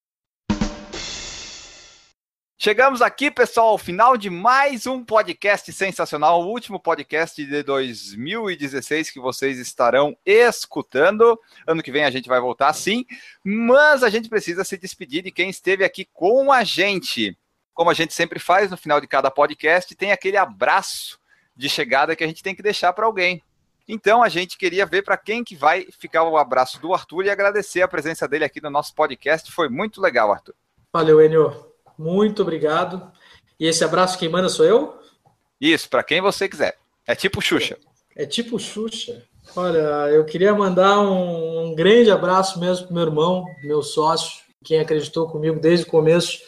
Chegamos 2.61 3.01
aqui, 3.01 3.31
pessoal, 3.31 3.69
ao 3.69 3.79
final 3.79 4.17
de 4.17 4.29
mais 4.29 4.85
um 4.85 5.05
podcast 5.05 5.73
sensacional, 5.73 6.43
o 6.43 6.49
último 6.49 6.81
podcast 6.81 7.47
de 7.47 7.63
2016 7.63 9.11
que 9.11 9.21
vocês 9.21 9.59
estarão 9.59 10.17
escutando. 10.27 11.41
Ano 11.67 11.83
que 11.83 11.93
vem 11.93 12.05
a 12.05 12.11
gente 12.11 12.29
vai 12.29 12.41
voltar 12.41 12.73
sim, 12.73 13.07
mas 13.45 14.03
a 14.03 14.11
gente 14.11 14.29
precisa 14.29 14.65
se 14.65 14.77
despedir 14.77 15.23
de 15.23 15.31
quem 15.31 15.49
esteve 15.49 15.85
aqui 15.85 16.05
com 16.13 16.53
a 16.53 16.65
gente. 16.65 17.39
Como 17.73 17.91
a 17.91 17.95
gente 17.95 18.13
sempre 18.13 18.41
faz 18.41 18.71
no 18.71 18.77
final 18.77 19.01
de 19.01 19.07
cada 19.07 19.31
podcast, 19.31 19.95
tem 19.95 20.11
aquele 20.11 20.37
abraço 20.37 21.19
de 21.59 21.69
chegada 21.69 22.15
que 22.15 22.23
a 22.23 22.27
gente 22.27 22.43
tem 22.43 22.55
que 22.55 22.63
deixar 22.63 22.93
para 22.93 23.05
alguém. 23.05 23.43
Então 23.89 24.23
a 24.23 24.29
gente 24.29 24.57
queria 24.57 24.87
ver 24.87 25.03
para 25.03 25.17
quem 25.17 25.43
que 25.43 25.57
vai 25.57 25.89
ficar 25.99 26.23
o 26.23 26.37
abraço 26.37 26.81
do 26.81 26.95
Arthur 26.95 27.25
e 27.25 27.31
agradecer 27.31 27.83
a 27.83 27.89
presença 27.89 28.29
dele 28.29 28.45
aqui 28.45 28.63
no 28.63 28.71
nosso 28.71 28.95
podcast. 28.95 29.51
Foi 29.51 29.69
muito 29.69 30.01
legal, 30.01 30.31
Arthur. 30.31 30.55
Valeu, 30.93 31.21
Enio. 31.21 31.67
Muito 31.99 32.43
obrigado. 32.43 33.11
E 33.59 33.67
esse 33.67 33.83
abraço 33.83 34.19
quem 34.19 34.29
manda 34.29 34.49
sou 34.49 34.65
eu? 34.65 34.99
Isso, 35.61 35.89
para 35.89 36.05
quem 36.05 36.21
você 36.21 36.49
quiser. 36.49 36.79
É 37.05 37.15
tipo 37.15 37.41
Xuxa. 37.41 37.77
É, 38.15 38.23
é 38.23 38.27
tipo 38.27 38.59
Xuxa. 38.59 39.25
Olha, 39.57 40.11
eu 40.11 40.25
queria 40.25 40.55
mandar 40.55 41.01
um, 41.01 41.71
um 41.71 41.75
grande 41.75 42.11
abraço 42.11 42.61
mesmo 42.61 42.87
pro 42.87 42.95
meu 42.95 43.05
irmão, 43.05 43.45
meu 43.65 43.83
sócio, 43.83 44.43
quem 44.63 44.79
acreditou 44.79 45.27
comigo 45.29 45.59
desde 45.59 45.87
o 45.87 45.91
começo 45.91 46.39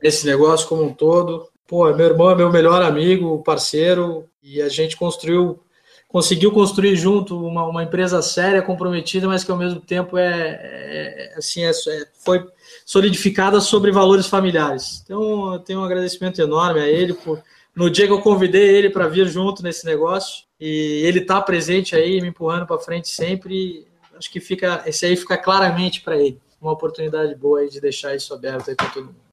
desse 0.00 0.26
negócio 0.26 0.68
como 0.68 0.84
um 0.84 0.92
todo. 0.94 1.48
Pô, 1.66 1.92
meu 1.92 2.06
irmão 2.06 2.30
é 2.30 2.34
meu 2.34 2.50
melhor 2.50 2.82
amigo, 2.82 3.42
parceiro, 3.42 4.28
e 4.42 4.62
a 4.62 4.68
gente 4.68 4.96
construiu, 4.96 5.60
conseguiu 6.06 6.52
construir 6.52 6.94
junto 6.96 7.36
uma, 7.44 7.64
uma 7.66 7.82
empresa 7.82 8.22
séria, 8.22 8.62
comprometida, 8.62 9.26
mas 9.26 9.42
que 9.42 9.50
ao 9.50 9.58
mesmo 9.58 9.80
tempo 9.80 10.16
é, 10.16 10.26
é 10.28 11.34
assim, 11.36 11.64
é, 11.64 11.70
é, 11.70 12.06
foi 12.24 12.46
solidificada 12.84 13.60
sobre 13.60 13.90
valores 13.90 14.26
familiares. 14.26 15.02
Então, 15.04 15.54
eu 15.54 15.58
tenho 15.58 15.80
um 15.80 15.84
agradecimento 15.84 16.40
enorme 16.40 16.80
a 16.80 16.88
ele 16.88 17.14
por 17.14 17.42
no 17.76 17.90
dia 17.90 18.06
que 18.06 18.12
eu 18.12 18.22
convidei 18.22 18.74
ele 18.74 18.88
para 18.88 19.06
vir 19.06 19.28
junto 19.28 19.62
nesse 19.62 19.84
negócio 19.84 20.46
e 20.58 21.02
ele 21.04 21.18
está 21.18 21.42
presente 21.42 21.94
aí, 21.94 22.22
me 22.22 22.28
empurrando 22.28 22.66
para 22.66 22.78
frente 22.78 23.08
sempre. 23.08 23.86
Acho 24.16 24.30
que 24.30 24.40
fica 24.40 24.82
esse 24.86 25.04
aí 25.04 25.14
fica 25.14 25.36
claramente 25.36 26.00
para 26.00 26.16
ele 26.16 26.40
uma 26.58 26.72
oportunidade 26.72 27.34
boa 27.34 27.60
aí 27.60 27.68
de 27.68 27.78
deixar 27.78 28.16
isso 28.16 28.32
aberto 28.32 28.70
aí 28.70 28.74
para 28.74 28.88
todo 28.88 29.06
mundo. 29.06 29.25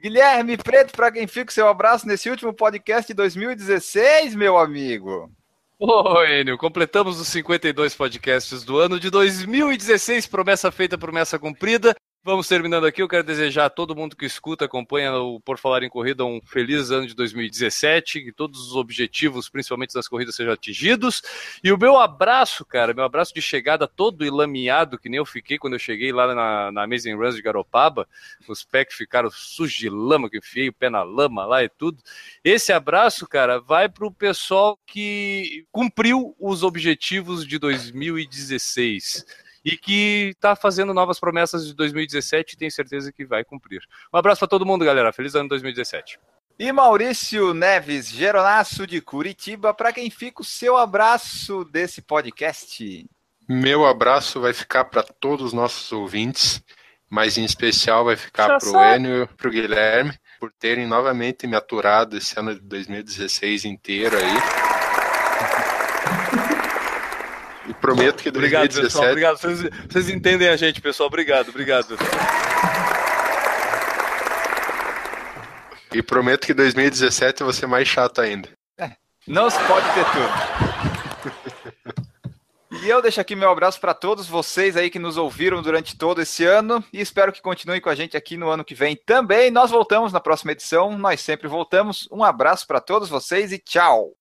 Guilherme 0.00 0.56
Preto, 0.56 0.92
para 0.96 1.12
quem 1.12 1.26
fica 1.26 1.50
o 1.50 1.52
seu 1.52 1.68
abraço 1.68 2.08
nesse 2.08 2.30
último 2.30 2.54
podcast 2.54 3.06
de 3.06 3.12
2016, 3.12 4.34
meu 4.34 4.56
amigo. 4.56 5.30
Oi, 5.78 6.40
Enio, 6.40 6.56
completamos 6.56 7.20
os 7.20 7.28
52 7.28 7.94
podcasts 7.94 8.64
do 8.64 8.78
ano 8.78 8.98
de 8.98 9.10
2016, 9.10 10.26
promessa 10.26 10.70
feita, 10.70 10.96
promessa 10.96 11.38
cumprida. 11.38 11.94
Vamos 12.22 12.46
terminando 12.46 12.84
aqui. 12.84 13.00
Eu 13.00 13.08
quero 13.08 13.24
desejar 13.24 13.64
a 13.64 13.70
todo 13.70 13.96
mundo 13.96 14.14
que 14.14 14.26
escuta, 14.26 14.66
acompanha 14.66 15.14
o 15.14 15.40
Por 15.40 15.56
Falar 15.56 15.82
em 15.82 15.88
Corrida 15.88 16.22
um 16.22 16.38
feliz 16.44 16.90
ano 16.90 17.06
de 17.06 17.14
2017, 17.14 18.20
que 18.20 18.30
todos 18.30 18.60
os 18.60 18.76
objetivos, 18.76 19.48
principalmente 19.48 19.94
das 19.94 20.06
corridas, 20.06 20.34
sejam 20.34 20.52
atingidos. 20.52 21.22
E 21.64 21.72
o 21.72 21.78
meu 21.78 21.98
abraço, 21.98 22.62
cara, 22.62 22.92
meu 22.92 23.04
abraço 23.04 23.32
de 23.32 23.40
chegada 23.40 23.88
todo 23.88 24.22
ilameado, 24.22 24.98
que 24.98 25.08
nem 25.08 25.16
eu 25.16 25.24
fiquei 25.24 25.56
quando 25.56 25.72
eu 25.72 25.78
cheguei 25.78 26.12
lá 26.12 26.34
na, 26.34 26.70
na 26.70 26.82
Amazing 26.82 27.14
Runs 27.14 27.36
de 27.36 27.40
Garopaba. 27.40 28.06
Os 28.46 28.62
pés 28.64 28.88
ficaram 28.92 29.30
sujos 29.30 29.78
de 29.78 29.88
lama, 29.88 30.28
que 30.28 30.36
enfiei 30.36 30.68
o 30.68 30.74
pé 30.74 30.90
na 30.90 31.02
lama 31.02 31.46
lá 31.46 31.64
e 31.64 31.70
tudo. 31.70 32.02
Esse 32.44 32.70
abraço, 32.70 33.26
cara, 33.26 33.58
vai 33.58 33.88
para 33.88 34.06
o 34.06 34.12
pessoal 34.12 34.78
que 34.84 35.64
cumpriu 35.72 36.36
os 36.38 36.62
objetivos 36.62 37.46
de 37.46 37.58
2016 37.58 39.24
e 39.64 39.76
que 39.76 40.30
está 40.34 40.56
fazendo 40.56 40.94
novas 40.94 41.20
promessas 41.20 41.66
de 41.66 41.74
2017 41.74 42.54
e 42.54 42.56
tem 42.56 42.70
certeza 42.70 43.12
que 43.12 43.24
vai 43.24 43.44
cumprir. 43.44 43.82
Um 44.12 44.18
abraço 44.18 44.40
para 44.40 44.48
todo 44.48 44.66
mundo, 44.66 44.84
galera. 44.84 45.12
Feliz 45.12 45.34
ano 45.34 45.48
2017. 45.48 46.18
E 46.58 46.70
Maurício 46.72 47.54
Neves, 47.54 48.08
Geronaço 48.08 48.86
de 48.86 49.00
Curitiba, 49.00 49.72
para 49.72 49.94
quem 49.94 50.10
fica 50.10 50.42
o 50.42 50.44
seu 50.44 50.76
abraço 50.76 51.64
desse 51.64 52.02
podcast? 52.02 53.08
Meu 53.48 53.86
abraço 53.86 54.40
vai 54.40 54.52
ficar 54.52 54.84
para 54.84 55.02
todos 55.02 55.46
os 55.46 55.52
nossos 55.52 55.90
ouvintes, 55.90 56.62
mas 57.08 57.38
em 57.38 57.44
especial 57.44 58.04
vai 58.04 58.14
ficar 58.14 58.58
para 58.58 58.68
o 58.68 58.94
Enio 58.94 59.22
e 59.22 59.26
para 59.26 59.48
o 59.48 59.50
Guilherme, 59.50 60.12
por 60.38 60.52
terem 60.52 60.86
novamente 60.86 61.46
me 61.46 61.56
aturado 61.56 62.16
esse 62.16 62.38
ano 62.38 62.54
de 62.54 62.60
2016 62.60 63.64
inteiro 63.64 64.16
aí. 64.16 64.36
E 67.68 67.74
prometo 67.94 68.22
que 68.22 68.30
2017... 68.30 68.38
Obrigado, 68.38 68.82
pessoal. 68.82 69.10
Obrigado. 69.10 69.38
Vocês, 69.90 70.08
entendem 70.08 70.48
a 70.48 70.56
gente, 70.56 70.80
pessoal. 70.80 71.08
Obrigado, 71.08 71.48
obrigado. 71.48 71.96
E 75.92 76.02
prometo 76.02 76.46
que 76.46 76.54
2017 76.54 77.40
eu 77.40 77.46
vou 77.46 77.52
ser 77.52 77.66
mais 77.66 77.88
chato 77.88 78.20
ainda. 78.20 78.48
É, 78.78 78.92
não 79.26 79.50
se 79.50 79.58
pode 79.64 79.86
ter 79.92 80.04
tudo. 80.04 80.30
E 82.82 82.88
eu 82.88 83.02
deixo 83.02 83.20
aqui 83.20 83.34
meu 83.34 83.50
abraço 83.50 83.80
para 83.80 83.92
todos 83.92 84.28
vocês 84.28 84.76
aí 84.76 84.88
que 84.88 84.98
nos 84.98 85.16
ouviram 85.16 85.60
durante 85.60 85.98
todo 85.98 86.22
esse 86.22 86.44
ano 86.44 86.82
e 86.92 87.00
espero 87.00 87.32
que 87.32 87.42
continuem 87.42 87.80
com 87.80 87.90
a 87.90 87.94
gente 87.94 88.16
aqui 88.16 88.36
no 88.36 88.48
ano 88.48 88.64
que 88.64 88.74
vem 88.74 88.96
também. 89.04 89.50
Nós 89.50 89.70
voltamos 89.70 90.12
na 90.12 90.20
próxima 90.20 90.52
edição, 90.52 90.96
nós 90.96 91.20
sempre 91.20 91.48
voltamos. 91.48 92.08
Um 92.10 92.22
abraço 92.22 92.66
para 92.66 92.80
todos 92.80 93.08
vocês 93.08 93.52
e 93.52 93.58
tchau. 93.58 94.14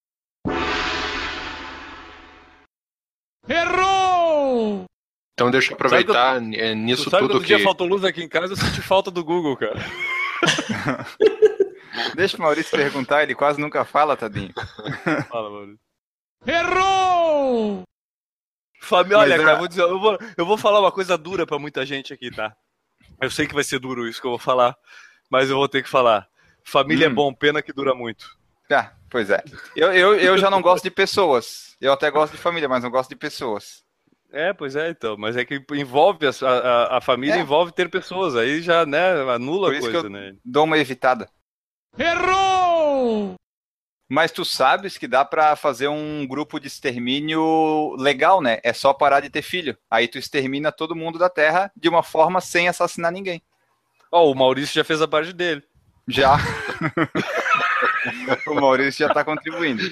Errou! 3.50 4.86
Então 5.34 5.50
deixa 5.50 5.72
eu 5.72 5.76
aproveitar 5.76 6.36
sabe, 6.36 6.58
é, 6.58 6.76
nisso 6.76 7.10
sabe 7.10 7.28
tudo 7.28 7.40
que... 7.40 7.48
dia 7.48 7.60
faltou 7.60 7.88
luz 7.88 8.04
aqui 8.04 8.22
em 8.22 8.30
casa, 8.30 8.54
eu 8.54 8.58
senti 8.58 8.82
falta 8.82 9.10
do 9.10 9.24
Google, 9.24 9.58
cara. 9.58 9.80
deixa 12.16 12.38
o 12.38 12.42
Maurício 12.42 12.78
perguntar, 12.78 13.24
ele 13.24 13.34
quase 13.34 13.60
nunca 13.60 13.84
fala, 13.84 14.16
Tadinho. 14.16 14.54
Fala, 15.30 15.50
Maurício. 15.50 15.80
Errou! 16.46 17.84
Família, 18.82 19.18
olha, 19.18 19.38
cara, 19.38 19.52
é- 19.52 19.54
eu 19.54 19.58
vou, 19.58 19.68
dizer, 19.68 19.82
eu, 19.82 20.00
vou, 20.00 20.18
eu 20.38 20.46
vou 20.46 20.58
falar 20.58 20.80
uma 20.80 20.92
coisa 20.92 21.18
dura 21.18 21.48
pra 21.48 21.58
muita 21.58 21.86
gente 21.86 22.14
aqui, 22.14 22.30
tá? 22.30 22.56
Eu 23.22 23.32
sei 23.32 23.48
que 23.48 23.54
vai 23.54 23.64
ser 23.64 23.80
duro 23.80 24.08
isso 24.08 24.22
que 24.22 24.28
eu 24.28 24.32
vou 24.32 24.40
falar, 24.40 24.76
mas 25.30 25.50
eu 25.50 25.56
vou 25.56 25.68
ter 25.68 25.82
que 25.84 25.90
falar. 25.90 26.28
Família 26.64 27.06
é 27.06 27.10
hum. 27.10 27.12
é 27.12 27.16
bom, 27.16 27.34
pena 27.34 27.62
que 27.62 27.74
dura 27.74 27.96
muito. 27.96 28.38
Ah, 28.72 28.94
pois 29.10 29.30
é. 29.30 29.44
Eu, 29.76 29.94
eu, 29.94 30.16
eu 30.16 30.38
já 30.38 30.50
não 30.50 30.62
gosto 30.62 30.84
de 30.84 30.92
pessoas. 30.92 31.76
Eu 31.80 31.94
até 31.94 32.10
gosto 32.12 32.34
de 32.34 32.40
família, 32.40 32.70
mas 32.70 32.84
não 32.84 32.92
gosto 32.92 33.10
de 33.10 33.16
pessoas. 33.16 33.84
É, 34.32 34.54
pois 34.54 34.76
é, 34.76 34.90
então. 34.90 35.18
Mas 35.18 35.36
é 35.36 35.44
que 35.44 35.64
envolve 35.72 36.28
a, 36.28 36.32
a, 36.48 36.98
a 36.98 37.02
família, 37.02 37.36
é. 37.36 37.40
envolve 37.40 37.72
ter 37.72 37.90
pessoas. 37.90 38.36
Aí 38.36 38.62
já, 38.62 38.86
né, 38.86 39.12
anula 39.34 39.72
a 39.76 39.80
coisa, 39.80 40.10
né? 40.10 40.36
Dou 40.46 40.66
uma 40.66 40.78
evitada. 40.78 41.30
Errou! 41.98 43.36
Mas 44.12 44.32
tu 44.32 44.44
sabes 44.44 44.98
que 44.98 45.08
dá 45.08 45.24
para 45.24 45.56
fazer 45.56 45.88
um 45.88 46.26
grupo 46.26 46.60
de 46.60 46.68
extermínio 46.68 47.96
legal, 47.98 48.42
né? 48.42 48.60
É 48.64 48.74
só 48.74 48.92
parar 48.92 49.20
de 49.20 49.30
ter 49.30 49.44
filho. 49.44 49.78
Aí 49.90 50.08
tu 50.08 50.18
extermina 50.18 50.72
todo 50.72 50.96
mundo 50.96 51.20
da 51.20 51.30
Terra 51.30 51.72
de 51.76 51.88
uma 51.88 52.02
forma 52.02 52.42
sem 52.42 52.68
assassinar 52.68 53.12
ninguém. 53.12 53.42
Ó, 54.12 54.24
oh, 54.24 54.32
o 54.32 54.36
Maurício 54.36 54.74
já 54.74 54.84
fez 54.84 55.00
a 55.00 55.08
parte 55.08 55.32
dele. 55.32 55.64
Já. 56.08 56.38
o 58.48 58.56
Maurício 58.56 59.00
já 59.00 59.08
está 59.08 59.24
contribuindo. 59.24 59.84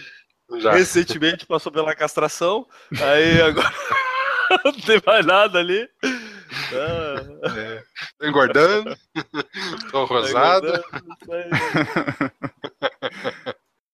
Já. 0.59 0.71
recentemente 0.71 1.45
passou 1.45 1.69
pela 1.71 1.93
castração, 1.93 2.65
aí 3.01 3.41
agora 3.41 3.69
não 4.63 4.71
tem 4.71 5.01
mais 5.05 5.25
nada 5.25 5.59
ali. 5.59 5.89
Ah, 6.73 7.49
É. 7.57 7.84
Tô 8.17 8.27
engordando. 8.27 8.95
Tô 9.91 10.05
rosado. 10.05 10.71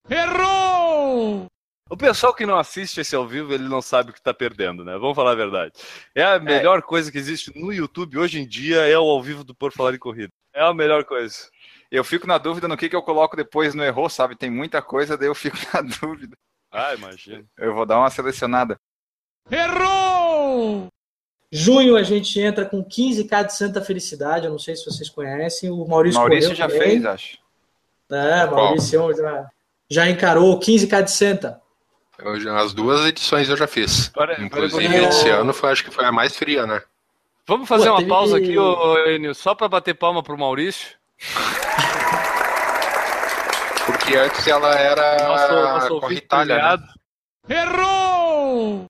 Errou! 0.07 1.47
O 1.89 1.97
pessoal 1.97 2.33
que 2.33 2.45
não 2.45 2.57
assiste 2.57 3.01
esse 3.01 3.15
ao 3.15 3.27
vivo, 3.27 3.53
ele 3.53 3.67
não 3.67 3.81
sabe 3.81 4.11
o 4.11 4.13
que 4.13 4.21
tá 4.21 4.33
perdendo, 4.33 4.83
né? 4.83 4.93
Vamos 4.93 5.15
falar 5.15 5.31
a 5.31 5.35
verdade. 5.35 5.73
É 6.15 6.23
a 6.23 6.39
melhor 6.39 6.81
coisa 6.81 7.11
que 7.11 7.17
existe 7.17 7.51
no 7.55 7.71
YouTube 7.71 8.17
hoje 8.17 8.39
em 8.39 8.47
dia 8.47 8.77
é 8.87 8.97
o 8.97 9.01
ao 9.01 9.21
vivo 9.21 9.43
do 9.43 9.53
Por 9.53 9.71
Falar 9.71 9.93
em 9.93 9.99
Corrida. 9.99 10.31
É 10.53 10.61
a 10.61 10.73
melhor 10.73 11.03
coisa. 11.03 11.49
Eu 11.93 12.03
fico 12.03 12.25
na 12.25 12.39
dúvida 12.39 12.67
no 12.67 12.75
que, 12.75 12.89
que 12.89 12.95
eu 12.95 13.03
coloco 13.03 13.37
depois 13.37 13.75
no 13.75 13.83
errou, 13.83 14.09
sabe? 14.09 14.35
Tem 14.35 14.49
muita 14.49 14.81
coisa, 14.81 15.15
daí 15.15 15.27
eu 15.27 15.35
fico 15.35 15.55
na 15.71 15.81
dúvida. 15.81 16.35
Ah, 16.71 16.95
imagina. 16.95 17.45
Eu 17.55 17.75
vou 17.75 17.85
dar 17.85 17.99
uma 17.99 18.09
selecionada. 18.09 18.79
Errou! 19.51 20.87
Junho 21.51 21.95
a 21.95 22.01
gente 22.01 22.39
entra 22.39 22.65
com 22.65 22.83
15K 22.83 23.45
de 23.45 23.53
Santa 23.55 23.79
Felicidade, 23.79 24.45
eu 24.45 24.51
não 24.51 24.57
sei 24.57 24.75
se 24.75 24.83
vocês 24.85 25.07
conhecem. 25.07 25.69
O 25.69 25.87
Maurício, 25.87 26.19
Maurício 26.19 26.49
correu 26.49 26.55
já 26.57 26.67
também. 26.67 26.81
fez, 26.81 27.05
acho. 27.05 27.37
É, 28.11 28.45
Maurício 28.47 29.15
já, 29.15 29.47
já 29.87 30.09
encarou 30.09 30.59
15K 30.59 31.03
de 31.03 31.11
Santa. 31.11 31.61
Eu 32.17 32.57
as 32.57 32.73
duas 32.73 33.05
edições 33.05 33.49
eu 33.49 33.57
já 33.57 33.67
fiz. 33.67 34.07
Para- 34.09 34.41
Inclusive, 34.41 34.87
para- 34.87 35.09
esse 35.09 35.29
ano 35.29 35.53
foi, 35.53 35.71
acho 35.71 35.83
que 35.83 35.91
foi 35.91 36.05
a 36.05 36.11
mais 36.11 36.35
fria, 36.35 36.65
né? 36.65 36.81
Vamos 37.45 37.67
fazer 37.69 37.89
Pô, 37.89 37.97
uma 37.97 38.07
pausa 38.07 38.37
aqui, 38.37 38.57
ô, 38.57 38.97
Enio, 39.09 39.35
só 39.35 39.53
pra 39.53 39.67
bater 39.67 39.93
palma 39.93 40.23
pro 40.23 40.37
Maurício. 40.37 40.97
Porque 44.03 44.17
antes 44.17 44.45
ela 44.47 44.75
era 44.77 45.27
Nosso, 45.27 45.53
nosso 45.53 46.45
né? 46.45 46.77
Errou! 47.49 48.85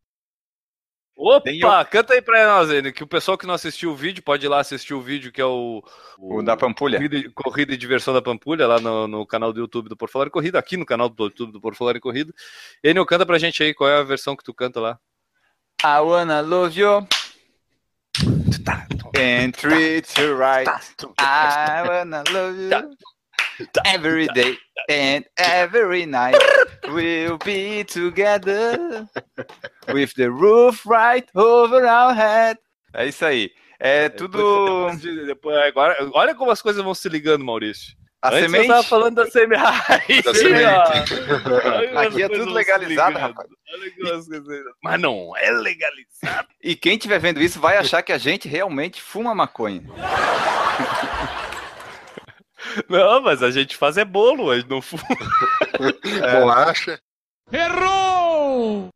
Opa, 1.15 1.81
o- 1.81 1.85
canta 1.85 2.13
aí 2.15 2.21
pra 2.21 2.47
nós, 2.47 2.71
Enio, 2.71 2.91
que 2.91 3.03
o 3.03 3.07
pessoal 3.07 3.37
que 3.37 3.45
não 3.45 3.53
assistiu 3.53 3.91
o 3.91 3.95
vídeo 3.95 4.23
pode 4.23 4.43
ir 4.45 4.49
lá 4.49 4.59
assistir 4.59 4.95
o 4.95 5.01
vídeo 5.01 5.31
que 5.31 5.39
é 5.39 5.45
o... 5.45 5.83
O 6.17 6.41
da 6.41 6.57
Pampulha. 6.57 6.97
Corrida, 6.97 7.15
e- 7.17 7.29
Corrida 7.29 7.73
e 7.73 7.77
Diversão 7.77 8.11
da 8.13 8.21
Pampulha, 8.23 8.65
lá 8.67 8.79
no, 8.79 9.07
no 9.07 9.25
canal 9.25 9.53
do 9.53 9.59
YouTube 9.59 9.87
do 9.87 9.95
Por 9.95 10.09
Falar 10.09 10.25
em 10.27 10.31
Corrida, 10.31 10.57
aqui 10.57 10.75
no 10.75 10.85
canal 10.85 11.07
do 11.07 11.25
YouTube 11.25 11.51
do 11.51 11.61
Por 11.61 11.75
Falar 11.75 11.95
em 11.95 11.99
Corrida. 11.99 12.33
Enio, 12.83 13.05
canta 13.05 13.25
pra 13.25 13.37
gente 13.37 13.61
aí 13.61 13.73
qual 13.73 13.87
é 13.89 13.99
a 13.99 14.03
versão 14.03 14.35
que 14.35 14.43
tu 14.43 14.53
canta 14.53 14.79
lá. 14.79 14.99
I 15.83 15.99
wanna 16.01 16.41
love 16.41 16.77
you 16.79 17.07
and 19.15 19.51
treat 19.51 20.19
you 20.19 20.35
right. 20.35 20.67
I 21.19 21.83
wanna 21.87 22.23
love 22.31 22.57
you 22.57 22.69
every 23.85 24.27
day 24.33 24.57
and 24.89 25.25
every 25.37 26.05
night. 26.05 26.37
We'll 26.87 27.37
be 27.43 27.83
together 27.85 29.07
with 29.93 30.13
the 30.15 30.29
roof 30.29 30.85
right 30.85 31.27
over 31.35 31.85
our 31.85 32.13
head. 32.13 32.59
É 32.93 33.07
isso 33.07 33.25
aí. 33.25 33.51
É 33.79 34.09
tudo. 34.09 34.37
Depois, 34.37 35.01
depois, 35.01 35.27
depois- 35.27 35.57
agora, 35.67 35.97
olha 36.13 36.35
como 36.35 36.51
as 36.51 36.61
coisas 36.61 36.83
vão 36.83 36.93
se 36.93 37.07
ligando, 37.09 37.43
Maurício. 37.43 37.93
A 38.21 38.29
Antes 38.29 38.39
semente. 38.43 38.67
eu 38.69 38.75
tava 38.75 38.83
falando 38.87 39.15
da 39.15 39.25
semente. 39.29 39.61
Da 40.23 40.33
semente. 40.33 41.13
Aqui 41.97 42.23
é 42.23 42.29
tudo 42.29 42.53
legalizado, 42.53 43.17
rapaz. 43.19 43.49
Mas 44.81 45.01
não 45.01 45.35
é 45.35 45.51
legalizado. 45.51 46.47
E 46.63 46.73
quem 46.73 46.93
estiver 46.93 47.19
vendo 47.19 47.41
isso 47.41 47.59
vai 47.59 47.75
achar 47.75 48.01
que 48.01 48.13
a 48.13 48.17
gente 48.17 48.47
realmente 48.47 49.01
fuma 49.01 49.35
maconha. 49.35 49.83
Não, 52.89 53.21
mas 53.21 53.41
a 53.43 53.51
gente 53.51 53.75
faz 53.77 53.97
é 53.97 54.05
bolo, 54.05 54.49
a 54.51 54.57
gente 54.57 54.69
não 54.69 54.81
fuma. 54.81 55.03
Bolacha. 56.39 56.99
Errou! 57.51 58.89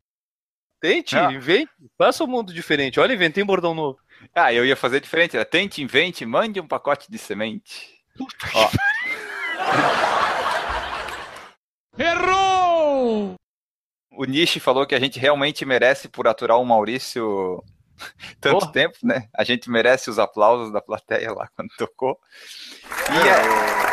Tente, 0.81 1.15
Ah. 1.17 1.31
invente, 1.31 1.71
faça 1.97 2.23
um 2.23 2.27
mundo 2.27 2.53
diferente. 2.53 2.99
Olha, 2.99 3.13
inventei 3.13 3.43
um 3.43 3.47
bordão 3.47 3.73
novo. 3.73 3.97
Ah, 4.33 4.53
eu 4.53 4.65
ia 4.65 4.75
fazer 4.75 4.99
diferente. 4.99 5.35
Era 5.35 5.45
tente, 5.45 5.81
invente, 5.81 6.25
mande 6.25 6.59
um 6.59 6.67
pacote 6.67 7.09
de 7.09 7.17
semente. 7.17 7.97
Ó, 8.53 8.69
Errou! 11.97 13.35
o 14.11 14.25
Nishi 14.25 14.59
falou 14.59 14.85
que 14.85 14.95
a 14.95 14.99
gente 14.99 15.19
realmente 15.19 15.63
merece 15.65 16.07
por 16.07 16.27
aturar 16.27 16.59
o 16.59 16.65
Maurício 16.65 17.63
tanto 18.41 18.65
Oh. 18.65 18.71
tempo, 18.71 18.97
né? 19.03 19.27
A 19.35 19.43
gente 19.43 19.69
merece 19.69 20.09
os 20.09 20.19
aplausos 20.19 20.71
da 20.71 20.81
plateia 20.81 21.31
lá 21.33 21.47
quando 21.55 21.69
tocou. 21.77 22.17
E 23.11 23.27
é- 23.27 23.87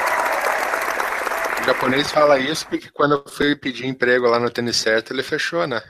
O 1.60 1.66
japonês 1.66 2.10
fala 2.10 2.38
isso 2.38 2.66
porque 2.68 2.90
quando 2.90 3.14
eu 3.16 3.24
fui 3.30 3.56
pedir 3.56 3.86
emprego 3.86 4.26
lá 4.28 4.38
no 4.38 4.50
tênis 4.50 4.76
certo, 4.76 5.12
ele 5.12 5.22
fechou, 5.22 5.66
né? 5.66 5.82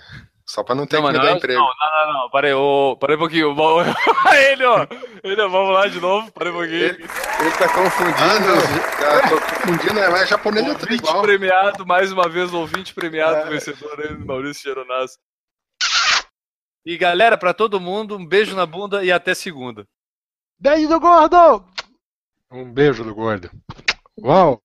Só 0.47 0.63
pra 0.63 0.75
não 0.75 0.87
ter 0.87 1.01
Não, 1.01 1.07
que 1.07 1.13
me 1.13 1.19
dar 1.19 1.31
é- 1.31 1.37
emprego. 1.37 1.59
não, 1.59 1.67
não, 1.67 2.07
não, 2.07 2.23
não, 2.23 2.31
parei, 2.31 2.53
ô, 2.53 2.97
parei 3.01 3.17
um 3.17 3.19
pouquinho. 3.19 3.55
Bom, 3.55 3.81
ele, 4.53 4.65
ó, 4.65 4.87
ele, 5.25 5.41
ó, 5.41 5.49
vamos 5.49 5.73
lá 5.75 5.89
de 5.89 5.99
novo, 6.01 6.31
parei 6.33 6.53
um 6.53 6.57
pouquinho. 6.57 6.85
Ele 6.85 7.09
tá 7.59 7.65
Ah, 7.65 7.69
confundindo. 7.71 8.47
não, 8.47 8.61
já 9.01 9.29
tô 9.31 9.41
confundindo, 9.41 9.99
é, 10.01 10.11
mas 10.11 10.29
japonês 10.29 10.67
é 10.67 10.75
tudo 10.75 10.83
Ouvinte 10.83 11.03
igual. 11.09 11.23
premiado, 11.23 11.87
mais 11.87 12.13
uma 12.13 12.29
vez, 12.29 12.53
ouvinte 12.53 12.95
premiado, 12.95 13.37
É. 13.37 13.45
vencedor 13.51 13.99
aí, 14.01 14.15
Maurício 14.19 14.63
Geronasso. 14.63 15.19
E 16.85 16.99
galera, 16.99 17.39
pra 17.39 17.55
todo 17.55 17.81
mundo, 17.81 18.17
um 18.17 18.27
beijo 18.27 18.55
na 18.55 18.67
bunda 18.67 19.05
e 19.05 19.11
até 19.11 19.35
segunda. 19.35 19.87
Beijo 20.59 20.89
do 20.89 21.01
gordo! 21.01 21.65
Um 22.51 22.71
beijo 22.71 23.03
do 23.03 23.15
gordo. 23.15 23.51
Uau! 24.21 24.64